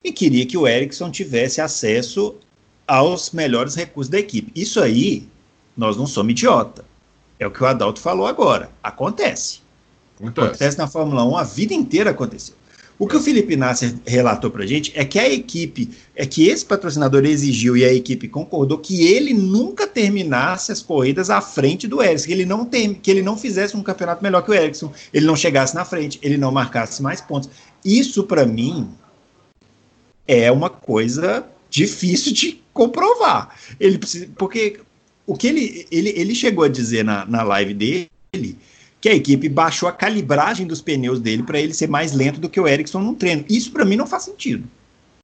e 0.04 0.12
queria 0.12 0.46
que 0.46 0.58
o 0.58 0.68
Erickson 0.68 1.10
tivesse 1.10 1.62
acesso 1.62 2.36
aos 2.88 3.32
melhores 3.32 3.76
recursos 3.76 4.10
da 4.10 4.20
equipe. 4.20 4.52
Isso 4.60 4.80
aí, 4.80 5.28
nós 5.76 5.96
não 5.96 6.06
somos 6.06 6.32
idiota. 6.32 6.84
É 7.40 7.48
o 7.48 7.52
que 7.52 7.64
o 7.64 7.66
Adalto 7.66 8.00
falou 8.00 8.28
agora. 8.28 8.70
Acontece. 8.84 9.62
Acontece, 10.20 10.48
acontece 10.48 10.78
na 10.78 10.88
Fórmula 10.88 11.26
1, 11.26 11.38
a 11.38 11.44
vida 11.44 11.74
inteira 11.74 12.12
aconteceu. 12.12 12.56
O 13.00 13.08
que 13.08 13.18
o 13.18 13.22
Felipe 13.22 13.56
Nasser 13.56 13.96
relatou 14.06 14.52
para 14.52 14.64
a 14.64 14.68
gente 14.68 14.92
é 14.96 15.04
que 15.04 15.18
a 15.18 15.28
equipe, 15.28 15.90
é 16.16 16.26
que 16.26 16.48
esse 16.48 16.64
patrocinador 16.64 17.26
exigiu 17.26 17.76
e 17.76 17.84
a 17.84 17.92
equipe 17.92 18.28
concordou 18.28 18.78
que 18.78 19.06
ele 19.08 19.34
nunca 19.34 19.88
terminasse 19.88 20.72
as 20.72 20.82
corridas 20.82 21.30
à 21.30 21.42
frente 21.42 21.88
do 21.88 22.04
Ericsson, 22.04 22.28
que 22.28 22.32
ele 22.34 22.46
não, 22.46 22.66
tem, 22.66 22.94
que 22.94 23.10
ele 23.10 23.24
não 23.24 23.36
fizesse 23.36 23.76
um 23.76 23.82
campeonato 23.82 24.24
melhor 24.24 24.44
que 24.44 24.52
o 24.52 24.54
Ericsson, 24.54 24.94
ele 25.12 25.26
não 25.26 25.36
chegasse 25.36 25.74
na 25.74 25.84
frente, 25.84 26.20
ele 26.22 26.38
não 26.38 26.52
marcasse 26.52 27.02
mais 27.02 27.20
pontos. 27.20 27.50
Isso, 27.84 28.24
para 28.24 28.46
mim, 28.46 28.88
é 30.28 30.52
uma 30.52 30.70
coisa 30.70 31.46
difícil 31.70 32.34
de 32.34 32.62
comprovar. 32.74 33.56
Ele 33.80 33.98
precisa, 33.98 34.28
porque 34.38 34.80
o 35.26 35.36
que 35.36 35.48
ele, 35.48 35.88
ele, 35.92 36.10
ele 36.16 36.36
chegou 36.36 36.64
a 36.64 36.70
dizer 36.70 37.04
na, 37.04 37.26
na 37.26 37.44
live 37.44 37.74
dele 37.74 38.10
que 39.00 39.10
a 39.10 39.16
equipe 39.16 39.50
baixou 39.50 39.90
a 39.90 39.92
calibragem 39.92 40.66
dos 40.66 40.82
pneus 40.82 41.20
dele 41.20 41.44
para 41.44 41.60
ele 41.60 41.74
ser 41.74 41.90
mais 41.90 42.14
lento 42.14 42.40
do 42.40 42.50
que 42.50 42.60
o 42.60 42.68
Ericsson 42.68 43.02
no 43.02 43.16
treino. 43.16 43.44
Isso 43.50 43.72
para 43.72 43.84
mim 43.84 43.96
não 43.96 44.08
faz 44.08 44.24
sentido. 44.24 44.68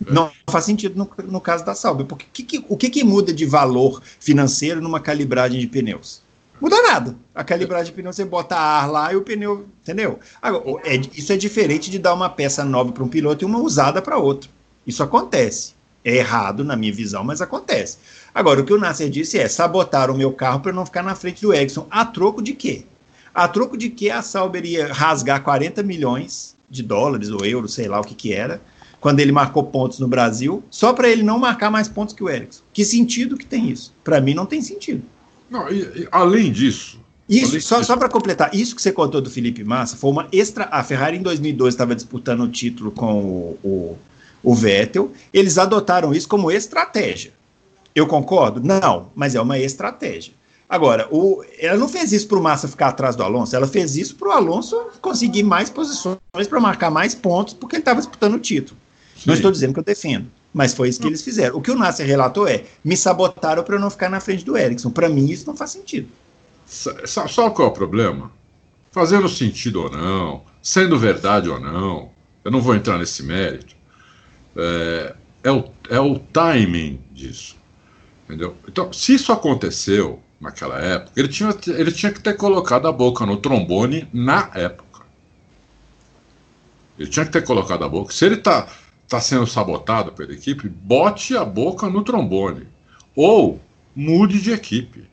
É. 0.06 0.12
Não 0.12 0.32
faz 0.50 0.66
sentido 0.66 0.98
no, 0.98 1.10
no 1.26 1.42
caso 1.42 1.66
da 1.66 1.76
Sauber, 1.76 2.06
porque 2.06 2.26
que, 2.32 2.44
que, 2.44 2.66
o 2.68 2.78
que, 2.78 2.90
que 2.90 3.04
muda 3.04 3.34
de 3.34 3.46
valor 3.46 4.02
financeiro 4.20 4.82
numa 4.82 5.00
calibragem 5.00 5.60
de 5.60 5.68
pneus? 5.68 6.22
Muda 6.60 6.82
nada. 6.82 7.16
A 7.34 7.44
calibragem 7.44 7.86
de 7.86 7.92
pneu 7.94 8.12
você 8.12 8.26
bota 8.26 8.56
ar 8.56 8.90
lá 8.90 9.14
e 9.14 9.16
o 9.16 9.22
pneu, 9.22 9.66
entendeu? 9.82 10.20
Agora, 10.42 10.82
é, 10.84 10.98
isso 11.16 11.32
é 11.32 11.38
diferente 11.38 11.90
de 11.90 11.98
dar 11.98 12.14
uma 12.14 12.30
peça 12.30 12.66
nova 12.66 12.92
para 12.92 13.04
um 13.04 13.08
piloto 13.08 13.44
e 13.44 13.46
uma 13.46 13.60
usada 13.60 14.02
para 14.02 14.18
outro. 14.18 14.50
Isso 14.86 15.04
acontece. 15.04 15.74
É 16.04 16.16
errado 16.16 16.64
na 16.64 16.76
minha 16.76 16.94
visão, 16.94 17.24
mas 17.24 17.42
acontece. 17.42 17.98
Agora, 18.34 18.62
o 18.62 18.66
que 18.66 18.74
o 18.74 18.80
Nasser 18.80 19.10
disse 19.10 19.38
é 19.38 19.48
sabotar 19.48 20.10
o 20.10 20.18
meu 20.18 20.32
carro 20.32 20.62
para 20.62 20.72
não 20.72 20.86
ficar 20.86 21.04
na 21.04 21.16
frente 21.16 21.42
do 21.42 21.54
Ericsson. 21.54 21.88
A 21.90 22.06
troco 22.06 22.42
de 22.42 22.54
quê? 22.54 22.86
A 23.34 23.48
troco 23.48 23.78
de 23.78 23.90
que 23.90 24.10
a 24.10 24.22
Sauber 24.22 24.66
ia 24.66 24.92
rasgar 24.92 25.44
40 25.44 25.84
milhões 25.84 26.56
de 26.70 26.84
dólares 26.84 27.30
ou 27.30 27.46
euros, 27.46 27.74
sei 27.74 27.88
lá 27.88 28.00
o 28.00 28.04
que 28.04 28.16
que 28.16 28.34
era, 28.34 28.62
quando 29.00 29.20
ele 29.20 29.32
marcou 29.32 29.64
pontos 29.64 30.00
no 30.00 30.08
Brasil, 30.08 30.64
só 30.70 30.94
para 30.94 31.10
ele 31.10 31.24
não 31.24 31.40
marcar 31.40 31.72
mais 31.72 31.88
pontos 31.88 32.14
que 32.14 32.24
o 32.24 32.30
Ericsson. 32.30 32.64
Que 32.74 32.84
sentido 32.84 33.38
que 33.38 33.46
tem 33.46 33.70
isso? 33.70 33.94
Para 34.04 34.20
mim 34.20 34.34
não 34.34 34.46
tem 34.46 34.62
sentido. 34.62 35.04
Não, 35.50 35.70
e, 35.70 35.82
e, 35.82 36.08
além 36.12 36.52
disso. 36.52 37.00
Isso, 37.28 37.52
além 37.52 37.62
só, 37.62 37.84
só 37.84 37.96
para 37.96 38.10
completar, 38.10 38.54
isso 38.54 38.76
que 38.76 38.82
você 38.82 38.92
contou 38.92 39.22
do 39.22 39.30
Felipe 39.30 39.64
Massa 39.64 39.96
foi 39.96 40.12
uma 40.12 40.28
extra. 40.32 40.68
A 40.72 40.84
Ferrari 40.84 41.18
em 41.18 41.22
2012 41.22 41.74
estava 41.74 41.96
disputando 41.96 42.42
o 42.42 42.48
título 42.50 42.92
com 42.92 43.22
o, 43.22 43.60
o, 43.64 43.98
o 44.44 44.56
Vettel, 44.56 45.12
eles 45.34 45.58
adotaram 45.58 46.14
isso 46.14 46.28
como 46.28 46.52
estratégia. 46.52 47.34
Eu 47.94 48.08
concordo? 48.08 48.62
Não, 48.64 49.10
mas 49.16 49.36
é 49.36 49.42
uma 49.42 49.60
estratégia. 49.60 50.34
Agora, 50.70 51.08
o, 51.10 51.44
ela 51.58 51.78
não 51.80 51.90
fez 51.90 52.12
isso 52.14 52.28
para 52.28 52.38
o 52.38 52.44
Massa 52.44 52.68
ficar 52.68 52.90
atrás 52.90 53.16
do 53.16 53.24
Alonso, 53.24 53.56
ela 53.56 53.68
fez 53.68 53.98
isso 53.98 54.16
para 54.16 54.30
o 54.30 54.32
Alonso 54.32 54.80
conseguir 55.02 55.42
mais 55.42 55.68
posições 55.70 56.20
para 56.48 56.60
marcar 56.60 56.92
mais 56.92 57.16
pontos, 57.16 57.56
porque 57.56 57.76
ele 57.76 57.82
estava 57.82 58.00
disputando 58.00 58.36
o 58.36 58.40
título. 58.40 58.80
Sim. 59.16 59.24
Não 59.26 59.34
estou 59.34 59.52
dizendo 59.52 59.74
que 59.74 59.80
eu 59.80 59.84
defendo, 59.84 60.28
mas 60.54 60.76
foi 60.76 60.90
isso 60.90 61.02
que 61.02 61.08
eles 61.08 61.24
fizeram. 61.24 61.58
O 61.58 61.62
que 61.62 61.72
o 61.72 61.76
Nasser 61.76 62.06
relatou 62.06 62.48
é: 62.48 62.66
me 62.84 62.96
sabotaram 62.96 63.64
para 63.64 63.76
eu 63.76 63.80
não 63.80 63.90
ficar 63.90 64.10
na 64.10 64.20
frente 64.20 64.46
do 64.46 64.56
Ericsson. 64.56 64.92
Para 64.92 65.10
mim, 65.10 65.26
isso 65.26 65.48
não 65.48 65.56
faz 65.56 65.72
sentido. 65.72 66.08
Sabe 66.68 67.34
qual 67.34 67.68
é 67.68 67.72
o 67.72 67.74
problema? 67.74 68.32
Fazendo 68.92 69.28
sentido 69.28 69.82
ou 69.82 69.90
não, 69.90 70.44
sendo 70.62 71.00
verdade 71.00 71.50
ou 71.50 71.60
não, 71.60 72.10
eu 72.46 72.52
não 72.52 72.62
vou 72.62 72.76
entrar 72.76 73.00
nesse 73.00 73.24
mérito. 73.24 73.76
É, 74.62 75.16
é, 75.44 75.52
o, 75.52 75.70
é 75.90 76.00
o 76.00 76.20
timing 76.20 77.00
disso. 77.12 77.58
Entendeu? 78.26 78.56
Então, 78.68 78.94
se 78.94 79.16
isso 79.16 79.32
aconteceu 79.32 80.22
naquela 80.40 80.80
época, 80.80 81.12
ele 81.16 81.28
tinha, 81.28 81.56
ele 81.68 81.92
tinha 81.92 82.12
que 82.12 82.20
ter 82.20 82.36
colocado 82.36 82.88
a 82.88 82.92
boca 82.92 83.26
no 83.26 83.38
trombone 83.38 84.08
na 84.14 84.52
época. 84.54 85.02
Ele 86.98 87.10
tinha 87.10 87.26
que 87.26 87.32
ter 87.32 87.44
colocado 87.44 87.84
a 87.84 87.90
boca. 87.90 88.14
Se 88.14 88.26
ele 88.26 88.36
está 88.36 88.68
está 89.10 89.20
sendo 89.20 89.48
sabotado 89.48 90.12
pela 90.12 90.32
equipe, 90.32 90.70
bote 90.70 91.36
a 91.36 91.44
boca 91.44 91.90
no 91.90 92.04
trombone. 92.04 92.68
Ou 93.16 93.60
mude 93.96 94.40
de 94.40 94.52
equipe. 94.52 95.10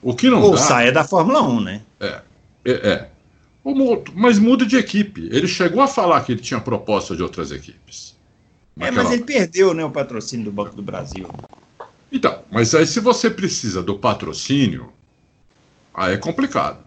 O 0.00 0.14
que 0.14 0.30
não 0.30 0.40
Ou 0.40 0.52
dá, 0.52 0.58
saia 0.58 0.92
da 0.92 1.02
Fórmula 1.02 1.42
1, 1.42 1.60
né? 1.60 1.82
É. 1.98 2.20
é, 2.64 2.72
é. 2.72 3.10
Mas 4.14 4.38
muda 4.38 4.64
de 4.64 4.76
equipe. 4.76 5.28
Ele 5.30 5.46
chegou 5.46 5.82
a 5.82 5.88
falar 5.88 6.22
que 6.22 6.32
ele 6.32 6.40
tinha 6.40 6.60
proposta 6.60 7.14
de 7.14 7.22
outras 7.22 7.50
equipes. 7.50 8.16
É, 8.78 8.90
mas 8.90 9.10
ele 9.10 9.24
perdeu 9.24 9.74
né, 9.74 9.84
o 9.84 9.90
patrocínio 9.90 10.46
do 10.46 10.52
Banco 10.52 10.74
do 10.74 10.82
Brasil. 10.82 11.28
Então, 12.10 12.42
mas 12.50 12.74
aí 12.74 12.86
se 12.86 12.98
você 13.00 13.28
precisa 13.30 13.82
do 13.82 13.98
patrocínio, 13.98 14.92
aí 15.92 16.14
é 16.14 16.16
complicado. 16.16 16.82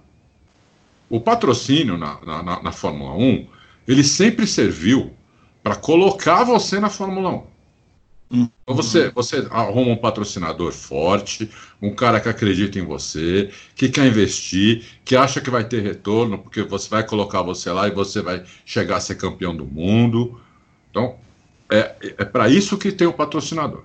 O 1.09 1.19
patrocínio 1.19 1.97
na, 1.97 2.19
na, 2.26 2.63
na 2.63 2.71
Fórmula 2.71 3.13
1, 3.15 3.47
ele 3.88 4.03
sempre 4.03 4.47
serviu 4.47 5.13
para 5.61 5.76
colocar 5.76 6.43
você 6.43 6.80
na 6.80 6.89
Fórmula 6.89 7.30
1. 7.30 7.53
Uhum. 8.34 8.49
Você, 8.65 9.11
você 9.11 9.47
arruma 9.51 9.91
um 9.91 9.95
patrocinador 9.95 10.71
forte, 10.71 11.47
um 11.79 11.93
cara 11.93 12.19
que 12.19 12.27
acredita 12.27 12.79
em 12.79 12.86
você, 12.86 13.51
que 13.75 13.89
quer 13.89 14.07
investir, 14.07 14.84
que 15.05 15.15
acha 15.15 15.39
que 15.39 15.51
vai 15.51 15.63
ter 15.63 15.84
retorno, 15.84 16.39
porque 16.39 16.63
você 16.63 16.89
vai 16.89 17.05
colocar 17.05 17.43
você 17.43 17.69
lá 17.69 17.88
e 17.88 17.91
você 17.91 18.23
vai 18.23 18.43
chegar 18.65 18.97
a 18.97 18.99
ser 18.99 19.15
campeão 19.15 19.55
do 19.55 19.65
mundo. 19.65 20.41
Então, 20.89 21.15
é, 21.69 21.95
é 22.17 22.25
para 22.25 22.49
isso 22.49 22.75
que 22.75 22.91
tem 22.91 23.05
o 23.05 23.13
patrocinador. 23.13 23.84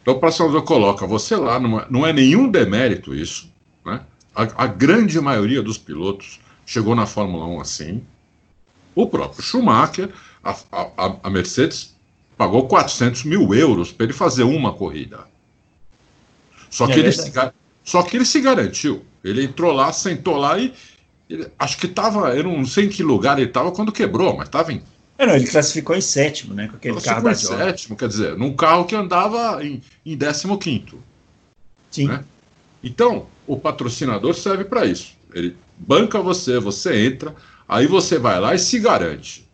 Então, 0.00 0.14
o 0.14 0.18
patrocinador 0.18 0.62
coloca 0.62 1.06
você 1.06 1.36
lá, 1.36 1.60
numa, 1.60 1.86
não 1.90 2.06
é 2.06 2.12
nenhum 2.12 2.50
demérito 2.50 3.14
isso. 3.14 3.52
Né? 3.84 4.00
A, 4.34 4.64
a 4.64 4.66
grande 4.66 5.20
maioria 5.20 5.62
dos 5.62 5.76
pilotos 5.76 6.40
chegou 6.64 6.94
na 6.94 7.04
Fórmula 7.04 7.44
1 7.44 7.60
assim. 7.60 8.02
O 8.94 9.06
próprio 9.06 9.42
Schumacher 9.42 10.08
a, 10.42 10.56
a, 10.72 11.16
a 11.24 11.30
Mercedes 11.30 11.97
pagou 12.38 12.68
400 12.68 13.24
mil 13.24 13.52
euros 13.52 13.90
para 13.90 14.04
ele 14.04 14.12
fazer 14.12 14.44
uma 14.44 14.72
corrida. 14.72 15.26
Só 16.70 16.86
que, 16.86 16.92
é 16.92 16.98
ele 16.98 17.12
se, 17.12 17.32
só 17.84 18.02
que 18.04 18.16
ele 18.16 18.24
se 18.24 18.40
garantiu. 18.40 19.04
Ele 19.24 19.44
entrou 19.44 19.72
lá, 19.72 19.92
sentou 19.92 20.36
lá 20.36 20.56
e. 20.58 20.72
Ele, 21.28 21.48
acho 21.58 21.76
que 21.76 21.86
estava. 21.86 22.34
Eu 22.36 22.44
não 22.44 22.64
sei 22.64 22.84
em 22.84 22.88
que 22.88 23.02
lugar 23.02 23.38
ele 23.38 23.48
estava 23.48 23.72
quando 23.72 23.90
quebrou, 23.90 24.36
mas 24.36 24.46
estava 24.46 24.72
em. 24.72 24.80
É, 25.18 25.26
não, 25.26 25.34
ele 25.34 25.48
classificou 25.48 25.96
em 25.96 26.00
sétimo, 26.00 26.54
né? 26.54 26.68
Com 26.68 26.76
aquele 26.76 27.00
carro 27.00 27.24
da 27.24 27.32
em 27.32 27.34
sétimo, 27.34 27.96
quer 27.96 28.06
dizer, 28.06 28.36
num 28.36 28.54
carro 28.54 28.84
que 28.84 28.94
andava 28.94 29.62
em, 29.64 29.82
em 30.06 30.16
décimo 30.16 30.56
quinto. 30.58 31.02
Sim. 31.90 32.06
Né? 32.06 32.24
Então, 32.84 33.26
o 33.44 33.58
patrocinador 33.58 34.34
serve 34.34 34.64
para 34.64 34.86
isso. 34.86 35.16
Ele 35.34 35.56
banca 35.76 36.20
você, 36.20 36.60
você 36.60 37.04
entra, 37.04 37.34
aí 37.68 37.88
você 37.88 38.16
vai 38.16 38.38
lá 38.38 38.54
e 38.54 38.58
se 38.60 38.78
garante 38.78 39.47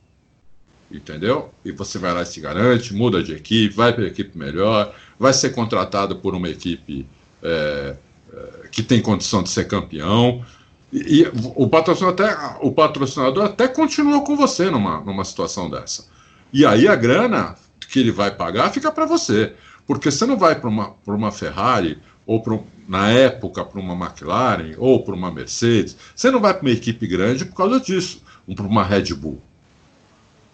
entendeu? 0.90 1.50
E 1.64 1.72
você 1.72 1.98
vai 1.98 2.12
lá 2.12 2.22
e 2.22 2.26
se 2.26 2.40
garante, 2.40 2.94
muda 2.94 3.22
de 3.22 3.32
equipe, 3.32 3.74
vai 3.74 3.92
para 3.92 4.06
equipe 4.06 4.36
melhor, 4.36 4.94
vai 5.18 5.32
ser 5.32 5.50
contratado 5.50 6.16
por 6.16 6.34
uma 6.34 6.48
equipe 6.48 7.06
é, 7.42 7.96
é, 8.32 8.68
que 8.70 8.82
tem 8.82 9.00
condição 9.00 9.42
de 9.42 9.50
ser 9.50 9.66
campeão. 9.66 10.44
E, 10.92 11.22
e 11.22 11.30
o, 11.56 11.68
patrocinador 11.68 12.26
até, 12.26 12.56
o 12.60 12.72
patrocinador 12.72 13.44
até 13.44 13.68
continua 13.68 14.24
com 14.24 14.36
você 14.36 14.70
numa, 14.70 15.00
numa 15.00 15.24
situação 15.24 15.68
dessa. 15.68 16.06
E 16.52 16.64
aí 16.64 16.86
a 16.86 16.94
grana 16.94 17.56
que 17.88 17.98
ele 17.98 18.12
vai 18.12 18.30
pagar 18.30 18.70
fica 18.70 18.90
para 18.90 19.06
você. 19.06 19.54
Porque 19.86 20.10
você 20.10 20.24
não 20.24 20.36
vai 20.36 20.58
para 20.58 20.68
uma, 20.68 20.94
uma 21.06 21.30
Ferrari, 21.30 21.98
ou 22.26 22.42
pra, 22.42 22.58
na 22.88 23.10
época 23.10 23.64
para 23.64 23.80
uma 23.80 23.94
McLaren, 23.94 24.74
ou 24.78 25.02
para 25.04 25.14
uma 25.14 25.30
Mercedes. 25.30 25.96
Você 26.14 26.30
não 26.30 26.40
vai 26.40 26.54
para 26.54 26.62
uma 26.62 26.70
equipe 26.70 27.06
grande 27.06 27.44
por 27.44 27.54
causa 27.54 27.80
disso, 27.80 28.22
para 28.54 28.66
uma 28.66 28.82
Red 28.82 29.14
Bull. 29.14 29.40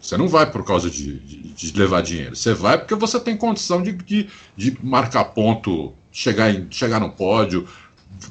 Você 0.00 0.16
não 0.16 0.28
vai 0.28 0.50
por 0.50 0.64
causa 0.64 0.88
de, 0.88 1.18
de, 1.18 1.52
de, 1.52 1.78
levar 1.78 2.02
dinheiro. 2.02 2.34
Você 2.34 2.54
vai 2.54 2.78
porque 2.78 2.94
você 2.94 3.20
tem 3.20 3.36
condição 3.36 3.82
de, 3.82 3.92
de, 3.92 4.28
de 4.56 4.78
marcar 4.82 5.24
ponto, 5.26 5.92
chegar, 6.10 6.50
em, 6.50 6.66
chegar 6.70 6.98
no 7.00 7.10
pódio, 7.10 7.68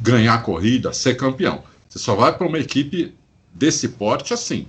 ganhar 0.02 0.34
a 0.34 0.40
corrida, 0.40 0.92
ser 0.92 1.16
campeão. 1.16 1.64
Você 1.88 2.00
só 2.00 2.16
vai 2.16 2.36
para 2.36 2.48
uma 2.48 2.58
equipe 2.58 3.14
desse 3.54 3.90
porte 3.90 4.34
assim. 4.34 4.68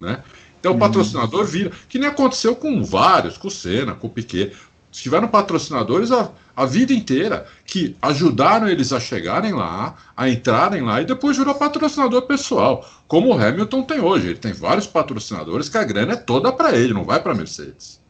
Né? 0.00 0.22
Então 0.58 0.72
o 0.72 0.74
uhum. 0.74 0.80
patrocinador 0.80 1.44
vira, 1.44 1.70
que 1.88 1.98
nem 1.98 2.08
aconteceu 2.08 2.56
com 2.56 2.82
vários, 2.82 3.36
com 3.36 3.48
o 3.48 3.50
Senna, 3.50 3.94
com 3.94 4.06
o 4.06 4.10
Piquet. 4.10 4.52
Tiveram 4.90 5.28
patrocinadores 5.28 6.10
a, 6.10 6.30
a 6.56 6.66
vida 6.66 6.92
inteira 6.92 7.46
que 7.64 7.96
ajudaram 8.00 8.68
eles 8.68 8.92
a 8.92 9.00
chegarem 9.00 9.52
lá, 9.52 9.96
a 10.16 10.28
entrarem 10.28 10.82
lá 10.82 11.00
e 11.00 11.04
depois 11.04 11.36
virou 11.36 11.54
patrocinador 11.54 12.22
pessoal, 12.22 12.88
como 13.08 13.28
o 13.28 13.38
Hamilton 13.38 13.82
tem 13.82 14.00
hoje. 14.00 14.28
Ele 14.28 14.38
tem 14.38 14.52
vários 14.52 14.86
patrocinadores 14.86 15.68
que 15.68 15.78
a 15.78 15.84
grana 15.84 16.12
é 16.12 16.16
toda 16.16 16.52
para 16.52 16.76
ele, 16.76 16.92
não 16.92 17.04
vai 17.04 17.20
para 17.22 17.34
Mercedes. 17.34 18.00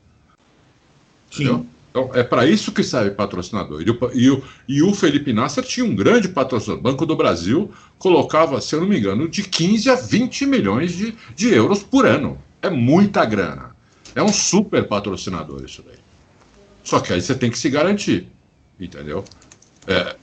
Sim. 1.31 1.45
Então 1.45 2.11
é 2.15 2.23
para 2.23 2.47
isso 2.47 2.73
que 2.73 2.83
serve 2.83 3.11
patrocinador. 3.11 3.83
E 3.83 3.91
o, 3.91 3.99
e, 4.15 4.31
o, 4.31 4.43
e 4.67 4.83
o 4.83 4.95
Felipe 4.95 5.33
Nasser 5.33 5.63
tinha 5.63 5.85
um 5.85 5.95
grande 5.95 6.29
patrocinador. 6.29 6.81
O 6.81 6.83
Banco 6.83 7.05
do 7.05 7.15
Brasil 7.15 7.71
colocava, 7.99 8.61
se 8.61 8.75
eu 8.75 8.81
não 8.81 8.89
me 8.89 8.99
engano, 8.99 9.29
de 9.29 9.43
15 9.43 9.91
a 9.91 9.95
20 9.95 10.47
milhões 10.47 10.93
de, 10.93 11.15
de 11.37 11.53
euros 11.53 11.83
por 11.83 12.07
ano. 12.07 12.39
É 12.63 12.71
muita 12.71 13.25
grana. 13.25 13.77
É 14.15 14.23
um 14.23 14.33
super 14.33 14.89
patrocinador 14.89 15.63
isso 15.65 15.83
daí. 15.83 16.02
Só 16.83 17.01
que 17.01 17.13
aí 17.13 17.21
você 17.21 17.35
tem 17.35 17.51
que 17.51 17.59
se 17.59 17.71
garantir, 17.71 18.29
entendeu? 18.79 19.25
É, 19.87 20.17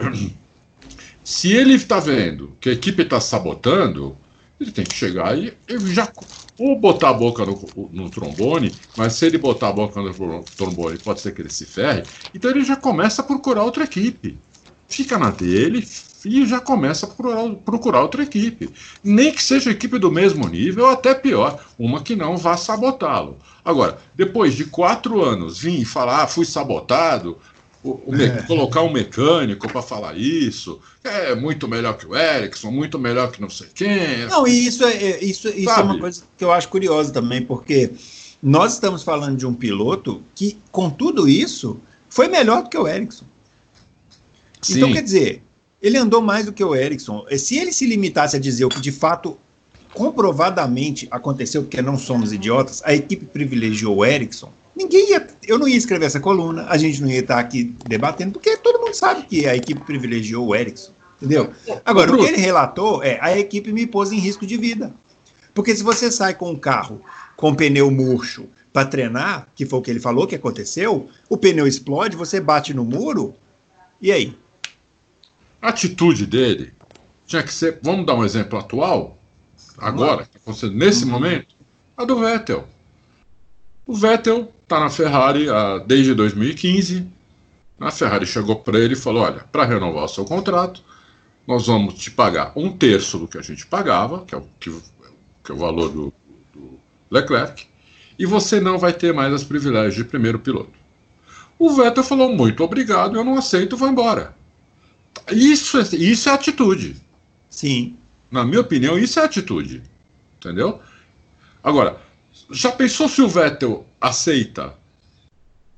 se 1.23 1.51
ele 1.51 1.73
está 1.73 1.99
vendo 1.99 2.55
que 2.59 2.69
a 2.69 2.73
equipe 2.73 3.01
está 3.03 3.19
sabotando, 3.19 4.17
ele 4.59 4.71
tem 4.71 4.85
que 4.85 4.95
chegar 4.95 5.37
e 5.37 5.53
já 5.85 6.11
ou 6.57 6.77
botar 6.77 7.11
a 7.11 7.13
boca 7.13 7.45
no, 7.45 7.89
no, 7.93 8.09
trombone, 8.09 8.77
mas 8.93 9.13
se 9.13 9.25
ele 9.25 9.37
botar 9.37 9.69
a 9.69 9.73
boca 9.73 10.01
no 10.01 10.43
trombone, 10.57 10.97
pode 10.97 11.21
ser 11.21 11.33
que 11.33 11.41
ele 11.41 11.49
se 11.49 11.65
ferre. 11.65 12.05
Então 12.33 12.51
ele 12.51 12.65
já 12.65 12.75
começa 12.75 13.21
a 13.21 13.25
procurar 13.25 13.63
outra 13.63 13.85
equipe. 13.85 14.37
Fica 14.85 15.17
na 15.17 15.31
dele 15.31 15.87
e 16.25 16.45
já 16.45 16.59
começa 16.59 17.05
a 17.05 17.09
procurar, 17.09 17.49
procurar 17.65 18.01
outra 18.01 18.23
equipe. 18.23 18.69
Nem 19.03 19.31
que 19.31 19.43
seja 19.43 19.71
equipe 19.71 19.97
do 19.97 20.11
mesmo 20.11 20.47
nível, 20.47 20.85
ou 20.85 20.91
até 20.91 21.13
pior, 21.13 21.63
uma 21.77 22.01
que 22.01 22.15
não 22.15 22.37
vá 22.37 22.57
sabotá-lo. 22.57 23.37
Agora, 23.63 23.97
depois 24.15 24.55
de 24.55 24.65
quatro 24.65 25.23
anos, 25.23 25.59
vir 25.59 25.81
e 25.81 25.85
falar, 25.85 26.23
ah, 26.23 26.27
fui 26.27 26.45
sabotado, 26.45 27.37
o, 27.83 28.01
o 28.05 28.15
é. 28.15 28.41
colocar 28.43 28.81
um 28.81 28.91
mecânico 28.91 29.71
para 29.71 29.81
falar 29.81 30.17
isso, 30.17 30.79
é 31.03 31.33
muito 31.33 31.67
melhor 31.67 31.97
que 31.97 32.05
o 32.05 32.15
Ericsson, 32.15 32.71
muito 32.71 32.99
melhor 32.99 33.31
que 33.31 33.41
não 33.41 33.49
sei 33.49 33.67
quem. 33.73 34.25
Não, 34.27 34.47
e 34.47 34.67
isso 34.67 34.83
é, 34.83 34.93
é 34.93 35.23
isso, 35.23 35.47
isso 35.49 35.69
é 35.69 35.81
uma 35.81 35.97
coisa 35.97 36.23
que 36.37 36.43
eu 36.43 36.51
acho 36.51 36.67
curiosa 36.67 37.13
também, 37.13 37.41
porque 37.41 37.91
nós 38.41 38.73
estamos 38.73 39.03
falando 39.03 39.37
de 39.37 39.45
um 39.45 39.53
piloto 39.53 40.21
que, 40.35 40.57
com 40.71 40.89
tudo 40.89 41.29
isso, 41.29 41.79
foi 42.09 42.27
melhor 42.27 42.63
do 42.63 42.69
que 42.69 42.77
o 42.77 42.87
Ericsson. 42.87 43.25
Então, 44.57 44.61
Sim. 44.61 44.77
Então, 44.77 44.93
quer 44.93 45.03
dizer, 45.03 45.43
ele 45.81 45.97
andou 45.97 46.21
mais 46.21 46.45
do 46.45 46.53
que 46.53 46.63
o 46.63 46.75
Ericsson. 46.75 47.25
Se 47.37 47.57
ele 47.57 47.71
se 47.71 47.85
limitasse 47.85 48.35
a 48.35 48.39
dizer 48.39 48.65
o 48.65 48.69
que 48.69 48.81
de 48.81 48.91
fato 48.91 49.37
comprovadamente 49.93 51.07
aconteceu, 51.09 51.63
porque 51.63 51.81
não 51.81 51.97
somos 51.97 52.31
idiotas, 52.31 52.81
a 52.85 52.93
equipe 52.93 53.25
privilegiou 53.25 53.97
o 53.97 54.05
Ericsson, 54.05 54.51
ninguém 54.75 55.11
ia. 55.11 55.27
Eu 55.47 55.57
não 55.57 55.67
ia 55.67 55.77
escrever 55.77 56.05
essa 56.05 56.19
coluna, 56.19 56.65
a 56.69 56.77
gente 56.77 57.01
não 57.01 57.09
ia 57.09 57.19
estar 57.19 57.39
aqui 57.39 57.75
debatendo, 57.87 58.33
porque 58.33 58.55
todo 58.57 58.79
mundo 58.79 58.93
sabe 58.93 59.23
que 59.23 59.47
a 59.47 59.55
equipe 59.55 59.81
privilegiou 59.81 60.47
o 60.47 60.55
Ericsson. 60.55 60.91
Entendeu? 61.17 61.51
Agora, 61.83 62.13
o 62.13 62.17
que 62.17 62.25
ele 62.25 62.37
relatou 62.37 63.03
é 63.03 63.17
a 63.21 63.37
equipe 63.37 63.73
me 63.73 63.85
pôs 63.85 64.11
em 64.11 64.19
risco 64.19 64.45
de 64.45 64.55
vida. 64.55 64.93
Porque 65.53 65.75
se 65.75 65.83
você 65.83 66.09
sai 66.09 66.33
com 66.33 66.51
um 66.51 66.55
carro 66.55 67.01
com 67.35 67.53
pneu 67.53 67.91
murcho 67.91 68.47
para 68.71 68.87
treinar, 68.87 69.47
que 69.53 69.65
foi 69.65 69.79
o 69.79 69.81
que 69.81 69.91
ele 69.91 69.99
falou 69.99 70.27
que 70.27 70.35
aconteceu, 70.35 71.09
o 71.27 71.35
pneu 71.35 71.67
explode, 71.67 72.15
você 72.15 72.39
bate 72.39 72.73
no 72.73 72.85
muro, 72.85 73.33
e 74.01 74.11
aí? 74.11 74.37
A 75.61 75.69
atitude 75.69 76.25
dele 76.25 76.73
tinha 77.25 77.43
que 77.43 77.53
ser, 77.53 77.79
vamos 77.81 78.05
dar 78.05 78.15
um 78.15 78.25
exemplo 78.25 78.57
atual, 78.57 79.17
agora, 79.77 80.25
tá 80.25 80.67
nesse 80.71 81.03
uhum. 81.03 81.11
momento, 81.11 81.55
a 81.95 82.05
do 82.05 82.17
Vettel. 82.19 82.67
O 83.85 83.93
Vettel 83.93 84.51
está 84.63 84.79
na 84.79 84.89
Ferrari 84.89 85.49
uh, 85.49 85.79
desde 85.85 86.13
2015. 86.13 87.05
A 87.79 87.91
Ferrari 87.91 88.25
chegou 88.25 88.55
para 88.57 88.79
ele 88.79 88.93
e 88.93 88.97
falou: 88.97 89.23
Olha, 89.23 89.43
para 89.51 89.65
renovar 89.65 90.05
o 90.05 90.07
seu 90.07 90.23
contrato, 90.25 90.83
nós 91.47 91.67
vamos 91.67 91.95
te 91.95 92.11
pagar 92.11 92.51
um 92.55 92.71
terço 92.71 93.17
do 93.17 93.27
que 93.27 93.37
a 93.37 93.41
gente 93.41 93.65
pagava, 93.65 94.23
que 94.25 94.35
é 94.35 94.37
o, 94.37 94.45
que, 94.59 94.69
que 95.43 95.51
é 95.51 95.53
o 95.53 95.57
valor 95.57 95.89
do, 95.89 96.13
do 96.53 96.79
Leclerc, 97.09 97.67
e 98.17 98.25
você 98.25 98.59
não 98.59 98.77
vai 98.77 98.93
ter 98.93 99.13
mais 99.13 99.33
os 99.33 99.43
privilégios 99.43 99.95
de 99.95 100.03
primeiro 100.03 100.39
piloto. 100.39 100.73
O 101.57 101.71
Vettel 101.71 102.03
falou: 102.03 102.33
Muito 102.33 102.63
obrigado, 102.63 103.17
eu 103.17 103.23
não 103.23 103.37
aceito, 103.37 103.75
vou 103.75 103.89
embora. 103.89 104.38
Isso, 105.31 105.77
é, 105.77 105.81
isso 105.95 106.29
é 106.29 106.33
atitude. 106.33 106.95
Sim. 107.49 107.97
Na 108.31 108.43
minha 108.45 108.61
opinião, 108.61 108.97
isso 108.97 109.19
é 109.19 109.23
atitude. 109.23 109.83
Entendeu? 110.37 110.79
Agora, 111.63 112.01
já 112.51 112.71
pensou 112.71 113.09
se 113.09 113.21
o 113.21 113.27
Vettel 113.27 113.85
aceita? 113.99 114.73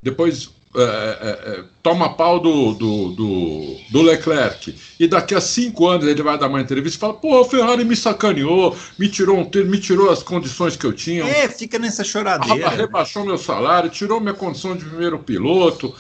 Depois 0.02 0.52
é, 0.74 0.82
é, 0.82 1.52
é, 1.52 1.64
toma 1.84 2.14
pau 2.16 2.40
do, 2.40 2.74
do, 2.74 3.10
do, 3.10 3.78
do, 3.92 4.02
Leclerc 4.02 4.74
e 4.98 5.06
daqui 5.06 5.36
a 5.36 5.42
cinco 5.42 5.86
anos 5.86 6.08
ele 6.08 6.24
vai 6.24 6.38
dar 6.38 6.48
uma 6.48 6.62
entrevista 6.62 6.98
e 6.98 7.00
fala: 7.00 7.14
pô, 7.14 7.42
o 7.42 7.46
Ferrari 7.46 7.84
me 7.84 7.96
sacaneou, 7.96 8.78
me 8.98 9.10
tirou, 9.10 9.38
um, 9.38 9.50
me 9.66 9.80
tirou 9.80 10.10
as 10.10 10.24
condições 10.24 10.78
que 10.78 10.86
eu 10.86 10.94
tinha. 10.94 11.26
É, 11.26 11.50
fica 11.50 11.78
nessa 11.78 12.06
choradeira. 12.06 12.70
Rebaixou 12.70 13.26
meu 13.26 13.38
salário, 13.38 13.90
tirou 13.90 14.22
minha 14.22 14.34
condição 14.34 14.76
de 14.76 14.86
primeiro 14.86 15.20
piloto. 15.20 15.94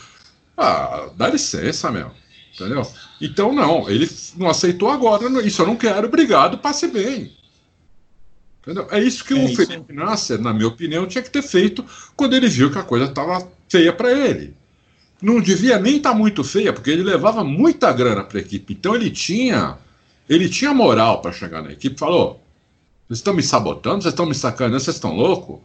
Ah, 0.58 1.10
dá 1.18 1.28
licença, 1.28 1.92
meu. 1.92 2.12
Entendeu? 2.54 2.86
Então, 3.20 3.54
não, 3.54 3.90
ele 3.90 4.10
não 4.38 4.50
aceitou 4.50 4.90
agora. 4.90 5.24
Isso 5.42 5.62
eu 5.62 5.68
não 5.68 5.76
quero, 5.76 6.08
obrigado, 6.08 6.58
passe 6.58 6.88
bem. 6.88 7.32
Entendeu? 8.62 8.88
É 8.92 9.00
isso 9.00 9.24
que 9.24 9.34
é 9.34 9.38
o 9.38 9.46
isso. 9.46 9.66
Felipe 9.66 9.94
Nasser, 9.94 10.40
na 10.40 10.54
minha 10.54 10.68
opinião, 10.68 11.08
tinha 11.08 11.24
que 11.24 11.32
ter 11.32 11.42
feito 11.42 11.84
quando 12.16 12.36
ele 12.36 12.48
viu 12.48 12.72
que 12.72 12.78
a 12.78 12.84
coisa 12.84 13.06
estava 13.06 13.48
feia 13.68 13.92
para 13.92 14.12
ele. 14.12 14.54
Não 15.22 15.40
devia 15.40 15.80
nem 15.80 15.98
estar 15.98 16.12
tá 16.12 16.16
muito 16.16 16.44
feia, 16.44 16.74
porque 16.74 16.90
ele 16.90 17.04
levava 17.04 17.44
muita 17.44 17.92
grana 17.92 18.24
para 18.24 18.38
a 18.38 18.42
equipe. 18.42 18.74
Então 18.74 18.96
ele 18.96 19.10
tinha, 19.10 19.78
ele 20.28 20.50
tinha 20.50 20.74
moral 20.74 21.22
para 21.22 21.32
chegar 21.32 21.64
na 21.64 21.72
equipe. 21.72 21.98
Falou: 21.98 22.42
vocês 23.08 23.20
estão 23.20 23.34
me 23.34 23.44
sabotando, 23.44 24.02
vocês 24.02 24.14
estão 24.14 24.26
me 24.26 24.36
sacaneando, 24.36 24.80
vocês 24.80 24.96
estão 24.96 25.16
loucos? 25.16 25.60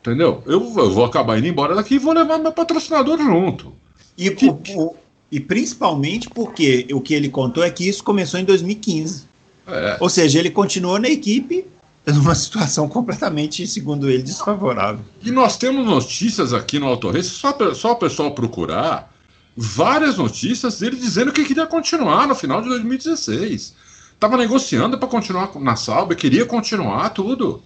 Entendeu? 0.00 0.42
Eu, 0.46 0.60
eu, 0.76 0.90
vou 0.90 1.04
acabar 1.04 1.38
indo 1.38 1.48
embora 1.48 1.74
daqui 1.74 1.94
e 1.94 1.98
vou 1.98 2.12
levar 2.12 2.38
meu 2.38 2.52
patrocinador 2.52 3.18
junto. 3.18 3.74
E 4.16 4.30
que, 4.30 4.48
o, 4.48 4.94
e 5.30 5.38
principalmente 5.38 6.28
porque 6.30 6.86
o 6.92 7.00
que 7.00 7.14
ele 7.14 7.28
contou 7.28 7.62
é 7.62 7.70
que 7.70 7.88
isso 7.88 8.02
começou 8.02 8.40
em 8.40 8.44
2015. 8.44 9.26
É. 9.66 9.96
Ou 10.00 10.08
seja, 10.08 10.38
ele 10.38 10.50
continuou 10.50 10.98
na 10.98 11.08
equipe 11.08 11.66
numa 12.06 12.34
situação 12.36 12.88
completamente, 12.88 13.66
segundo 13.66 14.08
ele, 14.08 14.22
desfavorável. 14.22 15.04
E 15.22 15.30
nós 15.30 15.56
temos 15.56 15.84
notícias 15.84 16.54
aqui 16.54 16.78
no 16.78 16.86
Auto 16.86 17.10
Race, 17.10 17.28
só, 17.28 17.54
só 17.74 17.92
o 17.92 17.96
pessoal 17.96 18.30
procurar, 18.32 19.12
várias 19.56 20.16
notícias 20.16 20.78
dele 20.78 20.96
dizendo 20.96 21.32
que 21.32 21.44
queria 21.44 21.66
continuar 21.66 22.26
no 22.26 22.34
final 22.34 22.62
de 22.62 22.68
2016. 22.68 23.74
Estava 24.14 24.36
negociando 24.36 24.98
para 24.98 25.08
continuar 25.08 25.52
na 25.60 25.76
Sauber, 25.76 26.16
queria 26.16 26.46
continuar 26.46 27.10
tudo. 27.10 27.62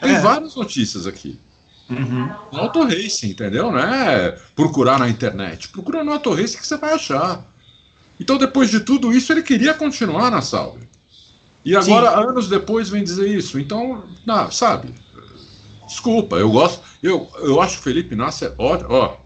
Tem 0.00 0.16
é. 0.16 0.20
várias 0.20 0.54
notícias 0.54 1.06
aqui. 1.06 1.38
Uhum. 1.90 2.30
No 2.52 2.58
Auto 2.58 2.84
Racing, 2.84 3.30
entendeu? 3.30 3.72
Não 3.72 3.78
é 3.78 4.32
procurar 4.54 4.98
na 4.98 5.08
internet. 5.08 5.68
Procura 5.68 6.04
no 6.04 6.12
Auto 6.12 6.34
Racing 6.34 6.58
que 6.58 6.66
você 6.66 6.76
vai 6.76 6.92
achar. 6.92 7.44
Então, 8.20 8.36
depois 8.36 8.70
de 8.70 8.80
tudo 8.80 9.12
isso, 9.12 9.32
ele 9.32 9.42
queria 9.42 9.74
continuar 9.74 10.30
na 10.30 10.40
Salve. 10.42 10.86
E 11.64 11.76
agora, 11.76 12.10
Sim. 12.10 12.28
anos 12.28 12.48
depois, 12.48 12.88
vem 12.88 13.02
dizer 13.02 13.28
isso. 13.28 13.58
Então, 13.58 14.04
não, 14.26 14.50
sabe? 14.50 14.94
Desculpa, 15.86 16.36
eu 16.36 16.50
gosto. 16.50 16.82
Eu, 17.02 17.28
eu 17.38 17.60
acho 17.60 17.78
o 17.78 17.82
Felipe 17.82 18.14
Nasser 18.14 18.52
ótimo. 18.58 18.90
Ó, 18.90 19.16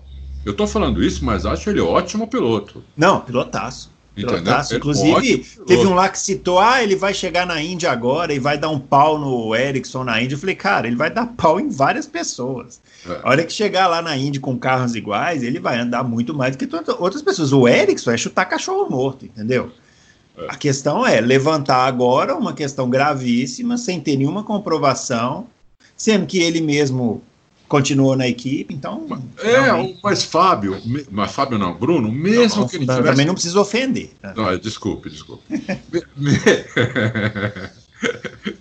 eu 0.44 0.54
tô 0.54 0.66
falando 0.66 1.02
isso, 1.02 1.24
mas 1.24 1.46
acho 1.46 1.70
ele 1.70 1.80
ótimo 1.80 2.26
piloto. 2.26 2.84
Não, 2.96 3.20
pilotaço. 3.20 3.91
Pilotaço. 4.14 4.76
Inclusive, 4.76 5.46
teve 5.66 5.86
um 5.86 5.94
lá 5.94 6.08
que 6.08 6.18
citou: 6.18 6.58
ah, 6.58 6.82
ele 6.82 6.94
vai 6.94 7.14
chegar 7.14 7.46
na 7.46 7.62
Índia 7.62 7.90
agora 7.90 8.34
e 8.34 8.38
vai 8.38 8.58
dar 8.58 8.68
um 8.68 8.78
pau 8.78 9.18
no 9.18 9.56
Ericsson 9.56 10.04
na 10.04 10.20
Índia. 10.20 10.34
Eu 10.34 10.38
falei, 10.38 10.54
cara, 10.54 10.86
ele 10.86 10.96
vai 10.96 11.10
dar 11.10 11.26
pau 11.26 11.58
em 11.58 11.70
várias 11.70 12.06
pessoas. 12.06 12.80
É. 13.08 13.20
A 13.22 13.30
hora 13.30 13.44
que 13.44 13.52
chegar 13.52 13.86
lá 13.86 14.02
na 14.02 14.14
Índia 14.14 14.40
com 14.40 14.58
carros 14.58 14.94
iguais, 14.94 15.42
ele 15.42 15.58
vai 15.58 15.78
andar 15.78 16.02
muito 16.02 16.34
mais 16.34 16.54
do 16.54 16.66
que 16.66 16.76
outras 16.98 17.22
pessoas. 17.22 17.52
O 17.52 17.66
Ericsson 17.66 18.10
é 18.10 18.16
chutar 18.18 18.44
cachorro 18.44 18.90
morto, 18.90 19.24
entendeu? 19.24 19.72
É. 20.36 20.46
A 20.48 20.56
questão 20.56 21.06
é 21.06 21.18
levantar 21.18 21.86
agora 21.86 22.36
uma 22.36 22.52
questão 22.52 22.90
gravíssima, 22.90 23.78
sem 23.78 23.98
ter 23.98 24.16
nenhuma 24.16 24.44
comprovação, 24.44 25.46
sendo 25.96 26.26
que 26.26 26.38
ele 26.38 26.60
mesmo 26.60 27.22
continuou 27.72 28.14
na 28.14 28.28
equipe, 28.28 28.74
então. 28.74 29.06
É, 29.38 29.60
realmente... 29.62 29.98
mas 30.02 30.22
Fábio, 30.22 30.78
mas 31.10 31.32
Fábio 31.32 31.56
não, 31.58 31.72
Bruno, 31.72 32.12
mesmo 32.12 32.60
não, 32.60 32.68
que 32.68 32.76
ele 32.76 32.84
tivesse. 32.84 33.02
Também 33.02 33.24
não 33.24 33.32
precisa 33.32 33.58
ofender. 33.58 34.10
Tá? 34.20 34.34
Não, 34.34 34.58
desculpe, 34.58 35.08
desculpe. 35.08 35.42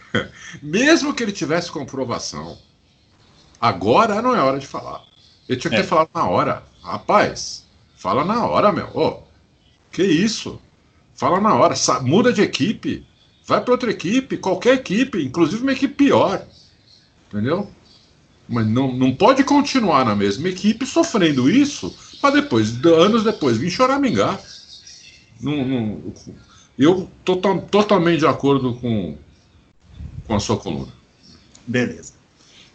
mesmo 0.63 1.13
que 1.13 1.23
ele 1.23 1.33
tivesse 1.33 1.69
comprovação, 1.69 2.57
agora 3.59 4.21
não 4.21 4.33
é 4.33 4.41
hora 4.41 4.57
de 4.57 4.65
falar. 4.65 5.03
Ele 5.49 5.59
tinha 5.59 5.71
que 5.71 5.77
ter 5.77 5.83
é. 5.83 5.87
falado 5.87 6.09
na 6.15 6.25
hora. 6.29 6.63
Rapaz, 6.81 7.65
fala 7.97 8.23
na 8.23 8.45
hora, 8.45 8.71
meu. 8.71 8.87
Oh, 8.93 9.23
que 9.91 10.03
isso? 10.03 10.57
Fala 11.15 11.41
na 11.41 11.53
hora. 11.53 11.75
Muda 12.01 12.31
de 12.31 12.41
equipe. 12.41 13.05
Vai 13.45 13.59
para 13.59 13.73
outra 13.73 13.91
equipe, 13.91 14.37
qualquer 14.37 14.75
equipe, 14.75 15.21
inclusive 15.21 15.63
uma 15.63 15.73
equipe 15.73 15.95
pior. 15.95 16.45
Entendeu? 17.27 17.69
Mas 18.51 18.67
não, 18.67 18.91
não 18.91 19.15
pode 19.15 19.43
continuar 19.45 20.03
na 20.05 20.13
mesma 20.13 20.49
equipe 20.49 20.85
sofrendo 20.85 21.49
isso 21.49 21.95
para 22.19 22.35
depois, 22.35 22.83
anos 22.85 23.23
depois, 23.23 23.57
vir 23.57 23.71
choramingar. 23.71 24.39
Não, 25.39 25.65
não, 25.65 26.13
eu 26.77 27.09
tô 27.23 27.37
totalmente 27.37 28.19
de 28.19 28.27
acordo 28.27 28.75
com, 28.75 29.15
com 30.27 30.35
a 30.35 30.39
sua 30.39 30.57
coluna. 30.57 30.91
Beleza. 31.65 32.13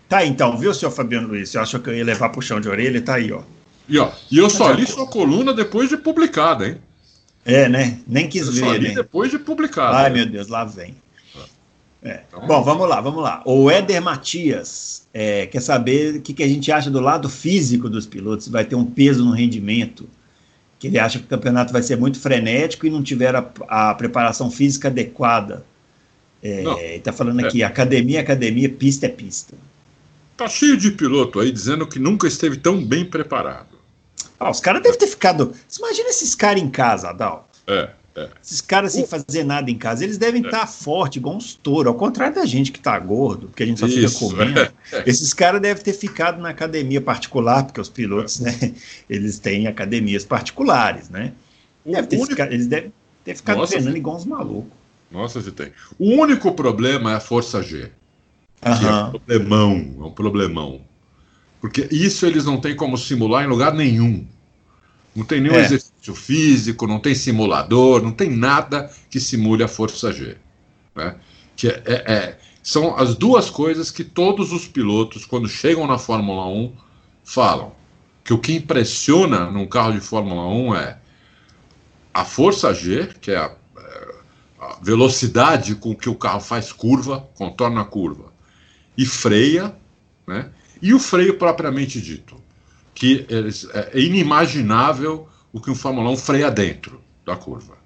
Tá 0.09 0.25
então, 0.25 0.57
viu, 0.57 0.73
senhor 0.73 0.93
Fabiano 0.93 1.29
Luiz? 1.29 1.51
Você 1.51 1.59
achou 1.59 1.81
que 1.81 1.91
eu 1.91 1.95
ia 1.95 2.05
levar 2.05 2.31
puxão 2.31 2.61
de 2.61 2.69
orelha? 2.69 3.03
Tá 3.03 3.17
aí, 3.17 3.31
ó. 3.31 3.43
E, 3.89 3.99
ó, 3.99 4.11
e 4.31 4.39
eu 4.39 4.49
só 4.49 4.71
li 4.71 4.87
sua 4.87 5.07
coluna 5.07 5.53
depois 5.53 5.89
de 5.89 5.97
publicada, 5.97 6.69
hein? 6.69 6.77
É, 7.45 7.69
né? 7.69 8.01
Nem 8.07 8.29
quis 8.29 8.47
eu 8.47 8.53
ver, 8.53 8.61
só 8.61 8.73
li 8.73 8.89
né? 8.89 8.95
depois 8.95 9.31
de 9.31 9.39
publicada. 9.39 9.99
Ai, 9.99 10.11
né? 10.11 10.17
meu 10.17 10.27
Deus, 10.27 10.49
lá 10.49 10.65
vem. 10.65 10.97
É. 12.07 12.23
Então, 12.29 12.47
Bom, 12.47 12.63
vamos 12.63 12.89
lá, 12.89 13.01
vamos 13.01 13.23
lá. 13.23 13.43
O 13.45 13.69
Éder 13.69 14.01
Matias 14.01 15.07
é, 15.13 15.47
quer 15.47 15.61
saber 15.61 16.17
o 16.17 16.21
que, 16.21 16.33
que 16.33 16.43
a 16.43 16.49
gente 16.49 16.71
acha 16.71 16.89
do 16.89 17.01
lado 17.01 17.29
físico 17.29 17.91
dos 17.91 18.07
pilotos, 18.07 18.45
se 18.45 18.51
vai 18.51 18.65
ter 18.65 18.77
um 18.77 18.85
peso 18.85 19.25
no 19.25 19.33
rendimento, 19.33 20.09
que 20.79 20.87
ele 20.87 21.01
acha 21.01 21.19
que 21.19 21.25
o 21.25 21.29
campeonato 21.29 21.73
vai 21.73 21.83
ser 21.83 21.97
muito 21.97 22.21
frenético 22.21 22.87
e 22.87 22.91
não 22.91 23.03
tiver 23.03 23.35
a, 23.35 23.45
a 23.69 23.95
preparação 23.95 24.51
física 24.51 24.87
adequada. 24.87 25.65
É, 26.41 26.61
ele 26.61 26.97
está 26.99 27.13
falando 27.13 27.41
é. 27.41 27.49
aqui, 27.49 27.63
academia, 27.65 28.21
academia, 28.21 28.69
pista 28.69 29.07
é 29.07 29.09
pista. 29.09 29.55
Tá 30.37 30.49
cheio 30.49 30.77
de 30.77 30.93
piloto 30.93 31.41
aí 31.41 31.51
dizendo 31.51 31.87
que 31.87 31.99
nunca 31.99 32.29
esteve 32.29 32.57
tão 32.57 32.85
bem 32.85 33.05
preparado. 33.05 33.77
Ah, 34.39 34.51
os 34.51 34.61
caras 34.61 34.83
devem 34.83 34.99
ter 34.99 35.09
ficado. 35.09 35.53
Imagina 35.77 36.11
esses 36.11 36.35
caras 36.37 36.63
em 36.63 36.69
casa, 36.69 37.09
Adal. 37.09 37.49
É. 37.67 37.89
É. 38.17 38.31
Esses 38.43 38.63
caras 38.63 38.93
sem 38.93 39.07
fazer 39.07 39.45
nada 39.45 39.71
em 39.71 39.77
casa, 39.77 40.03
eles 40.03 40.17
devem 40.17 40.43
estar 40.43 40.57
é. 40.57 40.61
tá 40.61 40.67
forte, 40.67 41.19
igual 41.19 41.37
uns 41.37 41.55
touros, 41.55 41.89
ao 41.89 41.95
contrário 41.95 42.35
da 42.35 42.47
gente 42.47 42.73
que 42.73 42.79
está 42.79 42.99
gordo, 42.99 43.49
porque 43.49 43.63
a 43.63 43.67
gente 43.67 43.79
só 43.79 43.87
Isso. 43.87 44.19
fica 44.19 44.31
comendo. 44.31 44.77
É. 44.93 45.03
Esses 45.05 45.35
caras 45.35 45.61
devem 45.61 45.83
ter 45.83 45.93
ficado 45.93 46.41
na 46.41 46.51
academia 46.51 47.01
particular, 47.01 47.65
porque 47.65 47.81
os 47.81 47.89
pilotos, 47.89 48.39
né, 48.39 48.73
eles 49.11 49.41
têm 49.41 49.67
academias 49.67 50.25
particulares, 50.25 51.11
né? 51.11 51.33
Deve 51.85 52.07
ter 52.07 52.17
único... 52.17 52.41
eles 52.43 52.69
devem 52.69 52.93
ter 53.25 53.35
ficado 53.35 53.59
Nossa, 53.59 53.73
treinando 53.73 53.97
igual 53.97 54.15
uns 54.15 54.25
malucos. 54.25 54.71
Nossa, 55.11 55.41
se 55.41 55.51
tem. 55.51 55.73
O 55.99 56.11
único 56.11 56.53
problema 56.53 57.11
é 57.11 57.15
a 57.17 57.21
força 57.21 57.61
G. 57.63 57.91
Que 58.61 58.87
é 58.87 58.93
um 58.93 59.11
problemão, 59.11 59.95
é 59.99 60.05
um 60.05 60.11
problemão. 60.13 60.81
Porque 61.61 61.89
isso 61.91 62.27
eles 62.27 62.45
não 62.45 62.61
têm 62.61 62.77
como 62.77 62.97
simular 62.97 63.45
em 63.45 63.49
lugar 63.49 63.75
nenhum. 63.75 64.25
Não 65.17 65.25
tem 65.25 65.41
nenhum 65.41 65.55
é. 65.55 65.65
exercício 65.65 66.15
físico, 66.15 66.87
não 66.87 67.01
tem 67.01 67.15
simulador, 67.15 68.03
não 68.03 68.13
tem 68.13 68.31
nada 68.31 68.91
que 69.11 69.19
simule 69.19 69.65
a 69.65 69.69
força 69.69 70.13
G. 70.13 70.37
Né? 70.95 71.17
Que 71.57 71.69
é, 71.69 71.83
é, 71.87 72.13
é, 72.13 72.39
são 72.63 72.97
as 72.97 73.15
duas 73.17 73.49
coisas 73.49 73.91
que 73.91 74.05
todos 74.05 74.53
os 74.53 74.69
pilotos, 74.69 75.25
quando 75.25 75.49
chegam 75.49 75.87
na 75.87 75.99
Fórmula 75.99 76.47
1, 76.47 76.73
falam. 77.25 77.73
Que 78.23 78.35
o 78.35 78.39
que 78.39 78.55
impressiona 78.55 79.51
num 79.51 79.67
carro 79.67 79.93
de 79.93 80.01
Fórmula 80.01 80.47
1 80.49 80.75
é 80.75 80.99
a 82.13 82.25
força 82.25 82.75
G, 82.75 83.09
que 83.21 83.31
é 83.31 83.37
a, 83.37 83.55
é, 83.79 84.15
a 84.61 84.79
velocidade 84.83 85.75
com 85.77 85.95
que 85.95 86.09
o 86.09 86.15
carro 86.15 86.41
faz 86.41 86.73
curva, 86.73 87.29
contorna 87.35 87.83
a 87.83 87.85
curva 87.85 88.37
e 88.97 89.05
freia, 89.05 89.75
né? 90.27 90.51
E 90.81 90.93
o 90.95 90.99
freio 90.99 91.39
propriamente 91.39 92.01
dito, 92.01 92.41
que 92.97 93.27
é 93.93 94.01
inimaginável 94.01 95.29
o 95.53 95.61
que 95.61 95.71
um 95.71 95.75
Fórmula 95.75 96.11
1 96.11 96.17
freia 96.17 96.51
dentro 96.51 97.01
da 97.25 97.37
curva. 97.37 97.77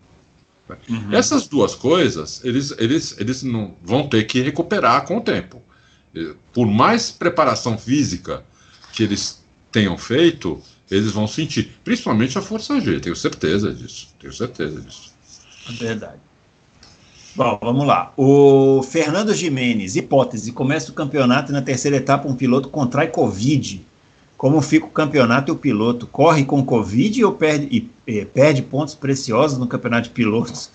Uhum. 0.88 1.12
Essas 1.12 1.48
duas 1.48 1.74
coisas, 1.74 2.40
eles, 2.44 2.72
eles, 2.78 3.16
eles 3.18 3.42
não 3.42 3.74
vão 3.82 4.08
ter 4.08 4.22
que 4.24 4.40
recuperar 4.40 5.04
com 5.04 5.18
o 5.18 5.20
tempo. 5.20 5.60
Por 6.52 6.66
mais 6.66 7.10
preparação 7.10 7.76
física 7.76 8.44
que 8.92 9.02
eles 9.02 9.42
tenham 9.72 9.98
feito, 9.98 10.62
eles 10.88 11.10
vão 11.10 11.26
sentir. 11.26 11.72
Principalmente 11.82 12.38
a 12.38 12.42
Força 12.42 12.80
G, 12.80 13.00
tenho 13.00 13.16
certeza 13.16 13.74
disso. 13.74 14.14
Tenho 14.20 14.32
certeza 14.32 14.80
disso. 14.80 15.12
É 15.68 15.72
verdade. 15.72 16.20
Bom, 17.34 17.58
vamos 17.60 17.84
lá. 17.84 18.12
O 18.16 18.80
Fernando 18.84 19.34
Jimenez, 19.34 19.96
hipótese, 19.96 20.52
começa 20.52 20.92
o 20.92 20.94
campeonato 20.94 21.50
e 21.50 21.52
na 21.52 21.62
terceira 21.62 21.96
etapa 21.96 22.28
um 22.28 22.36
piloto 22.36 22.68
contrai 22.68 23.08
Covid. 23.08 23.84
Como 24.40 24.62
fica 24.62 24.86
o 24.86 24.90
campeonato 24.90 25.50
e 25.50 25.52
o 25.52 25.56
piloto? 25.56 26.06
Corre 26.06 26.46
com 26.46 26.64
Covid 26.64 27.22
ou 27.26 27.32
perde, 27.32 27.68
e, 27.70 27.90
e, 28.10 28.24
perde 28.24 28.62
pontos 28.62 28.94
preciosos 28.94 29.58
no 29.58 29.66
campeonato 29.66 30.04
de 30.04 30.14
pilotos? 30.14 30.70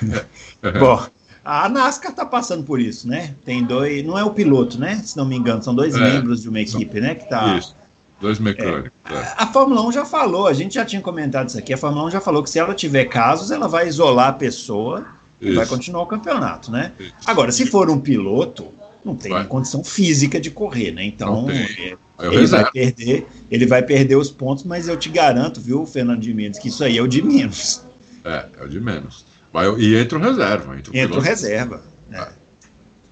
Bom, 0.80 1.04
a 1.44 1.68
NASCAR 1.68 2.12
está 2.12 2.24
passando 2.24 2.64
por 2.64 2.80
isso, 2.80 3.06
né? 3.06 3.34
Tem 3.44 3.62
dois, 3.62 4.02
não 4.06 4.18
é 4.18 4.24
o 4.24 4.30
piloto, 4.30 4.80
né? 4.80 5.02
Se 5.04 5.18
não 5.18 5.26
me 5.26 5.36
engano, 5.36 5.62
são 5.62 5.74
dois 5.74 5.94
é, 5.94 5.98
membros 5.98 6.40
de 6.40 6.48
uma 6.48 6.60
equipe, 6.60 6.98
né? 6.98 7.14
Que 7.14 7.28
tá, 7.28 7.58
isso, 7.58 7.76
dois 8.18 8.38
mecânicos. 8.38 8.90
É. 9.10 9.12
É. 9.12 9.34
A 9.36 9.46
Fórmula 9.48 9.86
1 9.86 9.92
já 9.92 10.06
falou, 10.06 10.46
a 10.46 10.54
gente 10.54 10.76
já 10.76 10.86
tinha 10.86 11.02
comentado 11.02 11.50
isso 11.50 11.58
aqui. 11.58 11.74
A 11.74 11.76
Fórmula 11.76 12.06
1 12.06 12.12
já 12.12 12.22
falou 12.22 12.42
que 12.42 12.48
se 12.48 12.58
ela 12.58 12.72
tiver 12.72 13.04
casos, 13.04 13.50
ela 13.50 13.68
vai 13.68 13.86
isolar 13.86 14.28
a 14.28 14.32
pessoa 14.32 15.04
isso. 15.38 15.52
e 15.52 15.54
vai 15.56 15.66
continuar 15.66 16.04
o 16.04 16.06
campeonato, 16.06 16.72
né? 16.72 16.92
Isso. 16.98 17.12
Agora, 17.26 17.52
se 17.52 17.66
for 17.66 17.90
um 17.90 18.00
piloto, 18.00 18.79
não 19.04 19.14
tem 19.14 19.32
vai. 19.32 19.46
condição 19.46 19.82
física 19.82 20.40
de 20.40 20.50
correr, 20.50 20.92
né? 20.92 21.04
Então, 21.04 21.48
é, 21.50 21.96
ele 22.20 22.46
vai 22.46 22.70
perder, 22.70 23.26
ele 23.50 23.66
vai 23.66 23.82
perder 23.82 24.16
os 24.16 24.30
pontos, 24.30 24.64
mas 24.64 24.88
eu 24.88 24.96
te 24.96 25.08
garanto, 25.08 25.60
viu, 25.60 25.86
Fernando 25.86 26.20
de 26.20 26.34
Mendes, 26.34 26.58
que 26.58 26.68
isso 26.68 26.84
aí 26.84 26.98
é 26.98 27.02
o 27.02 27.06
de 27.06 27.22
menos. 27.22 27.84
É, 28.24 28.46
é 28.58 28.64
o 28.64 28.68
de 28.68 28.80
menos. 28.80 29.24
Vai, 29.52 29.68
e 29.78 29.96
entra 29.96 30.18
o 30.18 30.20
reserva. 30.20 30.76
Entra 30.76 30.92
o, 30.92 30.96
entra 30.96 31.18
o 31.18 31.20
reserva. 31.20 31.82
Né? 32.08 32.28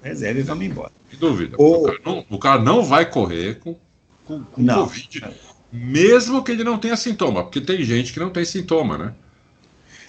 Reserva 0.03 0.39
e 0.39 0.43
vamos 0.43 0.65
embora. 0.65 0.91
Sem 1.09 1.19
dúvida. 1.19 1.55
O... 1.57 1.83
O, 1.83 1.83
cara 1.83 1.99
não, 2.05 2.25
o, 2.29 2.39
cara 2.39 2.61
não, 2.61 2.83
vai 2.83 3.09
correr 3.09 3.59
com, 3.59 3.75
com, 4.25 4.43
com. 4.43 4.65
Covid, 4.65 5.23
mesmo 5.71 6.43
que 6.43 6.51
ele 6.51 6.63
não 6.63 6.77
tenha 6.77 6.95
sintoma, 6.95 7.43
porque 7.43 7.61
tem 7.61 7.83
gente 7.83 8.13
que 8.13 8.19
não 8.19 8.29
tem 8.29 8.45
sintoma, 8.45 8.97
né? 8.97 9.13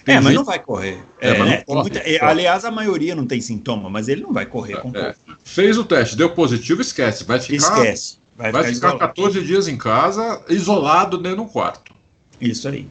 Tem 0.03 0.15
é, 0.15 0.21
mas 0.21 0.33
não 0.33 0.43
vai 0.43 0.59
correr. 0.59 0.99
É, 1.19 1.29
é, 1.29 1.37
não 1.37 1.63
corre, 1.63 1.81
muita, 1.81 1.99
é, 1.99 2.23
aliás, 2.23 2.65
a 2.65 2.71
maioria 2.71 3.15
não 3.15 3.25
tem 3.25 3.39
sintoma, 3.39 3.89
mas 3.89 4.07
ele 4.07 4.21
não 4.21 4.33
vai 4.33 4.45
correr 4.45 4.77
com 4.77 4.89
é, 4.95 5.13
Fez 5.43 5.77
o 5.77 5.85
teste, 5.85 6.15
deu 6.15 6.31
positivo, 6.31 6.81
esquece. 6.81 7.23
Vai 7.23 7.39
ficar, 7.39 7.55
esquece. 7.55 8.17
Vai, 8.35 8.51
vai 8.51 8.73
ficar, 8.73 8.93
ficar 8.93 9.07
14 9.07 9.43
dias 9.43 9.67
em 9.67 9.77
casa, 9.77 10.43
isolado 10.49 11.17
dentro 11.17 11.43
do 11.43 11.45
quarto. 11.45 11.93
Isso 12.39 12.67
aí. 12.67 12.87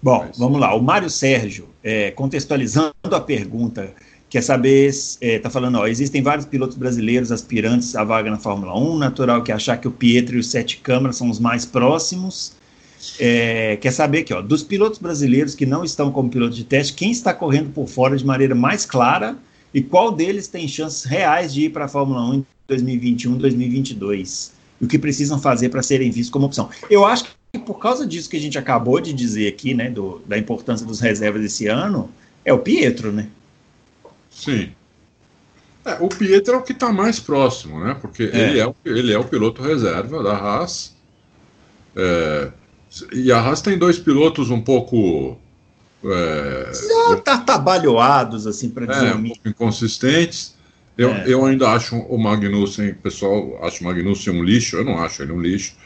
Bom, 0.00 0.24
mas... 0.28 0.38
vamos 0.38 0.60
lá. 0.60 0.74
O 0.74 0.80
Mário 0.80 1.10
Sérgio, 1.10 1.68
é, 1.82 2.12
contextualizando 2.12 2.94
a 3.02 3.20
pergunta, 3.20 3.92
quer 4.30 4.42
saber, 4.42 4.86
está 4.86 5.48
é, 5.48 5.50
falando, 5.50 5.78
ó, 5.78 5.86
existem 5.86 6.22
vários 6.22 6.46
pilotos 6.46 6.76
brasileiros 6.76 7.32
aspirantes 7.32 7.96
à 7.96 8.04
vaga 8.04 8.30
na 8.30 8.38
Fórmula 8.38 8.78
1, 8.78 8.98
natural 8.98 9.42
que 9.42 9.50
achar 9.50 9.76
que 9.78 9.88
o 9.88 9.90
Pietro 9.90 10.36
e 10.36 10.40
o 10.40 10.44
Sete 10.44 10.76
Câmara 10.78 11.12
são 11.12 11.28
os 11.28 11.40
mais 11.40 11.64
próximos. 11.66 12.57
É, 13.18 13.76
quer 13.76 13.92
saber 13.92 14.20
aqui, 14.20 14.34
ó, 14.34 14.40
dos 14.40 14.62
pilotos 14.62 14.98
brasileiros 14.98 15.54
que 15.54 15.64
não 15.64 15.84
estão 15.84 16.10
como 16.10 16.28
piloto 16.28 16.54
de 16.54 16.64
teste, 16.64 16.94
quem 16.94 17.10
está 17.10 17.32
correndo 17.32 17.70
por 17.70 17.88
fora 17.88 18.16
de 18.16 18.24
maneira 18.24 18.54
mais 18.54 18.84
clara 18.84 19.36
e 19.72 19.82
qual 19.82 20.10
deles 20.10 20.48
tem 20.48 20.66
chances 20.66 21.04
reais 21.04 21.52
de 21.52 21.64
ir 21.64 21.70
para 21.70 21.84
a 21.84 21.88
Fórmula 21.88 22.20
1 22.30 22.34
em 22.34 22.46
2021, 22.66 23.36
2022? 23.38 24.52
E 24.80 24.84
o 24.84 24.88
que 24.88 24.98
precisam 24.98 25.38
fazer 25.40 25.68
para 25.68 25.82
serem 25.82 26.10
vistos 26.10 26.30
como 26.30 26.46
opção? 26.46 26.70
Eu 26.90 27.04
acho 27.04 27.24
que 27.52 27.58
por 27.58 27.78
causa 27.78 28.06
disso 28.06 28.28
que 28.28 28.36
a 28.36 28.40
gente 28.40 28.58
acabou 28.58 29.00
de 29.00 29.12
dizer 29.12 29.48
aqui, 29.48 29.74
né, 29.74 29.90
do, 29.90 30.20
da 30.26 30.38
importância 30.38 30.86
dos 30.86 31.00
reservas 31.00 31.44
esse 31.44 31.66
ano, 31.66 32.10
é 32.44 32.52
o 32.52 32.58
Pietro, 32.58 33.12
né? 33.12 33.28
Sim. 34.30 34.70
É, 35.84 35.94
o 36.00 36.08
Pietro 36.08 36.54
é 36.54 36.56
o 36.58 36.62
que 36.62 36.72
está 36.72 36.92
mais 36.92 37.18
próximo, 37.18 37.82
né? 37.82 37.96
Porque 38.00 38.24
é. 38.24 38.50
Ele, 38.50 38.60
é 38.60 38.66
o, 38.66 38.74
ele 38.84 39.12
é 39.12 39.18
o 39.18 39.24
piloto 39.24 39.62
reserva 39.62 40.22
da 40.22 40.36
Haas. 40.36 40.94
É, 41.96 42.52
e 43.12 43.30
a 43.32 43.40
Haas 43.40 43.60
tem 43.60 43.78
dois 43.78 43.98
pilotos 43.98 44.50
um 44.50 44.60
pouco. 44.60 45.38
É, 46.04 46.70
tá 47.24 47.38
trabalhoados, 47.38 48.46
assim, 48.46 48.70
para 48.70 48.86
dizer. 48.86 49.08
É, 49.08 49.14
um 49.14 49.24
pouco 49.24 49.48
inconsistentes. 49.48 50.56
Eu, 50.96 51.10
é. 51.10 51.24
eu 51.26 51.44
ainda 51.44 51.70
acho 51.70 51.96
o 51.96 52.18
Magnussen, 52.18 52.94
pessoal, 52.94 53.58
acho 53.62 53.82
o 53.82 53.86
Magnussen 53.86 54.32
um 54.32 54.42
lixo. 54.42 54.76
Eu 54.76 54.84
não 54.84 54.98
acho 54.98 55.22
ele 55.22 55.32
um 55.32 55.40
lixo. 55.40 55.76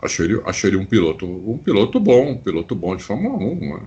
Acho 0.00 0.22
ele, 0.22 0.40
acho 0.44 0.66
ele 0.66 0.76
um 0.76 0.86
piloto, 0.86 1.26
um 1.26 1.58
piloto 1.58 1.98
bom, 1.98 2.30
um 2.30 2.38
piloto 2.38 2.74
bom 2.74 2.94
de 2.94 3.02
Fórmula 3.02 3.36
1. 3.36 3.54
Né? 3.54 3.80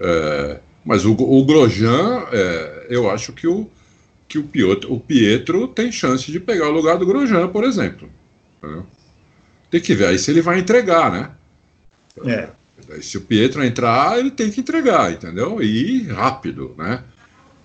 É, 0.00 0.60
mas 0.84 1.04
o, 1.04 1.12
o 1.12 1.44
Grosjean, 1.44 2.24
é, 2.32 2.86
eu 2.88 3.10
acho 3.10 3.32
que 3.32 3.46
o, 3.46 3.68
que 4.26 4.38
o 4.38 4.44
Pietro, 4.44 4.92
o 4.92 4.98
Pietro 4.98 5.68
tem 5.68 5.92
chance 5.92 6.30
de 6.30 6.40
pegar 6.40 6.68
o 6.68 6.72
lugar 6.72 6.96
do 6.96 7.06
Grosjean, 7.06 7.48
por 7.48 7.64
exemplo. 7.64 8.08
Entendeu? 8.58 8.86
Tem 9.70 9.80
que 9.80 9.94
ver 9.94 10.06
aí 10.06 10.18
se 10.18 10.30
ele 10.30 10.40
vai 10.40 10.58
entregar, 10.58 11.10
né? 11.12 11.30
É. 12.24 12.48
Se 13.00 13.16
o 13.16 13.20
Pietro 13.20 13.64
entrar, 13.64 14.18
ele 14.18 14.30
tem 14.30 14.50
que 14.50 14.60
entregar, 14.60 15.12
entendeu? 15.12 15.62
E 15.62 16.04
rápido, 16.04 16.74
né? 16.76 17.02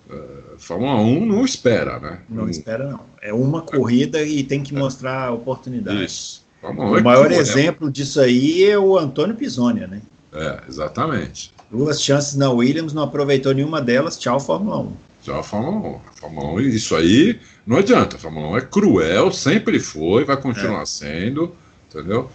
Uh, 0.10 0.58
Fórmula 0.58 0.96
1 0.96 1.26
não 1.26 1.46
espera, 1.46 2.00
né? 2.00 2.20
Não, 2.30 2.44
não 2.44 2.50
espera, 2.50 2.90
não. 2.90 3.02
É 3.22 3.34
uma 3.34 3.62
corrida 3.62 4.24
e 4.24 4.44
tem 4.44 4.64
que 4.64 4.74
mostrar 4.74 5.28
a 5.28 5.32
oportunidade. 5.32 6.04
Isso. 6.04 6.44
O 6.62 6.98
é 6.98 7.02
maior 7.02 7.32
exemplo 7.32 7.90
disso 7.90 8.20
aí 8.20 8.64
é 8.64 8.78
o 8.78 8.98
Antônio 8.98 9.36
Pisonia, 9.36 9.88
né? 9.88 10.02
É, 10.34 10.60
exatamente. 10.68 11.54
Duas 11.72 12.02
chances 12.02 12.36
na 12.36 12.50
Williams, 12.50 12.94
não 12.94 13.04
aproveitou 13.04 13.54
nenhuma 13.54 13.82
delas. 13.82 14.18
Tchau, 14.18 14.40
Fórmula 14.40 14.80
1. 14.80 14.94
Tchau, 15.24 15.44
Fórmula 15.44 15.98
1. 15.98 16.00
Fórmula 16.20 16.54
1, 16.54 16.60
isso 16.62 16.96
aí 16.96 17.40
não 17.66 17.78
adianta. 17.78 18.16
A 18.16 18.20
Fórmula 18.20 18.50
1 18.50 18.58
é 18.58 18.62
cruel, 18.62 19.32
sempre 19.32 19.80
foi, 19.80 20.26
vai 20.26 20.38
continuar 20.38 20.82
é. 20.82 20.86
sendo, 20.86 21.56
entendeu? 21.90 22.30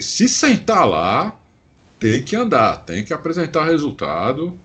Se 0.00 0.28
sentar 0.28 0.86
lá, 0.86 1.38
tem 1.98 2.22
que 2.22 2.34
andar, 2.34 2.78
tem 2.78 3.04
que 3.04 3.14
apresentar 3.14 3.64
resultado 3.64 4.58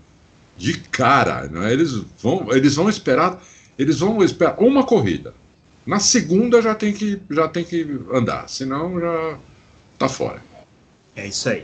de 0.57 0.79
cara. 0.79 1.47
Não 1.47 1.63
é? 1.63 1.71
eles, 1.71 1.91
vão, 2.21 2.47
eles 2.51 2.75
vão 2.75 2.89
esperar. 2.89 3.41
Eles 3.77 3.99
vão 3.99 4.23
esperar 4.23 4.59
uma 4.59 4.83
corrida. 4.83 5.33
Na 5.85 5.99
segunda 5.99 6.61
já 6.61 6.73
tem 6.73 6.91
que, 6.91 7.21
já 7.29 7.47
tem 7.47 7.63
que 7.63 7.99
andar, 8.11 8.49
senão 8.49 8.99
já 8.99 9.37
tá 9.97 10.09
fora. 10.09 10.41
É 11.15 11.27
isso 11.27 11.47
aí. 11.49 11.63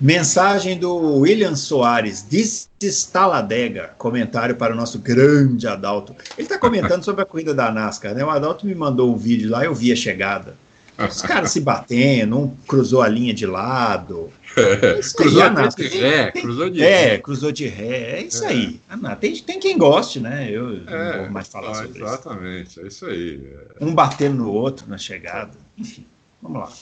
Mensagem 0.00 0.78
do 0.78 1.18
William 1.20 1.54
Soares, 1.54 2.22
desestaladega, 2.22 3.94
comentário 3.96 4.56
para 4.56 4.74
o 4.74 4.76
nosso 4.76 4.98
grande 4.98 5.66
Adalto. 5.66 6.14
Ele 6.36 6.46
está 6.46 6.58
comentando 6.58 7.02
sobre 7.02 7.22
a 7.22 7.24
corrida 7.24 7.54
da 7.54 7.70
NASCAR, 7.70 8.14
né? 8.14 8.24
O 8.24 8.30
Adalto 8.30 8.66
me 8.66 8.74
mandou 8.74 9.14
um 9.14 9.16
vídeo 9.16 9.50
lá, 9.50 9.64
eu 9.64 9.74
vi 9.74 9.92
a 9.92 9.96
chegada. 9.96 10.56
Os 10.98 11.22
caras 11.22 11.50
se 11.50 11.60
batendo, 11.60 12.38
um 12.38 12.56
cruzou 12.68 13.02
a 13.02 13.08
linha 13.08 13.34
de 13.34 13.46
lado. 13.46 14.30
É, 14.56 15.00
cruzou 15.16 15.42
aí, 15.42 15.72
de 15.74 15.88
ré, 15.88 16.30
cruzou 16.30 16.70
de 16.70 16.82
é, 16.82 17.06
ré. 17.06 17.18
cruzou 17.18 17.52
de 17.52 17.66
ré. 17.66 18.18
É 18.18 18.22
isso 18.22 18.44
é. 18.44 18.48
aí. 18.48 18.80
tem, 19.20 19.36
tem 19.38 19.58
quem 19.58 19.76
goste, 19.76 20.20
né? 20.20 20.48
Eu 20.48 20.80
é, 20.86 21.16
não 21.16 21.22
vou 21.24 21.30
mais 21.30 21.48
falar 21.48 21.72
ah, 21.72 21.74
sobre 21.74 22.00
exatamente, 22.00 22.68
isso. 22.68 22.80
Exatamente, 22.80 22.80
é 22.80 22.86
isso 22.86 23.06
aí. 23.06 23.56
Um 23.80 23.92
batendo 23.92 24.36
no 24.36 24.52
outro 24.52 24.88
na 24.88 24.96
chegada. 24.96 25.58
Enfim, 25.76 26.06
vamos 26.40 26.60
lá. 26.60 26.72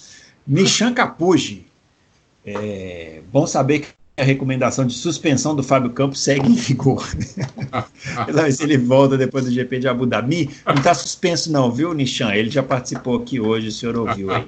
Mishan 0.46 0.92
Capuji. 0.92 1.66
É, 2.44 3.22
bom 3.32 3.46
saber 3.46 3.78
que 3.80 3.88
a 4.16 4.22
recomendação 4.22 4.86
de 4.86 4.94
suspensão 4.94 5.56
do 5.56 5.62
Fábio 5.62 5.90
Campos 5.90 6.20
segue 6.20 6.46
em 6.46 6.54
vigor. 6.54 7.06
Se 8.52 8.62
ele 8.62 8.76
volta 8.76 9.16
depois 9.16 9.46
do 9.46 9.50
GP 9.50 9.78
de 9.78 9.88
Abu 9.88 10.04
Dhabi. 10.04 10.50
Não 10.66 10.74
está 10.74 10.92
suspenso, 10.92 11.50
não, 11.50 11.72
viu, 11.72 11.94
Nishan? 11.94 12.34
Ele 12.34 12.50
já 12.50 12.62
participou 12.62 13.16
aqui 13.16 13.40
hoje, 13.40 13.68
o 13.68 13.72
senhor 13.72 13.96
ouviu 13.96 14.30
aí. 14.30 14.46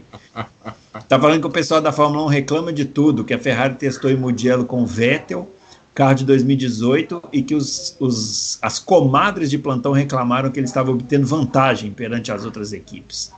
Está 0.98 1.18
falando 1.18 1.40
que 1.40 1.46
o 1.46 1.50
pessoal 1.50 1.80
da 1.80 1.92
Fórmula 1.92 2.24
1 2.24 2.26
reclama 2.26 2.72
de 2.72 2.84
tudo, 2.84 3.24
que 3.24 3.32
a 3.32 3.38
Ferrari 3.38 3.74
testou 3.74 4.10
em 4.10 4.16
Mugello 4.16 4.66
com 4.66 4.84
Vettel, 4.84 5.48
carro 5.94 6.14
de 6.14 6.26
2018, 6.26 7.22
e 7.32 7.42
que 7.42 7.54
os, 7.54 7.96
os, 7.98 8.58
as 8.60 8.78
comadres 8.78 9.48
de 9.48 9.56
plantão 9.56 9.92
reclamaram 9.92 10.50
que 10.50 10.60
ele 10.60 10.66
estava 10.66 10.90
obtendo 10.90 11.26
vantagem 11.26 11.90
perante 11.90 12.30
as 12.30 12.44
outras 12.44 12.74
equipes. 12.74 13.32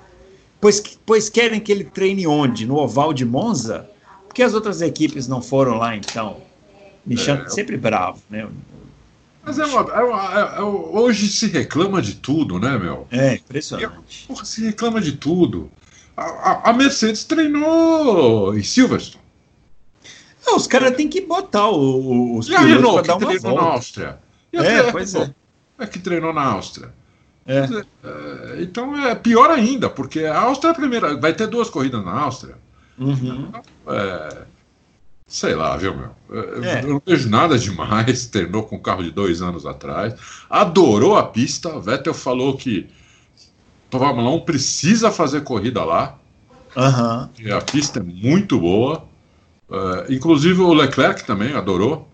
Pois, 0.60 0.82
pois 1.06 1.28
querem 1.28 1.60
que 1.60 1.70
ele 1.70 1.84
treine 1.84 2.26
onde? 2.26 2.66
No 2.66 2.76
Oval 2.78 3.12
de 3.12 3.24
Monza? 3.24 3.88
Que 4.36 4.42
as 4.42 4.52
outras 4.52 4.82
equipes 4.82 5.26
não 5.26 5.40
foram 5.40 5.78
lá 5.78 5.96
então? 5.96 6.42
Me 7.06 7.16
chama 7.16 7.44
é, 7.44 7.48
sempre 7.48 7.78
bravo, 7.78 8.22
né? 8.28 8.46
Mas 9.42 9.58
é 9.58 9.64
uma, 9.64 9.80
é 9.80 10.02
uma, 10.02 10.38
é, 10.38 10.58
é 10.58 10.60
hoje 10.60 11.28
se 11.28 11.46
reclama 11.46 12.02
de 12.02 12.16
tudo, 12.16 12.58
né, 12.58 12.76
meu? 12.76 13.06
É, 13.10 13.36
impressionante. 13.36 14.26
porra, 14.28 14.44
se 14.44 14.62
reclama 14.66 15.00
de 15.00 15.12
tudo. 15.12 15.70
A, 16.14 16.24
a, 16.24 16.70
a, 16.70 16.72
Mercedes 16.74 17.24
treinou 17.24 18.54
em 18.54 18.62
Silverstone. 18.62 19.24
Não, 20.44 20.56
os 20.56 20.66
caras 20.66 20.94
têm 20.94 21.08
que 21.08 21.22
botar 21.22 21.70
o, 21.70 22.36
os 22.36 22.46
e 22.50 22.54
a 22.54 22.60
Renault, 22.60 23.08
que 23.08 23.18
treinou 23.18 23.54
na 23.54 23.62
Áustria. 23.62 24.18
E 24.52 24.58
é, 24.58 24.92
pois 24.92 25.14
é. 25.14 25.34
é. 25.78 25.86
que 25.86 25.98
treinou 25.98 26.34
na 26.34 26.44
Áustria. 26.44 26.92
É. 27.46 27.60
é. 27.60 28.62
Então 28.62 28.94
é 29.02 29.14
pior 29.14 29.50
ainda, 29.50 29.88
porque 29.88 30.24
a 30.24 30.38
Áustria 30.40 30.68
é 30.68 30.72
a 30.72 30.76
primeira. 30.76 31.16
Vai 31.16 31.32
ter 31.32 31.46
duas 31.46 31.70
corridas 31.70 32.04
na 32.04 32.12
Áustria. 32.12 32.65
Uhum. 32.98 33.50
É, 33.88 34.42
sei 35.26 35.54
lá, 35.54 35.76
viu, 35.76 35.94
meu? 35.94 36.10
É. 36.62 36.82
Eu 36.82 36.88
não 36.88 37.02
vejo 37.04 37.28
nada 37.28 37.58
demais. 37.58 38.26
Treinou 38.28 38.62
com 38.62 38.76
um 38.76 38.82
carro 38.82 39.02
de 39.02 39.10
dois 39.10 39.42
anos 39.42 39.66
atrás. 39.66 40.14
Adorou 40.48 41.16
a 41.16 41.24
pista. 41.24 41.78
Vettel 41.80 42.14
falou 42.14 42.56
que 42.56 42.88
Fórmula 43.90 44.30
1 44.30 44.40
precisa 44.40 45.10
fazer 45.10 45.42
corrida 45.42 45.84
lá. 45.84 46.18
Uhum. 46.76 47.56
A 47.56 47.60
pista 47.60 48.00
é 48.00 48.02
muito 48.02 48.60
boa. 48.60 49.04
Uh, 49.68 50.12
inclusive 50.12 50.60
o 50.60 50.72
Leclerc 50.72 51.24
também 51.24 51.54
adorou. 51.54 52.08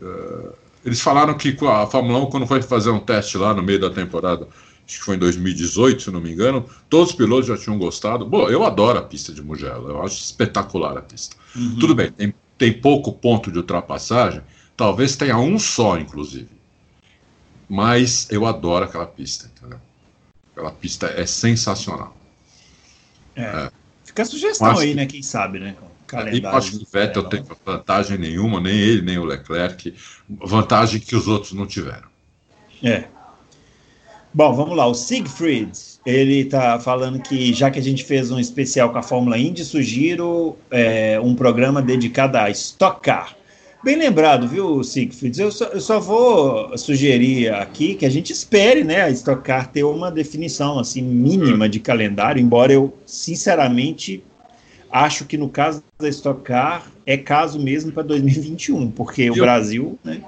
Uh, 0.00 0.52
eles 0.84 1.00
falaram 1.00 1.34
que 1.34 1.56
a 1.66 1.86
Fórmula 1.86 2.20
1, 2.20 2.26
quando 2.26 2.46
foi 2.46 2.62
fazer 2.62 2.90
um 2.90 3.00
teste 3.00 3.36
lá 3.36 3.52
no 3.52 3.62
meio 3.62 3.80
da 3.80 3.90
temporada, 3.90 4.46
acho 4.86 4.98
que 4.98 5.04
foi 5.04 5.16
em 5.16 5.18
2018, 5.18 6.02
se 6.02 6.10
não 6.10 6.20
me 6.20 6.32
engano, 6.32 6.64
todos 6.88 7.10
os 7.10 7.16
pilotos 7.16 7.46
já 7.46 7.56
tinham 7.56 7.76
gostado. 7.76 8.24
Bom, 8.24 8.48
eu 8.48 8.64
adoro 8.64 8.98
a 8.98 9.02
pista 9.02 9.32
de 9.32 9.42
Mugello, 9.42 9.88
eu 9.88 10.02
acho 10.02 10.22
espetacular 10.22 10.96
a 10.96 11.02
pista. 11.02 11.36
Uhum. 11.54 11.78
Tudo 11.78 11.94
bem, 11.94 12.10
tem, 12.12 12.32
tem 12.56 12.72
pouco 12.72 13.12
ponto 13.12 13.50
de 13.50 13.58
ultrapassagem, 13.58 14.40
talvez 14.76 15.16
tenha 15.16 15.36
um 15.38 15.58
só, 15.58 15.98
inclusive. 15.98 16.48
Mas 17.68 18.28
eu 18.30 18.46
adoro 18.46 18.84
aquela 18.84 19.06
pista, 19.06 19.50
entendeu? 19.56 19.80
Aquela 20.52 20.70
pista 20.70 21.06
é 21.08 21.26
sensacional. 21.26 22.16
É. 23.34 23.42
é. 23.42 23.70
Fica 24.04 24.22
a 24.22 24.26
sugestão 24.26 24.78
aí, 24.78 24.94
né? 24.94 25.04
Quem 25.04 25.22
sabe, 25.22 25.58
né? 25.58 25.76
E 26.32 26.46
acho 26.46 26.78
que 26.78 26.84
o 26.84 26.86
Vettel 26.90 27.24
tem 27.24 27.44
vantagem 27.64 28.16
nenhuma, 28.16 28.60
nem 28.60 28.78
ele, 28.78 29.02
nem 29.02 29.18
o 29.18 29.24
Leclerc. 29.24 29.92
Vantagem 30.28 31.00
que 31.00 31.16
os 31.16 31.26
outros 31.26 31.52
não 31.52 31.66
tiveram. 31.66 32.08
É. 32.82 33.08
Bom, 34.36 34.52
vamos 34.52 34.76
lá. 34.76 34.86
O 34.86 34.92
Siegfried, 34.92 35.72
ele 36.04 36.40
está 36.40 36.78
falando 36.78 37.18
que 37.20 37.54
já 37.54 37.70
que 37.70 37.78
a 37.78 37.82
gente 37.82 38.04
fez 38.04 38.30
um 38.30 38.38
especial 38.38 38.92
com 38.92 38.98
a 38.98 39.02
Fórmula 39.02 39.38
Indy, 39.38 39.64
sugiro 39.64 40.54
é, 40.70 41.18
um 41.18 41.34
programa 41.34 41.80
dedicado 41.80 42.36
a 42.36 42.50
Stock 42.50 43.00
Car. 43.00 43.34
Bem 43.82 43.96
lembrado, 43.96 44.46
viu, 44.46 44.84
Siegfried? 44.84 45.40
Eu 45.40 45.50
só, 45.50 45.64
eu 45.68 45.80
só 45.80 45.98
vou 45.98 46.76
sugerir 46.76 47.48
aqui 47.54 47.94
que 47.94 48.04
a 48.04 48.10
gente 48.10 48.30
espere, 48.30 48.84
né, 48.84 49.04
a 49.04 49.10
Stock 49.10 49.42
Car 49.42 49.72
ter 49.72 49.84
uma 49.84 50.10
definição 50.10 50.78
assim 50.78 51.00
mínima 51.00 51.66
de 51.66 51.80
calendário, 51.80 52.38
embora 52.38 52.74
eu 52.74 52.92
sinceramente 53.06 54.22
acho 54.92 55.24
que 55.24 55.38
no 55.38 55.48
caso 55.48 55.82
da 55.98 56.10
Stock 56.10 56.42
Car 56.42 56.92
é 57.06 57.16
caso 57.16 57.58
mesmo 57.58 57.90
para 57.90 58.02
2021, 58.02 58.90
porque 58.90 59.22
e 59.22 59.30
o 59.30 59.36
eu, 59.36 59.42
Brasil, 59.42 59.98
né? 60.04 60.20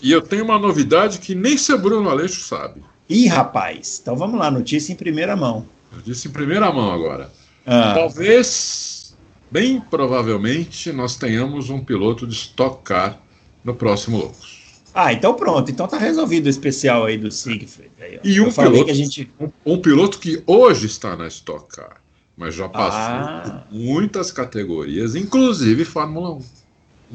E 0.00 0.12
eu 0.12 0.22
tenho 0.22 0.44
uma 0.44 0.56
novidade 0.56 1.18
que 1.18 1.34
nem 1.34 1.58
seu 1.58 1.76
Bruno 1.76 2.08
Aleixo 2.08 2.42
sabe. 2.42 2.80
Ih, 3.08 3.26
rapaz, 3.26 4.00
então 4.02 4.16
vamos 4.16 4.38
lá, 4.38 4.50
notícia 4.50 4.92
em 4.92 4.96
primeira 4.96 5.36
mão. 5.36 5.66
Notícia 5.92 6.28
em 6.28 6.32
primeira 6.32 6.72
mão 6.72 6.92
agora. 6.92 7.30
Ah. 7.64 7.94
Talvez, 7.94 9.16
bem 9.50 9.80
provavelmente, 9.80 10.92
nós 10.92 11.16
tenhamos 11.16 11.70
um 11.70 11.84
piloto 11.84 12.26
de 12.26 12.34
Stock 12.34 12.82
Car 12.82 13.18
no 13.64 13.74
próximo 13.74 14.18
Loucos. 14.18 14.80
Ah, 14.94 15.12
então 15.12 15.34
pronto. 15.34 15.70
Então 15.70 15.86
tá 15.86 15.98
resolvido 15.98 16.46
o 16.46 16.48
especial 16.48 17.04
aí 17.04 17.18
do 17.18 17.30
Siegfried. 17.30 17.90
Aí, 18.00 18.18
e 18.24 18.40
um 18.40 18.50
piloto, 18.50 18.94
gente... 18.94 19.30
um, 19.38 19.50
um, 19.64 19.78
piloto 19.78 20.18
que 20.18 20.42
hoje 20.46 20.86
está 20.86 21.14
na 21.14 21.26
Stock 21.28 21.68
Car 21.68 22.00
mas 22.36 22.54
já 22.54 22.68
passou 22.68 23.00
ah. 23.00 23.64
por 23.68 23.74
muitas 23.74 24.30
categorias, 24.30 25.14
inclusive 25.14 25.84
Fórmula 25.84 26.34
1. 26.34 26.42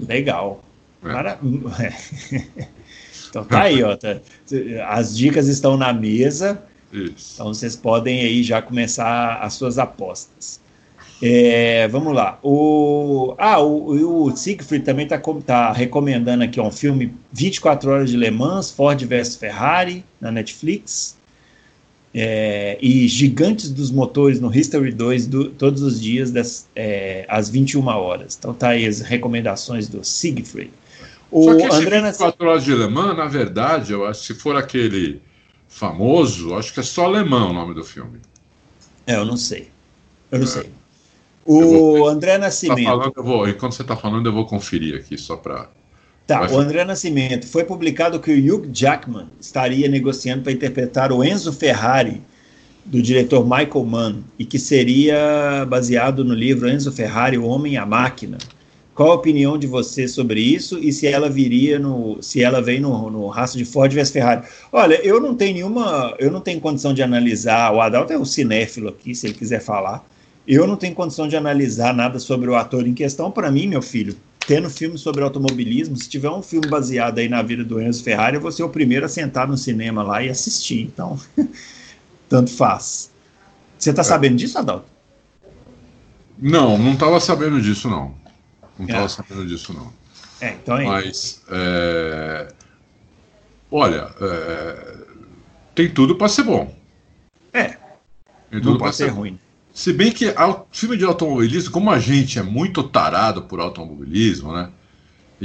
Legal. 0.07 0.63
É. 1.03 1.11
Para... 1.11 1.39
então 3.31 3.43
tá 3.43 3.63
aí, 3.63 3.81
ó. 3.81 3.95
Tá... 3.95 4.19
As 4.87 5.17
dicas 5.17 5.47
estão 5.47 5.75
na 5.75 5.91
mesa. 5.91 6.61
Isso. 6.93 7.31
Então 7.33 7.47
vocês 7.47 7.75
podem 7.75 8.21
aí 8.21 8.43
já 8.43 8.61
começar 8.61 9.37
as 9.37 9.53
suas 9.53 9.79
apostas. 9.79 10.59
É, 11.23 11.87
vamos 11.87 12.13
lá. 12.13 12.37
O, 12.43 13.33
ah, 13.37 13.59
o, 13.59 14.25
o 14.25 14.35
Siegfried 14.35 14.83
também 14.83 15.05
está 15.05 15.19
tá 15.45 15.71
recomendando 15.71 16.43
aqui 16.43 16.59
um 16.59 16.71
filme 16.71 17.13
24 17.31 17.89
Horas 17.89 18.09
de 18.09 18.17
Le 18.17 18.31
Mans, 18.31 18.71
Ford 18.71 19.01
vs 19.01 19.35
Ferrari, 19.35 20.03
na 20.19 20.31
Netflix 20.31 21.15
é, 22.13 22.77
e 22.81 23.07
Gigantes 23.07 23.69
dos 23.69 23.89
Motores 23.89 24.39
no 24.39 24.53
History 24.53 24.91
2 24.91 25.27
do, 25.27 25.49
todos 25.49 25.81
os 25.81 26.01
dias 26.01 26.31
das, 26.31 26.67
é, 26.75 27.25
às 27.27 27.49
21 27.49 27.85
horas. 27.87 28.35
Então 28.37 28.53
tá 28.53 28.69
aí 28.69 28.85
as 28.85 28.99
recomendações 28.99 29.87
do 29.87 30.03
Siegfried. 30.03 30.71
O 31.31 31.45
Só 31.45 31.55
que 31.55 31.63
esse 31.63 31.77
André 31.77 32.01
24 32.01 32.47
horas 32.47 32.63
de 32.63 32.75
Le 32.75 32.87
Mans, 32.87 33.17
na 33.17 33.25
verdade, 33.25 33.93
eu 33.93 34.05
acho 34.05 34.23
se 34.23 34.33
for 34.33 34.55
aquele 34.55 35.21
famoso, 35.67 36.53
acho 36.55 36.73
que 36.73 36.81
é 36.81 36.83
só 36.83 37.05
alemão 37.05 37.51
o 37.51 37.53
nome 37.53 37.73
do 37.73 37.83
filme. 37.83 38.19
É, 39.07 39.15
eu 39.15 39.25
não 39.25 39.37
sei. 39.37 39.69
Eu 40.29 40.39
não 40.39 40.45
é. 40.45 40.49
sei. 40.49 40.69
O 41.45 41.61
vou, 41.61 42.07
André 42.07 42.33
tá 42.33 42.39
Nascimento. 42.39 42.83
Tá 42.83 42.91
falando, 42.91 43.13
eu 43.15 43.23
vou, 43.23 43.49
enquanto 43.49 43.73
você 43.73 43.81
está 43.81 43.95
falando, 43.95 44.25
eu 44.27 44.33
vou 44.33 44.45
conferir 44.45 44.95
aqui 44.95 45.17
só 45.17 45.37
para 45.37 45.69
Tá, 46.27 46.49
o 46.49 46.57
André 46.57 46.85
Nascimento. 46.85 47.45
Foi 47.47 47.63
publicado 47.63 48.19
que 48.19 48.31
o 48.31 48.55
Hugh 48.55 48.69
Jackman 48.71 49.27
estaria 49.39 49.89
negociando 49.89 50.43
para 50.43 50.51
interpretar 50.51 51.11
o 51.11 51.23
Enzo 51.23 51.51
Ferrari, 51.51 52.21
do 52.85 53.01
diretor 53.01 53.43
Michael 53.43 53.85
Mann, 53.85 54.23
e 54.39 54.45
que 54.45 54.57
seria 54.57 55.65
baseado 55.67 56.23
no 56.23 56.33
livro 56.33 56.69
Enzo 56.69 56.91
Ferrari, 56.91 57.37
O 57.37 57.45
Homem 57.45 57.73
e 57.73 57.77
a 57.77 57.85
Máquina. 57.85 58.37
Qual 58.93 59.11
a 59.11 59.15
opinião 59.15 59.57
de 59.57 59.67
você 59.67 60.07
sobre 60.07 60.41
isso 60.41 60.77
e 60.77 60.91
se 60.91 61.07
ela 61.07 61.29
viria 61.29 61.79
no, 61.79 62.21
se 62.21 62.43
ela 62.43 62.61
vem 62.61 62.79
no, 62.81 63.09
no 63.09 63.27
rastro 63.27 63.57
de 63.57 63.65
Ford 63.65 63.91
vs 63.93 64.11
Ferrari? 64.11 64.45
Olha, 64.71 64.95
eu 65.05 65.19
não 65.21 65.33
tenho 65.33 65.53
nenhuma, 65.53 66.13
eu 66.19 66.29
não 66.29 66.41
tenho 66.41 66.59
condição 66.59 66.93
de 66.93 67.01
analisar. 67.01 67.73
O 67.73 67.79
Adalto 67.79 68.11
é 68.11 68.17
o 68.17 68.25
cinéfilo 68.25 68.89
aqui, 68.89 69.15
se 69.15 69.27
ele 69.27 69.33
quiser 69.33 69.61
falar. 69.61 70.05
Eu 70.45 70.67
não 70.67 70.75
tenho 70.75 70.93
condição 70.93 71.27
de 71.27 71.37
analisar 71.37 71.93
nada 71.93 72.19
sobre 72.19 72.49
o 72.49 72.55
ator 72.55 72.85
em 72.85 72.93
questão. 72.93 73.31
Para 73.31 73.49
mim, 73.49 73.67
meu 73.67 73.81
filho, 73.81 74.15
tendo 74.45 74.69
filme 74.69 74.97
sobre 74.97 75.23
automobilismo, 75.23 75.95
se 75.95 76.09
tiver 76.09 76.29
um 76.29 76.41
filme 76.41 76.67
baseado 76.67 77.19
aí 77.19 77.29
na 77.29 77.41
vida 77.41 77.63
do 77.63 77.81
Enzo 77.81 78.03
Ferrari, 78.03 78.35
eu 78.35 78.41
vou 78.41 78.51
ser 78.51 78.63
o 78.63 78.69
primeiro 78.69 79.05
a 79.05 79.09
sentar 79.09 79.47
no 79.47 79.57
cinema 79.57 80.03
lá 80.03 80.21
e 80.21 80.29
assistir. 80.29 80.81
Então, 80.81 81.17
tanto 82.27 82.51
faz. 82.51 83.09
Você 83.79 83.91
está 83.91 84.01
é. 84.01 84.05
sabendo 84.05 84.35
disso, 84.35 84.57
Adalto? 84.57 84.85
Não, 86.37 86.77
não 86.77 86.93
estava 86.93 87.19
sabendo 87.19 87.61
disso, 87.61 87.87
não. 87.87 88.20
Não 88.81 88.87
estava 88.87 89.05
é. 89.05 89.09
sabendo 89.09 89.45
disso, 89.45 89.73
não. 89.73 89.93
É, 90.39 90.53
então 90.53 90.77
é. 90.77 90.85
Mas, 90.85 91.41
é... 91.49 92.47
olha, 93.71 94.09
é... 94.19 94.95
tem 95.75 95.89
tudo 95.89 96.15
para 96.15 96.27
ser 96.27 96.43
bom. 96.43 96.75
É. 97.53 97.77
Tem 98.49 98.59
tudo 98.59 98.79
para 98.79 98.91
ser, 98.91 99.05
ser 99.05 99.09
ruim. 99.11 99.39
Se 99.73 99.93
bem 99.93 100.11
que 100.11 100.27
o 100.27 100.65
filme 100.71 100.97
de 100.97 101.05
automobilismo, 101.05 101.71
como 101.71 101.91
a 101.91 101.99
gente 101.99 102.39
é 102.39 102.43
muito 102.43 102.83
tarado 102.83 103.43
por 103.43 103.59
automobilismo, 103.59 104.51
né? 104.51 104.69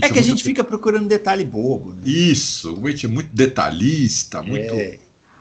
É 0.01 0.11
que 0.11 0.19
a 0.19 0.23
gente 0.23 0.43
fica 0.43 0.63
procurando 0.63 1.09
detalhe 1.09 1.45
bobo. 1.45 1.95
Né? 1.95 2.03
Isso, 2.05 2.79
a 2.85 2.91
gente 2.91 3.07
é 3.07 3.09
muito 3.09 3.31
detalhista, 3.33 4.43
muito. 4.43 4.75
É. 4.75 4.99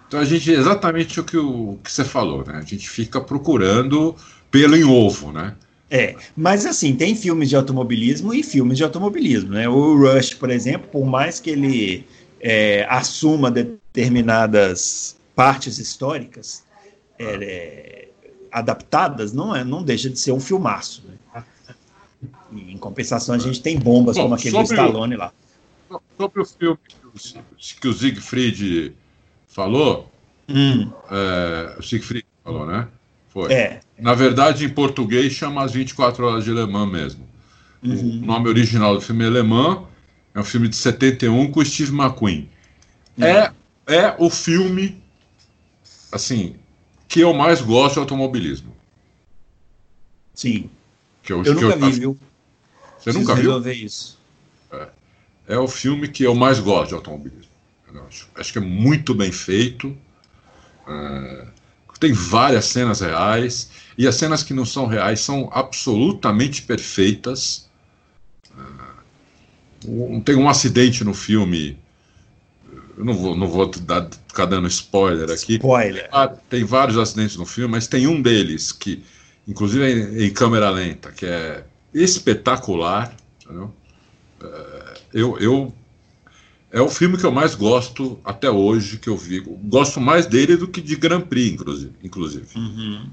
Então 0.07 0.19
a 0.19 0.25
gente 0.25 0.49
exatamente 0.49 1.19
o 1.19 1.23
que, 1.23 1.37
o 1.37 1.77
que 1.83 1.91
você 1.91 2.05
falou, 2.05 2.45
né? 2.45 2.57
A 2.57 2.61
gente 2.61 2.89
fica 2.89 3.19
procurando 3.19 4.15
pelo 4.51 4.77
em 4.77 4.83
ovo, 4.83 5.31
né? 5.31 5.55
É, 5.95 6.17
mas 6.35 6.65
assim, 6.65 6.93
tem 6.93 7.15
filmes 7.15 7.47
de 7.47 7.55
automobilismo 7.55 8.33
e 8.33 8.43
filmes 8.43 8.77
de 8.77 8.83
automobilismo, 8.83 9.51
né? 9.51 9.69
O 9.69 9.95
Rush, 9.95 10.33
por 10.33 10.49
exemplo, 10.49 10.89
por 10.91 11.05
mais 11.05 11.39
que 11.39 11.49
ele 11.49 12.05
é, 12.41 12.85
assuma 12.89 13.49
determinadas 13.49 15.17
partes 15.33 15.79
históricas, 15.79 16.65
é, 17.17 18.09
adaptadas, 18.51 19.31
não, 19.31 19.55
é, 19.55 19.63
não 19.63 19.81
deixa 19.83 20.09
de 20.09 20.19
ser 20.19 20.33
um 20.33 20.39
filmaço. 20.39 21.01
Né? 21.07 21.43
E, 22.51 22.73
em 22.73 22.77
compensação, 22.77 23.33
a 23.33 23.37
gente 23.37 23.61
tem 23.61 23.79
bombas 23.79 24.17
Bom, 24.17 24.23
como 24.23 24.35
aquele 24.35 24.57
do 24.57 24.63
Stallone 24.63 25.15
lá. 25.15 25.31
Sobre 26.17 26.41
o 26.41 26.45
filme 26.45 26.79
que 26.89 27.07
o, 27.07 27.79
que 27.79 27.87
o 27.87 27.93
Siegfried 27.93 28.93
falou, 29.47 30.11
hum. 30.49 30.91
é, 31.09 31.79
o 31.79 31.81
Siegfried 31.81 32.25
falou, 32.43 32.65
né? 32.65 32.85
Foi. 33.35 33.51
É. 33.51 33.81
Na 33.99 34.13
verdade, 34.13 34.63
em 34.63 34.69
português, 34.69 35.33
chama 35.33 35.61
As 35.61 35.73
24 35.73 36.25
Horas 36.25 36.45
de 36.45 36.51
Le 36.51 36.65
Mans 36.65 36.89
mesmo. 36.89 37.27
Uhum. 37.83 38.21
O 38.21 38.25
nome 38.25 38.47
original 38.47 38.95
do 38.95 39.01
filme 39.01 39.25
é 39.25 39.29
Le 39.29 39.43
Mans, 39.43 39.79
é 40.33 40.39
um 40.39 40.43
filme 40.43 40.69
de 40.69 40.77
71 40.77 41.51
com 41.51 41.65
Steve 41.65 41.93
McQueen. 41.93 42.49
Uhum. 43.17 43.25
É, 43.25 43.51
é 43.87 44.15
o 44.17 44.29
filme, 44.29 45.03
assim, 46.13 46.55
que 47.09 47.19
eu 47.19 47.33
mais 47.33 47.59
gosto 47.59 47.95
de 47.95 47.99
automobilismo. 47.99 48.73
Sim. 50.33 50.69
Que 51.21 51.33
eu, 51.33 51.39
eu 51.39 51.43
que 51.43 51.61
nunca 51.61 51.75
eu, 51.75 51.91
vi, 51.91 51.99
viu? 51.99 52.19
Você 52.97 53.03
Preciso 53.03 53.19
nunca 53.19 53.35
viu? 53.35 53.59
ver 53.59 53.73
isso. 53.73 54.17
É. 54.71 54.87
é 55.49 55.59
o 55.59 55.67
filme 55.67 56.07
que 56.07 56.23
eu 56.23 56.33
mais 56.33 56.57
gosto 56.61 56.87
de 56.87 56.95
automobilismo. 56.95 57.51
Acho. 58.07 58.29
acho. 58.33 58.53
que 58.53 58.59
é 58.59 58.61
muito 58.61 59.13
bem 59.13 59.31
feito. 59.31 59.95
É, 60.87 61.47
tem 62.05 62.13
várias 62.13 62.65
cenas 62.65 62.99
reais. 63.01 63.69
E 63.97 64.07
as 64.07 64.15
cenas 64.15 64.43
que 64.43 64.53
não 64.53 64.65
são 64.65 64.85
reais 64.85 65.21
são 65.21 65.49
absolutamente 65.51 66.61
perfeitas. 66.61 67.67
Um, 69.87 70.19
tem 70.21 70.35
um 70.35 70.47
acidente 70.47 71.03
no 71.03 71.13
filme. 71.13 71.77
Eu 72.97 73.03
não 73.03 73.13
vou, 73.13 73.35
não 73.35 73.47
vou 73.47 73.65
dar, 73.67 74.07
ficar 74.27 74.45
dando 74.45 74.67
spoiler 74.67 75.31
aqui. 75.31 75.55
Spoiler. 75.55 76.09
Tem 76.49 76.63
vários 76.63 76.97
acidentes 76.97 77.35
no 77.37 77.45
filme, 77.45 77.71
mas 77.71 77.87
tem 77.87 78.05
um 78.05 78.21
deles 78.21 78.71
que, 78.71 79.03
inclusive, 79.47 79.83
é 79.83 79.91
em, 79.91 80.25
em 80.27 80.33
câmera 80.33 80.69
lenta, 80.69 81.11
que 81.11 81.25
é 81.25 81.63
espetacular. 81.93 83.15
Entendeu? 83.43 83.73
É, 84.43 84.93
eu, 85.13 85.39
eu 85.39 85.73
é 86.75 86.81
o 86.81 86.89
filme 86.89 87.17
que 87.17 87.25
eu 87.25 87.31
mais 87.31 87.55
gosto 87.55 88.19
até 88.21 88.51
hoje 88.51 88.97
que 88.97 89.07
eu 89.07 89.15
vi. 89.15 89.39
Gosto 89.39 90.01
mais 90.01 90.25
dele 90.25 90.57
do 90.57 90.67
que 90.67 90.81
de 90.81 90.97
Grand 90.97 91.21
Prix, 91.21 91.53
inclusive. 92.03 92.45
Uhum. 92.53 93.09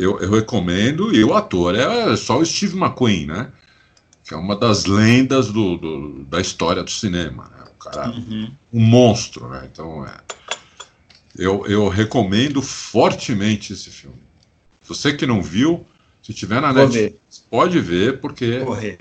Eu, 0.00 0.18
eu, 0.18 0.32
recomendo, 0.32 1.14
e 1.14 1.22
o 1.22 1.32
ator 1.32 1.76
é 1.76 2.16
só 2.16 2.38
o 2.40 2.44
Steve 2.44 2.76
McQueen, 2.76 3.26
né? 3.26 3.52
Que 4.24 4.34
é 4.34 4.36
uma 4.36 4.56
das 4.56 4.84
lendas 4.84 5.52
do, 5.52 5.76
do 5.76 6.24
da 6.24 6.40
história 6.40 6.82
do 6.82 6.90
cinema. 6.90 7.48
Né? 7.56 7.64
O 7.72 7.78
cara, 7.78 8.10
uhum. 8.10 8.50
um 8.72 8.80
monstro, 8.80 9.48
né? 9.48 9.68
Então, 9.72 10.04
é, 10.04 10.20
eu, 11.38 11.64
eu 11.68 11.88
recomendo 11.88 12.60
fortemente 12.60 13.74
esse 13.74 13.90
filme. 13.90 14.20
Você 14.82 15.12
que 15.12 15.24
não 15.24 15.40
viu, 15.40 15.86
se 16.20 16.34
tiver 16.34 16.60
na 16.60 16.72
net, 16.72 17.14
pode 17.48 17.78
ver, 17.78 18.18
porque. 18.18 18.58
Correr. 18.58 18.98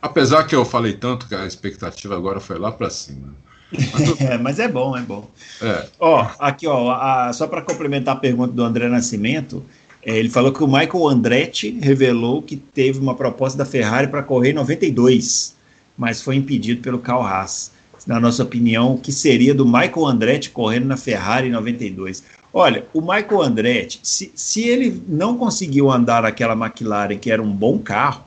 Apesar 0.00 0.44
que 0.44 0.54
eu 0.54 0.64
falei 0.64 0.92
tanto 0.92 1.26
que 1.26 1.34
a 1.34 1.46
expectativa 1.46 2.16
agora 2.16 2.40
foi 2.40 2.58
lá 2.58 2.70
para 2.70 2.90
cima. 2.90 3.34
Mas, 3.72 4.20
é, 4.20 4.38
mas 4.38 4.58
é 4.58 4.68
bom, 4.68 4.96
é 4.96 5.02
bom. 5.02 5.28
É. 5.60 5.86
Ó, 5.98 6.26
aqui, 6.38 6.66
ó, 6.66 6.90
a, 6.90 7.32
só 7.32 7.46
para 7.46 7.62
complementar 7.62 8.16
a 8.16 8.18
pergunta 8.18 8.52
do 8.52 8.62
André 8.62 8.88
Nascimento, 8.88 9.64
é, 10.02 10.16
ele 10.16 10.30
falou 10.30 10.52
que 10.52 10.62
o 10.62 10.66
Michael 10.66 11.08
Andretti 11.08 11.78
revelou 11.82 12.40
que 12.40 12.56
teve 12.56 12.98
uma 12.98 13.14
proposta 13.14 13.58
da 13.58 13.64
Ferrari 13.64 14.06
para 14.08 14.22
correr 14.22 14.50
em 14.50 14.54
92, 14.54 15.56
mas 15.96 16.22
foi 16.22 16.36
impedido 16.36 16.80
pelo 16.80 16.98
Carl 16.98 17.22
Haas. 17.22 17.72
Na 18.06 18.18
nossa 18.18 18.42
opinião, 18.42 18.94
o 18.94 18.98
que 18.98 19.12
seria 19.12 19.54
do 19.54 19.66
Michael 19.66 20.06
Andretti 20.06 20.50
correndo 20.50 20.86
na 20.86 20.96
Ferrari 20.96 21.48
em 21.48 21.52
92? 21.52 22.22
Olha, 22.54 22.86
o 22.94 23.00
Michael 23.00 23.42
Andretti, 23.42 24.00
se, 24.02 24.32
se 24.34 24.62
ele 24.62 25.02
não 25.06 25.36
conseguiu 25.36 25.90
andar 25.90 26.22
naquela 26.22 26.54
McLaren, 26.54 27.18
que 27.18 27.30
era 27.30 27.42
um 27.42 27.52
bom 27.52 27.78
carro, 27.78 28.24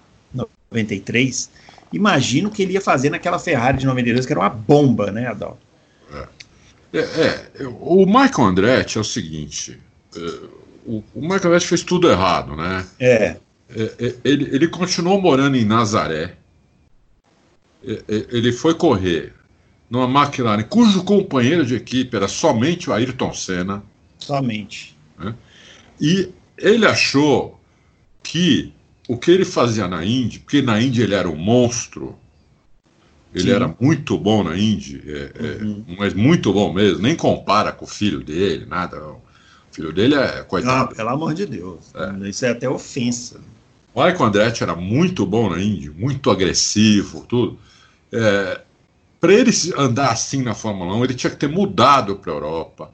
93, 0.72 1.49
imagino 1.91 2.49
que 2.49 2.63
ele 2.63 2.73
ia 2.73 2.81
fazer 2.81 3.09
naquela 3.09 3.39
Ferrari 3.39 3.77
de 3.77 3.85
92, 3.85 4.26
que 4.26 4.34
era 4.34 4.39
uma 4.39 4.49
bomba, 4.49 5.11
né, 5.11 5.27
Adalto? 5.27 5.72
É, 6.93 6.99
é, 6.99 7.51
é 7.63 7.68
o 7.68 8.05
Michael 8.05 8.47
Andretti 8.47 8.97
é 8.97 9.01
o 9.01 9.03
seguinte: 9.03 9.80
é, 10.15 10.19
o, 10.85 11.03
o, 11.13 11.22
Michael 11.22 11.45
Andretti 11.45 11.68
fez 11.68 11.84
tudo 11.84 12.09
errado, 12.09 12.55
né? 12.55 12.85
É. 12.99 13.38
é, 13.69 13.84
é 13.99 14.15
ele, 14.23 14.49
ele 14.53 14.68
continuou 14.68 15.22
morando 15.22 15.55
em 15.55 15.63
Nazaré. 15.63 16.35
ele 17.81 18.51
foi 18.51 18.76
correr 18.76 19.34
numa 19.89 20.05
McLaren 20.05 20.63
cujo 20.63 21.03
companheiro 21.03 21.65
de 21.65 21.76
equipe 21.76 22.15
era 22.15 22.27
somente 22.27 22.89
o 22.89 22.93
Ayrton 22.93 23.34
Senna. 23.34 23.84
Somente. 24.18 24.95
Né? 25.18 25.34
E 25.99 26.30
ele 26.57 26.85
achou 26.85 27.59
que 28.22 28.73
o 29.11 29.17
que 29.17 29.29
ele 29.29 29.43
fazia 29.43 29.89
na 29.89 30.05
Indy, 30.05 30.39
porque 30.39 30.61
na 30.61 30.81
Indy 30.81 31.01
ele 31.01 31.13
era 31.13 31.27
um 31.27 31.35
monstro, 31.35 32.15
ele 33.35 33.49
Sim. 33.49 33.55
era 33.55 33.75
muito 33.77 34.17
bom 34.17 34.41
na 34.41 34.57
Indy, 34.57 35.03
é, 35.05 35.31
é 35.35 35.63
uhum. 35.63 35.83
é, 35.85 35.95
mas 35.97 36.13
muito 36.13 36.53
bom 36.53 36.71
mesmo, 36.71 37.01
nem 37.01 37.13
compara 37.13 37.73
com 37.73 37.83
o 37.83 37.88
filho 37.88 38.21
dele, 38.21 38.65
nada. 38.65 38.97
O 39.05 39.21
filho 39.69 39.91
dele 39.91 40.15
é 40.15 40.43
coitado. 40.43 40.93
Ah, 40.93 40.95
pelo 40.95 41.09
amor 41.09 41.33
de 41.33 41.45
Deus, 41.45 41.93
é. 41.93 42.29
isso 42.29 42.45
é 42.45 42.51
até 42.51 42.69
ofensa. 42.69 43.41
O 43.93 44.01
Michael 44.01 44.27
Andretti 44.27 44.63
era 44.63 44.77
muito 44.77 45.25
bom 45.25 45.49
na 45.49 45.61
Indy, 45.61 45.89
muito 45.89 46.31
agressivo, 46.31 47.25
tudo. 47.27 47.59
É, 48.13 48.61
para 49.19 49.33
ele 49.33 49.51
andar 49.77 50.11
assim 50.11 50.41
na 50.41 50.53
Fórmula 50.53 50.95
1, 50.95 51.03
ele 51.03 51.15
tinha 51.15 51.31
que 51.31 51.38
ter 51.38 51.49
mudado 51.49 52.15
para 52.15 52.31
a 52.31 52.35
Europa 52.35 52.93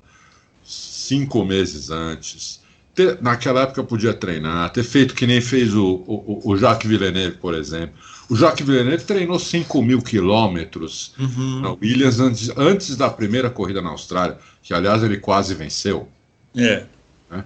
cinco 0.64 1.46
meses 1.46 1.92
antes 1.92 2.60
ter, 2.98 3.22
naquela 3.22 3.62
época 3.62 3.84
podia 3.84 4.12
treinar, 4.12 4.72
ter 4.72 4.84
feito 4.84 5.14
que 5.14 5.28
nem 5.28 5.40
fez 5.40 5.76
o, 5.76 6.04
o, 6.08 6.42
o 6.44 6.58
Jacques 6.58 6.90
Villeneuve, 6.90 7.38
por 7.38 7.54
exemplo. 7.54 7.94
O 8.28 8.36
Jacques 8.36 8.66
Villeneuve 8.66 9.04
treinou 9.04 9.38
5 9.38 9.82
mil 9.84 10.02
quilômetros 10.02 11.14
uhum. 11.20 11.62
na 11.62 11.72
Williams 11.74 12.20
antes, 12.20 12.50
antes 12.58 12.98
da 12.98 13.08
primeira 13.08 13.52
corrida 13.52 13.84
na 13.84 13.92
Austrália, 13.92 14.40
que 14.64 14.74
aliás 14.74 15.04
ele 15.04 15.18
quase 15.18 15.54
venceu. 15.54 16.10
É. 16.56 16.86
Né? 17.30 17.46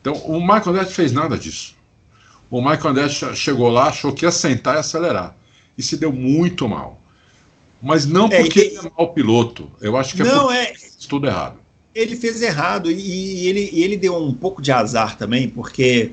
Então 0.00 0.14
o 0.14 0.40
Michael 0.40 0.70
Andretti 0.70 0.92
fez 0.92 1.12
nada 1.12 1.38
disso. 1.38 1.76
O 2.50 2.60
Michael 2.60 2.88
Andretti 2.88 3.36
chegou 3.36 3.70
lá, 3.70 3.86
achou 3.88 4.12
que 4.12 4.24
ia 4.24 4.32
sentar 4.32 4.74
e 4.74 4.78
acelerar. 4.78 5.36
E 5.76 5.82
se 5.82 5.96
deu 5.96 6.12
muito 6.12 6.68
mal. 6.68 7.00
Mas 7.80 8.04
não 8.04 8.26
é, 8.26 8.40
porque 8.40 8.58
é, 8.58 8.66
ele 8.66 8.78
é 8.78 8.90
mau 8.98 9.12
piloto. 9.12 9.70
Eu 9.80 9.96
acho 9.96 10.16
que 10.16 10.22
é 10.22 10.24
não, 10.24 10.50
é 10.50 10.72
tudo 11.08 11.28
errado 11.28 11.67
ele 11.98 12.16
fez 12.16 12.40
errado 12.40 12.90
e, 12.90 13.46
ele, 13.46 13.70
e 13.72 13.82
ele 13.82 13.96
deu 13.96 14.16
um 14.16 14.32
pouco 14.32 14.62
de 14.62 14.70
azar 14.70 15.16
também, 15.16 15.48
porque 15.48 16.12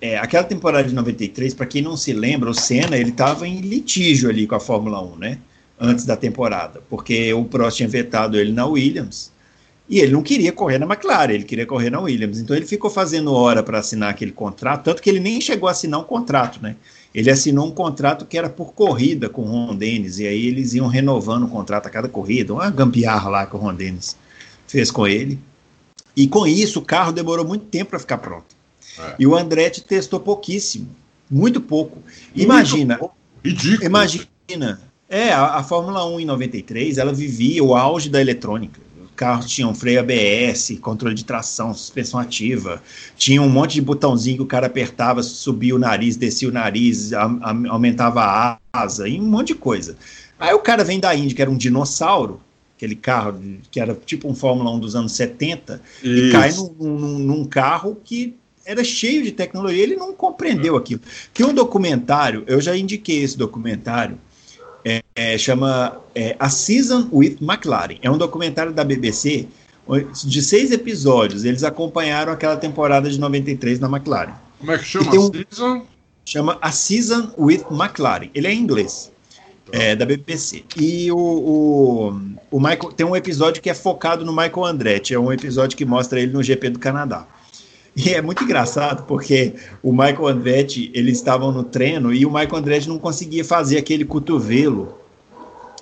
é, 0.00 0.18
aquela 0.18 0.44
temporada 0.44 0.86
de 0.86 0.94
93, 0.94 1.54
para 1.54 1.66
quem 1.66 1.82
não 1.82 1.96
se 1.96 2.12
lembra, 2.12 2.50
o 2.50 2.54
Senna 2.54 2.96
ele 2.96 3.10
estava 3.10 3.48
em 3.48 3.60
litígio 3.60 4.28
ali 4.28 4.46
com 4.46 4.54
a 4.54 4.60
Fórmula 4.60 5.02
1, 5.02 5.16
né? 5.16 5.38
Antes 5.80 6.04
da 6.04 6.16
temporada, 6.16 6.82
porque 6.90 7.32
o 7.32 7.44
Prost 7.44 7.76
tinha 7.76 7.88
vetado 7.88 8.36
ele 8.36 8.52
na 8.52 8.66
Williams 8.66 9.30
e 9.88 10.00
ele 10.00 10.12
não 10.12 10.22
queria 10.22 10.52
correr 10.52 10.76
na 10.76 10.84
McLaren, 10.84 11.32
ele 11.32 11.44
queria 11.44 11.64
correr 11.64 11.88
na 11.88 12.00
Williams. 12.00 12.38
Então 12.38 12.54
ele 12.54 12.66
ficou 12.66 12.90
fazendo 12.90 13.32
hora 13.32 13.62
para 13.62 13.78
assinar 13.78 14.10
aquele 14.10 14.32
contrato, 14.32 14.84
tanto 14.84 15.00
que 15.00 15.08
ele 15.08 15.20
nem 15.20 15.40
chegou 15.40 15.68
a 15.68 15.72
assinar 15.72 16.00
um 16.00 16.04
contrato, 16.04 16.60
né? 16.60 16.76
Ele 17.14 17.30
assinou 17.30 17.66
um 17.66 17.70
contrato 17.70 18.26
que 18.26 18.36
era 18.36 18.50
por 18.50 18.74
corrida 18.74 19.28
com 19.28 19.42
o 19.42 19.46
Ron 19.46 19.76
Dennis, 19.76 20.18
e 20.18 20.26
aí 20.26 20.46
eles 20.46 20.74
iam 20.74 20.88
renovando 20.88 21.44
o 21.44 21.48
contrato 21.48 21.86
a 21.86 21.90
cada 21.90 22.08
corrida, 22.08 22.52
uma 22.52 22.68
gambiarra 22.70 23.30
lá 23.30 23.46
com 23.46 23.56
o 23.56 23.60
Ron 23.60 23.74
Dennis 23.74 24.16
fez 24.68 24.90
com 24.90 25.06
ele. 25.06 25.38
E 26.14 26.28
com 26.28 26.46
isso, 26.46 26.78
o 26.80 26.84
carro 26.84 27.12
demorou 27.12 27.44
muito 27.44 27.64
tempo 27.66 27.90
para 27.90 27.98
ficar 27.98 28.18
pronto. 28.18 28.56
É. 28.98 29.14
E 29.18 29.26
o 29.26 29.36
Andretti 29.36 29.82
testou 29.82 30.20
pouquíssimo, 30.20 30.88
muito 31.30 31.60
pouco. 31.60 32.02
Imagina, 32.34 32.98
muito 32.98 33.12
ridículo. 33.44 33.84
Imagina, 33.84 34.80
é, 35.08 35.32
a, 35.32 35.56
a, 35.56 35.62
Fórmula 35.62 36.04
1 36.06 36.20
em 36.20 36.24
93, 36.24 36.98
ela 36.98 37.12
vivia 37.12 37.62
o 37.62 37.74
auge 37.74 38.08
da 38.08 38.20
eletrônica. 38.20 38.80
Os 39.00 39.10
carros 39.14 39.46
tinham 39.46 39.74
freio 39.74 40.00
ABS, 40.00 40.76
controle 40.80 41.14
de 41.14 41.24
tração, 41.24 41.72
suspensão 41.72 42.18
ativa, 42.18 42.82
tinha 43.16 43.40
um 43.40 43.48
monte 43.48 43.74
de 43.74 43.82
botãozinho 43.82 44.38
que 44.38 44.42
o 44.42 44.46
cara 44.46 44.66
apertava, 44.66 45.22
subia 45.22 45.74
o 45.74 45.78
nariz, 45.78 46.16
descia 46.16 46.48
o 46.48 46.52
nariz, 46.52 47.12
a, 47.12 47.24
a, 47.24 47.70
aumentava 47.70 48.22
a 48.22 48.58
asa, 48.72 49.08
e 49.08 49.20
um 49.20 49.24
monte 49.24 49.48
de 49.48 49.54
coisa. 49.54 49.96
Aí 50.38 50.54
o 50.54 50.60
cara 50.60 50.84
vem 50.84 51.00
da 51.00 51.14
Índia, 51.14 51.34
que 51.34 51.42
era 51.42 51.50
um 51.50 51.56
dinossauro, 51.56 52.40
aquele 52.78 52.94
carro 52.94 53.40
que 53.72 53.80
era 53.80 53.92
tipo 54.06 54.28
um 54.28 54.34
Fórmula 54.34 54.70
1 54.70 54.78
dos 54.78 54.94
anos 54.94 55.12
70, 55.12 55.82
Isso. 56.02 56.06
e 56.06 56.30
cai 56.30 56.52
num, 56.52 56.72
num, 56.78 57.18
num, 57.18 57.44
carro 57.44 58.00
que 58.04 58.36
era 58.64 58.84
cheio 58.84 59.24
de 59.24 59.32
tecnologia, 59.32 59.82
ele 59.82 59.96
não 59.96 60.14
compreendeu 60.14 60.76
é. 60.76 60.78
aquilo. 60.78 61.00
Tem 61.34 61.44
um 61.44 61.52
documentário, 61.52 62.44
eu 62.46 62.60
já 62.60 62.76
indiquei 62.76 63.22
esse 63.22 63.36
documentário, 63.36 64.16
é, 64.84 65.02
é, 65.16 65.36
chama 65.36 66.00
é, 66.14 66.36
A 66.38 66.48
Season 66.48 67.08
with 67.12 67.38
McLaren. 67.40 67.98
É 68.00 68.08
um 68.08 68.16
documentário 68.16 68.72
da 68.72 68.84
BBC 68.84 69.48
de 70.24 70.40
seis 70.40 70.70
episódios. 70.70 71.44
Eles 71.44 71.64
acompanharam 71.64 72.32
aquela 72.32 72.56
temporada 72.56 73.10
de 73.10 73.18
93 73.18 73.80
na 73.80 73.88
McLaren. 73.88 74.34
Como 74.58 74.70
é 74.70 74.78
que 74.78 74.84
chama? 74.84 75.12
Um, 75.12 75.32
season? 75.32 75.86
Chama 76.24 76.58
A 76.60 76.70
Season 76.70 77.32
with 77.36 77.64
McLaren. 77.70 78.30
Ele 78.34 78.46
é 78.46 78.52
em 78.52 78.60
inglês 78.60 79.10
é, 79.72 79.94
da 79.94 80.04
BBC. 80.04 80.64
E 80.76 81.10
o, 81.10 81.16
o, 81.16 82.20
o, 82.50 82.60
Michael 82.60 82.92
tem 82.92 83.06
um 83.06 83.16
episódio 83.16 83.62
que 83.62 83.70
é 83.70 83.74
focado 83.74 84.24
no 84.24 84.32
Michael 84.32 84.64
Andretti, 84.64 85.14
é 85.14 85.18
um 85.18 85.32
episódio 85.32 85.76
que 85.76 85.84
mostra 85.84 86.20
ele 86.20 86.32
no 86.32 86.42
GP 86.42 86.70
do 86.70 86.78
Canadá. 86.78 87.26
E 87.96 88.14
é 88.14 88.22
muito 88.22 88.44
engraçado 88.44 89.04
porque 89.06 89.54
o 89.82 89.90
Michael 89.90 90.28
Andretti, 90.28 90.90
eles 90.94 91.18
estavam 91.18 91.50
no 91.50 91.64
treino 91.64 92.12
e 92.12 92.24
o 92.24 92.30
Michael 92.30 92.56
Andretti 92.56 92.88
não 92.88 92.98
conseguia 92.98 93.44
fazer 93.44 93.76
aquele 93.76 94.04
cotovelo 94.04 94.96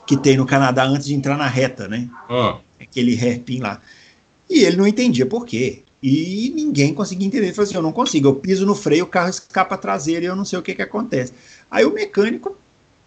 que 0.07 0.17
tem 0.17 0.37
no 0.37 0.47
Canadá 0.47 0.85
antes 0.85 1.07
de 1.07 1.15
entrar 1.15 1.37
na 1.37 1.47
reta, 1.47 1.89
né? 1.89 2.09
Oh. 2.31 2.57
Aquele 2.81 3.19
hairpin 3.19 3.61
lá. 3.61 3.81
E 4.49 4.61
ele 4.65 4.77
não 4.77 4.87
entendia 4.87 5.27
por 5.27 5.45
quê. 5.45 5.83
E 6.03 6.53
ninguém 6.55 6.95
conseguia 6.95 7.27
entender. 7.27 7.47
Ele 7.47 7.55
falou 7.55 7.67
assim: 7.67 7.77
eu 7.77 7.83
não 7.83 7.93
consigo, 7.93 8.29
eu 8.29 8.35
piso 8.35 8.65
no 8.65 8.75
freio, 8.75 9.05
o 9.05 9.09
carro 9.09 9.29
escapa 9.29 9.77
traseiro 9.77 10.25
e 10.25 10.27
eu 10.29 10.37
não 10.37 10.45
sei 10.45 10.59
o 10.59 10.63
que, 10.63 10.75
que 10.75 10.83
acontece. 10.83 11.33
Aí 11.71 11.85
o 11.85 11.93
mecânico 11.93 12.57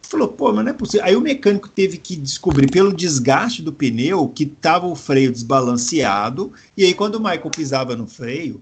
Falou, 0.09 0.27
pô, 0.27 0.51
mas 0.51 0.65
não 0.65 0.71
é 0.71 0.73
possível. 0.73 1.05
Aí 1.05 1.15
o 1.15 1.21
mecânico 1.21 1.69
teve 1.69 1.99
que 1.99 2.15
descobrir 2.15 2.67
pelo 2.71 2.91
desgaste 2.91 3.61
do 3.61 3.71
pneu 3.71 4.27
que 4.27 4.43
estava 4.43 4.87
o 4.87 4.95
freio 4.95 5.31
desbalanceado. 5.31 6.51
E 6.75 6.83
aí, 6.83 6.95
quando 6.95 7.15
o 7.15 7.19
Michael 7.19 7.51
pisava 7.51 7.95
no 7.95 8.07
freio, 8.07 8.59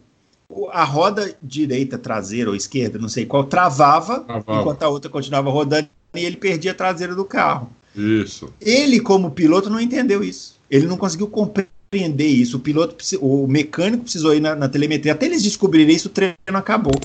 a 0.73 0.83
roda 0.83 1.33
direita, 1.41 1.97
traseira 1.97 2.49
ou 2.49 2.55
esquerda, 2.55 2.99
não 2.99 3.07
sei 3.07 3.25
qual, 3.25 3.45
travava, 3.45 4.19
travava. 4.19 4.59
enquanto 4.59 4.83
a 4.83 4.89
outra 4.89 5.09
continuava 5.09 5.49
rodando 5.49 5.87
e 6.13 6.25
ele 6.25 6.35
perdia 6.35 6.71
a 6.71 6.75
traseira 6.75 7.15
do 7.15 7.23
carro. 7.23 7.69
Isso. 7.95 8.53
Ele, 8.59 8.99
como 8.99 9.31
piloto, 9.31 9.69
não 9.69 9.79
entendeu 9.79 10.21
isso. 10.21 10.59
Ele 10.69 10.85
não 10.85 10.97
conseguiu 10.97 11.27
compreender 11.27 12.27
isso. 12.27 12.57
O 12.57 12.59
piloto, 12.59 12.97
o 13.21 13.47
mecânico 13.47 14.03
precisou 14.03 14.35
ir 14.35 14.41
na, 14.41 14.53
na 14.53 14.67
telemetria. 14.67 15.13
Até 15.13 15.27
eles 15.27 15.41
descobrirem 15.41 15.95
isso, 15.95 16.09
o 16.09 16.11
treino 16.11 16.35
acabou. 16.49 16.99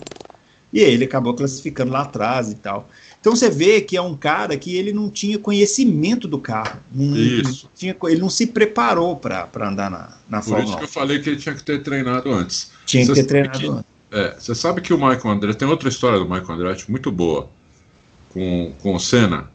E 0.73 0.81
ele 0.81 1.05
acabou 1.05 1.33
classificando 1.35 1.93
lá 1.93 2.01
atrás 2.03 2.51
e 2.51 2.57
tal. 2.57 2.89
Então 3.23 3.37
você 3.37 3.49
vê 3.49 3.81
que 3.81 3.97
é 3.97 4.03
um 4.03 4.17
cara 4.17 4.57
que 4.57 4.75
ele 4.75 4.93
não 4.93 5.09
tinha 5.09 5.39
conhecimento 5.39 6.27
do 6.27 6.39
carro. 6.41 6.81
Não, 6.93 7.17
Isso. 7.17 7.71
Tinha, 7.77 7.97
ele 8.07 8.21
não 8.21 8.29
se 8.29 8.49
preparou 8.49 9.15
para 9.15 9.49
andar 9.69 9.89
na, 9.89 10.17
na 10.29 10.41
Por 10.41 10.49
Fórmula 10.49 10.65
isso 10.65 10.75
1. 10.75 10.79
que 10.79 10.85
eu 10.85 10.89
falei 10.89 11.19
que 11.21 11.31
ele 11.31 11.37
tinha 11.39 11.55
que 11.55 11.63
ter 11.63 11.85
treinado 11.85 12.33
antes. 12.33 12.73
Tinha 12.85 13.07
que 13.07 13.15
Você 13.15 13.23
ter 13.23 13.29
sabe 13.29 13.29
treinado 13.29 13.59
que- 13.61 13.69
antes. 13.69 13.85
É, 14.11 14.35
você 14.39 14.55
sabe 14.57 14.81
que 14.81 14.93
o 14.93 14.97
Michael 14.99 15.31
Andretti 15.31 15.59
tem 15.61 15.69
outra 15.69 15.89
história 15.89 16.19
do 16.19 16.25
Michael 16.29 16.51
Andretti 16.51 16.91
muito 16.91 17.13
boa 17.13 17.49
com, 18.31 18.73
com 18.83 18.95
o 18.97 18.99
Senna. 19.01 19.49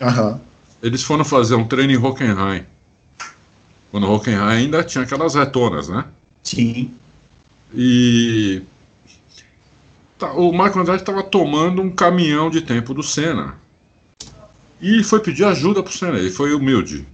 Aham. 0.00 0.40
Eles 0.82 1.02
foram 1.04 1.24
fazer 1.24 1.54
um 1.54 1.64
treino 1.64 1.92
em 1.92 1.96
Hockenheim. 1.96 2.64
Quando 3.92 4.10
Hockenheim 4.10 4.42
ainda 4.64 4.82
tinha 4.82 5.04
aquelas 5.04 5.36
retonas, 5.36 5.88
né? 5.88 6.04
Sim. 6.42 6.90
E 7.72 8.60
o 10.32 10.50
Michael 10.52 10.80
Andretti 10.80 11.02
estava 11.02 11.22
tomando 11.22 11.82
um 11.82 11.90
caminhão 11.90 12.50
de 12.50 12.60
tempo 12.62 12.92
do 12.94 13.02
Senna. 13.02 13.56
E 14.80 15.02
foi 15.04 15.20
pedir 15.20 15.44
ajuda 15.44 15.82
pro 15.82 15.92
Senna. 15.92 16.18
Ele 16.18 16.30
foi 16.30 16.52
humilde. 16.54 17.06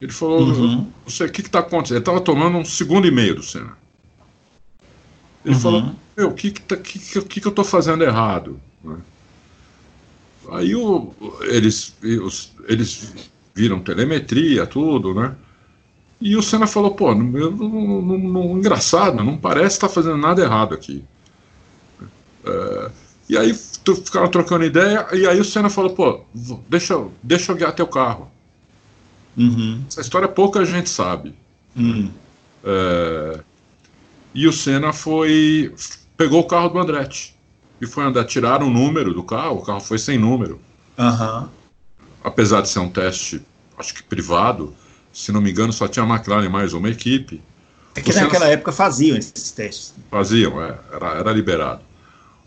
Ele 0.00 0.12
falou: 0.12 0.40
Uhum. 0.42 0.90
O 1.06 1.28
que 1.30 1.40
está 1.40 1.60
acontecendo? 1.60 1.96
Ele 1.96 2.02
estava 2.02 2.20
tomando 2.20 2.58
um 2.58 2.64
segundo 2.64 3.06
e 3.06 3.10
meio 3.10 3.34
do 3.36 3.42
Senna. 3.42 3.76
Ele 5.44 5.54
Uhum. 5.54 5.60
falou: 5.60 5.94
Meu, 6.16 6.28
o 6.28 6.34
que, 6.34 6.50
que, 6.50 6.60
tá- 6.60 6.76
que, 6.76 6.98
que, 6.98 7.40
que 7.40 7.46
eu 7.46 7.50
estou 7.50 7.64
fazendo 7.64 8.02
errado? 8.04 8.58
né? 8.82 8.96
Aí 10.50 10.74
o, 10.74 11.14
eles, 11.42 11.96
eles 12.68 13.12
viram 13.54 13.80
telemetria, 13.80 14.66
tudo, 14.66 15.14
né? 15.14 15.34
E 16.20 16.36
o 16.36 16.42
Senna 16.42 16.66
falou: 16.66 16.90
Pô, 16.90 17.14
não, 17.14 17.24
não- 17.24 18.18
não- 18.18 18.58
engraçado, 18.58 19.22
não 19.22 19.36
parece 19.38 19.76
estar 19.76 19.88
fazendo 19.88 20.16
nada 20.16 20.42
errado 20.42 20.74
aqui. 20.74 21.04
É, 22.46 22.90
e 23.28 23.36
aí 23.38 23.58
tu- 23.82 23.96
ficaram 23.96 24.28
trocando 24.28 24.64
ideia, 24.64 25.06
e 25.12 25.26
aí 25.26 25.40
o 25.40 25.44
Senna 25.44 25.70
falou: 25.70 25.90
Pô, 25.94 26.24
deixa, 26.68 26.92
eu- 26.94 27.12
deixa 27.22 27.52
eu 27.52 27.56
guiar 27.56 27.72
teu 27.74 27.86
carro. 27.86 28.30
Uhum. 29.36 29.82
Essa 29.88 30.00
história 30.00 30.28
pouca 30.28 30.64
gente 30.64 30.88
sabe. 30.88 31.34
Hum. 31.76 32.10
É, 32.62 33.40
e 34.34 34.46
o 34.46 34.52
Senna 34.52 34.92
foi. 34.92 35.74
pegou 36.16 36.40
o 36.40 36.44
carro 36.46 36.68
do 36.68 36.78
Andretti. 36.78 37.34
E 37.80 37.86
foi 37.86 38.04
andar, 38.04 38.24
tiraram 38.24 38.68
o 38.68 38.70
número 38.70 39.12
do 39.12 39.22
carro, 39.24 39.56
o 39.58 39.62
carro 39.64 39.80
foi 39.80 39.98
sem 39.98 40.16
número. 40.16 40.60
Aham. 40.96 41.50
Apesar 42.22 42.60
de 42.62 42.68
ser 42.68 42.78
um 42.78 42.88
teste, 42.88 43.42
acho 43.76 43.92
que 43.92 44.02
privado, 44.02 44.72
se 45.12 45.32
não 45.32 45.40
me 45.40 45.50
engano, 45.50 45.72
só 45.72 45.88
tinha 45.88 46.04
a 46.04 46.08
McLaren 46.08 46.48
mais 46.48 46.72
uma 46.72 46.88
equipe. 46.88 47.42
É 47.96 48.00
que 48.00 48.10
O 48.10 48.12
Senna- 48.12 48.26
naquela 48.26 48.46
época 48.46 48.70
faziam 48.72 49.16
esses 49.16 49.50
testes. 49.50 49.92
Faziam, 50.10 50.62
é, 50.62 50.78
era, 50.92 51.06
era 51.18 51.32
liberado. 51.32 51.82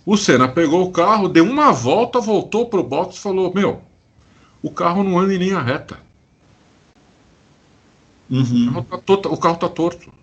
O 0.08 0.16
Senna 0.16 0.48
pegou 0.48 0.84
o 0.86 0.92
carro, 0.94 1.28
deu 1.28 1.44
uma 1.44 1.74
volta, 1.74 2.22
voltou 2.22 2.70
pro 2.70 2.82
box 2.82 3.18
e 3.18 3.20
falou: 3.20 3.54
Meu, 3.54 3.82
o 4.64 4.72
carro 4.72 5.04
não 5.04 5.20
anda 5.20 5.34
em 5.34 5.38
linha 5.38 5.60
reta. 5.62 6.00
O 8.30 8.36
Uhum. 8.36 8.74
carro 8.74 8.84
tá, 8.86 8.98
tota- 9.00 9.30
o 9.30 9.38
carro 9.38 9.58
tá 9.58 9.68
torto. 9.68 10.14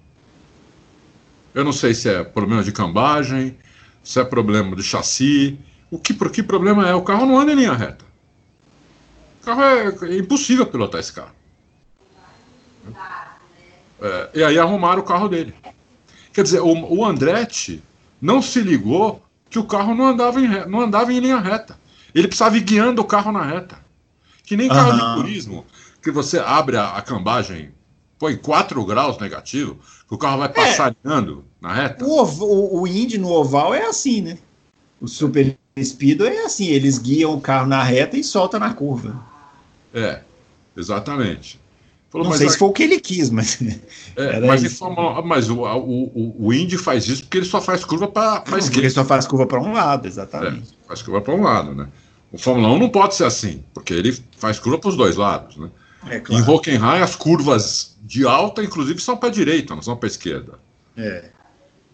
Eu 1.55 1.65
não 1.65 1.73
sei 1.73 1.93
se 1.93 2.09
é 2.09 2.25
problema 2.25 2.63
de 2.65 2.73
cambagem, 2.73 3.59
se 4.03 4.19
é 4.19 4.25
problema 4.25 4.75
de 4.75 4.83
chassi. 4.83 5.59
O 5.91 5.99
que, 5.99 6.15
por 6.15 6.31
que 6.33 6.43
problema 6.43 6.89
é? 6.89 6.95
O 6.95 7.03
carro 7.03 7.27
não 7.27 7.39
anda 7.39 7.53
em 7.53 7.57
linha 7.57 7.75
reta. 7.75 8.07
O 9.43 9.45
carro 9.45 9.63
é, 9.63 10.15
é 10.15 10.19
impossível 10.19 10.65
pilotar 10.67 10.99
esse 10.99 11.13
carro. 11.13 11.35
É, 14.01 14.31
e 14.35 14.45
aí 14.45 14.59
arrumaram 14.59 15.03
o 15.03 15.05
carro 15.05 15.29
dele. 15.29 15.55
Quer 16.33 16.43
dizer, 16.43 16.61
o, 16.61 16.73
o 16.95 17.05
Andretti 17.05 17.83
não 18.21 18.43
se 18.43 18.61
ligou 18.61 19.24
que 19.55 19.59
o 19.61 19.65
carro 19.65 19.95
não 19.95 20.09
andava, 20.09 20.41
em, 20.41 20.49
re- 20.49 20.67
não 20.67 20.81
andava 20.81 21.13
em 21.13 21.21
linha 21.21 21.39
reta. 21.39 21.79
Ele 22.13 22.27
precisava 22.27 22.57
ir 22.57 22.61
guiando 22.63 23.01
o 23.01 23.05
carro 23.05 23.31
na 23.31 23.45
reta. 23.45 23.79
Que 24.43 24.57
nem 24.57 24.69
carro 24.69 24.91
Aham. 24.91 25.15
de 25.15 25.23
turismo, 25.23 25.65
que 26.03 26.11
você 26.11 26.41
abre 26.41 26.77
a, 26.77 26.97
a 26.97 27.01
cambagem, 27.01 27.71
põe 28.19 28.37
4 28.37 28.85
graus 28.85 29.17
negativo, 29.19 29.79
que 30.09 30.13
o 30.13 30.19
carro 30.19 30.39
vai 30.39 30.49
passarinhando 30.49 31.45
na 31.61 31.73
reta. 31.73 32.05
O, 32.05 32.21
o, 32.25 32.81
o 32.81 32.89
Indy 32.89 33.17
no 33.17 33.31
oval 33.31 33.73
é 33.73 33.87
assim, 33.87 34.23
né? 34.23 34.39
O 35.01 35.07
Super 35.07 35.57
Speedo 35.81 36.27
é 36.27 36.47
assim, 36.47 36.67
eles 36.67 36.99
guiam 36.99 37.33
o 37.33 37.41
carro 37.41 37.69
na 37.69 37.81
reta 37.81 38.17
e 38.17 38.25
soltam 38.25 38.59
na 38.59 38.75
curva. 38.75 39.25
É, 39.95 40.21
exatamente. 40.77 41.61
Falou, 42.15 42.29
Não 42.29 42.37
sei 42.37 42.49
se 42.49 42.57
foi 42.57 42.69
o 42.69 42.73
que 42.73 42.85
ele 42.85 43.01
quis, 43.01 43.29
mas. 43.29 43.59
é, 44.15 44.39
mas 44.39 44.81
mas 45.25 45.51
o, 45.51 45.63
o, 45.63 46.47
o, 46.47 46.55
Indy 46.55 46.79
faz 46.79 47.09
isso 47.09 47.25
porque 47.25 47.39
ele 47.39 47.45
só 47.45 47.61
faz 47.61 47.85
curva 47.85 48.07
para 48.07 48.35
a 48.35 48.41
Porque 48.41 48.55
ele 48.55 48.61
esquerda. 48.61 48.91
só 48.91 49.05
faz 49.05 49.27
curva 49.27 49.49
para 49.49 49.61
um 49.61 49.73
lado, 49.73 50.07
É, 50.07 50.09
exatamente. 50.09 50.79
faz 50.87 51.03
curva 51.03 51.21
para 51.21 51.35
um 51.35 51.43
lado, 51.43 51.75
né? 51.75 51.89
O 52.31 52.39
Fórmula 52.39 52.69
1 52.69 52.79
não 52.79 52.89
pode 52.89 53.17
ser 53.17 53.25
assim, 53.25 53.65
porque 53.75 53.93
ele 53.93 54.17
faz 54.39 54.61
curva 54.61 54.79
para 54.79 54.91
os 54.91 54.97
dois 54.97 55.17
lados, 55.17 55.57
né? 55.57 55.69
É, 56.09 56.23
Em 56.31 56.41
Hockenheim, 56.41 57.03
as 57.03 57.17
curvas 57.17 57.97
de 58.01 58.25
alta, 58.25 58.63
inclusive, 58.63 59.01
são 59.03 59.17
para 59.17 59.29
a 59.29 59.33
direita, 59.33 59.75
não 59.75 59.83
são 59.83 59.97
para 59.97 60.07
a 60.07 60.11
esquerda. 60.13 60.53
É. 60.97 61.31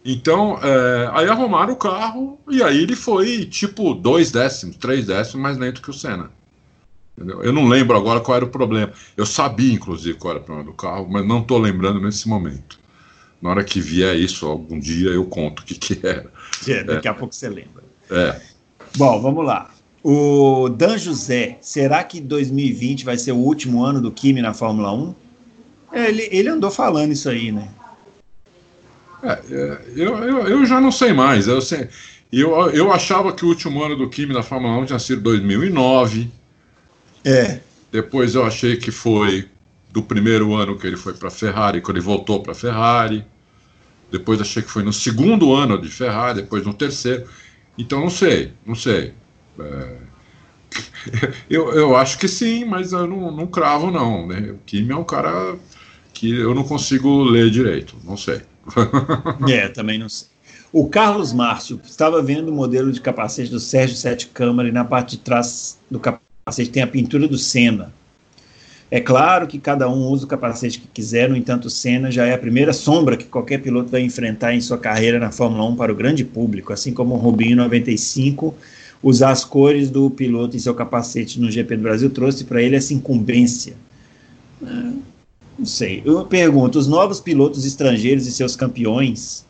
Então, 0.04 0.58
é, 0.62 1.10
aí 1.14 1.28
arrumaram 1.30 1.72
o 1.72 1.76
carro 1.76 2.38
e 2.50 2.62
aí 2.62 2.82
ele 2.82 2.94
foi 2.94 3.46
tipo 3.46 3.94
dois 3.94 4.30
décimos, 4.30 4.76
três 4.76 5.06
décimos 5.06 5.42
mais 5.42 5.56
lento 5.56 5.80
que 5.80 5.88
o 5.88 5.94
Senna. 5.94 6.30
Entendeu? 7.20 7.42
Eu 7.42 7.52
não 7.52 7.68
lembro 7.68 7.96
agora 7.96 8.20
qual 8.20 8.36
era 8.36 8.44
o 8.46 8.48
problema. 8.48 8.92
Eu 9.14 9.26
sabia, 9.26 9.74
inclusive, 9.74 10.16
qual 10.16 10.32
era 10.32 10.40
o 10.40 10.44
problema 10.44 10.70
do 10.70 10.74
carro, 10.74 11.06
mas 11.10 11.26
não 11.26 11.40
estou 11.40 11.58
lembrando 11.58 12.00
nesse 12.00 12.26
momento. 12.26 12.80
Na 13.42 13.50
hora 13.50 13.62
que 13.62 13.80
vier 13.80 14.16
isso, 14.16 14.46
algum 14.46 14.78
dia 14.78 15.10
eu 15.10 15.24
conto 15.26 15.60
o 15.60 15.64
que, 15.64 15.74
que 15.74 16.06
era. 16.06 16.32
É, 16.66 16.82
daqui 16.82 17.08
a 17.08 17.14
pouco 17.14 17.34
você 17.34 17.48
lembra. 17.48 17.84
É, 18.10 18.40
Bom, 18.96 19.20
vamos 19.20 19.44
lá. 19.44 19.70
O 20.02 20.68
Dan 20.68 20.96
José, 20.96 21.58
será 21.60 22.02
que 22.02 22.20
2020 22.20 23.04
vai 23.04 23.18
ser 23.18 23.32
o 23.32 23.36
último 23.36 23.84
ano 23.84 24.00
do 24.00 24.10
Kimi 24.10 24.40
na 24.40 24.54
Fórmula 24.54 24.92
1? 24.92 25.14
É, 25.92 26.08
ele, 26.08 26.28
ele 26.30 26.48
andou 26.48 26.70
falando 26.70 27.12
isso 27.12 27.28
aí, 27.28 27.52
né? 27.52 27.68
é, 29.22 29.32
é, 29.32 29.82
eu, 29.94 30.16
eu, 30.18 30.48
eu 30.48 30.66
já 30.66 30.80
não 30.80 30.90
sei 30.90 31.12
mais. 31.12 31.46
Eu, 31.46 31.60
sei, 31.60 31.88
eu, 32.32 32.52
eu 32.70 32.92
achava 32.92 33.32
que 33.32 33.44
o 33.44 33.48
último 33.48 33.82
ano 33.82 33.96
do 33.96 34.08
Kimi 34.08 34.32
na 34.32 34.42
Fórmula 34.42 34.78
1 34.78 34.86
tinha 34.86 34.98
sido 34.98 35.20
2009. 35.22 36.30
É. 37.24 37.60
Depois 37.90 38.34
eu 38.34 38.44
achei 38.44 38.76
que 38.76 38.90
foi 38.90 39.48
do 39.90 40.02
primeiro 40.02 40.54
ano 40.54 40.78
que 40.78 40.86
ele 40.86 40.96
foi 40.96 41.14
para 41.14 41.28
a 41.28 41.30
Ferrari, 41.30 41.80
quando 41.80 41.96
ele 41.96 42.04
voltou 42.04 42.42
para 42.42 42.52
a 42.52 42.54
Ferrari. 42.54 43.24
Depois 44.10 44.40
achei 44.40 44.62
que 44.62 44.70
foi 44.70 44.82
no 44.82 44.92
segundo 44.92 45.54
ano 45.54 45.80
de 45.80 45.88
Ferrari, 45.88 46.42
depois 46.42 46.64
no 46.64 46.74
terceiro. 46.74 47.28
Então 47.76 48.00
não 48.00 48.10
sei, 48.10 48.52
não 48.64 48.74
sei. 48.74 49.14
É, 49.58 49.96
Eu, 51.48 51.72
eu 51.72 51.96
acho 51.96 52.18
que 52.18 52.28
sim, 52.28 52.64
mas 52.64 52.92
eu 52.92 53.06
não, 53.06 53.30
não 53.30 53.46
cravo, 53.46 53.90
não. 53.90 54.26
Né? 54.26 54.52
O 54.52 54.58
Kimi 54.66 54.92
é 54.92 54.96
um 54.96 55.04
cara 55.04 55.56
que 56.12 56.30
eu 56.30 56.54
não 56.54 56.64
consigo 56.64 57.22
ler 57.22 57.50
direito, 57.50 57.96
não 58.04 58.16
sei. 58.16 58.42
É, 59.48 59.68
também 59.68 59.98
não 59.98 60.08
sei. 60.08 60.28
O 60.72 60.88
Carlos 60.88 61.32
Márcio 61.32 61.80
estava 61.84 62.22
vendo 62.22 62.50
o 62.50 62.54
modelo 62.54 62.92
de 62.92 63.00
capacete 63.00 63.50
do 63.50 63.58
Sérgio 63.58 63.96
Sete 63.96 64.28
Câmara 64.28 64.68
e 64.68 64.72
na 64.72 64.84
parte 64.84 65.16
de 65.16 65.22
trás 65.22 65.80
do 65.90 65.98
capacete 65.98 66.29
tem 66.56 66.82
a 66.82 66.86
pintura 66.86 67.28
do 67.28 67.38
Senna. 67.38 67.92
É 68.90 69.00
claro 69.00 69.46
que 69.46 69.58
cada 69.58 69.88
um 69.88 70.08
usa 70.08 70.24
o 70.24 70.28
capacete 70.28 70.80
que 70.80 70.88
quiser, 70.88 71.28
no 71.28 71.36
entanto, 71.36 71.66
o 71.66 71.70
Senna 71.70 72.10
já 72.10 72.26
é 72.26 72.34
a 72.34 72.38
primeira 72.38 72.72
sombra 72.72 73.16
que 73.16 73.24
qualquer 73.24 73.62
piloto 73.62 73.90
vai 73.90 74.02
enfrentar 74.02 74.52
em 74.52 74.60
sua 74.60 74.78
carreira 74.78 75.20
na 75.20 75.30
Fórmula 75.30 75.64
1 75.70 75.76
para 75.76 75.92
o 75.92 75.94
grande 75.94 76.24
público, 76.24 76.72
assim 76.72 76.92
como 76.92 77.14
o 77.14 77.18
Rubinho 77.18 77.56
95 77.56 78.52
usar 79.02 79.30
as 79.30 79.44
cores 79.44 79.90
do 79.90 80.10
piloto 80.10 80.56
em 80.56 80.60
seu 80.60 80.74
capacete 80.74 81.40
no 81.40 81.50
GP 81.50 81.76
do 81.76 81.82
Brasil 81.82 82.10
trouxe 82.10 82.44
para 82.44 82.62
ele 82.62 82.76
essa 82.76 82.92
incumbência. 82.92 83.74
É, 84.62 84.66
não 85.58 85.66
sei. 85.66 86.02
Eu 86.04 86.24
pergunto: 86.26 86.78
os 86.78 86.86
novos 86.86 87.20
pilotos 87.20 87.64
estrangeiros 87.64 88.26
e 88.26 88.32
seus 88.32 88.56
campeões 88.56 89.44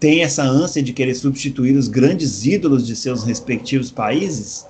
têm 0.00 0.22
essa 0.22 0.42
ânsia 0.42 0.82
de 0.82 0.92
querer 0.92 1.14
substituir 1.14 1.76
os 1.76 1.88
grandes 1.88 2.46
ídolos 2.46 2.86
de 2.86 2.96
seus 2.96 3.24
respectivos 3.24 3.90
países? 3.90 4.64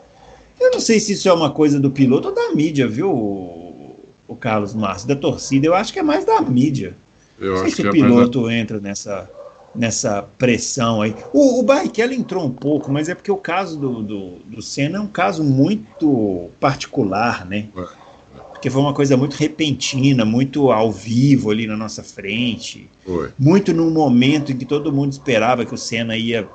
Eu 0.61 0.71
não 0.73 0.81
sei 0.81 0.99
se 1.01 1.13
isso 1.13 1.29
é 1.29 1.33
uma 1.33 1.51
coisa 1.51 1.79
do 1.79 1.91
piloto 1.91 2.29
ou 2.29 2.35
da 2.35 2.53
mídia, 2.53 2.87
viu, 2.89 3.11
o, 3.11 4.37
Carlos 4.41 4.75
Márcio? 4.75 5.09
Da 5.09 5.17
torcida, 5.17 5.67
eu 5.67 5.75
acho 5.75 5.93
que 5.93 5.99
é 5.99 6.03
mais 6.03 6.25
da 6.25 6.41
mídia. 6.41 6.95
Eu 7.39 7.51
não 7.51 7.57
sei 7.59 7.67
acho 7.67 7.77
se 7.77 7.83
que 7.83 7.89
o 7.89 7.91
é 7.91 7.99
mais- 7.99 8.13
piloto 8.13 8.51
entra 8.51 8.81
nessa, 8.81 9.31
nessa 9.75 10.23
pressão 10.39 11.03
aí. 11.03 11.15
O, 11.33 11.61
o 11.61 11.63
Barrichello 11.63 12.13
entrou 12.13 12.45
um 12.45 12.51
pouco, 12.51 12.91
mas 12.91 13.09
é 13.09 13.15
porque 13.15 13.31
o 13.31 13.37
caso 13.37 13.77
do, 13.77 14.03
do, 14.03 14.29
do 14.47 14.63
Senna 14.63 14.99
é 14.99 15.01
um 15.01 15.07
caso 15.07 15.45
muito 15.45 16.49
particular, 16.59 17.45
né? 17.47 17.67
É. 17.77 18.09
Porque 18.53 18.71
foi 18.71 18.81
uma 18.83 18.93
coisa 18.93 19.17
muito 19.17 19.35
repentina, 19.35 20.25
muito 20.25 20.73
ao 20.73 20.91
vivo 20.91 21.53
ali 21.53 21.65
na 21.69 21.77
nossa 21.77 22.03
frente 22.03 22.91
Foi. 23.07 23.31
muito 23.39 23.73
num 23.73 23.89
momento 23.89 24.51
em 24.51 24.57
que 24.57 24.65
todo 24.65 24.93
mundo 24.93 25.13
esperava 25.13 25.65
que 25.65 25.73
o 25.73 25.79
Senna 25.79 26.17
ia 26.17 26.49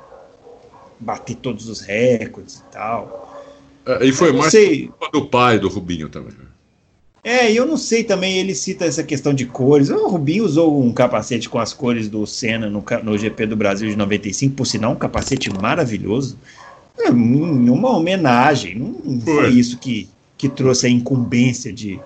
bater 0.99 1.35
todos 1.37 1.69
os 1.69 1.79
recordes 1.79 2.55
e 2.55 2.63
tal. 2.73 3.32
É, 3.85 4.05
e 4.05 4.11
foi 4.11 4.31
mais 4.31 4.51
sei. 4.51 4.89
do 5.11 5.25
pai 5.25 5.59
do 5.59 5.67
Rubinho 5.67 6.09
também. 6.09 6.31
né? 6.31 6.45
É, 7.23 7.51
eu 7.51 7.65
não 7.65 7.77
sei 7.77 8.03
também, 8.03 8.37
ele 8.37 8.53
cita 8.53 8.83
essa 8.83 9.01
questão 9.01 9.33
de 9.33 9.45
cores. 9.45 9.89
O 9.89 10.07
Rubinho 10.07 10.43
usou 10.43 10.83
um 10.83 10.91
capacete 10.91 11.47
com 11.47 11.57
as 11.57 11.73
cores 11.73 12.09
do 12.09 12.27
Senna 12.27 12.69
no, 12.69 12.83
no 13.01 13.17
GP 13.17 13.45
do 13.45 13.55
Brasil 13.55 13.89
de 13.89 13.95
95, 13.95 14.55
por 14.55 14.65
sinal, 14.65 14.91
um 14.91 14.95
capacete 14.95 15.49
maravilhoso. 15.49 16.37
É, 16.99 17.09
uma 17.09 17.97
homenagem, 17.97 18.77
não 18.77 19.21
foi, 19.21 19.35
foi 19.35 19.49
isso 19.51 19.77
que, 19.77 20.09
que 20.37 20.49
trouxe 20.49 20.85
a 20.85 20.89
incumbência 20.89 21.71
de, 21.71 21.99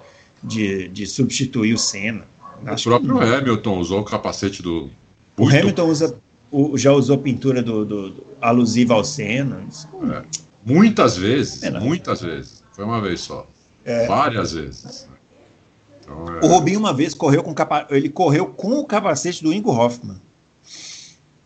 de, 0.43 0.87
de 0.89 1.07
substituir 1.07 1.73
o 1.73 1.79
Senna. 1.79 2.25
Acho 2.65 2.89
o 2.89 2.99
próprio 2.99 3.19
Hamilton 3.19 3.79
usou 3.79 4.01
o 4.01 4.03
capacete 4.03 4.61
do. 4.61 4.89
O 5.35 5.47
Hamilton 5.47 5.89
usa, 5.89 6.15
já 6.75 6.91
usou 6.91 7.17
pintura 7.17 7.61
do, 7.61 7.83
do, 7.83 8.09
do 8.11 8.23
alusiva 8.39 8.93
ao 8.93 9.03
Senna. 9.03 9.63
É, 10.11 10.21
muitas 10.65 11.17
vezes, 11.17 11.63
é, 11.63 11.71
muitas 11.71 12.21
vezes. 12.21 12.63
Foi 12.71 12.85
uma 12.85 13.01
vez 13.01 13.21
só. 13.21 13.47
É. 13.83 14.05
Várias 14.05 14.51
vezes. 14.51 15.07
Então, 16.01 16.25
é... 16.35 16.45
O 16.45 16.47
Robinho 16.47 16.79
uma 16.79 16.93
vez 16.93 17.13
correu 17.13 17.43
com 17.43 17.53
capa... 17.53 17.87
ele 17.89 18.09
correu 18.09 18.47
com 18.47 18.79
o 18.79 18.85
capacete 18.85 19.43
do 19.43 19.53
Ingo 19.53 19.71
Hoffman. 19.71 20.17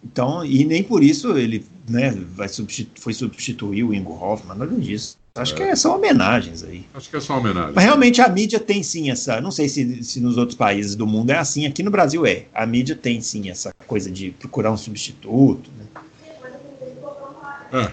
Então, 0.04 0.44
e 0.44 0.66
nem 0.66 0.84
por 0.84 1.04
isso 1.04 1.38
ele 1.38 1.66
né, 1.88 2.12
vai 2.36 2.50
substitu... 2.50 3.00
foi 3.00 3.14
substituir 3.14 3.84
o 3.84 3.94
Ingo 3.94 4.14
Hoffman, 4.14 4.58
nada 4.58 4.76
disso. 4.76 5.18
Acho 5.36 5.54
é. 5.54 5.70
que 5.70 5.76
são 5.78 5.96
homenagens 5.96 6.64
aí. 6.64 6.86
Acho 6.94 7.10
que 7.10 7.16
é 7.16 7.20
só 7.22 7.38
homenagem. 7.38 7.72
Mas 7.74 7.86
realmente 7.86 8.20
a 8.20 8.28
mídia 8.28 8.60
tem 8.60 8.84
sim 8.84 9.10
essa. 9.10 9.40
Não 9.40 9.52
sei 9.52 9.70
se, 9.70 10.04
se 10.04 10.20
nos 10.20 10.38
outros 10.38 10.58
países 10.58 10.94
do 10.94 11.08
mundo 11.08 11.30
é 11.30 11.38
assim, 11.38 11.66
aqui 11.66 11.82
no 11.82 11.90
Brasil 11.90 12.26
é. 12.26 12.46
A 12.54 12.66
mídia 12.66 12.96
tem 12.96 13.22
sim 13.22 13.50
essa 13.50 13.74
coisa 13.88 14.12
de 14.12 14.32
procurar 14.32 14.72
um 14.72 14.78
substituto. 14.78 15.72
Né? 15.78 15.86
É. 17.74 17.92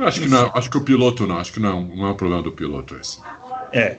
Eu 0.00 0.08
acho 0.08 0.20
que 0.20 0.28
não, 0.28 0.50
acho 0.54 0.70
que 0.70 0.78
o 0.78 0.80
piloto 0.80 1.26
não, 1.26 1.36
acho 1.36 1.52
que 1.52 1.60
não, 1.60 1.82
não 1.82 2.06
é 2.06 2.10
um 2.12 2.14
problema 2.14 2.42
do 2.42 2.50
piloto 2.50 2.96
esse. 2.96 3.18
É. 3.70 3.98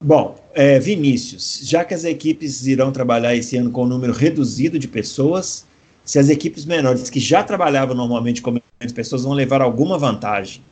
Bom, 0.00 0.42
é, 0.54 0.78
Vinícius, 0.78 1.60
já 1.62 1.84
que 1.84 1.92
as 1.92 2.04
equipes 2.04 2.66
irão 2.66 2.90
trabalhar 2.90 3.36
esse 3.36 3.54
ano 3.58 3.70
com 3.70 3.84
um 3.84 3.86
número 3.86 4.14
reduzido 4.14 4.78
de 4.78 4.88
pessoas, 4.88 5.66
se 6.02 6.18
as 6.18 6.30
equipes 6.30 6.64
menores 6.64 7.10
que 7.10 7.20
já 7.20 7.44
trabalhavam 7.44 7.94
normalmente 7.94 8.40
com 8.40 8.52
menos 8.52 8.92
pessoas 8.94 9.22
vão 9.24 9.34
levar 9.34 9.60
alguma 9.60 9.98
vantagem? 9.98 10.62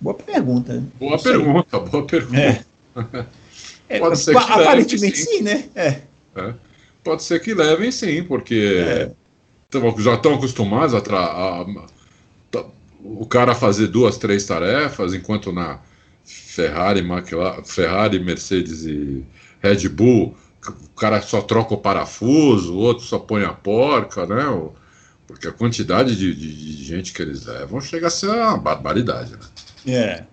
Boa 0.00 0.14
pergunta. 0.14 0.82
Boa 0.98 1.16
pergunta, 1.16 1.78
boa 1.78 2.04
pergunta. 2.04 2.36
É. 2.36 2.64
é 3.88 3.98
Pode 4.00 4.18
ser 4.18 4.32
que 4.32 4.52
aparentemente 4.52 5.18
sim. 5.18 5.36
sim, 5.36 5.42
né? 5.42 5.64
É. 5.76 6.00
é. 6.34 6.54
Pode 7.04 7.22
ser 7.22 7.40
que 7.40 7.54
levem 7.54 7.92
sim, 7.92 8.24
porque 8.24 8.84
é. 8.84 9.10
já 9.98 10.14
estão 10.14 10.34
acostumados 10.34 10.94
a, 10.94 10.98
a, 10.98 11.64
o 13.04 13.26
cara 13.26 13.54
fazer 13.54 13.88
duas, 13.88 14.16
três 14.16 14.46
tarefas, 14.46 15.12
enquanto 15.12 15.52
na 15.52 15.78
Ferrari, 16.24 17.00
McLaren, 17.00 17.62
Ferrari, 17.62 18.18
Mercedes 18.18 18.86
e 18.86 19.22
Red 19.60 19.88
Bull, 19.90 20.34
o 20.66 20.88
cara 20.96 21.20
só 21.20 21.42
troca 21.42 21.74
o 21.74 21.78
parafuso, 21.78 22.74
o 22.74 22.78
outro 22.78 23.04
só 23.04 23.18
põe 23.18 23.44
a 23.44 23.52
porca, 23.52 24.26
né? 24.26 24.44
Porque 25.26 25.46
a 25.46 25.52
quantidade 25.52 26.16
de, 26.16 26.34
de, 26.34 26.76
de 26.76 26.84
gente 26.84 27.12
que 27.12 27.20
eles 27.20 27.44
levam 27.44 27.80
chega 27.80 28.06
a 28.06 28.10
ser 28.10 28.30
uma 28.30 28.56
barbaridade, 28.56 29.32
né? 29.32 29.40
É. 29.86 30.24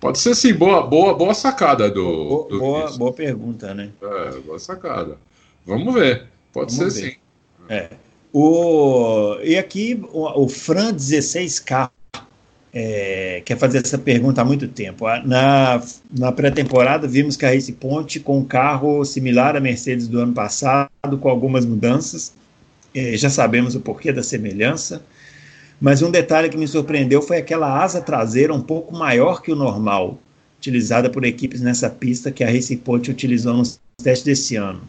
Pode 0.00 0.18
ser 0.18 0.34
sim, 0.34 0.54
boa, 0.54 0.86
boa, 0.86 1.14
boa 1.14 1.34
sacada 1.34 1.90
do. 1.90 2.02
Boa, 2.02 2.48
do 2.48 2.58
boa, 2.58 2.90
boa, 2.92 3.12
pergunta, 3.12 3.74
né? 3.74 3.90
É, 4.00 4.30
boa 4.40 4.58
sacada. 4.58 5.18
Vamos 5.66 5.92
ver. 5.92 6.28
Pode 6.52 6.74
Vamos 6.74 6.94
ser 6.94 7.02
ver. 7.02 7.10
sim. 7.10 7.16
É. 7.68 7.90
O, 8.32 9.38
e 9.42 9.56
aqui 9.56 10.02
o, 10.12 10.44
o 10.44 10.48
Fran 10.48 10.92
16K 10.92 11.90
é, 12.72 13.42
quer 13.44 13.56
fazer 13.56 13.78
essa 13.78 13.98
pergunta 13.98 14.42
há 14.42 14.44
muito 14.44 14.68
tempo. 14.68 15.06
Na, 15.24 15.82
na 16.16 16.32
pré-temporada, 16.32 17.08
vimos 17.08 17.36
que 17.36 17.46
a 17.46 17.50
Race 17.50 17.72
Ponte 17.72 18.20
com 18.20 18.38
um 18.38 18.44
carro 18.44 19.04
similar 19.04 19.56
à 19.56 19.60
Mercedes 19.60 20.06
do 20.06 20.20
ano 20.20 20.32
passado, 20.32 20.90
com 21.20 21.28
algumas 21.28 21.64
mudanças. 21.64 22.32
É, 22.94 23.16
já 23.16 23.30
sabemos 23.30 23.74
o 23.74 23.80
porquê 23.80 24.12
da 24.12 24.22
semelhança. 24.22 25.02
Mas 25.80 26.02
um 26.02 26.10
detalhe 26.10 26.48
que 26.48 26.56
me 26.56 26.66
surpreendeu 26.66 27.22
foi 27.22 27.38
aquela 27.38 27.82
asa 27.82 28.00
traseira 28.00 28.52
um 28.52 28.60
pouco 28.60 28.94
maior 28.94 29.40
que 29.40 29.52
o 29.52 29.56
normal, 29.56 30.18
utilizada 30.58 31.08
por 31.08 31.24
equipes 31.24 31.60
nessa 31.60 31.88
pista 31.88 32.32
que 32.32 32.42
a 32.42 32.50
Race 32.50 32.76
Point 32.76 33.10
utilizou 33.10 33.54
nos 33.54 33.80
testes 34.02 34.24
desse 34.24 34.56
ano. 34.56 34.80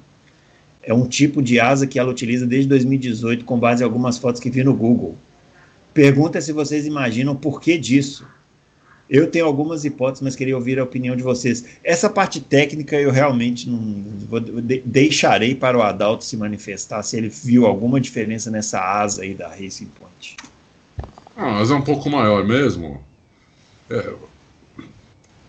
É 0.90 0.94
um 0.94 1.08
tipo 1.08 1.40
de 1.40 1.60
asa 1.60 1.86
que 1.86 2.00
ela 2.00 2.10
utiliza 2.10 2.48
desde 2.48 2.68
2018, 2.68 3.46
com 3.46 3.60
base 3.60 3.84
em 3.84 3.86
algumas 3.86 4.18
fotos 4.18 4.42
que 4.42 4.50
vi 4.50 4.64
no 4.64 4.74
Google. 4.74 5.16
Pergunta 5.94 6.42
se 6.42 6.52
vocês 6.52 6.88
imaginam 6.88 7.36
por 7.36 7.62
que 7.62 7.78
disso. 7.78 8.26
Eu 9.08 9.30
tenho 9.30 9.46
algumas 9.46 9.86
hipóteses, 9.86 10.24
mas 10.24 10.36
queria 10.36 10.56
ouvir 10.56 10.80
a 10.80 10.84
opinião 10.84 11.16
de 11.16 11.22
vocês. 11.22 11.64
Essa 11.84 12.10
parte 12.10 12.42
técnica 12.42 13.00
eu 13.00 13.12
realmente 13.12 13.70
não 13.70 14.04
vou, 14.28 14.42
deixarei 14.84 15.54
para 15.54 15.78
o 15.78 15.84
Adalto 15.84 16.26
se 16.26 16.36
manifestar 16.36 17.04
se 17.04 17.18
ele 17.18 17.30
viu 17.30 17.68
alguma 17.68 18.02
diferença 18.02 18.50
nessa 18.50 18.80
asa 18.80 19.22
aí 19.22 19.36
da 19.36 19.48
Racing 19.48 19.92
Point. 20.00 20.38
Ah, 21.38 21.52
mas 21.52 21.70
é 21.70 21.76
um 21.76 21.84
pouco 21.84 22.10
maior 22.10 22.44
mesmo. 22.44 23.00
É, 23.92 24.12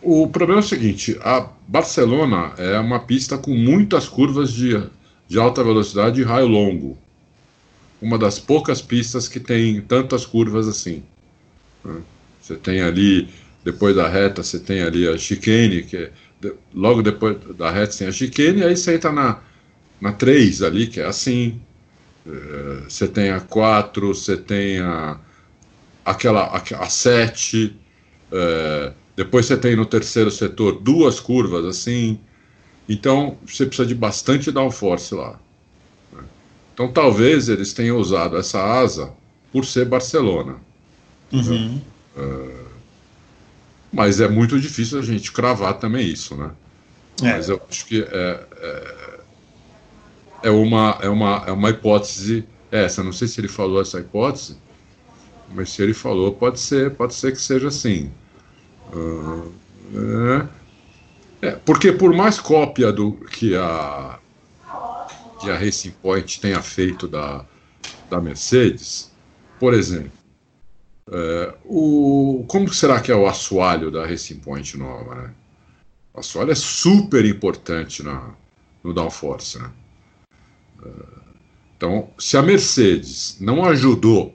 o 0.02 0.28
problema 0.28 0.60
é 0.60 0.64
o 0.64 0.68
seguinte: 0.68 1.18
a 1.22 1.48
Barcelona 1.66 2.52
é 2.58 2.78
uma 2.78 3.00
pista 3.00 3.38
com 3.38 3.52
muitas 3.52 4.06
curvas 4.06 4.52
de 4.52 4.99
de 5.30 5.38
alta 5.38 5.62
velocidade 5.62 6.20
e 6.20 6.24
raio 6.24 6.48
longo. 6.48 6.98
Uma 8.02 8.18
das 8.18 8.40
poucas 8.40 8.82
pistas 8.82 9.28
que 9.28 9.38
tem 9.38 9.80
tantas 9.80 10.26
curvas 10.26 10.66
assim. 10.66 11.04
Né? 11.84 12.00
Você 12.42 12.56
tem 12.56 12.80
ali, 12.80 13.28
depois 13.64 13.94
da 13.94 14.08
reta, 14.08 14.42
você 14.42 14.58
tem 14.58 14.82
ali 14.82 15.06
a 15.06 15.16
chicane, 15.16 15.84
que 15.84 15.96
é, 15.96 16.10
logo 16.74 17.00
depois 17.00 17.36
da 17.56 17.70
reta 17.70 17.96
tem 17.96 18.08
a 18.08 18.12
chicane, 18.12 18.64
aí 18.64 18.76
você 18.76 18.96
entra 18.96 19.12
na, 19.12 19.40
na 20.00 20.10
3 20.10 20.62
ali, 20.62 20.88
que 20.88 20.98
é 20.98 21.06
assim. 21.06 21.60
É, 22.26 22.82
você 22.88 23.06
tem 23.06 23.30
a 23.30 23.38
4, 23.38 24.08
você 24.08 24.36
tem 24.36 24.80
a, 24.80 25.16
aquela, 26.04 26.46
a, 26.46 26.56
a 26.56 26.88
7, 26.88 27.76
é, 28.32 28.92
depois 29.14 29.46
você 29.46 29.56
tem 29.56 29.76
no 29.76 29.86
terceiro 29.86 30.30
setor 30.32 30.80
duas 30.80 31.20
curvas 31.20 31.64
assim. 31.64 32.18
Então, 32.90 33.38
você 33.46 33.64
precisa 33.64 33.86
de 33.86 33.94
bastante 33.94 34.50
downforce 34.50 35.14
lá. 35.14 35.38
Então, 36.74 36.90
talvez 36.90 37.48
eles 37.48 37.72
tenham 37.72 37.96
usado 37.96 38.36
essa 38.36 38.60
asa 38.60 39.12
por 39.52 39.64
ser 39.64 39.84
Barcelona. 39.84 40.56
Uhum. 41.32 41.80
Uh, 42.16 42.66
mas 43.92 44.20
é 44.20 44.26
muito 44.26 44.58
difícil 44.58 44.98
a 44.98 45.02
gente 45.02 45.30
cravar 45.30 45.74
também 45.74 46.04
isso, 46.04 46.34
né? 46.34 46.50
É. 47.22 47.34
Mas 47.34 47.48
eu 47.48 47.62
acho 47.70 47.86
que 47.86 48.02
é, 48.02 48.46
é, 48.56 49.20
é, 50.44 50.50
uma, 50.50 50.98
é, 51.00 51.08
uma, 51.08 51.44
é 51.46 51.52
uma 51.52 51.70
hipótese 51.70 52.44
essa. 52.72 53.04
Não 53.04 53.12
sei 53.12 53.28
se 53.28 53.40
ele 53.40 53.46
falou 53.46 53.80
essa 53.80 54.00
hipótese, 54.00 54.56
mas 55.54 55.70
se 55.70 55.80
ele 55.80 55.94
falou, 55.94 56.32
pode 56.32 56.58
ser, 56.58 56.90
pode 56.96 57.14
ser 57.14 57.30
que 57.30 57.40
seja 57.40 57.68
assim. 57.68 58.10
Uh, 58.92 59.52
é, 59.94 60.59
é, 61.42 61.52
porque 61.52 61.92
por 61.92 62.12
mais 62.12 62.38
cópia 62.38 62.92
do 62.92 63.12
que 63.12 63.56
a 63.56 64.18
que 65.40 65.50
a 65.50 65.56
Racing 65.56 65.92
Point 66.02 66.38
tenha 66.40 66.60
feito 66.60 67.08
da, 67.08 67.44
da 68.10 68.20
Mercedes, 68.20 69.10
por 69.58 69.72
exemplo, 69.72 70.12
é, 71.10 71.54
o, 71.64 72.44
como 72.46 72.72
será 72.72 73.00
que 73.00 73.10
é 73.10 73.14
o 73.14 73.26
assoalho 73.26 73.90
da 73.90 74.06
Racing 74.06 74.40
Point 74.40 74.76
nova? 74.76 75.14
Né? 75.14 75.34
O 76.12 76.20
assoalho 76.20 76.52
é 76.52 76.54
super 76.54 77.24
importante 77.24 78.02
na, 78.02 78.34
no 78.84 78.92
downforce. 78.92 79.58
Né? 79.58 79.70
É, 80.84 80.88
então, 81.76 82.10
se 82.18 82.36
a 82.36 82.42
Mercedes 82.42 83.38
não 83.40 83.64
ajudou, 83.64 84.34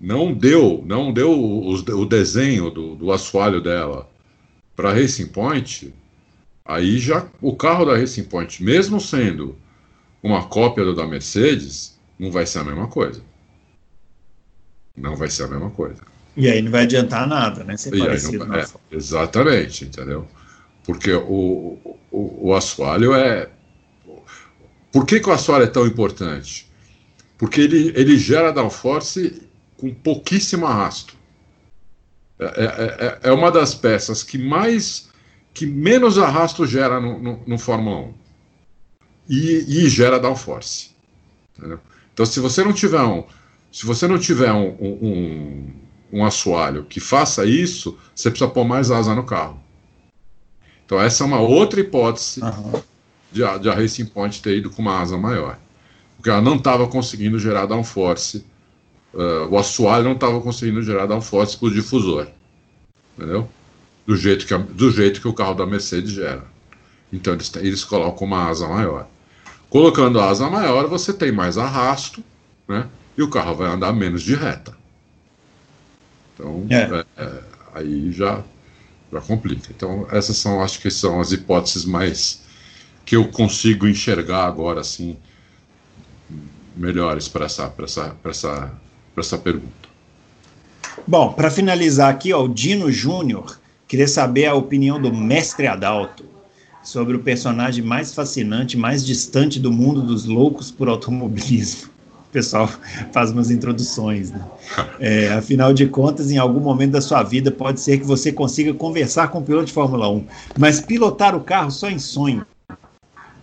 não 0.00 0.32
deu, 0.32 0.82
não 0.86 1.12
deu 1.12 1.30
o, 1.32 1.74
o 1.74 2.06
desenho 2.06 2.70
do, 2.70 2.94
do 2.94 3.12
assoalho 3.12 3.60
dela 3.60 4.08
para 4.76 4.92
Racing 4.92 5.28
Point, 5.28 5.92
aí 6.64 6.98
já 6.98 7.26
o 7.40 7.56
carro 7.56 7.86
da 7.86 7.96
Racing 7.96 8.24
Point, 8.24 8.62
mesmo 8.62 9.00
sendo 9.00 9.56
uma 10.22 10.46
cópia 10.46 10.84
do 10.84 10.94
da 10.94 11.06
Mercedes, 11.06 11.98
não 12.18 12.30
vai 12.30 12.46
ser 12.46 12.58
a 12.58 12.64
mesma 12.64 12.86
coisa. 12.86 13.22
Não 14.94 15.16
vai 15.16 15.28
ser 15.28 15.44
a 15.44 15.48
mesma 15.48 15.70
coisa. 15.70 16.02
E 16.36 16.48
aí 16.48 16.60
não 16.60 16.70
vai 16.70 16.82
adiantar 16.82 17.26
nada, 17.26 17.64
né? 17.64 17.76
Ser 17.76 17.98
parecido 17.98 18.44
não, 18.44 18.54
é, 18.54 18.66
exatamente, 18.90 19.84
entendeu? 19.84 20.28
Porque 20.84 21.12
o, 21.12 21.78
o, 22.10 22.48
o 22.48 22.54
assoalho 22.54 23.14
é. 23.14 23.48
Por 24.92 25.06
que, 25.06 25.18
que 25.18 25.28
o 25.28 25.32
assoalho 25.32 25.64
é 25.64 25.68
tão 25.68 25.86
importante? 25.86 26.70
Porque 27.38 27.60
ele, 27.60 27.92
ele 27.94 28.18
gera 28.18 28.52
downforce 28.52 29.42
com 29.76 29.92
pouquíssimo 29.92 30.66
arrasto. 30.66 31.15
É, 32.38 32.44
é, 32.44 33.06
é, 33.06 33.30
é 33.30 33.32
uma 33.32 33.50
das 33.50 33.74
peças 33.74 34.22
que 34.22 34.36
mais 34.36 35.08
que 35.54 35.64
menos 35.64 36.18
arrasto 36.18 36.66
gera 36.66 37.00
no, 37.00 37.18
no, 37.18 37.42
no 37.46 37.58
Fórmula 37.58 38.08
1 38.08 38.14
e, 39.28 39.64
e 39.66 39.88
gera 39.88 40.20
downforce. 40.20 40.90
Entendeu? 41.56 41.80
Então, 42.12 42.26
se 42.26 42.40
você 42.40 42.62
não 42.62 42.74
tiver 42.74 43.00
um, 43.00 43.24
se 43.72 43.84
você 43.84 44.06
não 44.06 44.18
tiver 44.18 44.52
um, 44.52 44.68
um, 44.80 45.72
um 46.12 46.24
assoalho 46.24 46.84
que 46.84 47.00
faça 47.00 47.44
isso, 47.44 47.98
você 48.14 48.30
precisa 48.30 48.50
pôr 48.50 48.64
mais 48.64 48.90
asa 48.90 49.14
no 49.14 49.24
carro. 49.24 49.60
Então 50.86 51.00
essa 51.00 51.24
é 51.24 51.26
uma 51.26 51.40
outra 51.40 51.80
hipótese 51.80 52.40
uhum. 52.40 52.80
de, 53.30 53.44
a, 53.44 53.58
de 53.58 53.68
a 53.68 53.74
Racing 53.74 54.06
Point 54.06 54.40
ter 54.40 54.56
ido 54.56 54.70
com 54.70 54.80
uma 54.80 55.00
asa 55.00 55.18
maior. 55.18 55.58
Porque 56.16 56.30
ela 56.30 56.40
não 56.40 56.56
estava 56.56 56.86
conseguindo 56.86 57.38
gerar 57.38 57.66
downforce, 57.66 58.46
uh, 59.16 59.48
o 59.50 59.58
assoalho 59.58 60.04
não 60.04 60.12
estava 60.12 60.40
conseguindo 60.40 60.82
gerar 60.82 61.06
downforce 61.06 61.56
para 61.56 61.68
o 61.68 61.70
difusor. 61.70 62.28
Entendeu? 63.16 63.48
Do 64.06 64.16
jeito, 64.16 64.46
que 64.46 64.54
a, 64.54 64.58
do 64.58 64.90
jeito 64.90 65.20
que 65.20 65.28
o 65.28 65.32
carro 65.32 65.54
da 65.54 65.66
Mercedes 65.66 66.12
gera. 66.12 66.44
Então 67.12 67.32
eles, 67.32 67.52
eles 67.56 67.84
colocam 67.84 68.26
uma 68.26 68.48
asa 68.48 68.68
maior. 68.68 69.08
Colocando 69.70 70.20
a 70.20 70.28
asa 70.28 70.48
maior, 70.48 70.86
você 70.86 71.12
tem 71.12 71.32
mais 71.32 71.58
arrasto, 71.58 72.22
né? 72.68 72.86
E 73.16 73.22
o 73.22 73.30
carro 73.30 73.54
vai 73.54 73.68
andar 73.68 73.92
menos 73.92 74.22
de 74.22 74.34
reta. 74.34 74.76
Então, 76.34 76.66
é. 76.68 76.76
É, 76.76 77.04
é, 77.16 77.42
aí 77.74 78.12
já, 78.12 78.44
já 79.10 79.20
complica. 79.22 79.68
Então, 79.74 80.06
essas 80.10 80.36
são, 80.36 80.62
acho 80.62 80.80
que 80.80 80.90
são 80.90 81.18
as 81.20 81.32
hipóteses 81.32 81.84
mais 81.84 82.44
que 83.06 83.16
eu 83.16 83.28
consigo 83.28 83.88
enxergar 83.88 84.44
agora, 84.44 84.80
assim, 84.80 85.16
melhores 86.76 87.26
para 87.28 87.46
essa, 87.46 87.72
essa, 87.78 88.16
essa, 88.24 88.72
essa 89.20 89.38
pergunta. 89.38 89.86
Bom, 91.06 91.32
para 91.32 91.50
finalizar 91.50 92.10
aqui, 92.10 92.32
ó, 92.32 92.44
o 92.44 92.48
Dino 92.48 92.90
Júnior 92.90 93.58
queria 93.86 94.08
saber 94.08 94.46
a 94.46 94.54
opinião 94.54 95.00
do 95.00 95.12
mestre 95.12 95.66
Adalto 95.66 96.24
sobre 96.82 97.16
o 97.16 97.20
personagem 97.20 97.84
mais 97.84 98.14
fascinante, 98.14 98.76
mais 98.76 99.04
distante 99.04 99.58
do 99.58 99.72
mundo 99.72 100.02
dos 100.02 100.24
loucos 100.24 100.70
por 100.70 100.88
automobilismo. 100.88 101.90
O 102.28 102.32
pessoal 102.32 102.68
faz 103.12 103.30
umas 103.30 103.50
introduções, 103.50 104.30
né? 104.30 104.44
É, 104.98 105.28
afinal 105.28 105.72
de 105.72 105.86
contas, 105.86 106.30
em 106.30 106.38
algum 106.38 106.60
momento 106.60 106.92
da 106.92 107.00
sua 107.00 107.22
vida, 107.22 107.50
pode 107.50 107.80
ser 107.80 107.98
que 107.98 108.04
você 108.04 108.32
consiga 108.32 108.72
conversar 108.72 109.28
com 109.28 109.38
o 109.38 109.42
piloto 109.42 109.66
de 109.66 109.72
Fórmula 109.72 110.08
1, 110.10 110.24
mas 110.58 110.80
pilotar 110.80 111.36
o 111.36 111.40
carro 111.40 111.70
só 111.70 111.88
em 111.88 111.98
sonho. 111.98 112.44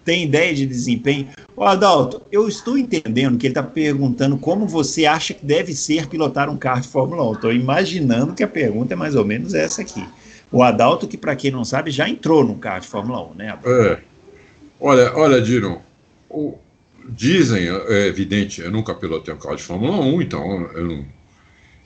Tem 0.03 0.23
ideia 0.23 0.53
de 0.53 0.65
desempenho? 0.65 1.27
Ô 1.55 1.63
Adalto, 1.63 2.21
eu 2.31 2.47
estou 2.47 2.77
entendendo 2.77 3.37
que 3.37 3.45
ele 3.45 3.51
está 3.51 3.61
perguntando 3.61 4.37
como 4.37 4.67
você 4.67 5.05
acha 5.05 5.33
que 5.33 5.45
deve 5.45 5.73
ser 5.75 6.07
pilotar 6.07 6.49
um 6.49 6.57
carro 6.57 6.81
de 6.81 6.87
Fórmula 6.87 7.29
1. 7.29 7.33
Estou 7.33 7.53
imaginando 7.53 8.33
que 8.33 8.43
a 8.43 8.47
pergunta 8.47 8.93
é 8.93 8.97
mais 8.97 9.15
ou 9.15 9.23
menos 9.23 9.53
essa 9.53 9.81
aqui. 9.81 10.03
O 10.51 10.63
Adalto, 10.63 11.07
que 11.07 11.17
para 11.17 11.35
quem 11.35 11.51
não 11.51 11.63
sabe, 11.63 11.91
já 11.91 12.09
entrou 12.09 12.43
no 12.43 12.55
carro 12.55 12.81
de 12.81 12.87
Fórmula 12.87 13.21
1, 13.31 13.33
né? 13.35 13.49
Adalto? 13.49 13.69
É. 13.69 14.01
Olha, 14.79 15.15
olha, 15.15 15.41
Dino, 15.41 15.81
o, 16.29 16.57
dizem, 17.07 17.67
é 17.69 18.07
evidente, 18.07 18.61
eu 18.61 18.71
nunca 18.71 18.93
pilotei 18.95 19.33
um 19.33 19.37
carro 19.37 19.55
de 19.55 19.63
Fórmula 19.63 19.97
1, 19.99 20.21
então 20.21 20.61
eu 20.73 20.83
não, 20.83 21.05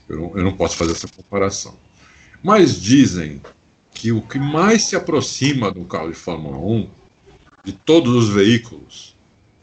eu 0.09 0.17
não, 0.17 0.37
eu 0.37 0.43
não 0.43 0.53
posso 0.53 0.77
fazer 0.77 0.93
essa 0.93 1.07
comparação. 1.07 1.75
Mas 2.41 2.79
dizem 2.79 3.41
que 3.91 4.11
o 4.11 4.21
que 4.21 4.39
mais 4.39 4.83
se 4.83 4.95
aproxima 4.95 5.71
do 5.71 5.83
carro 5.83 6.09
de 6.09 6.15
Fórmula 6.15 6.57
1, 6.57 6.89
de 7.65 7.73
todos 7.73 8.15
os 8.15 8.29
veículos, 8.29 9.06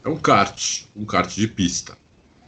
é 0.05 0.09
um 0.09 0.15
kart, 0.15 0.83
um 0.95 1.03
kart 1.03 1.33
de 1.33 1.47
pista. 1.47 1.97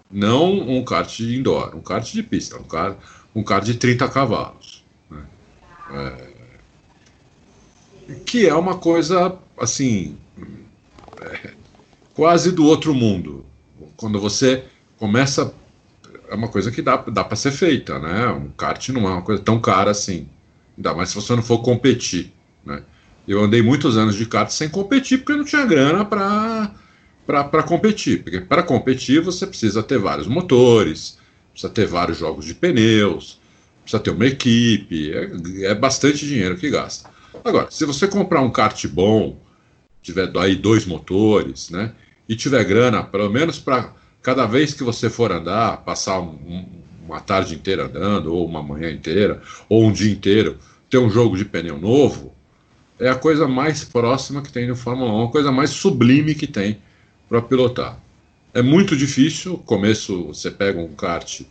Não 0.09 0.53
um 0.53 0.85
kart 0.85 1.19
indoor, 1.19 1.75
um 1.75 1.81
kart 1.81 2.09
de 2.09 2.23
pista, 2.23 2.55
um 2.55 2.63
kart, 2.63 2.95
um 3.35 3.43
kart 3.43 3.65
de 3.65 3.73
30 3.73 4.07
cavalos. 4.07 4.85
Né? 5.09 5.25
É, 5.91 6.27
que 8.25 8.47
é 8.47 8.53
uma 8.53 8.77
coisa 8.77 9.35
assim 9.57 10.15
é, 11.19 11.51
quase 12.13 12.51
do 12.51 12.63
outro 12.63 12.93
mundo. 12.93 13.43
Quando 13.97 14.19
você 14.19 14.63
começa 14.97 15.53
é 16.29 16.35
uma 16.35 16.49
coisa 16.49 16.71
que 16.71 16.81
dá, 16.81 16.97
dá 16.97 17.23
para 17.23 17.37
ser 17.37 17.51
feita, 17.51 17.97
né? 17.99 18.27
Um 18.27 18.49
kart 18.49 18.89
não 18.89 19.07
é 19.07 19.13
uma 19.13 19.21
coisa 19.21 19.41
tão 19.41 19.59
cara 19.59 19.91
assim, 19.91 20.27
ainda 20.77 20.93
mais 20.93 21.09
se 21.09 21.15
você 21.15 21.35
não 21.35 21.41
for 21.41 21.59
competir, 21.59 22.33
né? 22.65 22.83
Eu 23.27 23.41
andei 23.43 23.61
muitos 23.61 23.97
anos 23.97 24.15
de 24.15 24.25
kart 24.25 24.49
sem 24.49 24.69
competir 24.69 25.19
porque 25.19 25.35
não 25.35 25.43
tinha 25.43 25.65
grana 25.65 26.05
para 26.05 26.71
para 27.27 27.61
competir, 27.61 28.23
porque 28.23 28.39
para 28.39 28.63
competir 28.63 29.21
você 29.21 29.45
precisa 29.45 29.83
ter 29.83 29.99
vários 29.99 30.27
motores, 30.27 31.17
precisa 31.51 31.71
ter 31.71 31.85
vários 31.85 32.17
jogos 32.17 32.45
de 32.45 32.55
pneus, 32.55 33.37
precisa 33.81 34.01
ter 34.01 34.11
uma 34.11 34.25
equipe, 34.25 35.11
é, 35.11 35.65
é 35.65 35.75
bastante 35.75 36.25
dinheiro 36.25 36.57
que 36.57 36.69
gasta. 36.69 37.09
Agora, 37.43 37.67
se 37.69 37.85
você 37.85 38.07
comprar 38.07 38.41
um 38.41 38.49
kart 38.49 38.87
bom, 38.87 39.37
tiver 40.01 40.31
aí 40.37 40.55
dois 40.55 40.85
motores, 40.85 41.69
né? 41.69 41.91
E 42.29 42.35
tiver 42.35 42.63
grana, 42.63 43.03
pelo 43.03 43.29
menos 43.29 43.59
para 43.59 43.93
cada 44.21 44.45
vez 44.45 44.73
que 44.73 44.83
você 44.83 45.09
for 45.09 45.31
andar, 45.31 45.83
passar 45.83 46.19
um, 46.21 46.65
uma 47.05 47.19
tarde 47.19 47.55
inteira 47.55 47.85
andando, 47.85 48.33
ou 48.33 48.45
uma 48.45 48.63
manhã 48.63 48.89
inteira, 48.89 49.41
ou 49.67 49.85
um 49.85 49.91
dia 49.91 50.11
inteiro, 50.11 50.57
ter 50.89 50.97
um 50.97 51.09
jogo 51.09 51.37
de 51.37 51.43
pneu 51.45 51.77
novo, 51.77 52.33
é 52.99 53.09
a 53.09 53.15
coisa 53.15 53.47
mais 53.47 53.83
próxima 53.83 54.41
que 54.41 54.51
tem 54.51 54.67
no 54.67 54.75
Fórmula 54.75 55.11
1, 55.11 55.25
a 55.25 55.31
coisa 55.31 55.51
mais 55.51 55.69
sublime 55.71 56.33
que 56.33 56.47
tem 56.47 56.79
para 57.27 57.41
pilotar. 57.41 57.99
É 58.53 58.61
muito 58.61 58.95
difícil, 58.95 59.57
começo 59.59 60.25
você 60.25 60.49
pega 60.49 60.79
um 60.79 60.93
kart 60.95 61.41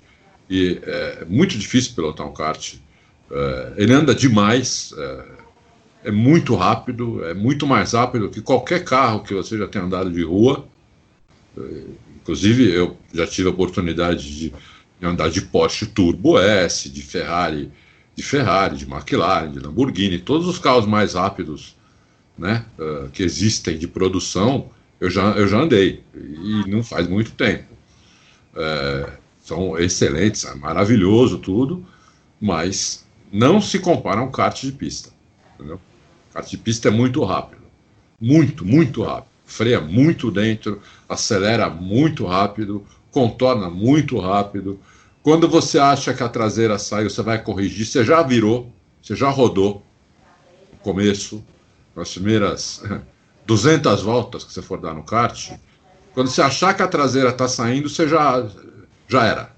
e 0.49 0.81
é 0.83 1.25
muito 1.29 1.57
difícil 1.59 1.95
pilotar 1.95 2.27
um 2.27 2.33
kart. 2.33 2.75
É, 3.31 3.73
ele 3.77 3.93
anda 3.93 4.15
demais, 4.15 4.93
é, 4.97 5.25
é 6.05 6.11
muito 6.11 6.55
rápido, 6.55 7.25
é 7.25 7.35
muito 7.35 7.67
mais 7.67 7.93
rápido 7.93 8.31
que 8.31 8.41
qualquer 8.41 8.85
carro 8.85 9.23
que 9.23 9.35
você 9.35 9.59
já 9.59 9.69
tenha 9.69 9.85
andado 9.85 10.11
de 10.11 10.23
rua. 10.23 10.67
É, 11.57 11.83
inclusive, 12.17 12.73
eu 12.73 12.97
já 13.13 13.27
tive 13.27 13.49
a 13.49 13.53
oportunidade 13.53 14.37
de 14.37 14.53
andar 15.03 15.29
de 15.29 15.43
Porsche 15.43 15.87
Turbo 15.87 16.39
S, 16.39 16.89
de 16.89 17.03
Ferrari, 17.03 17.71
de 18.15 18.23
Ferrari, 18.23 18.77
de 18.77 18.85
McLaren, 18.85 19.53
de 19.53 19.61
Lamborghini, 19.61 20.19
todos 20.19 20.49
os 20.49 20.59
carros 20.59 20.87
mais 20.87 21.15
rápidos 21.15 21.77
né, 22.37 22.65
uh, 22.79 23.09
que 23.11 23.23
existem 23.23 23.79
de 23.79 23.87
produção, 23.87 24.71
eu 25.01 25.11
já, 25.11 25.31
eu 25.33 25.47
já 25.47 25.59
andei, 25.59 26.03
e 26.15 26.69
não 26.69 26.83
faz 26.83 27.07
muito 27.07 27.33
tempo. 27.33 27.65
É, 28.55 29.13
são 29.43 29.79
excelentes, 29.79 30.45
é 30.45 30.55
maravilhoso 30.55 31.39
tudo, 31.39 31.85
mas 32.41 33.07
não 33.31 33.61
se 33.61 33.79
compara 33.79 34.21
a 34.21 34.25
um 34.25 34.31
kart 34.31 34.61
de 34.61 34.73
pista. 34.73 35.11
Entendeu? 35.55 35.81
kart 36.33 36.49
de 36.49 36.59
pista 36.59 36.89
é 36.89 36.91
muito 36.91 37.23
rápido. 37.25 37.63
Muito, 38.21 38.65
muito 38.65 39.03
rápido. 39.03 39.31
Freia 39.45 39.81
muito 39.81 40.31
dentro, 40.31 40.81
acelera 41.09 41.71
muito 41.71 42.27
rápido, 42.27 42.85
contorna 43.11 43.71
muito 43.71 44.19
rápido. 44.19 44.81
Quando 45.23 45.49
você 45.49 45.79
acha 45.79 46.13
que 46.13 46.23
a 46.23 46.29
traseira 46.29 46.79
saiu, 46.79 47.09
você 47.09 47.23
vai 47.23 47.43
corrigir, 47.43 47.87
você 47.87 48.05
já 48.05 48.23
virou, 48.23 48.73
você 49.03 49.15
já 49.15 49.29
rodou 49.31 49.85
no 50.73 50.79
começo, 50.79 51.45
nas 51.95 52.13
primeiras 52.13 52.83
200 53.47 54.03
voltas 54.03 54.45
que 54.45 54.53
você 54.53 54.63
for 54.63 54.81
dar 54.81 54.95
no 54.95 55.03
kart. 55.03 55.53
Quando 56.13 56.29
você 56.29 56.43
achar 56.43 56.75
que 56.75 56.83
a 56.83 56.89
traseira 56.89 57.31
está 57.31 57.47
saindo, 57.47 57.89
você 57.89 58.09
já, 58.09 58.47
já 59.09 59.25
era. 59.25 59.53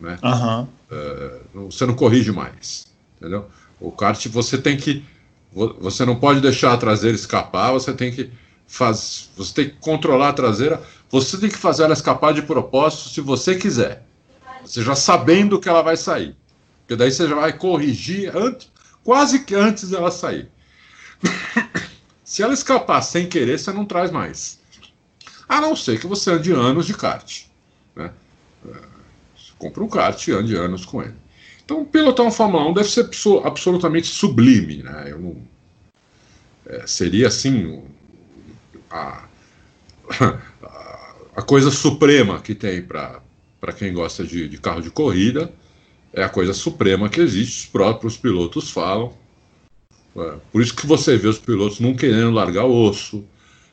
Né? 0.00 0.18
Uhum. 0.22 0.68
É, 0.90 1.40
você 1.54 1.84
não 1.84 1.94
corrige 1.94 2.32
mais. 2.32 2.86
Entendeu? 3.18 3.46
O 3.78 3.92
kart 3.92 4.26
você 4.28 4.56
tem 4.56 4.76
que 4.76 5.04
você 5.52 6.04
não 6.04 6.14
pode 6.14 6.40
deixar 6.40 6.72
a 6.72 6.76
traseira 6.76 7.16
escapar, 7.16 7.72
você 7.72 7.92
tem 7.92 8.12
que 8.12 8.30
faz, 8.68 9.30
você 9.36 9.52
tem 9.52 9.68
que 9.70 9.76
controlar 9.80 10.28
a 10.28 10.32
traseira, 10.32 10.80
você 11.10 11.36
tem 11.36 11.50
que 11.50 11.58
fazer 11.58 11.84
ela 11.84 11.92
escapar 11.92 12.32
de 12.32 12.42
propósito 12.42 13.08
se 13.08 13.20
você 13.20 13.56
quiser. 13.56 14.04
Você 14.64 14.82
já 14.82 14.94
sabendo 14.94 15.58
que 15.58 15.68
ela 15.68 15.82
vai 15.82 15.96
sair. 15.96 16.36
Porque 16.80 16.94
daí 16.94 17.10
você 17.10 17.26
já 17.26 17.34
vai 17.34 17.52
corrigir 17.52 18.34
antes, 18.36 18.70
quase 19.02 19.40
que 19.40 19.54
antes 19.54 19.90
dela 19.90 20.10
sair. 20.10 20.48
Se 22.30 22.44
ela 22.44 22.54
escapar 22.54 23.02
sem 23.02 23.28
querer, 23.28 23.58
você 23.58 23.72
não 23.72 23.84
traz 23.84 24.08
mais. 24.12 24.60
A 25.48 25.60
não 25.60 25.74
ser 25.74 25.98
que 25.98 26.06
você 26.06 26.30
ande 26.30 26.52
anos 26.52 26.86
de 26.86 26.94
kart. 26.94 27.42
Né? 27.96 28.12
Você 29.34 29.50
compra 29.58 29.82
um 29.82 29.88
kart 29.88 30.28
e 30.28 30.30
ande 30.30 30.54
anos 30.54 30.84
com 30.84 31.02
ele. 31.02 31.16
Então, 31.64 31.84
pilotar 31.84 32.24
um 32.24 32.30
Fórmula 32.30 32.68
1 32.68 32.74
deve 32.74 32.88
ser 32.88 33.10
absolutamente 33.42 34.06
sublime. 34.06 34.80
Né? 34.80 35.10
Não, 35.10 35.42
é, 36.66 36.86
seria 36.86 37.26
assim 37.26 37.82
a, 38.88 39.24
a 41.34 41.42
coisa 41.42 41.72
suprema 41.72 42.40
que 42.40 42.54
tem 42.54 42.80
para 42.80 43.20
quem 43.76 43.92
gosta 43.92 44.22
de, 44.22 44.48
de, 44.48 44.56
carro 44.56 44.82
de 44.82 44.90
corrida. 44.92 45.52
É 46.12 46.22
a 46.22 46.28
coisa 46.28 46.54
suprema 46.54 47.08
que 47.08 47.20
existe, 47.20 47.64
os 47.64 47.66
próprios 47.66 48.16
pilotos 48.16 48.70
falam. 48.70 49.18
É, 50.16 50.34
por 50.52 50.60
isso 50.60 50.74
que 50.74 50.86
você 50.86 51.16
vê 51.16 51.28
os 51.28 51.38
pilotos 51.38 51.80
não 51.80 51.94
querendo 51.94 52.30
largar 52.30 52.64
o 52.64 52.88
osso, 52.88 53.24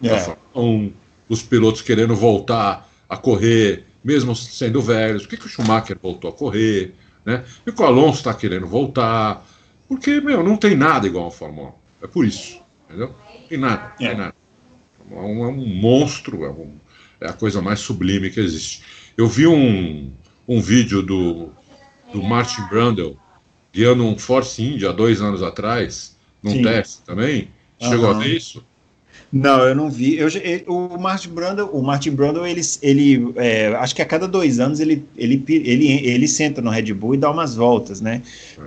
é. 0.03 0.37
um, 0.55 0.91
os 1.27 1.41
pilotos 1.41 1.81
querendo 1.81 2.15
voltar 2.15 2.89
a 3.09 3.17
correr, 3.17 3.85
mesmo 4.03 4.35
sendo 4.35 4.81
velhos. 4.81 5.23
Por 5.23 5.29
que, 5.29 5.37
que 5.37 5.45
o 5.45 5.49
Schumacher 5.49 5.97
voltou 6.01 6.29
a 6.29 6.33
correr? 6.33 6.93
Né? 7.25 7.43
E 7.65 7.69
o 7.69 7.83
Alonso 7.83 8.19
está 8.19 8.33
querendo 8.33 8.67
voltar, 8.67 9.45
porque, 9.87 10.21
meu, 10.21 10.43
não 10.43 10.57
tem 10.57 10.75
nada 10.75 11.07
igual 11.07 11.27
a 11.27 11.31
Fórmula 11.31 11.69
1. 11.69 11.73
É 12.03 12.07
por 12.07 12.25
isso, 12.25 12.61
entendeu? 12.85 13.15
Tem 13.49 13.57
nada, 13.57 13.93
é. 13.99 14.07
tem 14.07 14.17
nada. 14.17 14.35
É 15.11 15.15
um, 15.15 15.45
é 15.45 15.47
um 15.47 15.65
monstro, 15.65 16.43
é, 16.43 16.49
um, 16.49 16.73
é, 17.21 17.29
a 17.29 17.33
coisa 17.33 17.61
mais 17.61 17.79
sublime 17.79 18.29
que 18.29 18.39
existe. 18.39 18.83
Eu 19.17 19.27
vi 19.27 19.47
um, 19.47 20.11
um 20.47 20.61
vídeo 20.61 21.01
do, 21.01 21.49
do 22.13 22.21
Martin 22.21 22.61
Brundle 22.69 23.17
guiando 23.73 24.05
um 24.05 24.17
Force 24.17 24.61
India 24.61 24.91
dois 24.91 25.21
anos 25.21 25.41
atrás, 25.41 26.16
num 26.43 26.51
Sim. 26.51 26.63
teste 26.63 27.01
também, 27.05 27.49
Chegou 27.79 28.11
uhum. 28.11 28.19
a 28.19 28.19
ver 28.23 28.35
isso? 28.35 28.63
Não, 29.31 29.59
eu 29.59 29.75
não 29.75 29.89
vi. 29.89 30.17
Eu, 30.17 30.29
o 30.67 30.97
Martin 30.97 31.29
Brundle, 31.29 31.69
o 31.71 31.81
Martin 31.81 32.11
Brundle, 32.11 32.47
ele, 32.47 32.61
ele 32.81 33.33
é, 33.35 33.67
acho 33.75 33.93
que 33.93 34.01
a 34.01 34.05
cada 34.05 34.27
dois 34.27 34.59
anos 34.59 34.79
ele, 34.79 35.05
ele, 35.17 35.43
ele, 35.47 36.07
ele 36.07 36.27
senta 36.27 36.61
no 36.61 36.69
Red 36.69 36.93
Bull 36.93 37.15
e 37.15 37.17
dá 37.17 37.29
umas 37.29 37.55
voltas, 37.55 37.99
né? 37.99 38.21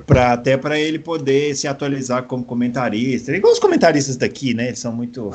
Pra, 0.06 0.34
até 0.34 0.56
para 0.58 0.78
ele 0.78 0.98
poder 0.98 1.56
se 1.56 1.66
atualizar 1.66 2.24
como 2.24 2.44
comentarista. 2.44 3.34
Igual 3.34 3.54
os 3.54 3.58
comentaristas 3.58 4.16
daqui, 4.16 4.52
né? 4.52 4.68
Eles 4.68 4.78
são 4.78 4.92
muito 4.92 5.32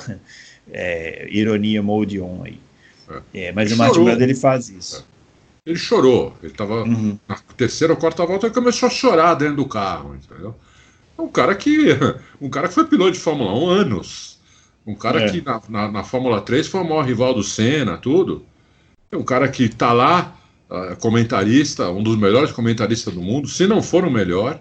é, 0.71 1.27
ironia 1.31 1.81
mode 1.81 2.21
on 2.21 2.43
aí. 2.43 2.59
É. 3.33 3.51
mas 3.51 3.67
ele 3.67 3.75
o 3.75 3.77
Martin 3.77 3.93
chorou. 3.95 4.05
Brundle 4.05 4.23
ele 4.23 4.35
faz 4.35 4.69
isso. 4.69 5.05
Ele 5.65 5.77
chorou. 5.77 6.33
Ele 6.43 6.51
estava 6.51 6.83
uhum. 6.83 7.17
na 7.27 7.35
terceira 7.57 7.93
ou 7.93 7.99
quarta 7.99 8.23
volta, 8.25 8.45
ele 8.45 8.53
começou 8.53 8.87
a 8.87 8.91
chorar 8.91 9.33
dentro 9.33 9.55
do 9.55 9.65
carro, 9.65 10.15
entendeu? 10.15 10.55
Um 11.17 11.27
cara 11.27 11.55
que, 11.55 11.89
um 12.41 12.49
cara 12.49 12.67
que 12.67 12.73
foi 12.73 12.85
piloto 12.85 13.11
de 13.11 13.19
Fórmula 13.19 13.53
1 13.53 13.69
anos 13.69 14.35
um 14.85 14.93
cara 14.93 15.23
é. 15.23 15.29
que 15.29 15.41
na, 15.41 15.61
na, 15.67 15.91
na, 15.91 16.03
Fórmula 16.03 16.41
3 16.41 16.67
foi 16.67 16.81
o 16.81 16.83
maior 16.83 17.03
rival 17.03 17.33
do 17.33 17.43
Senna, 17.43 17.97
tudo. 17.97 18.45
É 19.11 19.17
um 19.17 19.23
cara 19.23 19.47
que 19.47 19.63
está 19.63 19.91
lá, 19.91 20.37
uh, 20.69 20.95
comentarista, 20.97 21.89
um 21.89 22.03
dos 22.03 22.15
melhores 22.15 22.51
comentaristas 22.51 23.13
do 23.13 23.21
mundo, 23.21 23.47
se 23.47 23.65
não 23.65 23.81
for 23.81 24.05
o 24.05 24.11
melhor. 24.11 24.59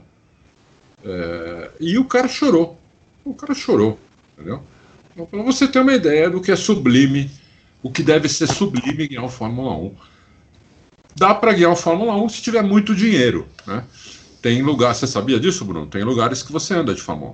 É, 1.05 1.71
e 1.79 1.99
o 1.99 2.05
cara 2.07 2.27
chorou. 2.29 2.81
O 3.25 3.35
cara 3.35 3.55
chorou, 3.55 3.99
entendeu? 4.33 4.63
Então, 5.13 5.27
para 5.27 5.43
você 5.43 5.69
ter 5.69 5.81
uma 5.81 5.93
ideia 5.93 6.31
do 6.31 6.41
que 6.41 6.51
é 6.51 6.57
sublime, 6.57 7.31
o 7.83 7.91
que 7.91 8.03
deve 8.03 8.27
ser 8.29 8.47
sublime 8.47 9.07
ganhar 9.07 9.25
o 9.25 9.29
Fórmula 9.29 9.77
1. 9.77 9.95
Dá 11.17 11.35
para 11.35 11.53
ganhar 11.53 11.71
o 11.71 11.77
Fórmula 11.77 12.17
1 12.17 12.29
se 12.31 12.43
tiver 12.43 12.63
muito 12.63 12.95
dinheiro, 12.95 13.47
né? 13.67 13.85
Tem 14.45 14.61
lugar, 14.61 14.95
você 14.95 15.07
sabia 15.07 15.41
disso, 15.41 15.65
Bruno? 15.65 15.87
Tem 15.87 16.05
lugares 16.05 16.43
que 16.43 16.53
você 16.53 16.75
anda 16.75 16.95
de 16.95 17.01
1. 17.01 17.33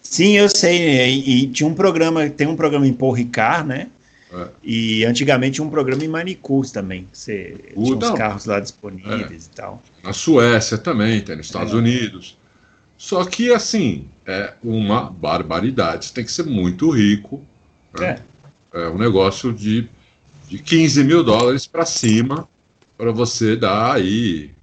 Sim, 0.00 0.38
eu 0.38 0.48
sei. 0.48 1.06
E, 1.06 1.42
e, 1.42 1.48
tinha 1.48 1.68
um 1.68 1.74
programa, 1.74 2.30
tem 2.30 2.46
um 2.46 2.56
programa 2.56 2.86
em 2.86 2.94
Paul 2.94 3.12
Ricard, 3.12 3.68
né? 3.68 3.88
É. 4.32 4.48
E 4.64 5.04
antigamente 5.04 5.56
tinha 5.56 5.66
um 5.66 5.68
programa 5.68 6.02
em 6.02 6.08
Manicurs 6.08 6.70
também. 6.70 7.06
Você 7.12 7.56
o, 7.74 7.84
tinha 7.84 8.10
os 8.10 8.18
carros 8.18 8.46
lá 8.46 8.58
disponíveis 8.58 9.50
é. 9.50 9.52
e 9.52 9.54
tal. 9.54 9.82
Na 10.02 10.14
Suécia 10.14 10.78
também, 10.78 11.20
tem 11.20 11.36
nos 11.36 11.44
Estados 11.44 11.74
é. 11.74 11.76
Unidos. 11.76 12.38
Só 12.96 13.22
que, 13.26 13.52
assim, 13.52 14.08
é 14.24 14.54
uma 14.64 15.10
barbaridade. 15.10 16.06
Você 16.06 16.14
tem 16.14 16.24
que 16.24 16.32
ser 16.32 16.46
muito 16.46 16.88
rico. 16.88 17.44
Né? 18.00 18.18
É. 18.72 18.84
é 18.84 18.88
um 18.88 18.96
negócio 18.96 19.52
de, 19.52 19.90
de 20.48 20.58
15 20.58 21.04
mil 21.04 21.22
dólares 21.22 21.66
para 21.66 21.84
cima 21.84 22.48
para 22.96 23.12
você 23.12 23.56
dar 23.56 23.92
aí 23.92 24.55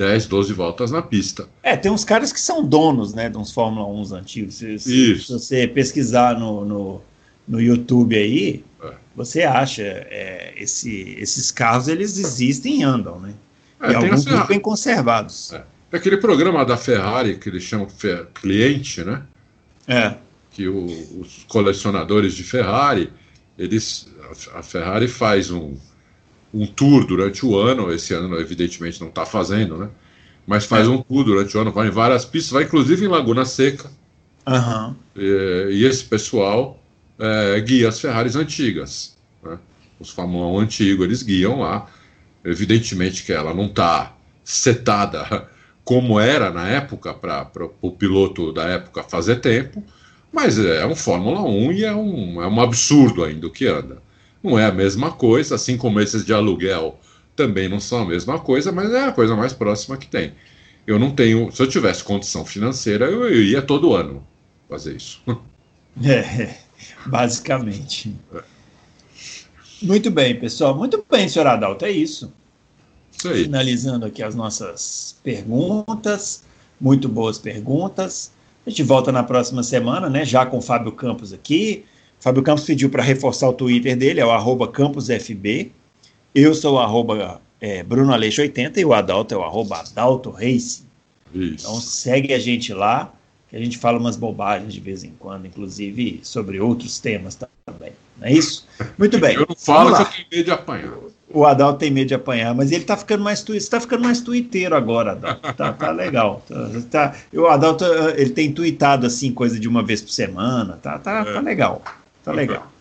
10, 0.00 0.26
12 0.28 0.54
voltas 0.54 0.90
na 0.90 1.02
pista. 1.02 1.46
É, 1.62 1.76
tem 1.76 1.92
uns 1.92 2.04
caras 2.04 2.32
que 2.32 2.40
são 2.40 2.64
donos, 2.64 3.12
né, 3.12 3.28
de 3.28 3.36
uns 3.36 3.52
Fórmula 3.52 3.86
1 3.86 4.14
antigos. 4.14 4.54
Se, 4.54 4.76
Isso. 4.76 5.26
se 5.26 5.32
você 5.32 5.68
pesquisar 5.68 6.38
no, 6.38 6.64
no, 6.64 7.02
no 7.46 7.60
YouTube 7.60 8.16
aí, 8.16 8.64
é. 8.82 8.94
você 9.14 9.42
acha 9.42 9.82
é, 9.82 10.54
esse, 10.56 11.14
esses 11.18 11.50
carros, 11.50 11.86
eles 11.86 12.16
existem 12.16 12.80
e 12.80 12.82
andam, 12.82 13.20
né? 13.20 13.34
É, 13.78 13.92
e 13.92 13.94
alguns 13.94 14.26
essa... 14.26 14.44
bem 14.44 14.58
conservados. 14.58 15.52
É. 15.52 15.62
Tem 15.90 16.00
aquele 16.00 16.16
programa 16.16 16.64
da 16.64 16.78
Ferrari 16.78 17.36
que 17.36 17.50
eles 17.50 17.62
chamam 17.62 17.86
cliente, 18.32 19.04
né? 19.04 19.22
É. 19.86 20.14
Que 20.50 20.66
o, 20.66 20.86
os 21.20 21.44
colecionadores 21.46 22.32
de 22.32 22.42
Ferrari, 22.42 23.12
eles, 23.58 24.08
a 24.54 24.62
Ferrari 24.62 25.08
faz 25.08 25.50
um, 25.50 25.76
um 26.52 26.66
tour 26.66 27.06
durante 27.06 27.44
o 27.44 27.56
ano. 27.56 27.92
Esse 27.92 28.14
ano, 28.14 28.38
evidentemente, 28.38 29.00
não 29.00 29.08
está 29.08 29.24
fazendo, 29.24 29.76
né? 29.76 29.88
Mas 30.46 30.64
faz 30.64 30.86
é. 30.86 30.90
um 30.90 31.02
tour 31.02 31.24
durante 31.24 31.56
o 31.56 31.60
ano, 31.60 31.70
vai 31.70 31.88
em 31.88 31.90
várias 31.90 32.24
pistas, 32.24 32.52
vai 32.52 32.64
inclusive 32.64 33.04
em 33.04 33.08
Laguna 33.08 33.44
Seca. 33.44 33.90
Uhum. 34.46 34.94
E, 35.14 35.68
e, 35.72 35.84
esse 35.84 36.04
pessoal 36.04 36.82
é, 37.18 37.60
guia 37.60 37.88
as 37.88 38.00
Ferraris 38.00 38.36
antigas. 38.36 39.16
Né? 39.42 39.58
Os 40.00 40.10
Fórmula 40.10 40.46
1 40.46 40.60
antigos, 40.60 41.04
eles 41.04 41.22
guiam 41.22 41.60
lá. 41.60 41.86
Evidentemente 42.44 43.22
que 43.22 43.32
ela 43.32 43.52
não 43.52 43.66
está 43.66 44.14
setada 44.42 45.48
como 45.84 46.18
era 46.18 46.50
na 46.50 46.68
época 46.68 47.12
para 47.12 47.50
o 47.82 47.90
piloto 47.90 48.52
da 48.52 48.64
época 48.64 49.02
fazer 49.02 49.36
tempo, 49.36 49.84
mas 50.32 50.58
é 50.58 50.86
um 50.86 50.94
Fórmula 50.94 51.42
1 51.42 51.72
e 51.72 51.84
é 51.84 51.94
um, 51.94 52.42
é 52.42 52.46
um 52.46 52.60
absurdo 52.60 53.24
ainda 53.24 53.46
o 53.46 53.50
que 53.50 53.66
anda. 53.66 54.02
Não 54.42 54.58
é 54.58 54.66
a 54.66 54.72
mesma 54.72 55.12
coisa, 55.12 55.54
assim 55.54 55.76
como 55.76 56.00
esses 56.00 56.24
de 56.24 56.32
aluguel 56.32 56.98
também 57.36 57.68
não 57.68 57.80
são 57.80 58.02
a 58.02 58.06
mesma 58.06 58.38
coisa, 58.38 58.70
mas 58.70 58.92
é 58.92 59.04
a 59.04 59.12
coisa 59.12 59.34
mais 59.34 59.52
próxima 59.52 59.96
que 59.96 60.06
tem. 60.06 60.34
Eu 60.86 60.98
não 60.98 61.10
tenho. 61.10 61.50
Se 61.50 61.62
eu 61.62 61.66
tivesse 61.66 62.04
condição 62.04 62.44
financeira, 62.44 63.06
eu, 63.06 63.24
eu 63.24 63.42
ia 63.42 63.62
todo 63.62 63.94
ano 63.94 64.26
fazer 64.68 64.96
isso. 64.96 65.22
É, 66.04 66.54
basicamente. 67.04 68.14
É. 68.32 68.42
Muito 69.82 70.08
bem, 70.08 70.38
pessoal. 70.38 70.74
Muito 70.74 71.04
bem, 71.10 71.28
senhor 71.28 71.48
Adalto, 71.48 71.84
é 71.84 71.90
isso. 71.90 72.32
Isso 73.12 73.28
aí. 73.28 73.42
Finalizando 73.42 74.06
aqui 74.06 74.22
as 74.22 74.36
nossas 74.36 75.18
perguntas. 75.22 76.44
Muito 76.80 77.08
boas 77.08 77.38
perguntas. 77.38 78.30
A 78.64 78.70
gente 78.70 78.84
volta 78.84 79.10
na 79.10 79.24
próxima 79.24 79.64
semana, 79.64 80.08
né? 80.08 80.24
Já 80.24 80.46
com 80.46 80.58
o 80.58 80.62
Fábio 80.62 80.92
Campos 80.92 81.32
aqui. 81.32 81.84
Fábio 82.20 82.42
Campos 82.42 82.64
pediu 82.64 82.90
para 82.90 83.02
reforçar 83.02 83.48
o 83.48 83.52
Twitter 83.52 83.96
dele, 83.96 84.20
é 84.20 84.26
o 84.26 84.30
arroba 84.30 84.68
campusfb. 84.68 85.72
Eu 86.34 86.54
sou 86.54 86.74
o 86.74 86.78
arroba 86.78 87.40
é, 87.60 87.82
Bruno 87.82 88.12
Aleixo 88.12 88.42
80 88.42 88.80
e 88.80 88.84
o 88.84 88.92
Adalto 88.92 89.34
é 89.34 89.36
o 89.36 89.42
arroba 89.42 89.78
Adalto 89.78 90.30
Race. 90.30 90.82
Então 91.34 91.74
segue 91.80 92.34
a 92.34 92.38
gente 92.38 92.74
lá, 92.74 93.12
que 93.48 93.56
a 93.56 93.58
gente 93.58 93.78
fala 93.78 93.98
umas 93.98 94.16
bobagens 94.16 94.72
de 94.72 94.80
vez 94.80 95.02
em 95.02 95.12
quando, 95.18 95.46
inclusive 95.46 96.20
sobre 96.22 96.60
outros 96.60 96.98
temas 96.98 97.38
também. 97.64 97.92
Não 98.18 98.26
é 98.26 98.32
isso? 98.32 98.66
Muito 98.98 99.18
bem. 99.18 99.36
Eu 99.36 99.46
não 99.48 99.56
falo 99.56 99.96
que 99.96 100.02
eu 100.02 100.06
tenho 100.06 100.26
medo 100.30 100.44
de 100.44 100.50
apanhar. 100.50 100.98
O 101.32 101.46
Adalto 101.46 101.78
tem 101.78 101.90
medo 101.90 102.08
de 102.08 102.14
apanhar, 102.14 102.54
mas 102.54 102.72
ele 102.72 102.84
tá 102.84 102.96
ficando 102.96 103.22
mais 103.22 103.42
tu... 103.42 103.54
está 103.54 103.80
ficando 103.80 104.02
mais 104.02 104.20
tuiteiro 104.20 104.74
agora, 104.74 105.12
Adalto. 105.12 105.54
Tá, 105.54 105.72
tá 105.72 105.90
legal. 105.90 106.42
Tá, 106.46 106.70
tá... 106.90 107.16
O 107.32 107.46
Adalto 107.46 107.84
ele 108.16 108.30
tem 108.30 108.52
tweetado 108.52 109.06
assim 109.06 109.32
coisa 109.32 109.58
de 109.58 109.68
uma 109.68 109.82
vez 109.82 110.02
por 110.02 110.10
semana. 110.10 110.78
Tá, 110.82 110.98
tá, 110.98 111.20
é. 111.20 111.32
tá 111.32 111.40
legal. 111.40 111.82
Tá 112.30 112.36
legal. 112.36 112.72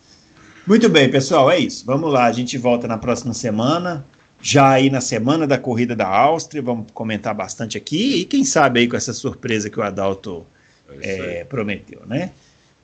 Muito 0.66 0.88
bem, 0.88 1.10
pessoal, 1.10 1.50
é 1.50 1.58
isso. 1.58 1.86
Vamos 1.86 2.12
lá, 2.12 2.26
a 2.26 2.32
gente 2.32 2.58
volta 2.58 2.88
na 2.88 2.98
próxima 2.98 3.34
semana, 3.34 4.06
já 4.42 4.70
aí 4.70 4.90
na 4.90 5.02
semana 5.02 5.48
da 5.48 5.58
corrida 5.58 5.96
da 5.96 6.08
Áustria, 6.08 6.62
vamos 6.62 6.88
comentar 6.94 7.34
bastante 7.34 7.78
aqui 7.78 8.22
e 8.22 8.26
quem 8.26 8.44
sabe 8.46 8.82
aí 8.82 8.88
com 8.88 8.96
essa 8.96 9.14
surpresa 9.14 9.70
que 9.70 9.80
o 9.80 9.84
Adalto 9.84 10.46
é, 11.02 11.40
é 11.40 11.44
prometeu, 11.44 12.02
né? 12.06 12.32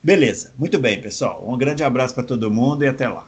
Beleza, 0.02 0.52
muito 0.58 0.78
bem, 0.78 1.00
pessoal. 1.00 1.44
Um 1.46 1.56
grande 1.56 1.82
abraço 1.82 2.14
para 2.14 2.24
todo 2.24 2.50
mundo 2.50 2.84
e 2.84 2.88
até 2.88 3.08
lá. 3.08 3.26